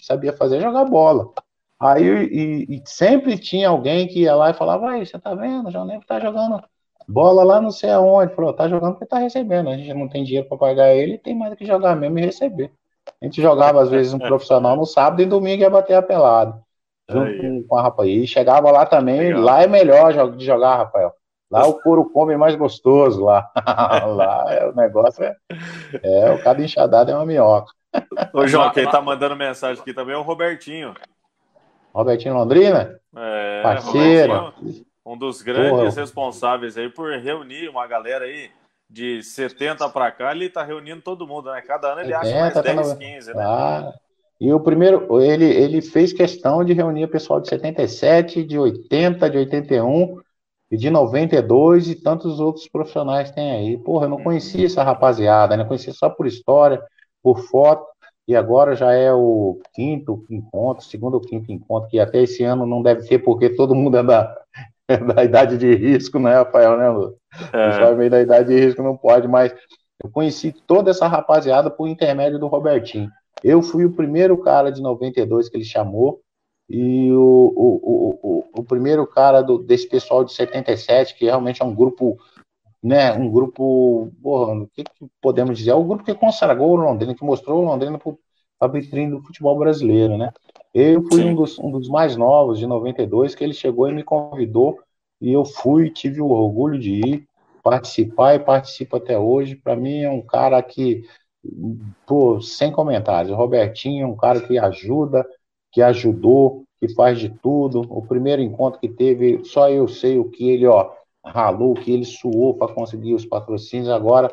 sabia 0.00 0.32
fazer? 0.32 0.60
Jogar 0.60 0.84
bola. 0.84 1.32
Aí 1.80 2.04
e, 2.04 2.76
e, 2.76 2.82
sempre 2.84 3.38
tinha 3.38 3.68
alguém 3.68 4.08
que 4.08 4.22
ia 4.22 4.34
lá 4.34 4.50
e 4.50 4.54
falava, 4.54 4.90
aí, 4.90 5.06
você 5.06 5.18
tá 5.18 5.34
vendo? 5.34 5.68
O 5.68 5.70
João 5.70 5.86
Neves 5.86 6.06
tá 6.06 6.18
jogando 6.18 6.60
bola 7.08 7.42
lá 7.42 7.60
não 7.60 7.70
sei 7.70 7.90
aonde. 7.90 8.34
Falou, 8.34 8.52
tá 8.52 8.68
jogando 8.68 8.92
porque 8.92 9.06
tá 9.06 9.18
recebendo. 9.18 9.70
A 9.70 9.76
gente 9.76 9.94
não 9.94 10.08
tem 10.08 10.22
dinheiro 10.22 10.46
para 10.46 10.58
pagar 10.58 10.94
ele, 10.94 11.18
tem 11.18 11.34
mais 11.34 11.50
do 11.50 11.56
que 11.56 11.64
jogar 11.64 11.96
mesmo 11.96 12.18
e 12.18 12.22
receber. 12.22 12.70
A 13.20 13.24
gente 13.24 13.40
jogava, 13.40 13.80
às 13.80 13.88
vezes, 13.88 14.12
um 14.12 14.18
profissional 14.20 14.76
no 14.76 14.84
sábado 14.84 15.22
e 15.22 15.26
domingo 15.26 15.62
ia 15.62 15.70
bater 15.70 15.94
a 15.94 16.02
pelada. 16.02 16.60
Junto 17.10 17.40
com, 17.40 17.62
com 17.62 17.76
a 17.76 17.82
rapaz. 17.82 18.10
E 18.10 18.26
chegava 18.26 18.70
lá 18.70 18.84
também, 18.84 19.18
Legal. 19.18 19.40
lá 19.40 19.62
é 19.62 19.66
melhor 19.66 20.36
de 20.36 20.44
jogar, 20.44 20.76
Rafael. 20.76 21.10
Lá 21.50 21.66
o 21.66 21.80
couro 21.80 22.10
come 22.10 22.36
mais 22.36 22.54
gostoso 22.54 23.24
lá. 23.24 23.50
lá 23.56 24.44
é, 24.50 24.68
o 24.68 24.74
negócio 24.74 25.24
é, 25.24 25.34
é. 26.02 26.30
O 26.32 26.42
cada 26.42 26.62
enxadada 26.62 27.10
é 27.10 27.14
uma 27.14 27.24
minhoca. 27.24 27.72
Ô, 28.34 28.46
João, 28.46 28.70
quem 28.70 28.86
tá 28.86 29.00
mandando 29.00 29.34
mensagem 29.34 29.80
aqui 29.80 29.94
também 29.94 30.14
é 30.14 30.18
o 30.18 30.22
Robertinho. 30.22 30.92
Robertinho 31.92 32.34
Londrina? 32.34 32.98
É, 33.16 33.62
parceiro. 33.62 34.52
Um 35.04 35.16
dos 35.16 35.40
grandes 35.42 35.70
Porra. 35.70 36.00
responsáveis 36.02 36.76
aí 36.76 36.88
por 36.90 37.10
reunir 37.18 37.68
uma 37.68 37.86
galera 37.86 38.26
aí 38.26 38.50
de 38.90 39.22
70 39.22 39.88
para 39.90 40.10
cá, 40.10 40.32
ele 40.32 40.48
tá 40.48 40.62
reunindo 40.62 41.02
todo 41.02 41.26
mundo, 41.26 41.50
né? 41.50 41.60
Cada 41.60 41.92
ano 41.92 42.00
ele 42.00 42.12
70, 42.14 42.60
acha 42.60 42.74
mais 42.74 42.88
10, 42.88 42.88
tá 42.88 42.96
15, 42.96 43.34
né? 43.34 43.42
Ah, 43.44 43.92
e 44.40 44.52
o 44.52 44.60
primeiro, 44.60 45.20
ele, 45.20 45.44
ele 45.44 45.82
fez 45.82 46.12
questão 46.12 46.64
de 46.64 46.72
reunir 46.72 47.04
o 47.04 47.10
pessoal 47.10 47.40
de 47.40 47.48
77, 47.48 48.44
de 48.44 48.58
80, 48.58 49.28
de 49.28 49.38
81 49.38 50.20
e 50.70 50.76
de 50.76 50.90
92 50.90 51.88
e 51.88 51.94
tantos 51.96 52.38
outros 52.38 52.68
profissionais 52.68 53.30
tem 53.30 53.50
aí. 53.50 53.76
Porra, 53.78 54.06
eu 54.06 54.10
não 54.10 54.22
conhecia 54.22 54.66
essa 54.66 54.82
rapaziada, 54.82 55.56
né? 55.56 55.64
Conhecia 55.64 55.92
só 55.92 56.08
por 56.08 56.26
história, 56.26 56.80
por 57.22 57.40
foto, 57.40 57.84
e 58.28 58.36
agora 58.36 58.76
já 58.76 58.92
é 58.92 59.10
o 59.10 59.58
quinto 59.74 60.22
encontro, 60.28 60.84
segundo 60.84 61.14
ou 61.14 61.20
quinto 61.20 61.50
encontro, 61.50 61.88
que 61.88 61.98
até 61.98 62.22
esse 62.22 62.44
ano 62.44 62.66
não 62.66 62.82
deve 62.82 63.08
ter, 63.08 63.18
porque 63.20 63.48
todo 63.48 63.74
mundo 63.74 63.96
é 63.96 64.02
da, 64.02 64.36
é 64.86 64.98
da 64.98 65.24
idade 65.24 65.56
de 65.56 65.74
risco, 65.74 66.18
né, 66.18 66.34
Rafael, 66.34 66.76
né, 66.76 66.90
Lu? 66.90 67.16
É. 67.52 67.90
O 67.90 67.96
meio 67.96 68.10
da 68.10 68.20
idade 68.20 68.48
de 68.48 68.60
risco 68.60 68.82
não 68.82 68.94
pode, 68.94 69.26
mas 69.26 69.54
eu 70.04 70.10
conheci 70.10 70.52
toda 70.66 70.90
essa 70.90 71.08
rapaziada 71.08 71.70
por 71.70 71.88
intermédio 71.88 72.38
do 72.38 72.46
Robertinho. 72.46 73.10
Eu 73.42 73.62
fui 73.62 73.86
o 73.86 73.92
primeiro 73.92 74.36
cara 74.36 74.70
de 74.70 74.82
92 74.82 75.48
que 75.48 75.56
ele 75.56 75.64
chamou, 75.64 76.20
e 76.68 77.10
o, 77.12 77.52
o, 77.56 78.20
o, 78.22 78.44
o, 78.60 78.62
primeiro 78.62 79.06
cara 79.06 79.40
do, 79.40 79.58
desse 79.58 79.88
pessoal 79.88 80.22
de 80.22 80.34
77, 80.34 81.14
que 81.14 81.24
realmente 81.24 81.62
é 81.62 81.64
um 81.64 81.74
grupo, 81.74 82.18
né, 82.82 83.12
um 83.12 83.30
grupo, 83.30 84.10
porra, 84.22 84.54
o 84.54 84.68
que, 84.68 84.84
que 84.84 85.06
podemos 85.20 85.58
dizer? 85.58 85.70
É 85.70 85.74
o 85.74 85.84
grupo 85.84 86.04
que 86.04 86.14
consagrou 86.14 86.70
o 86.70 86.76
Londrina, 86.76 87.14
que 87.14 87.24
mostrou 87.24 87.62
o 87.62 87.64
Londrina 87.64 87.98
para 87.98 88.14
a 88.60 88.66
vitrine 88.68 89.10
do 89.10 89.22
futebol 89.22 89.58
brasileiro, 89.58 90.16
né? 90.16 90.32
Eu 90.72 91.02
fui 91.08 91.24
um 91.24 91.34
dos, 91.34 91.58
um 91.58 91.70
dos 91.70 91.88
mais 91.88 92.16
novos, 92.16 92.58
de 92.58 92.66
92, 92.66 93.34
que 93.34 93.42
ele 93.42 93.54
chegou 93.54 93.88
e 93.88 93.92
me 93.92 94.04
convidou, 94.04 94.78
e 95.20 95.32
eu 95.32 95.44
fui, 95.44 95.90
tive 95.90 96.20
o 96.20 96.28
orgulho 96.28 96.78
de 96.78 96.92
ir, 96.94 97.28
participar 97.62 98.34
e 98.34 98.38
participo 98.38 98.96
até 98.96 99.18
hoje. 99.18 99.56
Para 99.56 99.74
mim 99.74 100.00
é 100.00 100.10
um 100.10 100.22
cara 100.22 100.62
que, 100.62 101.04
pô, 102.06 102.40
sem 102.40 102.70
comentários. 102.70 103.32
O 103.32 103.36
Robertinho 103.36 104.04
é 104.04 104.06
um 104.06 104.16
cara 104.16 104.40
que 104.40 104.58
ajuda, 104.58 105.26
que 105.72 105.82
ajudou, 105.82 106.64
que 106.78 106.88
faz 106.94 107.18
de 107.18 107.28
tudo. 107.28 107.80
O 107.90 108.02
primeiro 108.02 108.40
encontro 108.40 108.80
que 108.80 108.88
teve, 108.88 109.44
só 109.44 109.68
eu 109.68 109.88
sei 109.88 110.18
o 110.18 110.30
que 110.30 110.48
ele, 110.48 110.66
ó, 110.66 110.90
ralou, 111.24 111.74
que 111.74 111.92
ele 111.92 112.04
suou 112.04 112.54
para 112.54 112.72
conseguir 112.72 113.14
os 113.14 113.26
patrocínios. 113.26 113.88
Agora 113.88 114.32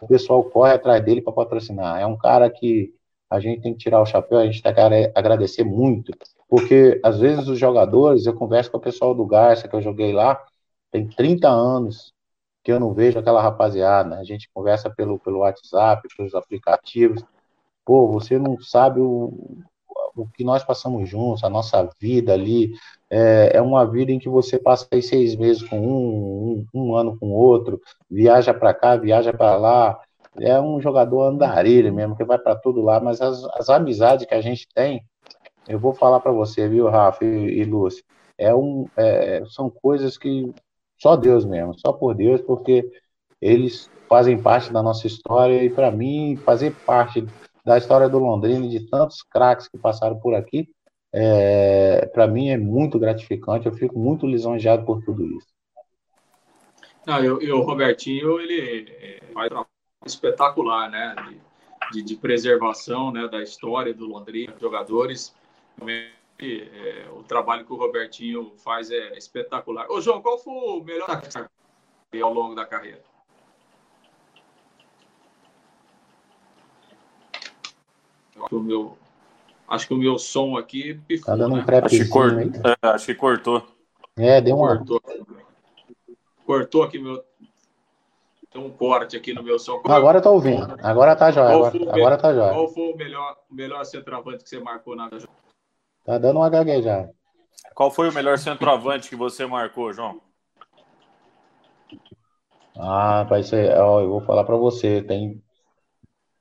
o 0.00 0.06
pessoal 0.06 0.42
corre 0.44 0.72
atrás 0.72 1.04
dele 1.04 1.22
para 1.22 1.32
patrocinar. 1.32 2.00
É 2.00 2.06
um 2.06 2.16
cara 2.16 2.50
que 2.50 2.94
a 3.30 3.40
gente 3.40 3.62
tem 3.62 3.72
que 3.72 3.78
tirar 3.78 4.00
o 4.00 4.06
chapéu, 4.06 4.38
a 4.38 4.46
gente 4.46 4.62
tem 4.62 4.72
que 4.72 4.80
agradecer 5.14 5.64
muito, 5.64 6.12
porque 6.48 7.00
às 7.02 7.18
vezes 7.18 7.48
os 7.48 7.58
jogadores, 7.58 8.24
eu 8.26 8.34
converso 8.34 8.70
com 8.70 8.78
o 8.78 8.80
pessoal 8.80 9.14
do 9.14 9.26
Garça, 9.26 9.66
que 9.66 9.74
eu 9.74 9.82
joguei 9.82 10.12
lá, 10.12 10.40
tem 10.92 11.08
30 11.08 11.48
anos 11.48 12.14
que 12.62 12.70
eu 12.72 12.78
não 12.80 12.92
vejo 12.94 13.18
aquela 13.18 13.42
rapaziada, 13.42 14.16
a 14.16 14.24
gente 14.24 14.48
conversa 14.52 14.90
pelo, 14.90 15.18
pelo 15.18 15.38
WhatsApp, 15.40 16.06
pelos 16.16 16.34
aplicativos, 16.34 17.24
pô, 17.84 18.08
você 18.08 18.38
não 18.38 18.60
sabe 18.60 19.00
o, 19.00 19.58
o 20.16 20.26
que 20.26 20.42
nós 20.42 20.64
passamos 20.64 21.08
juntos, 21.08 21.44
a 21.44 21.50
nossa 21.50 21.88
vida 22.00 22.32
ali, 22.32 22.72
é, 23.10 23.52
é 23.54 23.62
uma 23.62 23.84
vida 23.84 24.10
em 24.10 24.18
que 24.18 24.28
você 24.28 24.58
passa 24.58 24.86
aí 24.90 25.02
seis 25.02 25.36
meses 25.36 25.62
com 25.62 25.78
um, 25.78 26.66
um, 26.74 26.82
um 26.82 26.96
ano 26.96 27.16
com 27.18 27.30
outro, 27.30 27.80
viaja 28.10 28.54
para 28.54 28.74
cá, 28.74 28.96
viaja 28.96 29.32
para 29.32 29.56
lá, 29.56 30.00
é 30.40 30.60
um 30.60 30.80
jogador 30.80 31.24
andarilho 31.24 31.92
mesmo, 31.92 32.16
que 32.16 32.24
vai 32.24 32.38
para 32.38 32.56
tudo 32.56 32.82
lá, 32.82 32.98
mas 33.00 33.20
as, 33.20 33.44
as 33.54 33.68
amizades 33.68 34.26
que 34.26 34.34
a 34.34 34.40
gente 34.40 34.66
tem, 34.74 35.04
eu 35.68 35.78
vou 35.78 35.92
falar 35.92 36.20
para 36.20 36.32
você, 36.32 36.68
viu, 36.68 36.88
Rafa 36.88 37.24
e, 37.24 37.60
e 37.60 37.64
Lúcio, 37.64 38.04
é 38.38 38.54
um, 38.54 38.86
é, 38.96 39.42
são 39.46 39.70
coisas 39.70 40.18
que 40.18 40.52
só 40.98 41.16
Deus 41.16 41.44
mesmo, 41.44 41.78
só 41.78 41.92
por 41.92 42.14
Deus, 42.14 42.40
porque 42.40 42.90
eles 43.40 43.90
fazem 44.08 44.40
parte 44.40 44.72
da 44.72 44.82
nossa 44.82 45.06
história 45.06 45.62
e 45.62 45.70
para 45.70 45.90
mim 45.90 46.36
fazer 46.36 46.74
parte 46.86 47.26
da 47.66 47.76
história 47.76 48.08
do 48.08 48.20
Londrina 48.20 48.64
e 48.64 48.68
de 48.68 48.88
tantos 48.88 49.24
craques 49.24 49.66
que 49.66 49.76
passaram 49.76 50.20
por 50.20 50.36
aqui, 50.36 50.68
é, 51.12 52.06
para 52.06 52.28
mim 52.28 52.48
é 52.48 52.56
muito 52.56 52.96
gratificante. 52.96 53.66
Eu 53.66 53.72
fico 53.72 53.98
muito 53.98 54.24
lisonjeado 54.24 54.86
por 54.86 55.04
tudo 55.04 55.24
isso. 55.24 55.48
Não, 57.04 57.24
e, 57.24 57.50
o 57.50 57.62
Robertinho 57.62 58.38
ele 58.38 58.88
é, 58.88 59.20
faz 59.34 59.50
um 59.52 59.64
espetacular, 60.06 60.88
né? 60.88 61.16
De, 61.28 61.40
de, 61.92 62.02
de, 62.04 62.16
preservação, 62.16 63.10
né? 63.10 63.26
Da 63.26 63.42
história 63.42 63.92
do 63.92 64.06
Londrina, 64.06 64.54
jogadores. 64.60 65.34
É, 65.88 67.06
o 67.16 67.24
trabalho 67.24 67.64
que 67.64 67.72
o 67.72 67.76
Robertinho 67.76 68.52
faz 68.58 68.92
é 68.92 69.18
espetacular. 69.18 69.90
Ô, 69.90 70.00
João, 70.00 70.22
qual 70.22 70.38
foi 70.38 70.52
o 70.52 70.84
melhor 70.84 71.08
ao 72.22 72.32
longo 72.32 72.54
da 72.54 72.64
carreira? 72.64 73.02
O 78.50 78.60
meu, 78.60 78.98
acho 79.68 79.88
que 79.88 79.94
o 79.94 79.98
meu 79.98 80.18
som 80.18 80.56
aqui 80.56 81.00
pifou, 81.06 81.26
tá 81.26 81.36
dando 81.36 81.54
um 81.54 81.56
né? 81.56 81.64
acho, 81.82 81.96
que 81.96 82.08
cort... 82.08 82.34
é, 82.34 82.88
acho 82.88 83.06
que 83.06 83.14
cortou. 83.14 83.66
É, 84.16 84.40
deu 84.40 84.56
uma... 84.56 84.78
Cortou. 84.78 85.00
Cortou 86.44 86.82
aqui 86.82 86.98
meu... 86.98 87.24
Tem 88.52 88.64
um 88.64 88.70
corte 88.70 89.16
aqui 89.16 89.34
no 89.34 89.42
meu 89.42 89.58
som. 89.58 89.82
Agora 89.84 90.18
eu 90.18 90.22
tô 90.22 90.32
ouvindo. 90.32 90.76
Agora 90.82 91.14
tá 91.14 91.30
jóia. 91.30 91.54
Agora, 91.54 91.92
agora 91.92 92.16
tá 92.16 92.32
jóia. 92.32 92.52
Qual 92.54 92.68
foi 92.68 92.92
o 92.92 92.96
melhor, 92.96 93.36
melhor 93.50 93.84
centroavante 93.84 94.44
que 94.44 94.48
você 94.48 94.58
marcou 94.58 94.96
na 94.96 95.10
Tá 96.04 96.16
dando 96.18 96.38
uma 96.38 96.48
gaguejada. 96.48 97.12
Qual 97.74 97.90
foi 97.90 98.08
o 98.08 98.14
melhor 98.14 98.38
centroavante 98.38 99.10
que 99.10 99.16
você 99.16 99.44
marcou, 99.44 99.92
João? 99.92 100.22
Ah, 102.78 103.24
vai 103.24 103.42
ser. 103.42 103.76
Ó, 103.76 104.00
eu 104.00 104.08
vou 104.08 104.20
falar 104.20 104.44
para 104.44 104.56
você. 104.56 105.02
Tem 105.02 105.42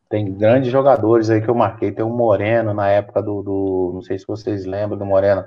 tem 0.10 0.32
grandes 0.34 0.72
jogadores 0.72 1.30
aí 1.30 1.42
que 1.42 1.50
eu 1.50 1.56
marquei. 1.56 1.92
Tem 1.92 2.06
o 2.06 2.10
Moreno 2.10 2.74
na 2.74 2.90
época 2.90 3.22
do, 3.22 3.42
do, 3.42 3.92
Não 3.94 4.02
sei 4.02 4.18
se 4.20 4.26
vocês 4.28 4.66
lembram 4.66 4.98
do 4.98 5.06
Moreno. 5.06 5.46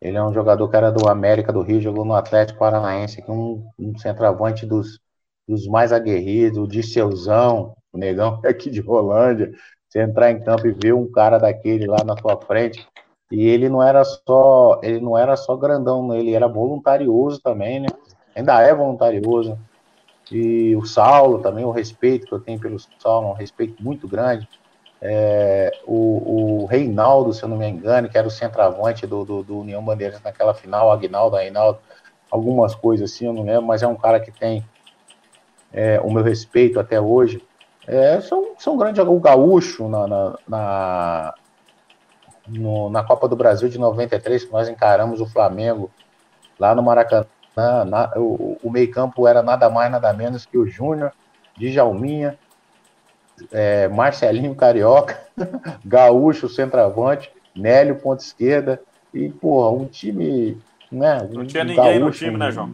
Ele 0.00 0.16
é 0.16 0.22
um 0.22 0.32
jogador 0.32 0.68
que 0.68 0.76
era 0.76 0.90
do 0.90 1.08
América 1.08 1.52
do 1.52 1.62
Rio, 1.62 1.80
jogou 1.80 2.04
no 2.04 2.14
Atlético 2.14 2.58
Paranaense, 2.58 3.22
que 3.22 3.30
é 3.30 3.32
um, 3.32 3.66
um 3.78 3.96
centroavante 3.98 4.66
dos, 4.66 5.00
dos 5.48 5.66
mais 5.66 5.92
aguerridos, 5.92 6.58
o 6.58 6.66
Disseuzão, 6.66 7.74
o 7.92 7.98
negão 7.98 8.40
aqui 8.44 8.70
de 8.70 8.80
Rolândia. 8.80 9.50
Você 9.88 10.02
entrar 10.02 10.30
em 10.30 10.40
campo 10.42 10.66
e 10.66 10.72
ver 10.72 10.92
um 10.92 11.10
cara 11.10 11.38
daquele 11.38 11.86
lá 11.86 12.04
na 12.04 12.14
tua 12.14 12.40
frente. 12.40 12.86
E 13.30 13.46
ele 13.46 13.68
não 13.68 13.82
era 13.82 14.04
só, 14.04 14.80
ele 14.82 15.00
não 15.00 15.16
era 15.16 15.36
só 15.36 15.56
grandão, 15.56 16.14
ele 16.14 16.34
era 16.34 16.46
voluntarioso 16.46 17.40
também, 17.40 17.80
né? 17.80 17.88
Ainda 18.34 18.60
é 18.60 18.74
voluntarioso. 18.74 19.58
E 20.30 20.74
o 20.74 20.84
Saulo 20.84 21.38
também, 21.40 21.64
o 21.64 21.70
respeito 21.70 22.26
que 22.26 22.32
eu 22.32 22.40
tenho 22.40 22.58
pelo 22.58 22.78
Saulo, 22.98 23.30
um 23.30 23.32
respeito 23.32 23.82
muito 23.82 24.08
grande. 24.08 24.48
É, 25.00 25.70
o, 25.86 26.62
o, 26.62 26.66
Reinaldo, 26.66 27.32
se 27.32 27.42
eu 27.42 27.48
não 27.48 27.56
me 27.56 27.68
engano, 27.68 28.08
que 28.08 28.16
era 28.16 28.26
o 28.26 28.30
centroavante 28.30 29.06
do, 29.06 29.24
do, 29.24 29.42
do 29.42 29.58
União 29.60 29.84
Bandeirantes 29.84 30.22
naquela 30.22 30.54
final, 30.54 30.90
Agnaldo, 30.90 31.36
Reinaldo, 31.36 31.78
algumas 32.30 32.74
coisas 32.74 33.12
assim, 33.12 33.26
eu 33.26 33.32
não 33.32 33.44
lembro, 33.44 33.66
mas 33.66 33.82
é 33.82 33.86
um 33.86 33.94
cara 33.94 34.18
que 34.18 34.32
tem 34.32 34.64
é, 35.72 36.00
o 36.00 36.10
meu 36.10 36.24
respeito 36.24 36.80
até 36.80 37.00
hoje. 37.00 37.42
É, 37.86 38.20
são, 38.20 38.54
são 38.58 38.76
grandes 38.76 39.04
o 39.04 39.20
Gaúcho 39.20 39.88
na, 39.88 40.06
na, 40.08 40.38
na, 40.48 41.34
no, 42.48 42.90
na 42.90 43.04
Copa 43.04 43.28
do 43.28 43.36
Brasil 43.36 43.68
de 43.68 43.78
93, 43.78 44.44
que 44.44 44.52
nós 44.52 44.68
encaramos 44.68 45.20
o 45.20 45.26
Flamengo 45.26 45.90
lá 46.58 46.74
no 46.74 46.82
Maracanã 46.82 47.26
na, 47.56 47.84
na, 47.84 48.12
o, 48.16 48.58
o 48.62 48.70
meio-campo 48.70 49.26
era 49.26 49.42
nada 49.42 49.70
mais, 49.70 49.90
nada 49.90 50.12
menos 50.12 50.44
que 50.44 50.58
o 50.58 50.66
Júnior, 50.66 51.12
Djalminha, 51.56 52.38
é, 53.50 53.88
Marcelinho 53.88 54.54
Carioca, 54.54 55.18
Gaúcho, 55.84 56.48
centroavante, 56.48 57.30
Nélio, 57.54 57.96
ponta 57.96 58.22
esquerda, 58.22 58.80
e, 59.12 59.30
porra, 59.30 59.70
um 59.70 59.86
time. 59.86 60.58
Né, 60.92 61.28
não 61.32 61.46
tinha 61.46 61.64
ninguém 61.64 61.98
Gaúcho, 61.98 62.04
no 62.04 62.10
time, 62.10 62.36
né, 62.36 62.50
João? 62.52 62.72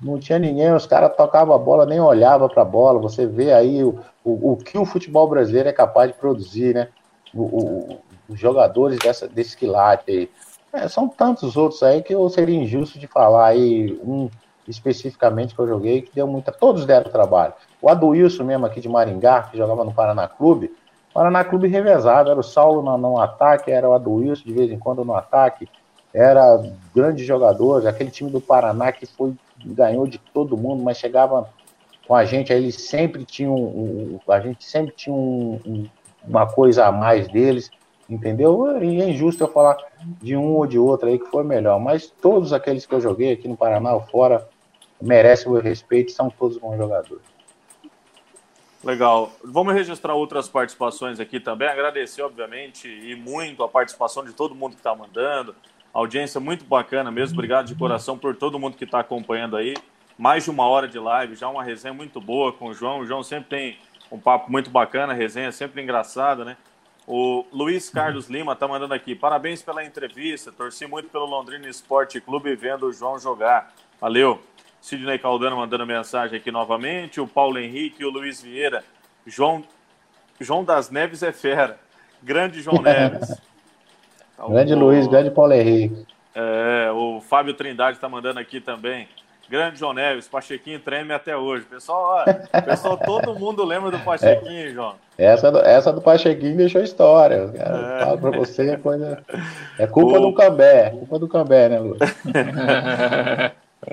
Não 0.00 0.18
tinha 0.18 0.38
ninguém, 0.38 0.72
os 0.72 0.84
caras 0.84 1.16
tocavam 1.16 1.54
a 1.54 1.58
bola, 1.58 1.86
nem 1.86 2.00
olhava 2.00 2.48
para 2.48 2.62
a 2.62 2.66
bola. 2.66 3.00
Você 3.00 3.26
vê 3.26 3.52
aí 3.52 3.82
o, 3.82 4.00
o, 4.24 4.52
o, 4.52 4.56
que 4.56 4.76
o 4.76 4.84
futebol 4.84 5.28
brasileiro 5.28 5.68
é 5.68 5.72
capaz 5.72 6.10
de 6.10 6.18
produzir, 6.18 6.74
né? 6.74 6.88
O, 7.32 7.98
os 8.28 8.38
jogadores 8.38 8.98
dessa, 8.98 9.26
desse 9.28 9.56
quilate 9.56 10.10
aí. 10.10 10.30
É, 10.72 10.88
são 10.88 11.06
tantos 11.06 11.56
outros 11.56 11.82
aí 11.82 12.02
que 12.02 12.14
eu 12.14 12.28
seria 12.30 12.58
injusto 12.58 12.98
de 12.98 13.06
falar 13.06 13.48
aí 13.48 13.92
um 14.02 14.30
especificamente 14.66 15.54
que 15.54 15.60
eu 15.60 15.66
joguei, 15.66 16.02
que 16.02 16.14
deu 16.14 16.26
muita. 16.26 16.52
Todos 16.52 16.86
deram 16.86 17.10
trabalho. 17.10 17.52
O 17.80 17.90
Aduilson 17.90 18.44
mesmo 18.44 18.64
aqui 18.64 18.80
de 18.80 18.88
Maringá, 18.88 19.42
que 19.42 19.58
jogava 19.58 19.84
no 19.84 19.92
Paraná 19.92 20.28
Clube, 20.28 20.72
Paraná 21.12 21.44
Clube 21.44 21.68
revezado, 21.68 22.30
era 22.30 22.40
o 22.40 22.44
Saulo 22.44 22.80
no, 22.80 22.96
no 22.96 23.20
ataque, 23.20 23.70
era 23.70 23.88
o 23.88 23.92
Aduilson 23.92 24.44
de 24.44 24.52
vez 24.52 24.70
em 24.70 24.78
quando 24.78 25.04
no 25.04 25.14
ataque, 25.14 25.68
era 26.14 26.62
grande 26.94 27.24
jogador, 27.24 27.86
aquele 27.86 28.10
time 28.10 28.30
do 28.30 28.40
Paraná 28.40 28.92
que 28.92 29.04
foi 29.04 29.34
ganhou 29.64 30.06
de 30.06 30.18
todo 30.18 30.56
mundo, 30.56 30.82
mas 30.82 30.96
chegava 30.96 31.48
com 32.06 32.14
a 32.14 32.24
gente, 32.24 32.52
aí 32.52 32.62
eles 32.62 32.76
sempre 32.76 33.24
tinham, 33.24 33.54
um, 33.54 34.18
a 34.28 34.40
gente 34.40 34.64
sempre 34.64 34.92
tinha 34.94 35.14
um, 35.14 35.88
uma 36.26 36.46
coisa 36.46 36.86
a 36.86 36.92
mais 36.92 37.28
deles 37.28 37.70
entendeu? 38.12 38.82
E 38.82 39.00
é 39.00 39.08
injusto 39.08 39.42
eu 39.42 39.48
falar 39.48 39.76
de 40.20 40.36
um 40.36 40.56
ou 40.56 40.66
de 40.66 40.78
outro 40.78 41.08
aí 41.08 41.18
que 41.18 41.26
foi 41.26 41.42
melhor, 41.42 41.80
mas 41.80 42.06
todos 42.06 42.52
aqueles 42.52 42.84
que 42.84 42.94
eu 42.94 43.00
joguei 43.00 43.32
aqui 43.32 43.48
no 43.48 43.56
Paraná 43.56 43.94
ou 43.94 44.02
fora 44.02 44.46
merecem 45.00 45.48
o 45.48 45.52
meu 45.52 45.62
respeito, 45.62 46.12
são 46.12 46.30
todos 46.30 46.58
bons 46.58 46.76
jogadores. 46.76 47.24
Legal. 48.84 49.32
Vamos 49.44 49.74
registrar 49.74 50.14
outras 50.14 50.48
participações 50.48 51.20
aqui 51.20 51.38
também. 51.38 51.68
Agradecer, 51.68 52.22
obviamente, 52.22 52.88
e 52.88 53.14
muito 53.14 53.62
a 53.62 53.68
participação 53.68 54.24
de 54.24 54.32
todo 54.32 54.54
mundo 54.54 54.72
que 54.72 54.80
está 54.80 54.94
mandando. 54.94 55.54
Audiência 55.94 56.40
muito 56.40 56.64
bacana 56.64 57.10
mesmo. 57.10 57.34
Obrigado 57.34 57.66
de 57.66 57.74
coração 57.74 58.18
por 58.18 58.34
todo 58.34 58.58
mundo 58.58 58.76
que 58.76 58.84
está 58.84 59.00
acompanhando 59.00 59.56
aí. 59.56 59.74
Mais 60.18 60.44
de 60.44 60.50
uma 60.50 60.66
hora 60.66 60.88
de 60.88 60.98
live, 60.98 61.36
já 61.36 61.48
uma 61.48 61.62
resenha 61.62 61.94
muito 61.94 62.20
boa 62.20 62.52
com 62.52 62.66
o 62.66 62.74
João. 62.74 63.00
O 63.00 63.06
João 63.06 63.22
sempre 63.22 63.48
tem 63.48 63.78
um 64.10 64.18
papo 64.18 64.50
muito 64.50 64.68
bacana, 64.68 65.12
resenha 65.12 65.52
sempre 65.52 65.80
engraçada, 65.80 66.44
né? 66.44 66.56
O 67.14 67.44
Luiz 67.52 67.90
Carlos 67.90 68.30
Lima 68.30 68.54
está 68.54 68.66
mandando 68.66 68.94
aqui. 68.94 69.14
Parabéns 69.14 69.60
pela 69.60 69.84
entrevista. 69.84 70.50
Torci 70.50 70.86
muito 70.86 71.10
pelo 71.10 71.26
Londrina 71.26 71.68
Esporte 71.68 72.18
Clube 72.22 72.56
vendo 72.56 72.86
o 72.86 72.92
João 72.92 73.18
jogar. 73.18 73.70
Valeu. 74.00 74.40
Sidney 74.80 75.18
Caldano 75.18 75.58
mandando 75.58 75.84
mensagem 75.86 76.38
aqui 76.38 76.50
novamente. 76.50 77.20
O 77.20 77.28
Paulo 77.28 77.58
Henrique 77.58 78.00
e 78.02 78.06
o 78.06 78.10
Luiz 78.10 78.40
Vieira. 78.40 78.82
João, 79.26 79.62
João 80.40 80.64
das 80.64 80.88
Neves 80.88 81.22
é 81.22 81.32
fera. 81.32 81.78
Grande 82.22 82.62
João 82.62 82.80
Neves. 82.80 83.38
grande 84.48 84.72
o, 84.72 84.78
Luiz, 84.78 85.06
grande 85.06 85.30
Paulo 85.30 85.52
Henrique. 85.52 86.06
É, 86.34 86.90
o 86.92 87.20
Fábio 87.20 87.52
Trindade 87.52 87.98
está 87.98 88.08
mandando 88.08 88.40
aqui 88.40 88.58
também. 88.58 89.06
Grande 89.52 89.78
João 89.78 89.92
Neves, 89.92 90.26
Pachequinho 90.26 90.80
treme 90.80 91.12
até 91.12 91.36
hoje. 91.36 91.66
Pessoal, 91.66 92.24
ó, 92.26 92.60
pessoal 92.62 92.96
todo 92.96 93.38
mundo 93.38 93.62
lembra 93.62 93.90
do 93.90 93.98
Pachequinho, 93.98 94.70
é, 94.70 94.70
João. 94.70 94.94
Essa 95.18 95.52
do, 95.52 95.58
essa 95.58 95.92
do 95.92 96.00
Pachequinho 96.00 96.56
deixou 96.56 96.80
história. 96.80 97.52
É. 97.54 98.02
Falo 98.02 98.18
pra 98.18 98.30
você, 98.30 98.70
é 98.70 98.76
coisa. 98.78 99.22
É 99.78 99.86
culpa 99.86 100.18
o... 100.18 100.22
do 100.22 100.34
Cambé, 100.34 100.88
culpa 100.88 101.18
do 101.18 101.28
Cambé, 101.28 101.68
né, 101.68 101.80
Lu? 101.80 101.98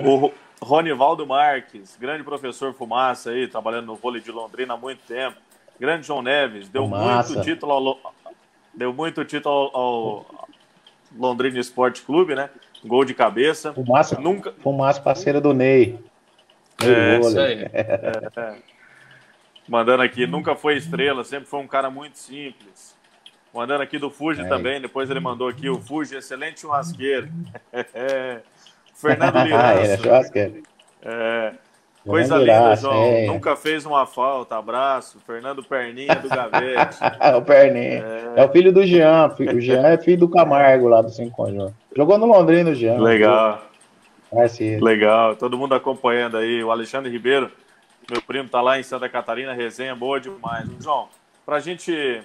o 0.02 0.32
Ronivaldo 0.62 1.26
Marques, 1.26 1.94
grande 2.00 2.24
professor 2.24 2.72
Fumaça 2.72 3.28
aí, 3.28 3.46
trabalhando 3.46 3.84
no 3.84 3.96
vôlei 3.96 4.22
de 4.22 4.32
Londrina 4.32 4.72
há 4.72 4.78
muito 4.78 5.00
tempo. 5.06 5.36
Grande 5.78 6.06
João 6.06 6.22
Neves, 6.22 6.70
deu 6.70 6.84
Fumaça. 6.84 7.34
muito 7.34 7.44
título 7.44 7.72
ao, 7.72 8.14
deu 8.72 8.94
muito 8.94 9.22
título 9.26 9.70
ao, 9.74 9.76
ao 9.76 10.26
Londrina 11.14 11.58
Esporte 11.58 12.00
Clube, 12.00 12.34
né? 12.34 12.48
Gol 12.84 13.04
de 13.04 13.14
cabeça. 13.14 13.72
Fumaça, 13.72 14.18
Nunca... 14.18 14.52
Fumaça 14.62 15.00
parceira 15.00 15.40
do 15.40 15.52
Ney. 15.52 15.98
É, 16.82 17.18
isso 17.18 17.38
aí. 17.38 17.68
É, 17.72 18.30
é. 18.36 18.54
Mandando 19.68 20.02
aqui, 20.02 20.26
nunca 20.26 20.56
foi 20.56 20.76
estrela, 20.76 21.22
sempre 21.22 21.48
foi 21.48 21.60
um 21.60 21.66
cara 21.66 21.90
muito 21.90 22.18
simples. 22.18 22.96
Mandando 23.52 23.82
aqui 23.82 23.98
do 23.98 24.10
Fuji 24.10 24.42
é. 24.42 24.48
também. 24.48 24.80
Depois 24.80 25.10
ele 25.10 25.20
mandou 25.20 25.48
aqui 25.48 25.68
o 25.68 25.80
Fuji, 25.80 26.16
excelente 26.16 26.60
churrasqueiro. 26.60 27.28
Fernando 28.94 29.42
Lirança. 29.42 29.66
ah, 29.66 29.74
é 29.74 29.96
churrasqueiro. 29.96 30.62
É, 31.02 31.52
coisa 32.06 32.36
linda, 32.36 32.76
João. 32.76 33.04
É. 33.04 33.26
Nunca 33.26 33.56
fez 33.56 33.84
uma 33.84 34.06
falta. 34.06 34.56
Abraço. 34.56 35.18
Fernando 35.26 35.62
Perninha 35.64 36.14
do 36.14 36.28
Gavete. 36.28 36.98
o 37.36 37.42
Perninha. 37.42 38.04
É... 38.04 38.32
é... 38.36 38.44
o 38.44 38.48
filho 38.52 38.72
do 38.72 38.86
Jean. 38.86 39.28
O 39.28 39.60
Jean 39.60 39.86
é 39.86 39.98
filho 39.98 40.18
do 40.18 40.28
Camargo 40.28 40.88
lá 40.88 41.02
do 41.02 41.10
Cinco 41.10 41.36
Conjunto. 41.36 41.74
Jogou 41.96 42.18
no 42.18 42.26
Londrina 42.26 42.70
o 42.70 42.74
Jean. 42.74 43.00
Legal. 43.00 43.62
Legal. 44.80 45.36
Todo 45.36 45.58
mundo 45.58 45.74
acompanhando 45.74 46.36
aí. 46.36 46.62
O 46.62 46.70
Alexandre 46.70 47.10
Ribeiro, 47.10 47.50
meu 48.10 48.22
primo, 48.22 48.48
tá 48.48 48.60
lá 48.60 48.78
em 48.78 48.82
Santa 48.82 49.08
Catarina. 49.08 49.52
Resenha 49.52 49.94
boa 49.94 50.20
demais. 50.20 50.68
João, 50.80 51.08
pra 51.44 51.58
gente 51.58 52.22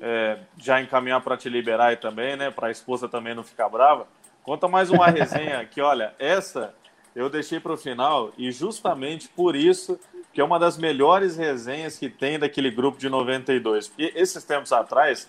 é, 0.00 0.38
já 0.56 0.80
encaminhar 0.80 1.20
para 1.20 1.36
te 1.36 1.48
liberar 1.48 1.86
aí 1.86 1.96
também, 1.96 2.36
né? 2.36 2.50
Para 2.50 2.68
a 2.68 2.70
esposa 2.70 3.08
também 3.08 3.34
não 3.34 3.42
ficar 3.42 3.68
brava. 3.68 4.06
Conta 4.42 4.68
mais 4.68 4.88
uma 4.90 5.08
resenha 5.08 5.64
que, 5.70 5.80
olha, 5.80 6.14
essa 6.18 6.74
eu 7.14 7.28
deixei 7.28 7.58
para 7.58 7.72
o 7.72 7.76
final 7.76 8.32
e 8.38 8.52
justamente 8.52 9.28
por 9.28 9.56
isso 9.56 9.98
que 10.32 10.40
é 10.40 10.44
uma 10.44 10.58
das 10.58 10.78
melhores 10.78 11.36
resenhas 11.36 11.98
que 11.98 12.08
tem 12.08 12.38
daquele 12.38 12.70
grupo 12.70 12.98
de 12.98 13.08
92. 13.08 13.88
Porque 13.88 14.12
esses 14.14 14.44
tempos 14.44 14.72
atrás, 14.72 15.28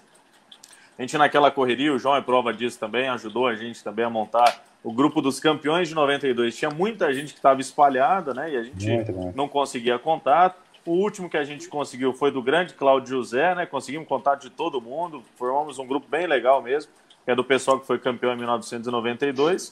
a 0.99 1.01
gente 1.01 1.17
naquela 1.17 1.49
correria, 1.49 1.93
o 1.93 1.97
João 1.97 2.17
é 2.17 2.21
prova 2.21 2.53
disso 2.53 2.77
também, 2.77 3.07
ajudou 3.07 3.47
a 3.47 3.55
gente 3.55 3.81
também 3.81 4.03
a 4.03 4.09
montar 4.09 4.61
o 4.83 4.91
grupo 4.91 5.21
dos 5.21 5.39
campeões 5.39 5.87
de 5.87 5.95
92. 5.95 6.53
Tinha 6.57 6.69
muita 6.69 7.13
gente 7.13 7.31
que 7.31 7.39
estava 7.39 7.61
espalhada, 7.61 8.33
né? 8.33 8.51
E 8.51 8.57
a 8.57 8.63
gente 8.63 8.85
não 9.33 9.47
conseguia 9.47 9.97
contato. 9.97 10.59
O 10.85 10.91
último 10.91 11.29
que 11.29 11.37
a 11.37 11.43
gente 11.45 11.69
conseguiu 11.69 12.11
foi 12.11 12.31
do 12.31 12.43
grande 12.43 12.73
Cláudio 12.73 13.15
José, 13.15 13.55
né? 13.55 13.65
Conseguimos 13.65 14.09
contato 14.09 14.41
de 14.41 14.49
todo 14.49 14.81
mundo, 14.81 15.23
formamos 15.37 15.79
um 15.79 15.87
grupo 15.87 16.05
bem 16.05 16.27
legal 16.27 16.61
mesmo, 16.61 16.91
que 17.23 17.31
é 17.31 17.35
do 17.35 17.45
pessoal 17.45 17.79
que 17.79 17.87
foi 17.87 17.97
campeão 17.97 18.33
em 18.33 18.37
1992. 18.37 19.71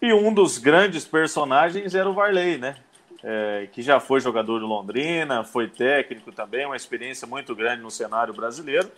E 0.00 0.14
um 0.14 0.32
dos 0.32 0.56
grandes 0.56 1.04
personagens 1.04 1.94
era 1.94 2.08
o 2.08 2.14
Varley, 2.14 2.56
né? 2.56 2.76
É, 3.22 3.68
que 3.70 3.82
já 3.82 4.00
foi 4.00 4.20
jogador 4.20 4.58
do 4.58 4.66
Londrina, 4.66 5.44
foi 5.44 5.68
técnico 5.68 6.32
também, 6.32 6.64
uma 6.64 6.76
experiência 6.76 7.26
muito 7.26 7.54
grande 7.54 7.82
no 7.82 7.90
cenário 7.90 8.32
brasileiro. 8.32 8.90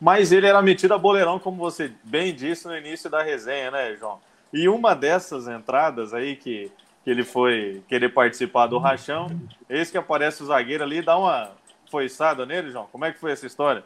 Mas 0.00 0.32
ele 0.32 0.46
era 0.46 0.60
metido 0.60 0.94
a 0.94 0.98
boleirão, 0.98 1.38
como 1.38 1.56
você 1.56 1.92
bem 2.02 2.34
disse 2.34 2.66
no 2.66 2.76
início 2.76 3.08
da 3.10 3.22
resenha, 3.22 3.70
né, 3.70 3.96
João? 3.96 4.18
E 4.52 4.68
uma 4.68 4.94
dessas 4.94 5.48
entradas 5.48 6.14
aí 6.14 6.36
que 6.36 6.70
que 7.04 7.10
ele 7.10 7.22
foi 7.22 7.82
querer 7.86 8.08
participar 8.08 8.66
do 8.66 8.78
rachão. 8.78 9.26
Esse 9.68 9.92
que 9.92 9.98
aparece 9.98 10.42
o 10.42 10.46
zagueiro 10.46 10.82
ali 10.82 11.02
dá 11.02 11.18
uma 11.18 11.50
foiçada 11.90 12.46
nele, 12.46 12.70
João. 12.70 12.88
Como 12.90 13.04
é 13.04 13.12
que 13.12 13.20
foi 13.20 13.30
essa 13.30 13.46
história? 13.46 13.84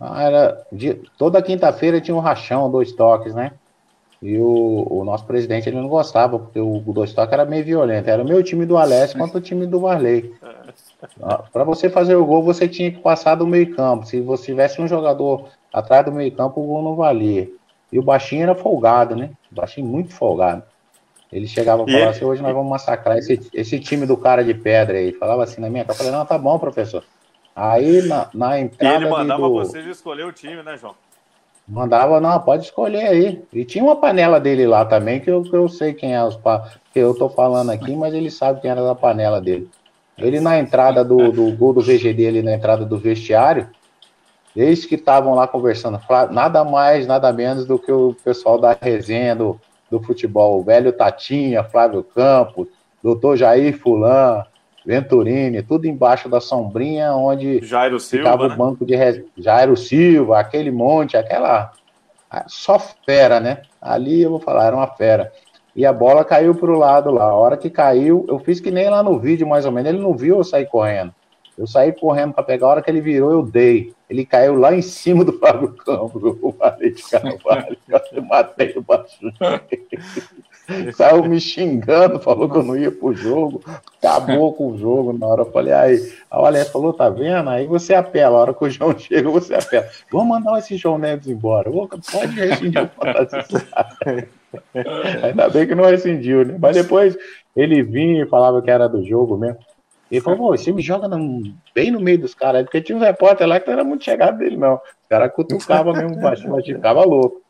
Ah, 0.00 0.22
era 0.22 0.66
de, 0.72 0.94
toda 1.18 1.42
quinta-feira 1.42 2.00
tinha 2.00 2.16
um 2.16 2.20
rachão, 2.20 2.70
dois 2.70 2.92
toques, 2.92 3.34
né? 3.34 3.52
E 4.22 4.38
o, 4.38 4.86
o, 4.90 5.04
nosso 5.04 5.26
presidente 5.26 5.68
ele 5.68 5.76
não 5.76 5.86
gostava, 5.86 6.38
porque 6.38 6.58
o, 6.58 6.82
o 6.84 6.92
dois 6.92 7.12
toques 7.12 7.32
era 7.32 7.44
meio 7.44 7.64
violento. 7.64 8.08
Era 8.08 8.22
o 8.22 8.26
meu 8.26 8.42
time 8.42 8.64
do 8.64 8.78
Alessio 8.78 9.18
contra 9.18 9.38
o 9.38 9.40
time 9.40 9.66
do 9.66 9.80
Varley. 9.80 10.34
Para 11.52 11.64
você 11.64 11.88
fazer 11.88 12.16
o 12.16 12.26
gol, 12.26 12.42
você 12.42 12.66
tinha 12.66 12.90
que 12.90 12.98
passar 12.98 13.36
do 13.36 13.46
meio-campo. 13.46 14.06
Se 14.06 14.20
você 14.20 14.46
tivesse 14.46 14.80
um 14.80 14.88
jogador 14.88 15.48
atrás 15.72 16.04
do 16.04 16.12
meio-campo, 16.12 16.60
o 16.60 16.66
gol 16.66 16.82
não 16.82 16.96
valia. 16.96 17.48
E 17.92 17.98
o 17.98 18.02
baixinho 18.02 18.42
era 18.42 18.54
folgado, 18.54 19.14
né? 19.14 19.30
O 19.50 19.54
baixinho 19.54 19.86
muito 19.86 20.12
folgado. 20.12 20.62
Ele 21.32 21.46
chegava 21.46 21.84
e 21.86 21.92
falava 21.92 22.10
assim, 22.10 22.24
hoje 22.24 22.42
nós 22.42 22.54
vamos 22.54 22.70
massacrar 22.70 23.18
esse, 23.18 23.38
esse 23.52 23.78
time 23.78 24.06
do 24.06 24.16
cara 24.16 24.42
de 24.42 24.54
pedra 24.54 24.98
aí. 24.98 25.12
Falava 25.12 25.44
assim 25.44 25.60
na 25.60 25.68
minha 25.68 25.84
cara, 25.84 25.94
eu 25.94 25.98
falei, 25.98 26.12
não, 26.12 26.24
tá 26.26 26.38
bom, 26.38 26.58
professor. 26.58 27.04
Aí 27.54 28.02
na, 28.02 28.28
na 28.32 28.58
entrada. 28.58 28.94
E 28.94 28.96
ele 28.96 29.10
mandava 29.10 29.42
do... 29.42 29.52
vocês 29.52 29.86
escolher 29.86 30.24
o 30.24 30.32
time, 30.32 30.62
né, 30.62 30.76
João? 30.76 30.94
Mandava, 31.66 32.18
não, 32.18 32.40
pode 32.40 32.64
escolher 32.64 33.08
aí. 33.08 33.42
E 33.52 33.62
tinha 33.62 33.84
uma 33.84 33.96
panela 33.96 34.40
dele 34.40 34.66
lá 34.66 34.86
também, 34.86 35.20
que 35.20 35.30
eu, 35.30 35.42
que 35.42 35.54
eu 35.54 35.68
sei 35.68 35.92
quem 35.92 36.14
é 36.14 36.24
os 36.24 36.34
pa... 36.34 36.70
que 36.92 36.98
eu 36.98 37.14
tô 37.14 37.28
falando 37.28 37.70
aqui, 37.70 37.94
mas 37.94 38.14
ele 38.14 38.30
sabe 38.30 38.62
quem 38.62 38.70
era 38.70 38.82
da 38.82 38.94
panela 38.94 39.38
dele. 39.38 39.68
Ele 40.18 40.40
na 40.40 40.58
entrada 40.58 41.04
do, 41.04 41.30
do 41.30 41.52
gol 41.52 41.72
do 41.72 41.80
VGD, 41.80 42.26
ali 42.26 42.42
na 42.42 42.52
entrada 42.52 42.84
do 42.84 42.98
vestiário, 42.98 43.68
eles 44.56 44.84
que 44.84 44.96
estavam 44.96 45.34
lá 45.34 45.46
conversando, 45.46 46.00
nada 46.32 46.64
mais, 46.64 47.06
nada 47.06 47.32
menos 47.32 47.64
do 47.64 47.78
que 47.78 47.92
o 47.92 48.16
pessoal 48.24 48.58
da 48.58 48.76
resenha 48.80 49.36
do, 49.36 49.60
do 49.90 50.00
futebol, 50.00 50.58
o 50.58 50.64
velho 50.64 50.92
Tatinha, 50.92 51.62
Flávio 51.62 52.02
Campos, 52.02 52.66
doutor 53.02 53.36
Jair 53.36 53.78
Fulan, 53.78 54.44
Venturini, 54.84 55.62
tudo 55.62 55.86
embaixo 55.86 56.28
da 56.28 56.40
sombrinha 56.40 57.12
onde 57.12 57.60
Jairo 57.62 58.00
Silva, 58.00 58.24
ficava 58.24 58.48
né? 58.48 58.54
o 58.54 58.56
banco 58.56 58.86
de 58.86 58.96
res... 58.96 59.22
Jairo 59.36 59.76
Silva, 59.76 60.40
aquele 60.40 60.70
monte, 60.70 61.16
aquela 61.16 61.72
só 62.46 62.78
fera, 63.06 63.38
né? 63.38 63.62
Ali 63.80 64.22
eu 64.22 64.30
vou 64.30 64.40
falar, 64.40 64.66
era 64.66 64.76
uma 64.76 64.86
fera. 64.86 65.32
E 65.78 65.86
a 65.86 65.92
bola 65.92 66.24
caiu 66.24 66.56
para 66.56 66.72
o 66.72 66.76
lado 66.76 67.08
lá. 67.08 67.26
A 67.26 67.34
hora 67.34 67.56
que 67.56 67.70
caiu, 67.70 68.26
eu 68.28 68.40
fiz 68.40 68.58
que 68.58 68.68
nem 68.68 68.90
lá 68.90 69.00
no 69.00 69.16
vídeo, 69.16 69.46
mais 69.46 69.64
ou 69.64 69.70
menos. 69.70 69.88
Ele 69.88 70.02
não 70.02 70.12
viu 70.12 70.38
eu 70.38 70.42
sair 70.42 70.66
correndo. 70.66 71.14
Eu 71.56 71.68
saí 71.68 71.92
correndo 71.92 72.32
para 72.32 72.42
pegar, 72.42 72.66
a 72.66 72.70
hora 72.70 72.82
que 72.82 72.90
ele 72.90 73.00
virou, 73.00 73.30
eu 73.30 73.42
dei. 73.44 73.94
Ele 74.10 74.26
caiu 74.26 74.56
lá 74.56 74.74
em 74.74 74.82
cima 74.82 75.24
do 75.24 75.38
Fábio 75.38 75.72
Campos, 75.74 76.20
o 76.42 76.50
Valente 76.50 76.96
de 76.96 77.08
Carvalho. 77.08 77.76
Eu 78.12 78.22
matei 78.24 78.74
o 78.76 78.82
baixinho. 78.82 79.32
Saiu 80.94 81.24
me 81.24 81.40
xingando, 81.40 82.20
falou 82.20 82.48
que 82.48 82.58
eu 82.58 82.62
não 82.62 82.76
ia 82.76 82.92
pro 82.92 83.14
jogo, 83.14 83.62
acabou 83.98 84.52
com 84.52 84.72
o 84.72 84.78
jogo 84.78 85.12
na 85.12 85.26
hora. 85.26 85.42
Eu 85.42 85.50
falei, 85.50 85.72
aí, 85.72 86.12
a 86.30 86.36
Alex 86.36 86.68
falou, 86.68 86.92
tá 86.92 87.08
vendo? 87.08 87.48
Aí 87.48 87.66
você 87.66 87.94
apela, 87.94 88.36
a 88.36 88.40
hora 88.40 88.54
que 88.54 88.64
o 88.64 88.70
João 88.70 88.96
chega, 88.98 89.30
você 89.30 89.54
apela. 89.54 89.88
Vamos 90.12 90.28
mandar 90.28 90.58
esse 90.58 90.76
João 90.76 90.98
Neves 90.98 91.26
embora. 91.26 91.70
Pode 91.70 92.34
rescindir 92.38 92.84
o 92.84 92.88
fantasista. 92.88 93.66
Ainda 95.22 95.48
bem 95.48 95.66
que 95.66 95.74
não 95.74 95.84
rescindiu, 95.84 96.44
né? 96.44 96.56
Mas 96.58 96.76
depois 96.76 97.16
ele 97.56 97.82
vinha 97.82 98.22
e 98.24 98.28
falava 98.28 98.62
que 98.62 98.70
era 98.70 98.88
do 98.88 99.04
jogo 99.04 99.36
mesmo. 99.36 99.58
Ele 100.10 100.20
falou, 100.22 100.38
pô, 100.38 100.56
você 100.56 100.72
me 100.72 100.80
joga 100.80 101.06
no, 101.06 101.42
bem 101.74 101.90
no 101.90 102.00
meio 102.00 102.18
dos 102.18 102.34
caras, 102.34 102.62
porque 102.62 102.80
tinha 102.80 102.96
um 102.96 103.00
repórter 103.00 103.46
lá 103.46 103.60
que 103.60 103.66
não 103.66 103.74
era 103.74 103.84
muito 103.84 104.04
chegado 104.04 104.38
dele, 104.38 104.56
não. 104.56 104.74
Os 104.74 105.08
caras 105.08 105.32
cutucavam 105.32 105.92
mesmo 105.92 106.16
baixinho, 106.20 106.52
mas 106.52 106.64
ficava 106.64 107.04
louco. 107.04 107.42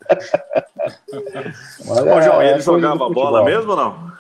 mas, 1.87 1.99
Ô, 1.99 2.21
João, 2.21 2.43
é, 2.43 2.53
ele 2.53 2.61
jogava 2.61 3.09
bola 3.09 3.45
mesmo 3.45 3.71
ou 3.71 3.77
não? 3.77 4.13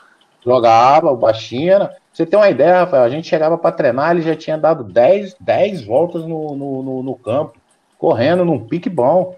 Jogava, 0.44 1.10
o 1.10 1.16
baixinho 1.16 1.72
era. 1.72 1.96
Você 2.12 2.24
tem 2.24 2.38
uma 2.38 2.48
ideia, 2.48 2.80
Rafael, 2.80 3.02
a 3.02 3.08
gente 3.08 3.28
chegava 3.28 3.58
para 3.58 3.72
treinar, 3.72 4.12
ele 4.12 4.22
já 4.22 4.36
tinha 4.36 4.56
dado 4.56 4.84
10, 4.84 5.36
10 5.40 5.84
voltas 5.84 6.22
no, 6.22 6.54
no, 6.54 6.82
no, 6.82 7.02
no 7.02 7.14
campo, 7.16 7.58
correndo 7.98 8.44
num 8.44 8.66
pique 8.66 8.88
bom. 8.88 9.36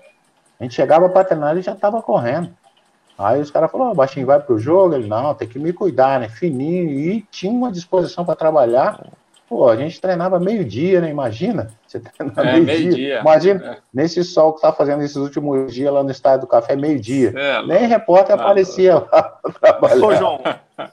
A 0.58 0.62
gente 0.62 0.74
chegava 0.74 1.08
para 1.08 1.24
treinar, 1.24 1.52
ele 1.52 1.62
já 1.62 1.72
estava 1.72 2.02
correndo. 2.02 2.54
Aí 3.20 3.38
os 3.38 3.50
caras 3.50 3.70
falaram, 3.70 3.92
oh, 3.92 3.94
baixinho 3.94 4.24
vai 4.24 4.40
pro 4.40 4.58
jogo, 4.58 4.94
ele, 4.94 5.06
não, 5.06 5.34
tem 5.34 5.46
que 5.46 5.58
me 5.58 5.74
cuidar, 5.74 6.18
né? 6.18 6.28
Fininho, 6.30 6.88
e 6.88 7.20
tinha 7.30 7.52
uma 7.52 7.70
disposição 7.70 8.24
para 8.24 8.34
trabalhar. 8.34 8.98
Pô, 9.46 9.68
a 9.68 9.76
gente 9.76 10.00
treinava 10.00 10.40
meio-dia, 10.40 11.02
né? 11.02 11.10
Imagina? 11.10 11.68
Você 11.86 12.00
treinar 12.00 12.38
é, 12.38 12.52
meio-dia. 12.52 12.78
Meio 12.78 12.94
dia. 12.94 13.20
Imagina, 13.20 13.72
é. 13.72 13.78
nesse 13.92 14.24
sol 14.24 14.54
que 14.54 14.62
tá 14.62 14.72
fazendo 14.72 15.02
esses 15.02 15.16
últimos 15.16 15.74
dias 15.74 15.92
lá 15.92 16.02
no 16.02 16.10
estádio 16.10 16.42
do 16.42 16.46
café, 16.46 16.74
meio-dia. 16.74 17.34
É, 17.36 17.62
Nem 17.66 17.86
repórter 17.86 18.34
ah, 18.38 18.40
aparecia 18.40 18.94
lá 18.94 19.22
pra 19.22 19.52
trabalhar. 19.52 20.06
Ô, 20.06 20.14
João, 20.14 20.40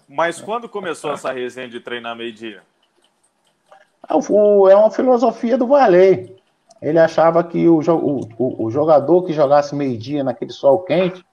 mas 0.09 0.41
quando 0.41 0.67
começou 0.67 1.13
essa 1.13 1.31
resenha 1.31 1.69
de 1.69 1.79
treinar 1.79 2.13
meio-dia? 2.13 2.61
É, 4.09 4.13
é 4.13 4.75
uma 4.75 4.91
filosofia 4.91 5.57
do 5.57 5.67
Valei. 5.67 6.35
Ele 6.81 6.99
achava 6.99 7.41
que 7.41 7.69
o, 7.69 7.79
o, 7.79 8.65
o 8.65 8.69
jogador 8.69 9.23
que 9.23 9.31
jogasse 9.31 9.73
meio-dia 9.73 10.25
naquele 10.25 10.51
sol 10.51 10.79
quente 10.79 11.25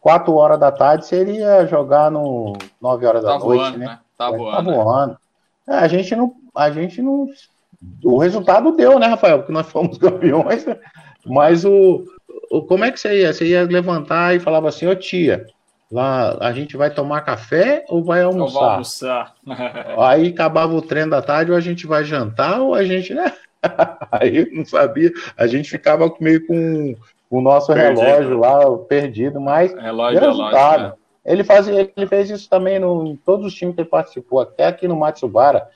4 0.00 0.34
horas 0.34 0.58
da 0.58 0.70
tarde 0.70 1.06
seria 1.06 1.66
jogar 1.66 2.10
no 2.10 2.54
9 2.80 3.06
horas 3.06 3.22
da 3.22 3.32
tá 3.32 3.38
noite, 3.38 3.60
voando, 3.60 3.78
né? 3.78 3.86
né? 3.86 3.98
Tá, 4.16 4.28
é, 4.28 4.36
voando, 4.36 4.56
tá 4.56 4.62
voando. 4.62 5.18
É, 5.68 5.74
a 5.74 5.88
gente 5.88 6.16
não. 6.16 6.34
A 6.54 6.70
gente 6.70 7.02
não. 7.02 7.26
O 8.02 8.18
resultado 8.18 8.72
deu, 8.72 8.98
né, 8.98 9.06
Rafael? 9.06 9.38
Porque 9.38 9.52
nós 9.52 9.68
fomos 9.68 9.96
campeões, 9.98 10.64
né? 10.64 10.76
Mas 11.26 11.64
o, 11.64 12.04
o. 12.50 12.62
Como 12.62 12.84
é 12.84 12.90
que 12.90 12.98
você 12.98 13.20
ia? 13.20 13.32
Você 13.32 13.46
ia 13.46 13.64
levantar 13.64 14.34
e 14.34 14.40
falava 14.40 14.68
assim, 14.68 14.86
ô 14.86 14.94
tia, 14.94 15.46
lá 15.90 16.36
a 16.40 16.52
gente 16.52 16.76
vai 16.76 16.90
tomar 16.90 17.20
café 17.20 17.84
ou 17.88 18.02
vai 18.02 18.22
almoçar? 18.22 18.58
Ou 18.58 18.70
almoçar. 18.70 19.34
Aí 19.98 20.28
acabava 20.28 20.74
o 20.74 20.82
treino 20.82 21.10
da 21.10 21.22
tarde, 21.22 21.50
ou 21.50 21.56
a 21.56 21.60
gente 21.60 21.86
vai 21.86 22.02
jantar, 22.04 22.60
ou 22.60 22.74
a 22.74 22.84
gente, 22.84 23.14
né? 23.14 23.32
Aí 24.10 24.50
não 24.52 24.64
sabia, 24.64 25.12
a 25.36 25.46
gente 25.46 25.68
ficava 25.68 26.12
meio 26.20 26.46
com 26.46 26.96
o 27.30 27.40
nosso 27.40 27.72
perdido. 27.72 28.00
relógio 28.00 28.38
lá 28.38 28.78
perdido, 28.78 29.40
mas 29.40 29.74
relógio, 29.74 30.20
resultado. 30.20 30.76
Relógio, 30.76 30.98
é. 31.24 31.32
ele, 31.32 31.44
fazia, 31.44 31.92
ele 31.94 32.06
fez 32.06 32.30
isso 32.30 32.48
também 32.48 32.78
no, 32.78 33.06
em 33.06 33.16
todos 33.16 33.46
os 33.46 33.54
times 33.54 33.74
que 33.74 33.82
ele 33.82 33.88
participou, 33.88 34.40
até 34.40 34.66
aqui 34.66 34.88
no 34.88 34.96
Matsubara. 34.96 35.68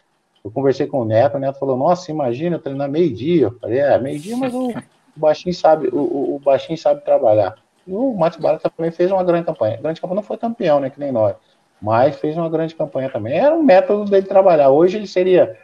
Eu 0.44 0.50
conversei 0.50 0.86
com 0.86 1.00
o 1.00 1.04
Neto, 1.04 1.36
o 1.36 1.40
Neto 1.40 1.58
falou, 1.58 1.76
nossa, 1.76 2.10
imagina, 2.10 2.56
eu 2.56 2.60
treinar 2.60 2.90
meio-dia. 2.90 3.44
Eu 3.44 3.58
falei, 3.60 3.78
é, 3.78 3.96
meio-dia, 3.98 4.36
mas 4.36 4.52
o, 4.52 4.70
o, 4.70 4.74
baixinho 5.14 5.54
sabe, 5.54 5.88
o, 5.92 6.34
o, 6.34 6.40
baixinho 6.44 6.76
sabe 6.76 7.04
trabalhar. 7.04 7.54
E 7.86 7.92
o 7.92 8.12
Matsubara 8.14 8.58
também 8.58 8.90
fez 8.90 9.12
uma 9.12 9.22
grande 9.22 9.46
campanha. 9.46 9.76
grande 9.76 10.00
campanha 10.00 10.16
não 10.16 10.22
foi 10.22 10.36
campeão, 10.36 10.80
né? 10.80 10.90
Que 10.90 10.98
nem 10.98 11.12
nós. 11.12 11.36
Mas 11.80 12.16
fez 12.16 12.36
uma 12.36 12.48
grande 12.48 12.74
campanha 12.74 13.08
também. 13.10 13.38
Era 13.38 13.54
um 13.54 13.62
método 13.62 14.10
dele 14.10 14.26
trabalhar. 14.26 14.70
Hoje 14.70 14.96
ele 14.96 15.06
seria 15.06 15.56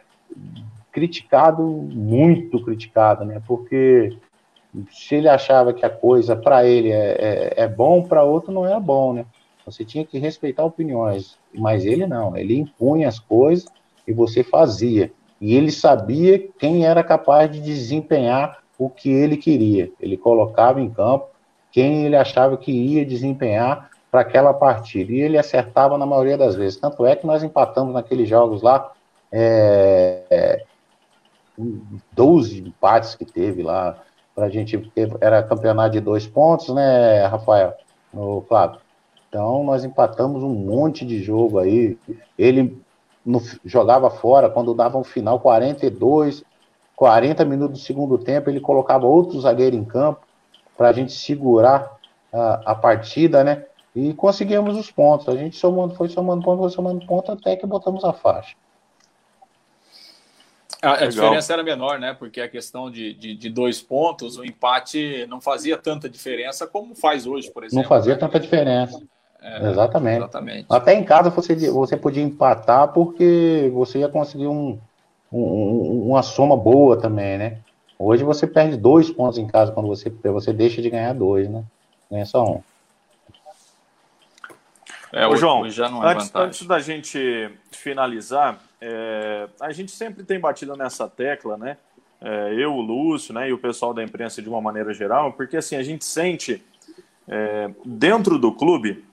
criticado, 0.91 1.63
muito 1.63 2.63
criticado, 2.63 3.25
né? 3.25 3.41
Porque 3.47 4.17
se 4.91 5.15
ele 5.15 5.27
achava 5.27 5.73
que 5.73 5.85
a 5.85 5.89
coisa 5.89 6.35
para 6.35 6.65
ele 6.65 6.91
é, 6.91 7.53
é, 7.57 7.63
é 7.63 7.67
bom, 7.67 8.03
para 8.03 8.23
outro 8.23 8.51
não 8.51 8.65
é 8.65 8.79
bom, 8.79 9.13
né? 9.13 9.25
Você 9.65 9.85
tinha 9.85 10.05
que 10.05 10.17
respeitar 10.17 10.63
opiniões, 10.63 11.37
mas 11.53 11.85
ele 11.85 12.07
não, 12.07 12.35
ele 12.35 12.57
impunha 12.57 13.07
as 13.07 13.19
coisas 13.19 13.67
e 14.07 14.13
você 14.13 14.43
fazia. 14.43 15.11
E 15.39 15.55
ele 15.55 15.71
sabia 15.71 16.39
quem 16.57 16.85
era 16.85 17.03
capaz 17.03 17.51
de 17.51 17.59
desempenhar 17.59 18.59
o 18.77 18.89
que 18.89 19.09
ele 19.09 19.37
queria. 19.37 19.91
Ele 19.99 20.17
colocava 20.17 20.81
em 20.81 20.89
campo 20.89 21.27
quem 21.71 22.05
ele 22.05 22.15
achava 22.15 22.57
que 22.57 22.71
ia 22.71 23.05
desempenhar 23.05 23.89
para 24.09 24.21
aquela 24.21 24.53
partida. 24.53 25.11
E 25.11 25.21
ele 25.21 25.37
acertava 25.37 25.97
na 25.97 26.05
maioria 26.05 26.37
das 26.37 26.55
vezes. 26.55 26.79
Tanto 26.79 27.05
é 27.05 27.15
que 27.15 27.27
nós 27.27 27.43
empatamos 27.43 27.93
naqueles 27.93 28.27
jogos 28.27 28.61
lá, 28.61 28.91
é, 29.31 30.65
12 32.13 32.61
empates 32.67 33.15
que 33.15 33.25
teve 33.25 33.61
lá. 33.61 34.01
Para 34.39 34.47
a 34.47 34.49
gente, 34.49 34.89
era 35.19 35.43
campeonato 35.43 35.91
de 35.91 35.99
dois 35.99 36.25
pontos, 36.25 36.73
né, 36.73 37.25
Rafael? 37.25 37.73
No 38.13 38.39
Flávio. 38.47 38.79
Então, 39.27 39.65
nós 39.65 39.83
empatamos 39.83 40.41
um 40.41 40.53
monte 40.53 41.05
de 41.05 41.21
jogo 41.21 41.59
aí. 41.59 41.97
Ele 42.37 42.81
no, 43.25 43.41
jogava 43.65 44.09
fora, 44.09 44.49
quando 44.49 44.73
dava 44.73 44.97
um 44.97 45.03
final 45.03 45.41
42, 45.41 46.45
40 46.95 47.43
minutos 47.43 47.81
do 47.81 47.85
segundo 47.85 48.17
tempo, 48.17 48.49
ele 48.49 48.61
colocava 48.61 49.05
outro 49.05 49.41
zagueiro 49.41 49.75
em 49.75 49.83
campo 49.83 50.21
para 50.77 50.87
a 50.87 50.93
gente 50.93 51.11
segurar 51.11 51.97
a, 52.31 52.71
a, 52.71 52.75
partida, 52.75 53.43
né? 53.43 53.65
E 53.93 54.13
conseguimos 54.13 54.77
os 54.77 54.89
pontos. 54.89 55.27
A 55.27 55.35
gente 55.35 55.57
somando, 55.57 55.95
foi 55.95 56.07
somando 56.07 56.45
ponto, 56.45 56.59
foi 56.59 56.69
somando 56.69 57.05
ponto 57.05 57.29
até 57.29 57.57
que 57.57 57.67
botamos 57.67 58.05
a 58.05 58.13
faixa. 58.13 58.55
A, 60.81 60.93
a 60.93 61.07
diferença 61.07 61.51
era 61.51 61.63
menor, 61.63 61.99
né? 61.99 62.13
Porque 62.13 62.39
a 62.39 62.47
questão 62.47 62.89
de, 62.89 63.13
de, 63.13 63.35
de, 63.35 63.49
dois 63.49 63.81
pontos, 63.81 64.37
o 64.37 64.45
empate 64.45 65.25
não 65.27 65.41
fazia 65.41 65.77
tanta 65.77 66.09
diferença 66.09 66.65
como 66.65 66.95
faz 66.95 67.27
hoje, 67.27 67.51
por 67.51 67.63
exemplo. 67.63 67.83
Não 67.83 67.89
fazia 67.89 68.13
né? 68.13 68.19
tanta 68.19 68.39
diferença. 68.39 69.01
É, 69.41 69.69
exatamente. 69.69 70.17
exatamente. 70.17 70.65
Até 70.69 70.93
em 70.93 71.03
casa 71.03 71.29
você, 71.29 71.55
você 71.69 71.97
podia 71.97 72.23
empatar 72.23 72.89
porque 72.89 73.69
você 73.73 73.99
ia 73.99 74.09
conseguir 74.09 74.47
um, 74.47 74.79
um, 75.31 76.07
uma 76.09 76.23
soma 76.23 76.55
boa 76.55 76.97
também, 76.97 77.37
né? 77.37 77.59
Hoje 77.97 78.23
você 78.23 78.47
perde 78.47 78.77
dois 78.77 79.11
pontos 79.11 79.37
em 79.37 79.47
casa 79.47 79.73
quando 79.73 79.87
você, 79.87 80.09
você 80.09 80.53
deixa 80.53 80.81
de 80.81 80.89
ganhar 80.89 81.13
dois, 81.13 81.49
né? 81.49 81.63
Ganha 82.09 82.25
só 82.25 82.43
um. 82.45 82.63
É, 85.11 85.27
Ô, 85.27 85.35
João, 85.35 85.65
é 85.65 85.69
antes, 86.03 86.31
antes, 86.35 86.67
da 86.67 86.79
gente 86.79 87.49
finalizar, 87.71 88.59
é, 88.81 89.47
a 89.59 89.71
gente 89.71 89.91
sempre 89.91 90.23
tem 90.23 90.39
batido 90.39 90.75
nessa 90.75 91.07
tecla, 91.07 91.57
né? 91.57 91.77
É, 92.21 92.53
eu, 92.53 92.73
o 92.73 92.81
Lúcio, 92.81 93.33
né, 93.33 93.49
e 93.49 93.53
o 93.53 93.57
pessoal 93.57 93.93
da 93.93 94.03
imprensa 94.03 94.41
de 94.41 94.49
uma 94.49 94.59
maneira 94.59 94.93
geral, 94.93 95.31
porque 95.31 95.55
assim 95.55 95.77
a 95.77 95.83
gente 95.83 96.03
sente 96.03 96.61
é, 97.25 97.71
dentro 97.85 98.37
do 98.37 98.51
clube 98.51 99.05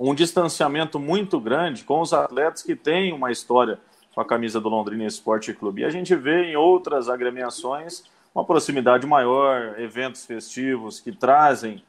um 0.00 0.12
distanciamento 0.12 0.98
muito 0.98 1.38
grande 1.38 1.84
com 1.84 2.00
os 2.00 2.12
atletas 2.12 2.62
que 2.62 2.74
têm 2.74 3.12
uma 3.12 3.30
história 3.30 3.78
com 4.12 4.20
a 4.20 4.24
camisa 4.24 4.60
do 4.60 4.68
Londrina 4.68 5.04
Esporte 5.04 5.52
Clube. 5.52 5.82
E 5.82 5.84
a 5.84 5.90
gente 5.90 6.14
vê 6.16 6.50
em 6.50 6.56
outras 6.56 7.08
agremiações 7.08 8.02
uma 8.34 8.44
proximidade 8.44 9.06
maior, 9.06 9.78
eventos 9.78 10.26
festivos 10.26 10.98
que 10.98 11.12
trazem 11.12 11.84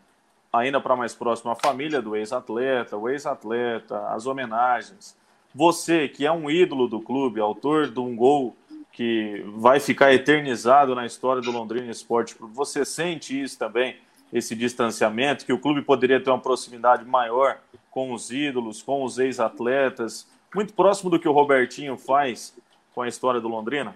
ainda 0.53 0.79
para 0.79 0.95
mais 0.95 1.13
próximo 1.13 1.51
a 1.51 1.55
família 1.55 2.01
do 2.01 2.15
ex-atleta, 2.15 2.95
o 2.95 3.09
ex-atleta, 3.09 4.07
as 4.09 4.25
homenagens. 4.25 5.17
Você, 5.55 6.09
que 6.09 6.25
é 6.25 6.31
um 6.31 6.51
ídolo 6.51 6.85
do 6.85 6.99
clube, 6.99 7.39
autor 7.39 7.89
de 7.89 7.99
um 7.99 8.13
gol 8.13 8.53
que 8.91 9.41
vai 9.55 9.79
ficar 9.79 10.13
eternizado 10.13 10.93
na 10.93 11.05
história 11.05 11.41
do 11.41 11.49
Londrina 11.49 11.89
Esporte 11.89 12.35
Clube, 12.35 12.53
você 12.53 12.83
sente 12.83 13.41
isso 13.41 13.57
também, 13.57 13.95
esse 14.33 14.53
distanciamento, 14.53 15.45
que 15.45 15.53
o 15.53 15.59
clube 15.59 15.81
poderia 15.81 16.21
ter 16.21 16.29
uma 16.29 16.41
proximidade 16.41 17.05
maior 17.05 17.57
com 17.89 18.11
os 18.11 18.31
ídolos, 18.31 18.81
com 18.81 19.03
os 19.05 19.17
ex-atletas, 19.17 20.27
muito 20.53 20.73
próximo 20.73 21.09
do 21.09 21.19
que 21.19 21.27
o 21.27 21.31
Robertinho 21.31 21.97
faz 21.97 22.53
com 22.93 23.01
a 23.01 23.07
história 23.07 23.39
do 23.39 23.47
Londrina? 23.47 23.95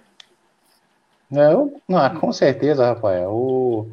É, 1.32 1.54
eu, 1.54 1.82
não, 1.88 2.20
com 2.20 2.32
certeza, 2.32 2.86
Rafael. 2.86 3.32
O, 3.32 3.88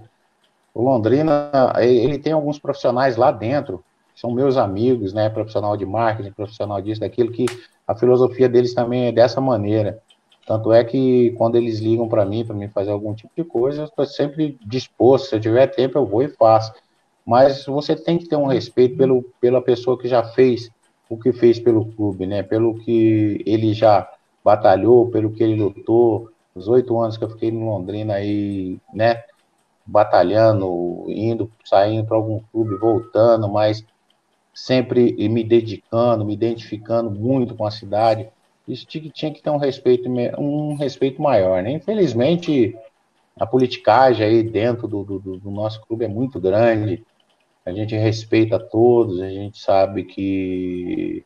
o 0.72 0.82
Londrina, 0.82 1.51
ele 1.78 2.18
tem 2.18 2.32
alguns 2.32 2.60
profissionais 2.60 3.16
lá 3.16 3.32
dentro, 3.32 3.84
são 4.16 4.32
meus 4.32 4.56
amigos, 4.56 5.12
né? 5.12 5.28
Profissional 5.28 5.76
de 5.76 5.84
marketing, 5.84 6.32
profissional 6.32 6.80
disso, 6.80 7.02
daquilo, 7.02 7.30
que 7.30 7.44
a 7.86 7.94
filosofia 7.94 8.48
deles 8.48 8.74
também 8.74 9.06
é 9.06 9.12
dessa 9.12 9.40
maneira. 9.40 10.02
Tanto 10.47 10.72
é 10.72 10.82
que 10.82 11.32
quando 11.32 11.56
eles 11.56 11.80
ligam 11.80 12.09
para 12.09 12.24
mim, 12.24 12.44
para 12.44 12.56
mim 12.56 12.68
fazer 12.68 12.90
algum 12.90 13.14
tipo 13.14 13.30
de 13.36 13.44
coisa, 13.44 13.82
eu 13.82 13.86
estou 13.86 14.06
sempre 14.06 14.59
disposto. 14.64 15.28
Se 15.28 15.36
eu 15.36 15.40
tiver 15.40 15.66
tempo, 15.66 15.98
eu 15.98 16.06
vou 16.06 16.22
e 16.22 16.28
faço. 16.28 16.72
Mas 17.26 17.66
você 17.66 17.94
tem 17.94 18.16
que 18.16 18.26
ter 18.26 18.36
um 18.36 18.47
respeito 18.47 18.97
pelo, 18.97 19.22
pela 19.40 19.60
pessoa 19.60 19.98
que 19.98 20.09
já 20.09 20.24
fez 20.24 20.70
o 21.09 21.18
que 21.18 21.32
fez 21.32 21.59
pelo 21.59 21.84
clube, 21.93 22.26
né? 22.26 22.43
Pelo 22.43 22.74
que 22.78 23.43
ele 23.44 23.74
já 23.74 24.09
batalhou, 24.43 25.10
pelo 25.10 25.30
que 25.30 25.43
ele 25.43 25.60
lutou, 25.60 26.30
os 26.55 26.68
oito 26.68 26.98
anos 26.98 27.18
que 27.18 27.24
eu 27.24 27.30
fiquei 27.30 27.51
no 27.51 27.66
Londrina 27.66 28.14
aí, 28.14 28.78
né? 28.94 29.22
Batalhando, 29.84 31.05
indo, 31.09 31.51
saindo 31.64 32.06
para 32.06 32.16
algum 32.16 32.40
clube, 32.51 32.76
voltando, 32.76 33.48
mas 33.48 33.84
sempre 34.57 35.12
me 35.28 35.45
dedicando, 35.45 36.24
me 36.24 36.35
identificando 36.35 37.11
muito 37.11 37.55
com 37.55 37.65
a 37.65 37.70
cidade. 37.70 38.28
Isso 38.66 38.87
tinha, 38.87 39.33
que 39.33 39.43
ter 39.43 39.51
um 39.51 39.59
respeito, 39.59 40.09
um 40.39 40.74
respeito 40.74 41.23
maior, 41.23 41.62
né? 41.62 41.70
Infelizmente, 41.70 42.74
a 43.39 43.47
politicagem 43.47 44.27
aí 44.27 44.43
dentro 44.43 44.89
do, 44.89 45.05
do, 45.05 45.19
do 45.39 45.51
nosso 45.51 45.81
clube 45.83 46.05
é 46.05 46.09
muito 46.09 46.41
grande 46.41 47.05
a 47.66 47.73
gente 47.73 47.97
respeita 47.97 48.61
todos, 48.61 49.20
a 49.20 49.28
gente 49.28 49.59
sabe 49.59 50.05
que, 50.05 51.24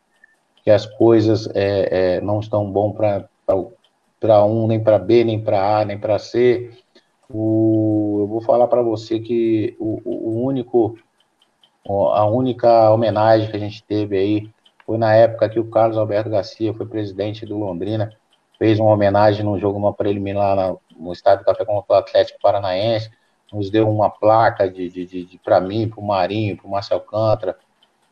que 0.65 0.71
as 0.71 0.87
coisas 0.87 1.47
é, 1.55 2.17
é, 2.17 2.21
não 2.23 2.41
estão 2.41 2.73
bom 2.73 2.93
para 2.93 4.45
um, 4.47 4.67
nem 4.67 4.83
para 4.83 4.99
B, 4.99 5.23
nem 5.23 5.39
para 5.39 5.81
A, 5.81 5.85
nem 5.85 5.99
para 5.99 6.19
C. 6.19 6.71
O, 7.29 8.21
eu 8.21 8.27
vou 8.27 8.41
falar 8.41 8.69
para 8.69 8.81
você 8.81 9.21
que 9.21 9.77
o, 9.79 10.01
o, 10.03 10.43
único, 10.43 10.99
a 11.87 12.25
única 12.27 12.91
homenagem 12.91 13.51
que 13.51 13.57
a 13.57 13.61
gente 13.61 13.83
teve 13.83 14.17
aí 14.17 14.51
foi 14.85 14.99
na 14.99 15.15
época 15.15 15.49
que 15.49 15.59
o 15.59 15.71
Carlos 15.71 15.97
Alberto 15.97 16.31
Garcia 16.31 16.75
foi 16.75 16.87
presidente 16.87 17.47
do 17.47 17.59
Londrina, 17.59 18.13
fez 18.59 18.79
uma 18.79 18.93
homenagem 18.93 19.45
no 19.45 19.59
jogo 19.59 19.79
no 19.79 19.93
preliminar 19.93 20.57
no, 20.57 20.81
no 20.99 21.13
estádio 21.13 21.45
Café 21.45 21.65
contra 21.65 21.95
o 21.95 21.99
Atlético 21.99 22.39
Paranaense 22.41 23.11
nos 23.53 23.71
deu 23.71 23.89
uma 23.89 24.09
placa 24.11 24.71
de, 24.71 24.89
de, 24.89 25.07
de, 25.07 25.25
de 25.25 25.39
para 25.39 25.61
mim, 25.61 25.89
para 25.89 26.01
o 26.01 26.07
Marinho, 26.07 26.57
para 26.57 26.67
o 26.67 26.71
Marcel 26.71 27.01
Cantra, 27.01 27.57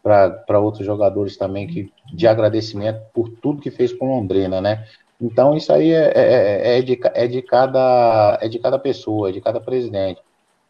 para 0.03 0.61
outros 0.61 0.87
jogadores 0.87 1.37
também, 1.37 1.67
que, 1.67 1.93
de 2.13 2.27
agradecimento 2.27 3.01
por 3.13 3.29
tudo 3.29 3.61
que 3.61 3.71
fez 3.71 3.93
com 3.93 4.09
Londrina, 4.09 4.61
né? 4.61 4.87
Então 5.21 5.57
isso 5.57 5.73
aí 5.73 5.91
é, 5.91 6.13
é, 6.15 6.23
é, 6.23 6.79
é, 6.79 6.83
de, 6.83 7.01
é, 7.15 7.27
de 7.27 7.43
cada, 7.43 8.39
é 8.41 8.49
de 8.49 8.59
cada 8.59 8.79
pessoa, 8.79 9.29
é 9.29 9.33
de 9.33 9.41
cada 9.41 9.61
presidente. 9.61 10.21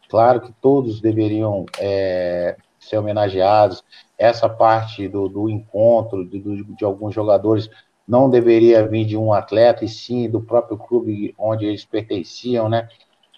Claro 0.09 0.41
que 0.41 0.51
todos 0.59 0.99
deveriam 0.99 1.65
é, 1.79 2.55
ser 2.79 2.97
homenageados. 2.97 3.83
Essa 4.17 4.49
parte 4.49 5.07
do, 5.07 5.27
do 5.27 5.49
encontro 5.49 6.25
de, 6.25 6.63
de 6.63 6.85
alguns 6.85 7.13
jogadores 7.13 7.69
não 8.07 8.29
deveria 8.29 8.87
vir 8.87 9.05
de 9.05 9.15
um 9.15 9.31
atleta, 9.31 9.85
e 9.85 9.87
sim 9.87 10.29
do 10.29 10.41
próprio 10.41 10.77
clube 10.77 11.33
onde 11.37 11.65
eles 11.65 11.85
pertenciam, 11.85 12.67
né? 12.67 12.87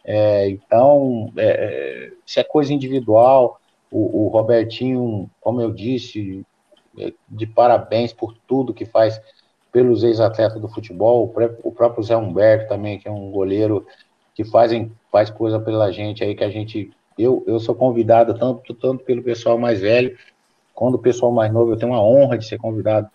É, 0.03 0.49
então, 0.49 1.31
é, 1.37 1.45
é, 1.45 2.11
se 2.25 2.39
é 2.39 2.43
coisa 2.43 2.73
individual, 2.73 3.59
o, 3.91 4.25
o, 4.25 4.27
Robertinho, 4.29 5.29
como 5.41 5.61
eu 5.61 5.71
disse, 5.71 6.45
é, 6.97 7.13
de 7.29 7.45
parabéns 7.45 8.13
por 8.13 8.33
tudo 8.47 8.73
que 8.73 8.85
faz 8.85 9.21
pelos 9.71 10.03
ex-atletas 10.03 10.61
do 10.61 10.67
futebol, 10.67 11.33
o 11.63 11.71
próprio 11.71 12.03
Zé 12.03 12.15
Humberto 12.17 12.67
também, 12.67 12.99
que 12.99 13.07
é 13.07 13.11
um 13.11 13.31
goleiro 13.31 13.85
que 14.33 14.43
fazem, 14.43 14.91
faz 15.11 15.29
coisa 15.29 15.59
pela 15.59 15.91
gente 15.91 16.23
aí, 16.23 16.35
que 16.35 16.43
a 16.43 16.49
gente. 16.49 16.91
Eu, 17.21 17.43
eu 17.47 17.59
sou 17.59 17.75
convidado 17.75 18.37
tanto, 18.37 18.73
tanto 18.73 19.03
pelo 19.03 19.23
pessoal 19.23 19.57
mais 19.57 19.81
velho, 19.81 20.17
quanto 20.73 20.95
o 20.95 21.01
pessoal 21.01 21.31
mais 21.31 21.51
novo. 21.51 21.71
Eu 21.71 21.77
tenho 21.77 21.91
uma 21.91 22.03
honra 22.03 22.37
de 22.37 22.45
ser 22.45 22.57
convidado 22.57 23.09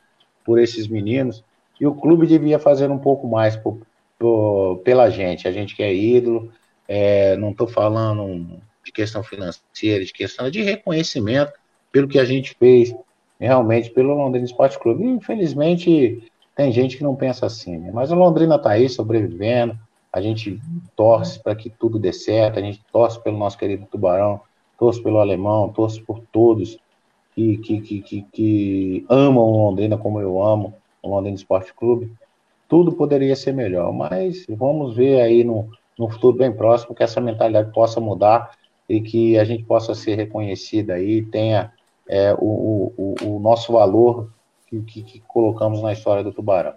por 0.44 0.58
esses 0.58 0.86
meninos. 0.86 1.44
E 1.80 1.86
o 1.86 1.94
clube 1.94 2.26
devia 2.26 2.58
fazer 2.58 2.90
um 2.90 2.98
pouco 2.98 3.26
mais 3.26 3.56
por, 3.56 3.78
por, 4.18 4.78
pela 4.84 5.10
gente. 5.10 5.48
A 5.48 5.52
gente 5.52 5.74
que 5.74 5.82
é 5.82 5.94
ídolo, 5.94 6.50
é, 6.88 7.36
não 7.36 7.50
estou 7.50 7.66
falando 7.66 8.60
de 8.84 8.92
questão 8.92 9.22
financeira, 9.22 10.04
de 10.04 10.12
questão 10.12 10.48
de 10.50 10.62
reconhecimento 10.62 11.52
pelo 11.90 12.08
que 12.08 12.18
a 12.18 12.24
gente 12.24 12.54
fez 12.58 12.94
realmente 13.38 13.90
pelo 13.90 14.14
Londrina 14.14 14.46
Esporte 14.46 14.78
Clube. 14.78 15.04
Infelizmente, 15.04 16.30
tem 16.54 16.72
gente 16.72 16.96
que 16.96 17.02
não 17.02 17.14
pensa 17.14 17.46
assim, 17.46 17.76
né? 17.76 17.90
mas 17.92 18.10
o 18.10 18.14
Londrina 18.14 18.56
está 18.56 18.70
aí 18.70 18.88
sobrevivendo. 18.88 19.78
A 20.16 20.22
gente 20.22 20.58
torce 20.96 21.38
para 21.42 21.54
que 21.54 21.68
tudo 21.68 21.98
dê 21.98 22.10
certo, 22.10 22.58
a 22.58 22.62
gente 22.62 22.82
torce 22.90 23.22
pelo 23.22 23.36
nosso 23.36 23.58
querido 23.58 23.84
Tubarão, 23.84 24.40
torce 24.78 25.02
pelo 25.02 25.18
Alemão, 25.18 25.68
torce 25.68 26.00
por 26.00 26.20
todos 26.32 26.78
que, 27.34 27.58
que, 27.58 27.80
que, 27.82 28.00
que, 28.00 28.22
que 28.32 29.06
amam 29.10 29.44
Londrina 29.44 29.98
como 29.98 30.18
eu 30.18 30.42
amo, 30.42 30.72
o 31.02 31.10
Londrina 31.10 31.36
Esporte 31.36 31.74
Clube. 31.74 32.10
tudo 32.66 32.92
poderia 32.92 33.36
ser 33.36 33.52
melhor, 33.52 33.92
mas 33.92 34.46
vamos 34.48 34.96
ver 34.96 35.20
aí 35.20 35.44
no, 35.44 35.68
no 35.98 36.08
futuro 36.08 36.38
bem 36.38 36.50
próximo 36.50 36.94
que 36.94 37.02
essa 37.02 37.20
mentalidade 37.20 37.70
possa 37.70 38.00
mudar 38.00 38.52
e 38.88 39.02
que 39.02 39.38
a 39.38 39.44
gente 39.44 39.64
possa 39.64 39.94
ser 39.94 40.14
reconhecida 40.14 40.94
aí, 40.94 41.20
tenha 41.20 41.74
é, 42.08 42.32
o, 42.32 42.90
o, 42.96 43.14
o, 43.22 43.38
nosso 43.38 43.70
valor 43.70 44.30
que, 44.66 44.80
que, 44.80 45.02
que 45.02 45.20
colocamos 45.28 45.82
na 45.82 45.92
história 45.92 46.24
do 46.24 46.32
Tubarão. 46.32 46.72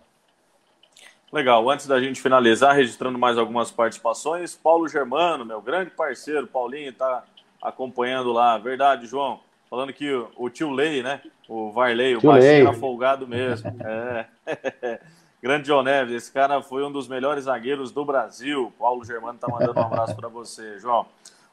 Legal, 1.31 1.69
antes 1.69 1.85
da 1.85 1.99
gente 1.99 2.22
finalizar, 2.22 2.76
registrando 2.76 3.19
mais 3.19 3.38
algumas 3.38 3.69
participações, 3.69 4.56
Paulo 4.56 4.88
Germano, 4.88 5.45
meu 5.45 5.61
grande 5.61 5.91
parceiro, 5.91 6.47
Paulinho, 6.47 6.89
está 6.89 7.23
acompanhando 7.61 8.31
lá. 8.31 8.57
Verdade, 8.57 9.06
João. 9.06 9.39
Falando 9.69 9.93
que 9.93 10.11
o, 10.11 10.31
o 10.35 10.49
tio 10.49 10.72
Lei, 10.72 11.03
né? 11.03 11.22
O 11.47 11.72
Varley, 11.72 12.15
o 12.15 12.22
baixinho 12.22 12.65
tá 12.65 12.73
folgado 12.73 13.27
mesmo. 13.27 13.76
é. 13.85 14.26
Grande 15.41 15.68
João 15.68 15.84
Neves, 15.84 16.15
esse 16.15 16.31
cara 16.34 16.61
foi 16.61 16.84
um 16.84 16.91
dos 16.91 17.07
melhores 17.07 17.45
zagueiros 17.45 17.91
do 17.91 18.03
Brasil. 18.03 18.73
Paulo 18.77 19.06
Germano 19.06 19.39
tá 19.39 19.47
mandando 19.47 19.80
um 19.80 19.84
abraço 19.84 20.15
para 20.15 20.27
você, 20.27 20.77
João. 20.80 21.06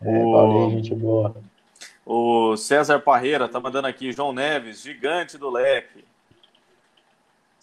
É, 0.02 0.08
o... 0.08 0.32
Paulinho, 0.32 0.70
gente 0.70 0.94
boa. 0.94 1.36
O 2.04 2.56
César 2.56 2.98
Parreira 2.98 3.48
tá 3.48 3.60
mandando 3.60 3.86
aqui, 3.86 4.10
João 4.10 4.32
Neves, 4.32 4.82
gigante 4.82 5.36
do 5.36 5.50
leque. 5.50 6.04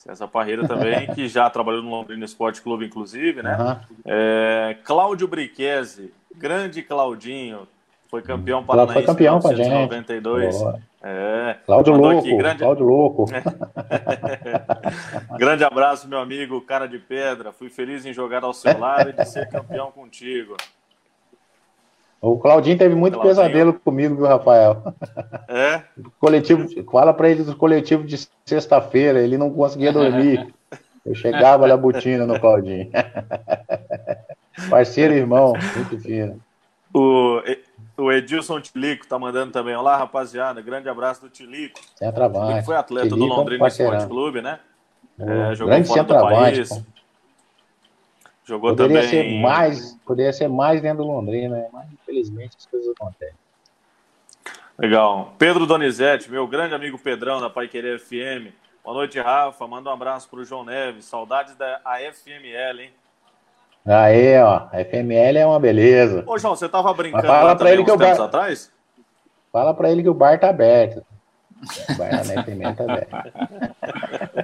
César 0.04 0.28
Parreira 0.28 0.68
também, 0.68 1.08
que 1.16 1.30
já 1.30 1.50
trabalhou 1.50 1.82
no 1.82 1.90
Londrina 1.90 2.26
Esporte 2.26 2.62
Clube, 2.62 2.86
inclusive, 2.86 3.42
né? 3.42 3.58
Uhum. 3.58 3.78
É, 4.04 4.76
Cláudio 4.84 5.30
Briquese, 5.30 6.14
grande 6.36 6.82
Claudinho, 6.82 7.66
foi 8.10 8.22
campeão 8.22 8.64
paranaense 8.64 8.94
foi 8.94 9.04
campeão 9.04 9.38
em 9.38 9.56
1992. 9.56 10.62
É, 11.02 11.56
Cláudio 11.66 11.96
Louco, 11.96 12.20
aqui, 12.20 12.36
grande... 12.36 12.60
Cláudio 12.60 12.86
Louco. 12.86 13.26
grande 15.40 15.64
abraço, 15.64 16.08
meu 16.08 16.20
amigo, 16.20 16.60
cara 16.62 16.86
de 16.86 17.00
pedra. 17.00 17.54
Fui 17.54 17.70
feliz 17.70 18.06
em 18.06 18.14
jogar 18.14 18.44
ao 18.44 18.54
seu 18.54 18.78
lado 18.78 19.10
e 19.10 19.14
de 19.14 19.26
ser 19.26 19.50
campeão 19.50 19.90
contigo. 19.90 20.56
O 22.24 22.38
Claudinho 22.40 22.78
teve 22.78 22.96
muito 22.96 23.16
Claudinho. 23.16 23.36
pesadelo 23.36 23.74
comigo, 23.74 24.16
viu, 24.16 24.26
Rafael? 24.26 24.82
É? 25.50 25.82
Coletivo, 26.18 26.66
fala 26.90 27.14
para 27.14 27.30
ele 27.30 27.44
do 27.44 27.54
coletivo 27.54 28.06
de 28.06 28.18
sexta-feira, 28.46 29.20
ele 29.20 29.38
não 29.38 29.52
conseguia 29.52 29.92
dormir. 29.92 30.54
Eu 31.06 31.14
chegava 31.16 31.68
na 31.68 31.76
botina 31.76 32.26
no 32.26 32.40
Claudinho. 32.40 32.90
Parceiro 34.70 35.14
irmão, 35.14 35.52
muito 35.76 36.00
fino. 36.00 36.40
O, 36.94 37.42
o 37.98 38.10
Edilson 38.10 38.62
Tilico 38.62 39.06
tá 39.06 39.20
mandando 39.20 39.52
também. 39.52 39.76
Olá, 39.76 39.98
rapaziada. 39.98 40.62
Grande 40.62 40.88
abraço 40.88 41.20
do 41.20 41.30
Tilico. 41.30 41.82
Centroavante. 41.94 42.66
Foi 42.66 42.78
atleta 42.78 43.10
Tilico 43.10 43.28
do 43.28 43.36
Londrina 43.36 43.68
Esporte 43.68 44.08
Clube, 44.08 44.42
né? 44.42 44.60
É, 45.20 45.56
jogou 45.56 45.74
grande 45.74 45.90
fora 45.90 46.04
do 46.04 46.14
país. 46.14 46.70
Pô. 46.70 46.93
Jogou 48.46 48.72
poderia 48.72 49.02
também. 49.02 49.10
Ser 49.10 49.42
mais, 49.42 49.98
poderia 50.06 50.34
ser 50.34 50.50
mais 50.50 50.82
dentro 50.82 51.04
do 51.04 51.10
Londrina, 51.10 51.56
né? 51.56 51.68
mas 51.72 51.86
infelizmente 51.92 52.58
as 52.58 52.66
coisas 52.66 52.90
acontecem. 52.90 53.36
Legal. 54.78 55.34
Pedro 55.38 55.66
Donizete, 55.66 56.30
meu 56.30 56.48
grande 56.48 56.74
amigo 56.74 56.98
Pedrão 56.98 57.40
da 57.40 57.50
Pai 57.50 57.68
Querer 57.68 58.00
FM. 58.00 58.52
Boa 58.84 58.98
noite, 58.98 59.20
Rafa. 59.20 59.66
Manda 59.66 59.90
um 59.90 59.94
abraço 59.94 60.28
para 60.30 60.40
o 60.40 60.44
João 60.44 60.66
Neves. 60.66 61.06
Saudades 61.06 61.56
da 61.56 61.80
AFML, 61.86 62.82
hein? 62.82 62.92
Aí, 63.86 64.38
ó. 64.42 64.68
A 64.72 64.84
FML 64.84 65.38
é 65.38 65.46
uma 65.46 65.60
beleza. 65.60 66.24
Ô, 66.28 66.38
João, 66.38 66.56
você 66.56 66.68
tava 66.68 66.94
brincando 66.94 67.26
Mas 67.26 67.38
fala 67.38 67.56
pra 67.56 67.72
ele 67.72 67.84
que 67.84 67.92
o 67.92 67.98
bar... 67.98 68.20
atrás? 68.20 68.72
Fala 69.52 69.74
para 69.74 69.92
ele 69.92 70.02
que 70.02 70.10
o 70.10 70.14
bar 70.14 70.40
tá 70.40 70.50
aberto. 70.50 71.06
O 71.90 71.96
bar 71.96 72.12
na 72.12 72.44
FML 72.44 72.76
tá 72.76 72.84
aberto. 72.84 73.34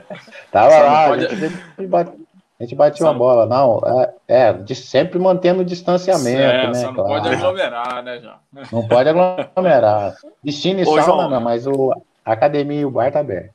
Tava 0.51 0.80
lá. 0.80 1.07
Pode... 1.07 1.26
A 1.26 1.35
gente. 1.35 2.28
A 2.60 2.64
gente 2.64 2.76
bate 2.76 3.02
uma 3.02 3.14
bola, 3.14 3.45
não. 3.45 3.80
É, 4.27 4.49
é, 4.49 4.53
de, 4.53 4.76
sempre 4.76 5.18
mantendo 5.18 5.61
o 5.61 5.65
distanciamento, 5.65 6.41
é, 6.41 6.68
né? 6.68 6.73
Só 6.73 6.88
não 6.88 6.94
claro. 6.95 7.10
pode 7.10 7.36
aglomerar, 7.36 8.03
né, 8.03 8.19
João? 8.19 8.36
Não 8.72 8.88
pode 8.88 9.10
aglomerar. 9.10 10.15
Destino 10.44 10.81
e 10.81 10.84
Ô, 10.84 10.88
sauna, 10.88 11.03
João, 11.03 11.30
não, 11.30 11.40
mas 11.41 11.65
o, 11.65 11.94
a 12.26 12.34
academia 12.34 12.81
e 12.81 12.86
o 12.86 12.91
bar 12.91 13.11
tá 13.14 13.22
aberto. 13.22 13.53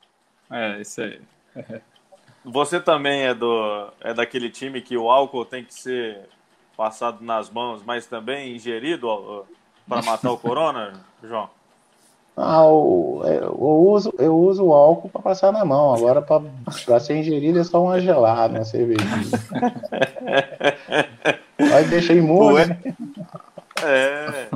É, 0.49 0.81
isso 0.81 1.01
aí. 1.01 1.21
Você 2.43 2.79
também 2.79 3.23
é 3.23 3.33
do 3.33 3.89
é 4.01 4.13
daquele 4.13 4.49
time 4.49 4.81
que 4.81 4.97
o 4.97 5.09
álcool 5.09 5.45
tem 5.45 5.63
que 5.63 5.73
ser 5.73 6.21
passado 6.75 7.23
nas 7.23 7.49
mãos, 7.49 7.83
mas 7.83 8.05
também 8.05 8.55
ingerido 8.55 9.45
para 9.87 10.01
matar 10.01 10.31
o 10.31 10.37
corona, 10.37 10.93
João? 11.23 11.49
Ah, 12.37 12.63
eu, 12.63 13.21
eu, 13.25 13.61
uso, 13.61 14.13
eu 14.19 14.37
uso 14.37 14.65
o 14.65 14.73
álcool 14.73 15.09
para 15.09 15.21
passar 15.21 15.53
na 15.53 15.63
mão. 15.63 15.93
Agora, 15.93 16.21
para 16.21 16.99
ser 16.99 17.17
ingerido, 17.17 17.59
é 17.59 17.63
só 17.63 17.81
uma 17.81 18.01
gelada, 18.01 18.59
uma 18.59 18.65
cervejinha. 18.65 19.07
Aí 21.57 21.85
deixa 21.85 22.13
imune. 22.13 22.65
Né? 22.65 22.77
É. 23.83 24.47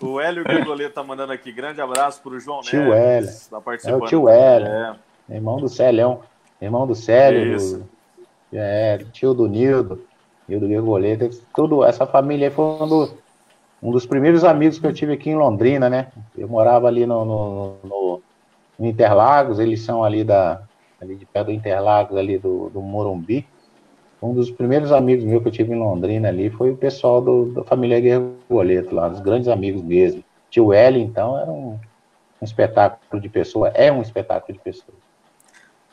O 0.00 0.18
Hélio 0.18 0.44
Gregoleta 0.44 0.94
tá 0.94 1.02
mandando 1.02 1.32
aqui. 1.32 1.52
Grande 1.52 1.80
abraço 1.80 2.22
para 2.22 2.32
o 2.32 2.40
João 2.40 2.62
tio 2.62 2.88
Neves. 2.88 3.50
Hélio. 3.52 3.62
Tá 3.62 3.90
é 3.90 3.94
o 3.94 4.00
tio 4.06 4.28
Hélio. 4.28 4.66
É. 4.66 4.96
Irmão 5.28 5.58
do 5.58 5.68
Célio. 5.68 6.20
Irmão 6.60 6.86
do 6.86 6.94
Célio. 6.94 7.56
Isso. 7.56 7.86
É, 8.50 8.98
tio 9.12 9.34
do 9.34 9.46
Nildo. 9.46 10.02
Nildo 10.48 10.66
Gregoleta. 10.66 11.28
Tudo, 11.54 11.84
essa 11.84 12.06
família 12.06 12.48
aí 12.48 12.54
foi 12.54 12.64
um 12.64 12.88
dos 12.88 13.14
um 13.82 13.90
dos 13.90 14.04
primeiros 14.04 14.44
amigos 14.44 14.78
que 14.78 14.86
eu 14.86 14.92
tive 14.92 15.14
aqui 15.14 15.30
em 15.30 15.36
Londrina, 15.36 15.88
né? 15.88 16.08
Eu 16.36 16.48
morava 16.48 16.86
ali 16.86 17.06
no, 17.06 17.24
no, 17.24 17.76
no, 17.82 18.22
no 18.78 18.86
Interlagos, 18.86 19.58
eles 19.58 19.82
são 19.82 20.04
ali 20.04 20.22
da 20.22 20.62
ali 21.00 21.16
de 21.16 21.24
perto 21.24 21.46
do 21.46 21.52
Interlagos, 21.52 22.16
ali 22.16 22.36
do, 22.36 22.68
do 22.68 22.82
Morumbi. 22.82 23.46
Um 24.22 24.34
dos 24.34 24.50
primeiros 24.50 24.92
amigos 24.92 25.24
meus 25.24 25.42
que 25.42 25.48
eu 25.48 25.52
tive 25.52 25.72
em 25.72 25.78
Londrina 25.78 26.28
ali 26.28 26.50
foi 26.50 26.70
o 26.70 26.76
pessoal 26.76 27.22
do, 27.22 27.46
da 27.52 27.64
família 27.64 27.98
Guerreiro 27.98 28.94
lá, 28.94 29.08
dos 29.08 29.20
grandes 29.20 29.48
amigos 29.48 29.82
mesmo. 29.82 30.22
Tio 30.50 30.74
L, 30.74 31.00
então, 31.00 31.38
era 31.38 31.50
um, 31.50 31.78
um 32.40 32.44
espetáculo 32.44 33.22
de 33.22 33.30
pessoa, 33.30 33.68
é 33.68 33.90
um 33.90 34.02
espetáculo 34.02 34.52
de 34.52 34.62
pessoa. 34.62 34.94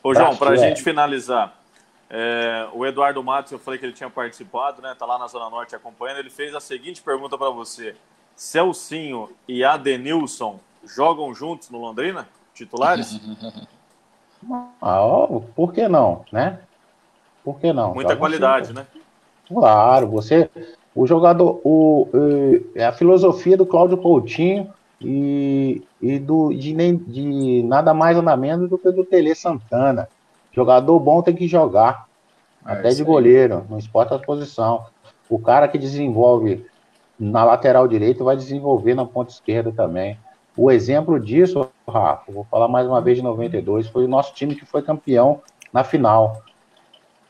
Ô, 0.03 0.13
João, 0.13 0.35
para 0.35 0.51
a 0.51 0.55
gente 0.57 0.83
finalizar, 0.83 1.57
é, 2.09 2.67
o 2.73 2.85
Eduardo 2.85 3.21
Matos, 3.23 3.51
eu 3.51 3.59
falei 3.59 3.79
que 3.79 3.85
ele 3.85 3.93
tinha 3.93 4.09
participado, 4.09 4.81
né? 4.81 4.95
Tá 4.97 5.05
lá 5.05 5.17
na 5.17 5.27
Zona 5.27 5.49
Norte 5.49 5.75
acompanhando. 5.75 6.19
Ele 6.19 6.29
fez 6.29 6.55
a 6.55 6.59
seguinte 6.59 7.01
pergunta 7.01 7.37
para 7.37 7.49
você: 7.49 7.95
Celcinho 8.35 9.29
e 9.47 9.63
Adenilson 9.63 10.59
jogam 10.85 11.33
juntos 11.33 11.69
no 11.69 11.79
Londrina? 11.79 12.27
Titulares? 12.53 13.19
Ah, 14.79 14.99
por 15.55 15.73
que 15.73 15.87
não, 15.87 16.23
né? 16.31 16.59
Por 17.43 17.59
que 17.59 17.73
não? 17.73 17.95
Muita 17.95 18.15
qualidade, 18.15 18.71
né? 18.71 18.85
Claro, 19.47 20.07
você. 20.07 20.47
O 20.93 21.07
jogador. 21.07 21.59
O, 21.63 22.07
é 22.75 22.85
a 22.85 22.93
filosofia 22.93 23.57
do 23.57 23.65
Cláudio 23.65 23.97
Coutinho 23.97 24.71
e, 25.01 25.81
e 25.99 26.19
do, 26.19 26.53
de, 26.53 26.73
de 26.73 27.63
nada 27.63 27.95
mais 27.95 28.15
nada 28.17 28.37
menos 28.37 28.69
do 28.69 28.77
que 28.77 28.91
do 28.91 29.03
Tele 29.03 29.33
Santana. 29.33 30.07
Jogador 30.57 30.99
bom 30.99 31.21
tem 31.21 31.35
que 31.35 31.47
jogar. 31.47 32.07
É 32.65 32.71
até 32.71 32.89
de 32.89 33.03
goleiro, 33.03 33.63
não 33.69 33.77
importa 33.77 34.15
a 34.15 34.19
posição. 34.19 34.87
O 35.29 35.37
cara 35.37 35.67
que 35.67 35.77
desenvolve 35.77 36.65
na 37.19 37.43
lateral 37.43 37.87
direita 37.87 38.23
vai 38.23 38.35
desenvolver 38.35 38.95
na 38.95 39.05
ponta 39.05 39.31
esquerda 39.31 39.71
também. 39.71 40.17
O 40.57 40.71
exemplo 40.71 41.19
disso, 41.19 41.69
Rafa, 41.87 42.31
vou 42.31 42.43
falar 42.49 42.67
mais 42.67 42.87
uma 42.87 42.99
vez 42.99 43.17
de 43.17 43.23
92, 43.23 43.87
foi 43.89 44.05
o 44.05 44.07
nosso 44.07 44.33
time 44.33 44.55
que 44.55 44.65
foi 44.65 44.81
campeão 44.81 45.41
na 45.71 45.83
final. 45.83 46.41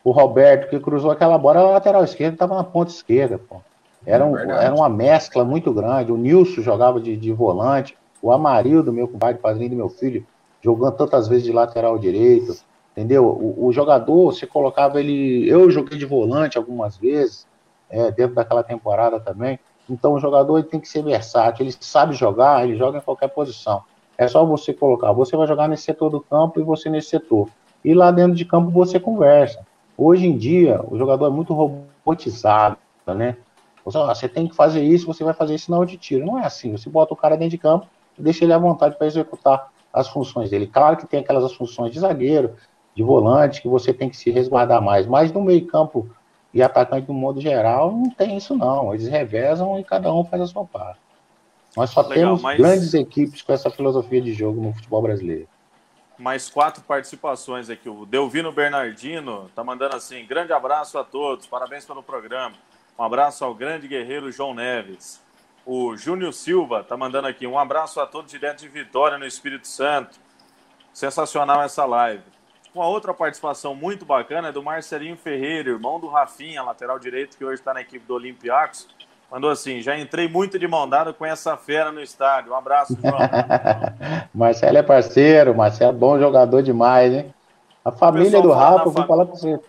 O 0.06 0.12
Roberto, 0.12 0.70
que 0.70 0.80
cruzou 0.80 1.12
aquela 1.12 1.38
bola, 1.38 1.62
na 1.62 1.72
lateral 1.72 2.06
esquerda, 2.06 2.36
estava 2.36 2.56
na 2.56 2.64
ponta 2.64 2.92
esquerda. 2.92 3.38
Pô. 3.38 3.58
Era, 4.06 4.26
um, 4.26 4.38
é 4.38 4.68
era 4.68 4.74
uma 4.74 4.88
mescla 4.88 5.44
muito 5.44 5.74
grande. 5.74 6.14
O 6.14 6.18
Nilson 6.18 6.62
jogava 6.62 7.02
de, 7.02 7.18
de 7.18 7.34
volante, 7.34 7.98
o 8.22 8.32
Amarildo, 8.32 8.94
meu 8.94 9.06
compadre, 9.06 9.42
padrinho 9.42 9.72
do 9.72 9.76
meu 9.76 9.90
filho, 9.90 10.26
jogando 10.62 10.96
tantas 10.96 11.28
vezes 11.28 11.44
de 11.44 11.52
lateral 11.52 12.00
direito. 12.00 12.56
Entendeu? 12.98 13.28
O, 13.28 13.68
o, 13.68 13.72
jogador, 13.72 14.34
você 14.34 14.48
colocava 14.48 15.00
ele. 15.00 15.48
Eu 15.48 15.70
joguei 15.70 16.00
de 16.00 16.06
volante 16.06 16.58
algumas 16.58 16.98
vezes, 16.98 17.46
é, 17.92 18.10
dentro 18.10 18.34
daquela 18.34 18.64
temporada 18.64 19.20
também. 19.20 19.60
Então 19.88 20.14
o 20.14 20.20
jogador 20.20 20.64
tem 20.64 20.80
que 20.80 20.90
ser 20.90 21.04
versátil, 21.04 21.64
ele 21.64 21.76
sabe 21.80 22.16
jogar, 22.16 22.64
ele 22.68 22.76
joga 22.76 22.98
em 22.98 23.02
qualquer 23.02 23.28
posição. 23.28 23.84
É 24.18 24.28
só 24.28 24.44
você 24.44 24.74
colocar, 24.74 25.12
você 25.12 25.38
vai 25.38 25.46
jogar 25.46 25.68
nesse 25.68 25.84
setor 25.84 26.10
do 26.10 26.20
campo 26.20 26.60
e 26.60 26.64
você 26.64 26.90
nesse 26.90 27.10
setor. 27.10 27.50
E 27.86 27.94
lá 27.94 28.10
dentro 28.10 28.36
de 28.36 28.44
campo 28.44 28.72
você 28.72 29.00
conversa. 29.00 29.64
Hoje 29.96 30.26
em 30.26 30.36
dia, 30.36 30.82
o 30.90 30.98
jogador 30.98 31.28
é 31.28 31.30
muito 31.30 31.54
robotizado, 31.54 32.78
né? 33.06 33.38
Você, 33.86 34.00
você 34.00 34.28
tem 34.28 34.48
que 34.48 34.56
fazer 34.56 34.82
isso, 34.82 35.06
você 35.06 35.24
vai 35.24 35.36
fazer 35.36 35.54
isso, 35.54 35.70
não 35.70 35.86
de 35.86 35.98
tiro. 35.98 36.26
Não 36.26 36.40
é 36.40 36.48
assim. 36.48 36.72
Você 36.72 36.90
bota 36.90 37.14
o 37.14 37.18
cara 37.18 37.38
dentro 37.38 37.52
de 37.52 37.58
campo 37.60 37.86
e 38.18 38.24
deixa 38.24 38.44
ele 38.44 38.54
à 38.54 38.58
vontade 38.58 38.98
para 38.98 39.06
executar 39.06 39.72
as 39.94 40.08
funções 40.08 40.50
dele. 40.50 40.66
Claro 40.66 40.98
que 40.98 41.06
tem 41.06 41.20
aquelas 41.20 41.54
funções 41.54 41.92
de 41.92 42.00
zagueiro, 42.00 42.56
de 42.98 43.04
volante, 43.04 43.62
que 43.62 43.68
você 43.68 43.94
tem 43.94 44.10
que 44.10 44.18
se 44.18 44.32
resguardar 44.32 44.82
mais. 44.82 45.06
Mas 45.06 45.32
no 45.32 45.40
meio-campo 45.40 46.10
e 46.52 46.64
atacante, 46.64 47.08
no 47.08 47.14
modo 47.14 47.40
geral, 47.40 47.92
não 47.92 48.10
tem 48.10 48.36
isso, 48.36 48.56
não. 48.56 48.92
Eles 48.92 49.08
revezam 49.08 49.80
e 49.80 49.84
cada 49.84 50.12
um 50.12 50.26
faz 50.26 50.42
a 50.42 50.48
sua 50.48 50.66
parte. 50.66 51.00
Nós 51.76 51.92
só 51.92 52.02
Legal, 52.02 52.16
temos 52.16 52.42
mas... 52.42 52.58
grandes 52.58 52.96
equipes 52.96 53.44
com 53.44 53.54
essa 53.54 53.70
filosofia 53.70 54.20
de 54.20 54.34
jogo 54.34 54.60
no 54.60 54.74
futebol 54.74 55.04
brasileiro. 55.04 55.48
mais 56.18 56.50
quatro 56.50 56.82
participações 56.82 57.70
aqui. 57.70 57.88
O 57.88 58.04
Delvino 58.04 58.52
Bernardino 58.52 59.48
tá 59.56 59.64
mandando 59.64 59.96
assim: 59.96 60.26
grande 60.26 60.52
abraço 60.52 60.98
a 60.98 61.04
todos, 61.04 61.46
parabéns 61.46 61.86
pelo 61.86 62.02
programa. 62.02 62.56
Um 62.98 63.04
abraço 63.04 63.46
ao 63.46 63.54
grande 63.54 63.88
guerreiro 63.88 64.32
João 64.32 64.56
Neves. 64.56 65.22
O 65.64 65.96
Júnior 65.96 66.34
Silva 66.34 66.84
tá 66.84 66.98
mandando 66.98 67.28
aqui: 67.28 67.46
um 67.46 67.60
abraço 67.60 68.02
a 68.02 68.08
todos 68.08 68.32
direto 68.32 68.62
de 68.62 68.68
Vitória, 68.68 69.20
no 69.20 69.26
Espírito 69.28 69.68
Santo. 69.68 70.18
Sensacional 70.92 71.62
essa 71.62 71.86
live. 71.86 72.24
Uma 72.78 72.86
outra 72.86 73.12
participação 73.12 73.74
muito 73.74 74.06
bacana 74.06 74.50
é 74.50 74.52
do 74.52 74.62
Marcelinho 74.62 75.18
Ferreira, 75.18 75.72
irmão 75.72 76.00
do 76.00 76.08
Rafinha, 76.08 76.62
lateral 76.62 77.00
direito, 77.00 77.36
que 77.36 77.44
hoje 77.44 77.56
está 77.56 77.74
na 77.74 77.82
equipe 77.82 78.06
do 78.06 78.14
Olympiacos. 78.14 78.88
Mandou 79.32 79.50
assim: 79.50 79.82
já 79.82 79.98
entrei 79.98 80.28
muito 80.28 80.60
de 80.60 80.68
mão 80.68 80.88
dada 80.88 81.12
com 81.12 81.26
essa 81.26 81.58
fera 81.58 81.92
no 81.92 82.00
estádio. 82.00 82.52
Um 82.52 82.56
abraço, 82.56 82.96
João. 83.02 83.18
Marcelo 84.32 84.78
é 84.78 84.84
parceiro, 84.84 85.56
Marcelo 85.56 85.90
é 85.90 85.96
bom 85.96 86.20
jogador 86.20 86.62
demais, 86.62 87.12
hein? 87.12 87.34
A 87.84 87.92
família 87.92 88.40
do 88.44 88.52
Rafa, 88.52 88.86
eu 88.86 88.92
vou 88.92 89.08
falar 89.08 89.26
pra 89.26 89.36
você. 89.36 89.60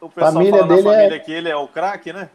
O 0.00 0.08
pessoal 0.08 0.32
família 0.32 0.58
fala 0.58 0.66
dele 0.66 0.82
família 0.82 1.14
é... 1.14 1.18
que 1.20 1.32
ele 1.32 1.48
é 1.48 1.56
o 1.56 1.68
craque, 1.68 2.12
né? 2.12 2.28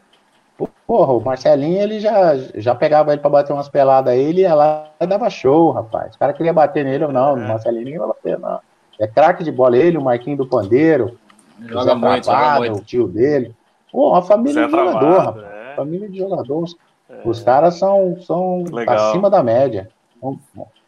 Porra, 0.86 1.12
o 1.12 1.20
Marcelinho, 1.20 1.82
ele 1.82 2.00
já, 2.00 2.34
já 2.54 2.74
pegava 2.74 3.12
ele 3.12 3.20
pra 3.20 3.28
bater 3.28 3.52
umas 3.52 3.68
peladas 3.68 4.14
aí, 4.14 4.22
ele 4.22 4.40
ia 4.40 4.54
lá 4.54 4.88
e 4.98 5.06
dava 5.06 5.28
show, 5.28 5.70
rapaz. 5.70 6.14
O 6.14 6.18
cara 6.18 6.32
queria 6.32 6.52
bater 6.54 6.82
nele 6.82 7.04
ou 7.04 7.12
não, 7.12 7.30
é. 7.30 7.32
o 7.34 7.48
Marcelinho 7.48 7.84
ninguém 7.84 7.98
vai 7.98 8.08
bater, 8.08 8.38
não. 8.38 8.58
É 8.98 9.06
craque 9.06 9.42
de 9.42 9.50
bola, 9.50 9.76
ele, 9.76 9.98
o 9.98 10.02
Marquinho 10.02 10.36
do 10.36 10.46
Pandeiro, 10.46 11.18
joga 11.66 11.94
muito, 11.94 12.24
Travado, 12.24 12.66
joga 12.66 12.78
o 12.78 12.84
tio 12.84 13.08
dele. 13.08 13.54
Pô, 13.90 14.10
uma 14.10 14.22
família 14.22 14.66
de 14.66 14.70
jogador, 14.70 15.18
rapaz. 15.18 15.46
É. 15.46 15.74
Família 15.76 16.08
de 16.08 16.18
jogadores. 16.18 16.76
É. 17.08 17.22
Os 17.24 17.40
caras 17.42 17.74
são, 17.74 18.20
são 18.22 18.64
acima 18.86 19.28
da 19.28 19.42
média. 19.42 19.90
O 20.20 20.38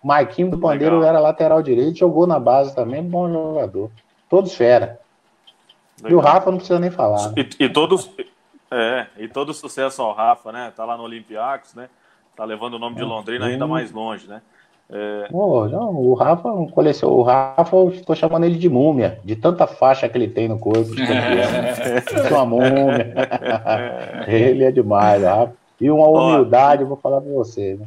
Marquinho 0.02 0.50
do 0.50 0.58
Pandeiro 0.58 0.96
Legal. 0.96 1.10
era 1.10 1.20
lateral 1.20 1.62
direito, 1.62 1.98
jogou 1.98 2.26
na 2.26 2.38
base 2.38 2.74
também, 2.74 3.02
bom 3.02 3.30
jogador. 3.30 3.90
Todos 4.28 4.54
fera. 4.54 5.00
Legal. 5.98 6.10
E 6.10 6.14
o 6.14 6.20
Rafa 6.20 6.50
não 6.50 6.58
precisa 6.58 6.78
nem 6.78 6.90
falar. 6.90 7.28
Né? 7.28 7.34
E, 7.58 7.64
e, 7.64 7.68
todos. 7.68 8.10
É, 8.70 9.06
e 9.18 9.28
todo 9.28 9.52
sucesso 9.54 10.02
ao 10.02 10.12
Rafa, 10.12 10.52
né? 10.52 10.72
Tá 10.74 10.84
lá 10.84 10.96
no 10.96 11.02
Olympiacos, 11.02 11.74
né? 11.74 11.88
Tá 12.34 12.44
levando 12.44 12.74
o 12.74 12.78
nome 12.78 12.96
de 12.96 13.02
Londrina 13.02 13.46
ainda 13.46 13.66
mais 13.66 13.92
longe, 13.92 14.26
né? 14.28 14.42
É... 14.88 15.28
Oh, 15.32 15.66
não, 15.66 15.96
o 15.96 16.14
Rafa, 16.14 16.48
colecion... 16.72 17.08
o 17.08 17.22
Rafa, 17.22 17.76
eu 17.76 17.90
estou 17.90 18.14
chamando 18.14 18.44
ele 18.44 18.56
de 18.56 18.68
múmia, 18.68 19.18
de 19.24 19.34
tanta 19.34 19.66
faixa 19.66 20.08
que 20.08 20.16
ele 20.16 20.28
tem 20.28 20.48
no 20.48 20.58
corpo. 20.58 20.94
De 20.94 21.02
é 21.02 22.28
uma 22.30 22.46
múmia. 22.46 23.14
ele 24.28 24.64
é 24.64 24.70
demais, 24.70 25.22
Rafa. 25.22 25.54
E 25.80 25.90
uma 25.90 26.08
humildade, 26.08 26.82
eu 26.82 26.88
vou 26.88 26.96
falar 26.96 27.20
para 27.20 27.32
você, 27.32 27.74
né? 27.74 27.86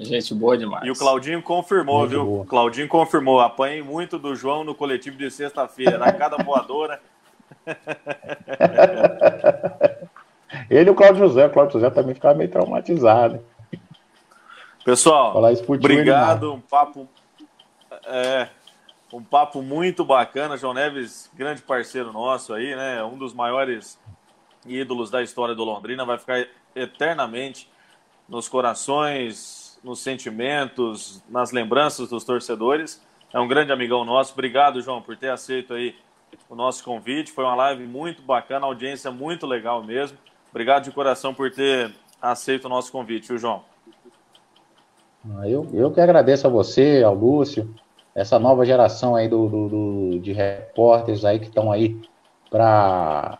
Gente 0.00 0.32
boa 0.34 0.56
demais. 0.56 0.86
E 0.86 0.90
o 0.90 0.94
Claudinho 0.94 1.42
confirmou, 1.42 1.98
Muito 2.00 2.10
viu? 2.10 2.24
Boa. 2.24 2.46
Claudinho 2.46 2.88
confirmou. 2.88 3.40
Apanhei 3.40 3.82
muito 3.82 4.18
do 4.18 4.34
João 4.34 4.64
no 4.64 4.74
coletivo 4.74 5.16
de 5.16 5.30
sexta-feira, 5.30 5.98
na 5.98 6.12
cada 6.12 6.36
voadora. 6.36 7.00
ele 10.70 10.88
e 10.88 10.90
o 10.90 10.94
Claudio 10.94 11.26
José. 11.26 11.46
O 11.46 11.50
Claudio 11.50 11.74
José 11.74 11.90
também 11.90 12.14
ficava 12.14 12.38
meio 12.38 12.50
traumatizado. 12.50 13.40
Pessoal, 14.88 15.36
obrigado. 15.68 16.54
Um 16.54 16.62
papo, 16.62 17.06
é, 18.06 18.48
um 19.12 19.22
papo 19.22 19.60
muito 19.60 20.02
bacana. 20.02 20.56
João 20.56 20.72
Neves, 20.72 21.30
grande 21.34 21.60
parceiro 21.60 22.10
nosso 22.10 22.54
aí, 22.54 22.74
né? 22.74 23.04
Um 23.04 23.18
dos 23.18 23.34
maiores 23.34 24.00
ídolos 24.66 25.10
da 25.10 25.22
história 25.22 25.54
do 25.54 25.62
Londrina. 25.62 26.06
Vai 26.06 26.16
ficar 26.16 26.46
eternamente 26.74 27.68
nos 28.26 28.48
corações, 28.48 29.78
nos 29.84 30.00
sentimentos, 30.00 31.22
nas 31.28 31.52
lembranças 31.52 32.08
dos 32.08 32.24
torcedores. 32.24 32.98
É 33.30 33.38
um 33.38 33.46
grande 33.46 33.70
amigão 33.70 34.06
nosso. 34.06 34.32
Obrigado, 34.32 34.80
João, 34.80 35.02
por 35.02 35.18
ter 35.18 35.28
aceito 35.28 35.74
aí 35.74 35.94
o 36.48 36.54
nosso 36.54 36.82
convite. 36.82 37.30
Foi 37.30 37.44
uma 37.44 37.54
live 37.54 37.84
muito 37.84 38.22
bacana, 38.22 38.64
audiência 38.64 39.10
muito 39.10 39.46
legal 39.46 39.84
mesmo. 39.84 40.16
Obrigado 40.48 40.84
de 40.84 40.92
coração 40.92 41.34
por 41.34 41.50
ter 41.50 41.94
aceito 42.22 42.64
o 42.64 42.68
nosso 42.70 42.90
convite, 42.90 43.28
viu, 43.28 43.36
João? 43.36 43.62
Ah, 45.36 45.48
eu, 45.48 45.66
eu 45.72 45.90
que 45.90 46.00
agradeço 46.00 46.46
a 46.46 46.50
você, 46.50 47.02
ao 47.04 47.14
Lúcio, 47.14 47.74
essa 48.14 48.38
nova 48.38 48.64
geração 48.64 49.14
aí 49.14 49.28
do, 49.28 49.48
do, 49.48 49.68
do 49.68 50.20
de 50.20 50.32
repórteres 50.32 51.24
aí 51.24 51.38
que 51.38 51.46
estão 51.46 51.70
aí 51.70 52.00
para 52.50 53.38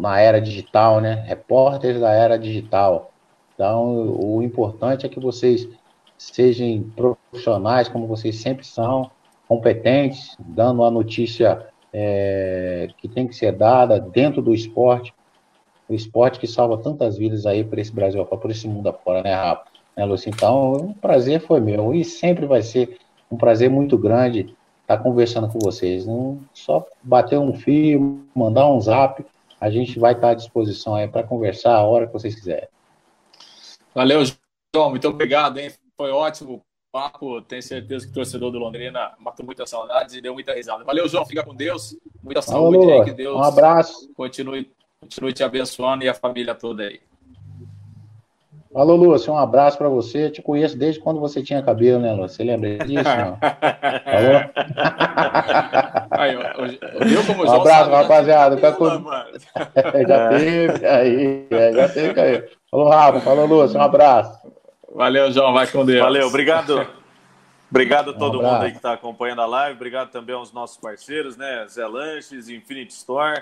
na 0.00 0.20
era 0.20 0.40
digital, 0.40 1.00
né? 1.00 1.24
Repórteres 1.26 2.00
da 2.00 2.12
era 2.12 2.38
digital. 2.38 3.10
Então, 3.54 4.16
o 4.18 4.42
importante 4.42 5.06
é 5.06 5.08
que 5.08 5.18
vocês 5.18 5.68
sejam 6.16 6.90
profissionais, 6.94 7.88
como 7.88 8.06
vocês 8.06 8.36
sempre 8.36 8.64
são, 8.64 9.10
competentes, 9.48 10.36
dando 10.38 10.84
a 10.84 10.90
notícia 10.90 11.66
é, 11.92 12.88
que 12.98 13.08
tem 13.08 13.26
que 13.26 13.34
ser 13.34 13.52
dada 13.52 14.00
dentro 14.00 14.40
do 14.40 14.54
esporte, 14.54 15.12
o 15.88 15.94
esporte 15.94 16.38
que 16.38 16.46
salva 16.46 16.78
tantas 16.78 17.18
vidas 17.18 17.44
aí 17.44 17.62
para 17.62 17.80
esse 17.80 17.92
Brasil, 17.92 18.24
para 18.24 18.50
esse 18.50 18.66
mundo 18.66 18.88
afora, 18.88 19.22
né, 19.22 19.34
Rafa? 19.34 19.73
Né, 19.96 20.04
Lúcia? 20.04 20.30
Então, 20.30 20.72
o 20.72 20.94
prazer 20.94 21.40
foi 21.40 21.60
meu 21.60 21.94
e 21.94 22.04
sempre 22.04 22.46
vai 22.46 22.62
ser 22.62 22.98
um 23.30 23.36
prazer 23.36 23.70
muito 23.70 23.96
grande 23.96 24.54
estar 24.82 24.98
conversando 24.98 25.48
com 25.48 25.58
vocês. 25.58 26.06
Não 26.06 26.40
só 26.52 26.86
bater 27.02 27.38
um 27.38 27.54
fio, 27.54 28.24
mandar 28.34 28.68
um 28.70 28.80
zap, 28.80 29.24
a 29.60 29.70
gente 29.70 29.98
vai 29.98 30.12
estar 30.12 30.30
à 30.30 30.34
disposição 30.34 30.94
aí 30.94 31.08
para 31.08 31.22
conversar 31.22 31.74
a 31.74 31.82
hora 31.82 32.06
que 32.06 32.12
vocês 32.12 32.34
quiserem. 32.34 32.68
Valeu, 33.94 34.22
João, 34.74 34.90
muito 34.90 35.08
obrigado, 35.08 35.58
hein? 35.58 35.70
Foi 35.96 36.10
ótimo 36.10 36.54
o 36.54 36.62
papo. 36.92 37.40
Tenho 37.42 37.62
certeza 37.62 38.04
que 38.04 38.10
o 38.10 38.14
torcedor 38.14 38.50
do 38.50 38.58
Londrina 38.58 39.12
matou 39.18 39.46
muitas 39.46 39.70
saudades 39.70 40.14
e 40.14 40.20
deu 40.20 40.34
muita 40.34 40.52
risada. 40.52 40.84
Valeu, 40.84 41.08
João, 41.08 41.24
fica 41.24 41.44
com 41.44 41.54
Deus. 41.54 41.96
Muita 42.22 42.42
saúde 42.42 42.76
Alô, 42.76 43.00
aí, 43.00 43.04
que 43.04 43.12
Deus 43.12 43.36
um 43.36 43.42
abraço. 43.42 44.12
Continue, 44.14 44.70
continue 45.00 45.32
te 45.32 45.44
abençoando 45.44 46.04
e 46.04 46.08
a 46.08 46.14
família 46.14 46.54
toda 46.54 46.82
aí. 46.82 47.00
Alô, 48.74 48.96
Lúcio, 48.96 49.32
um 49.32 49.38
abraço 49.38 49.78
para 49.78 49.88
você. 49.88 50.24
Eu 50.24 50.32
te 50.32 50.42
conheço 50.42 50.76
desde 50.76 51.00
quando 51.00 51.20
você 51.20 51.40
tinha 51.40 51.62
cabelo, 51.62 52.00
né, 52.00 52.12
Lúcio? 52.12 52.36
Você 52.36 52.42
lembra 52.42 52.78
disso? 52.78 53.04
Não? 53.04 53.38
Falou? 54.04 54.40
Aí, 56.10 56.34
eu, 57.14 57.24
como 57.24 57.44
um 57.44 57.52
abraço, 57.52 57.90
sabe, 57.90 57.94
rapaziada. 57.94 58.56
Tá 58.56 58.70
já 60.08 60.28
teve 60.28 60.86
aí, 60.86 61.46
é, 61.50 61.72
já 61.72 61.88
teve 61.88 62.20
aí. 62.20 62.44
Falou, 62.68 62.88
Rafa. 62.88 63.20
Falou, 63.20 63.46
Lúcio. 63.46 63.78
Um 63.78 63.82
abraço. 63.82 64.40
Valeu, 64.92 65.30
João. 65.30 65.52
Vai 65.52 65.68
com 65.68 65.84
Deus. 65.84 66.00
Valeu, 66.00 66.26
obrigado. 66.26 66.84
Obrigado 67.70 68.10
a 68.10 68.14
todo 68.14 68.40
um 68.40 68.42
mundo 68.42 68.62
aí 68.62 68.72
que 68.72 68.78
está 68.78 68.92
acompanhando 68.92 69.42
a 69.42 69.46
live. 69.46 69.76
Obrigado 69.76 70.10
também 70.10 70.34
aos 70.34 70.52
nossos 70.52 70.78
parceiros, 70.78 71.36
né? 71.36 71.64
Zé 71.68 71.86
Lanches, 71.86 72.48
Infinity 72.48 72.92
Store. 72.92 73.40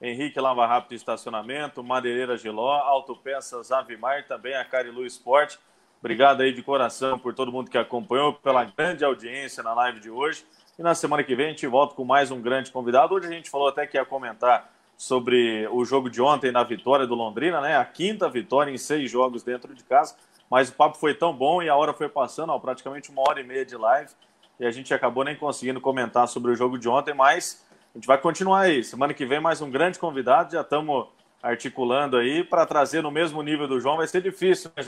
Henrique 0.00 0.38
Lava 0.38 0.66
Rápido 0.66 0.94
Estacionamento, 0.94 1.82
Madeireira 1.82 2.36
Giló, 2.36 2.74
Autopeças 2.74 3.72
Avimar, 3.72 4.26
também 4.26 4.54
a 4.54 4.64
Carilu 4.64 5.06
Esporte. 5.06 5.58
Obrigado 6.00 6.42
aí 6.42 6.52
de 6.52 6.62
coração 6.62 7.18
por 7.18 7.34
todo 7.34 7.50
mundo 7.50 7.70
que 7.70 7.78
acompanhou, 7.78 8.34
pela 8.34 8.64
grande 8.64 9.04
audiência 9.04 9.62
na 9.62 9.72
live 9.72 9.98
de 9.98 10.10
hoje. 10.10 10.44
E 10.78 10.82
na 10.82 10.94
semana 10.94 11.24
que 11.24 11.34
vem 11.34 11.46
a 11.46 11.48
gente 11.48 11.66
volta 11.66 11.94
com 11.94 12.04
mais 12.04 12.30
um 12.30 12.40
grande 12.40 12.70
convidado. 12.70 13.14
Hoje 13.14 13.26
a 13.26 13.30
gente 13.30 13.48
falou 13.48 13.68
até 13.68 13.86
que 13.86 13.96
ia 13.96 14.04
comentar 14.04 14.70
sobre 14.98 15.66
o 15.68 15.84
jogo 15.84 16.10
de 16.10 16.20
ontem 16.20 16.52
na 16.52 16.62
vitória 16.62 17.06
do 17.06 17.14
Londrina, 17.14 17.60
né? 17.62 17.76
A 17.76 17.84
quinta 17.84 18.28
vitória 18.28 18.70
em 18.70 18.78
seis 18.78 19.10
jogos 19.10 19.42
dentro 19.42 19.74
de 19.74 19.82
casa. 19.82 20.14
Mas 20.50 20.68
o 20.68 20.74
papo 20.74 20.98
foi 20.98 21.14
tão 21.14 21.32
bom 21.32 21.62
e 21.62 21.68
a 21.68 21.74
hora 21.74 21.94
foi 21.94 22.08
passando, 22.08 22.52
ó, 22.52 22.58
praticamente 22.58 23.10
uma 23.10 23.22
hora 23.22 23.40
e 23.40 23.44
meia 23.44 23.64
de 23.64 23.76
live. 23.76 24.12
E 24.60 24.66
a 24.66 24.70
gente 24.70 24.92
acabou 24.92 25.24
nem 25.24 25.34
conseguindo 25.34 25.80
comentar 25.80 26.28
sobre 26.28 26.50
o 26.50 26.54
jogo 26.54 26.78
de 26.78 26.88
ontem, 26.88 27.14
mas 27.14 27.66
a 27.96 27.98
gente 27.98 28.06
vai 28.06 28.18
continuar 28.18 28.60
aí. 28.60 28.84
Semana 28.84 29.14
que 29.14 29.24
vem, 29.24 29.40
mais 29.40 29.62
um 29.62 29.70
grande 29.70 29.98
convidado. 29.98 30.52
Já 30.52 30.60
estamos 30.60 31.06
articulando 31.42 32.18
aí 32.18 32.44
para 32.44 32.66
trazer 32.66 33.02
no 33.02 33.10
mesmo 33.10 33.42
nível 33.42 33.66
do 33.66 33.80
João. 33.80 33.96
Vai 33.96 34.06
ser 34.06 34.20
difícil, 34.20 34.70
né, 34.76 34.82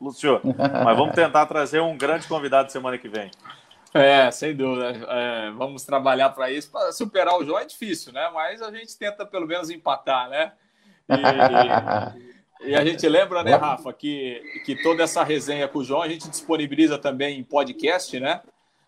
Lúcio? 0.00 0.40
Mas 0.84 0.96
vamos 0.96 1.12
tentar 1.12 1.44
trazer 1.46 1.80
um 1.80 1.98
grande 1.98 2.28
convidado 2.28 2.70
semana 2.70 2.96
que 2.98 3.08
vem. 3.08 3.32
É, 3.92 4.30
sem 4.30 4.54
dúvida. 4.54 4.92
É, 5.08 5.50
vamos 5.56 5.82
trabalhar 5.82 6.28
para 6.28 6.48
isso. 6.48 6.70
Para 6.70 6.92
superar 6.92 7.34
o 7.34 7.44
João 7.44 7.58
é 7.58 7.64
difícil, 7.64 8.12
né? 8.12 8.30
Mas 8.32 8.62
a 8.62 8.70
gente 8.70 8.96
tenta 8.96 9.26
pelo 9.26 9.48
menos 9.48 9.68
empatar, 9.68 10.30
né? 10.30 10.52
E, 12.62 12.70
e 12.70 12.76
a 12.76 12.84
gente 12.84 13.08
lembra, 13.08 13.42
né, 13.42 13.56
Rafa, 13.56 13.92
que, 13.92 14.40
que 14.64 14.80
toda 14.84 15.02
essa 15.02 15.24
resenha 15.24 15.66
com 15.66 15.80
o 15.80 15.84
João 15.84 16.00
a 16.00 16.08
gente 16.08 16.30
disponibiliza 16.30 16.96
também 16.96 17.40
em 17.40 17.42
podcast, 17.42 18.20
né? 18.20 18.40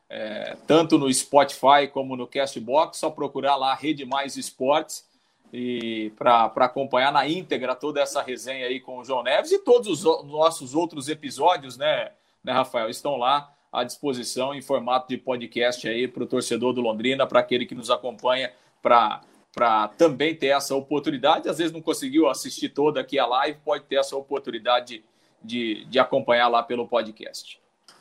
É, 0.08 0.56
tanto 0.66 0.98
no 0.98 1.12
Spotify 1.12 1.86
como 1.92 2.16
no 2.16 2.26
Castbox, 2.26 2.98
só 2.98 3.10
procurar 3.10 3.56
lá 3.56 3.74
Rede 3.74 4.04
Mais 4.04 4.36
Esportes 4.36 5.06
e 5.52 6.12
para 6.16 6.46
acompanhar 6.56 7.12
na 7.12 7.26
íntegra 7.28 7.74
toda 7.74 8.00
essa 8.00 8.22
resenha 8.22 8.66
aí 8.66 8.80
com 8.80 8.98
o 8.98 9.04
João 9.04 9.22
Neves 9.22 9.52
e 9.52 9.58
todos 9.58 10.04
os 10.04 10.24
nossos 10.24 10.74
outros 10.74 11.08
episódios, 11.08 11.76
né, 11.76 12.12
né 12.42 12.52
Rafael, 12.52 12.88
estão 12.88 13.16
lá 13.16 13.52
à 13.72 13.84
disposição 13.84 14.54
em 14.54 14.62
formato 14.62 15.08
de 15.08 15.18
podcast 15.18 15.86
aí 15.86 16.08
para 16.08 16.22
o 16.22 16.26
torcedor 16.26 16.72
do 16.72 16.80
Londrina, 16.80 17.26
para 17.26 17.40
aquele 17.40 17.66
que 17.66 17.74
nos 17.74 17.90
acompanha, 17.90 18.52
para 18.82 19.22
para 19.50 19.88
também 19.88 20.36
ter 20.36 20.48
essa 20.48 20.76
oportunidade. 20.76 21.48
Às 21.48 21.58
vezes 21.58 21.72
não 21.72 21.82
conseguiu 21.82 22.28
assistir 22.28 22.68
toda 22.68 23.00
aqui 23.00 23.18
a 23.18 23.26
live, 23.26 23.58
pode 23.64 23.84
ter 23.84 23.96
essa 23.96 24.16
oportunidade 24.16 25.02
de, 25.42 25.84
de 25.86 25.98
acompanhar 25.98 26.46
lá 26.46 26.62
pelo 26.62 26.86
podcast. 26.86 27.60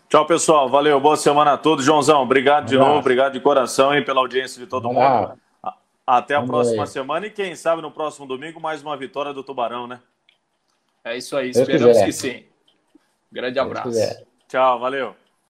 Tchau, 0.10 0.26
pessoal. 0.26 0.70
Valeu. 0.70 1.00
Boa 1.02 1.18
semana 1.18 1.54
a 1.54 1.58
todos. 1.58 1.84
Joãozão, 1.84 2.22
obrigado 2.22 2.64
um 2.64 2.68
de 2.68 2.78
novo. 2.78 3.00
Obrigado 3.00 3.34
de 3.34 3.42
coração 3.42 3.94
e 3.94 4.04
pela 4.04 4.22
audiência 4.22 4.60
de 4.60 4.66
todo 4.66 4.88
mundo. 4.88 5.38
Até 6.06 6.36
a 6.36 6.40
Vamos 6.40 6.52
próxima 6.52 6.84
aí. 6.84 6.88
semana 6.88 7.28
e 7.28 7.30
quem 7.30 7.54
sabe 7.56 7.82
no 7.82 7.92
próximo 7.92 8.26
domingo 8.26 8.62
mais 8.62 8.82
uma 8.82 8.96
vitória 8.96 9.34
do 9.34 9.44
Tubarão, 9.44 9.86
né? 9.86 10.00
É 11.04 11.18
isso 11.18 11.36
aí. 11.36 11.50
Esperamos 11.50 12.02
que 12.02 12.14
sim. 12.14 12.46
Grande 13.30 13.60
abraço. 13.60 13.90
Tchau, 14.48 14.80
valeu. 14.80 15.14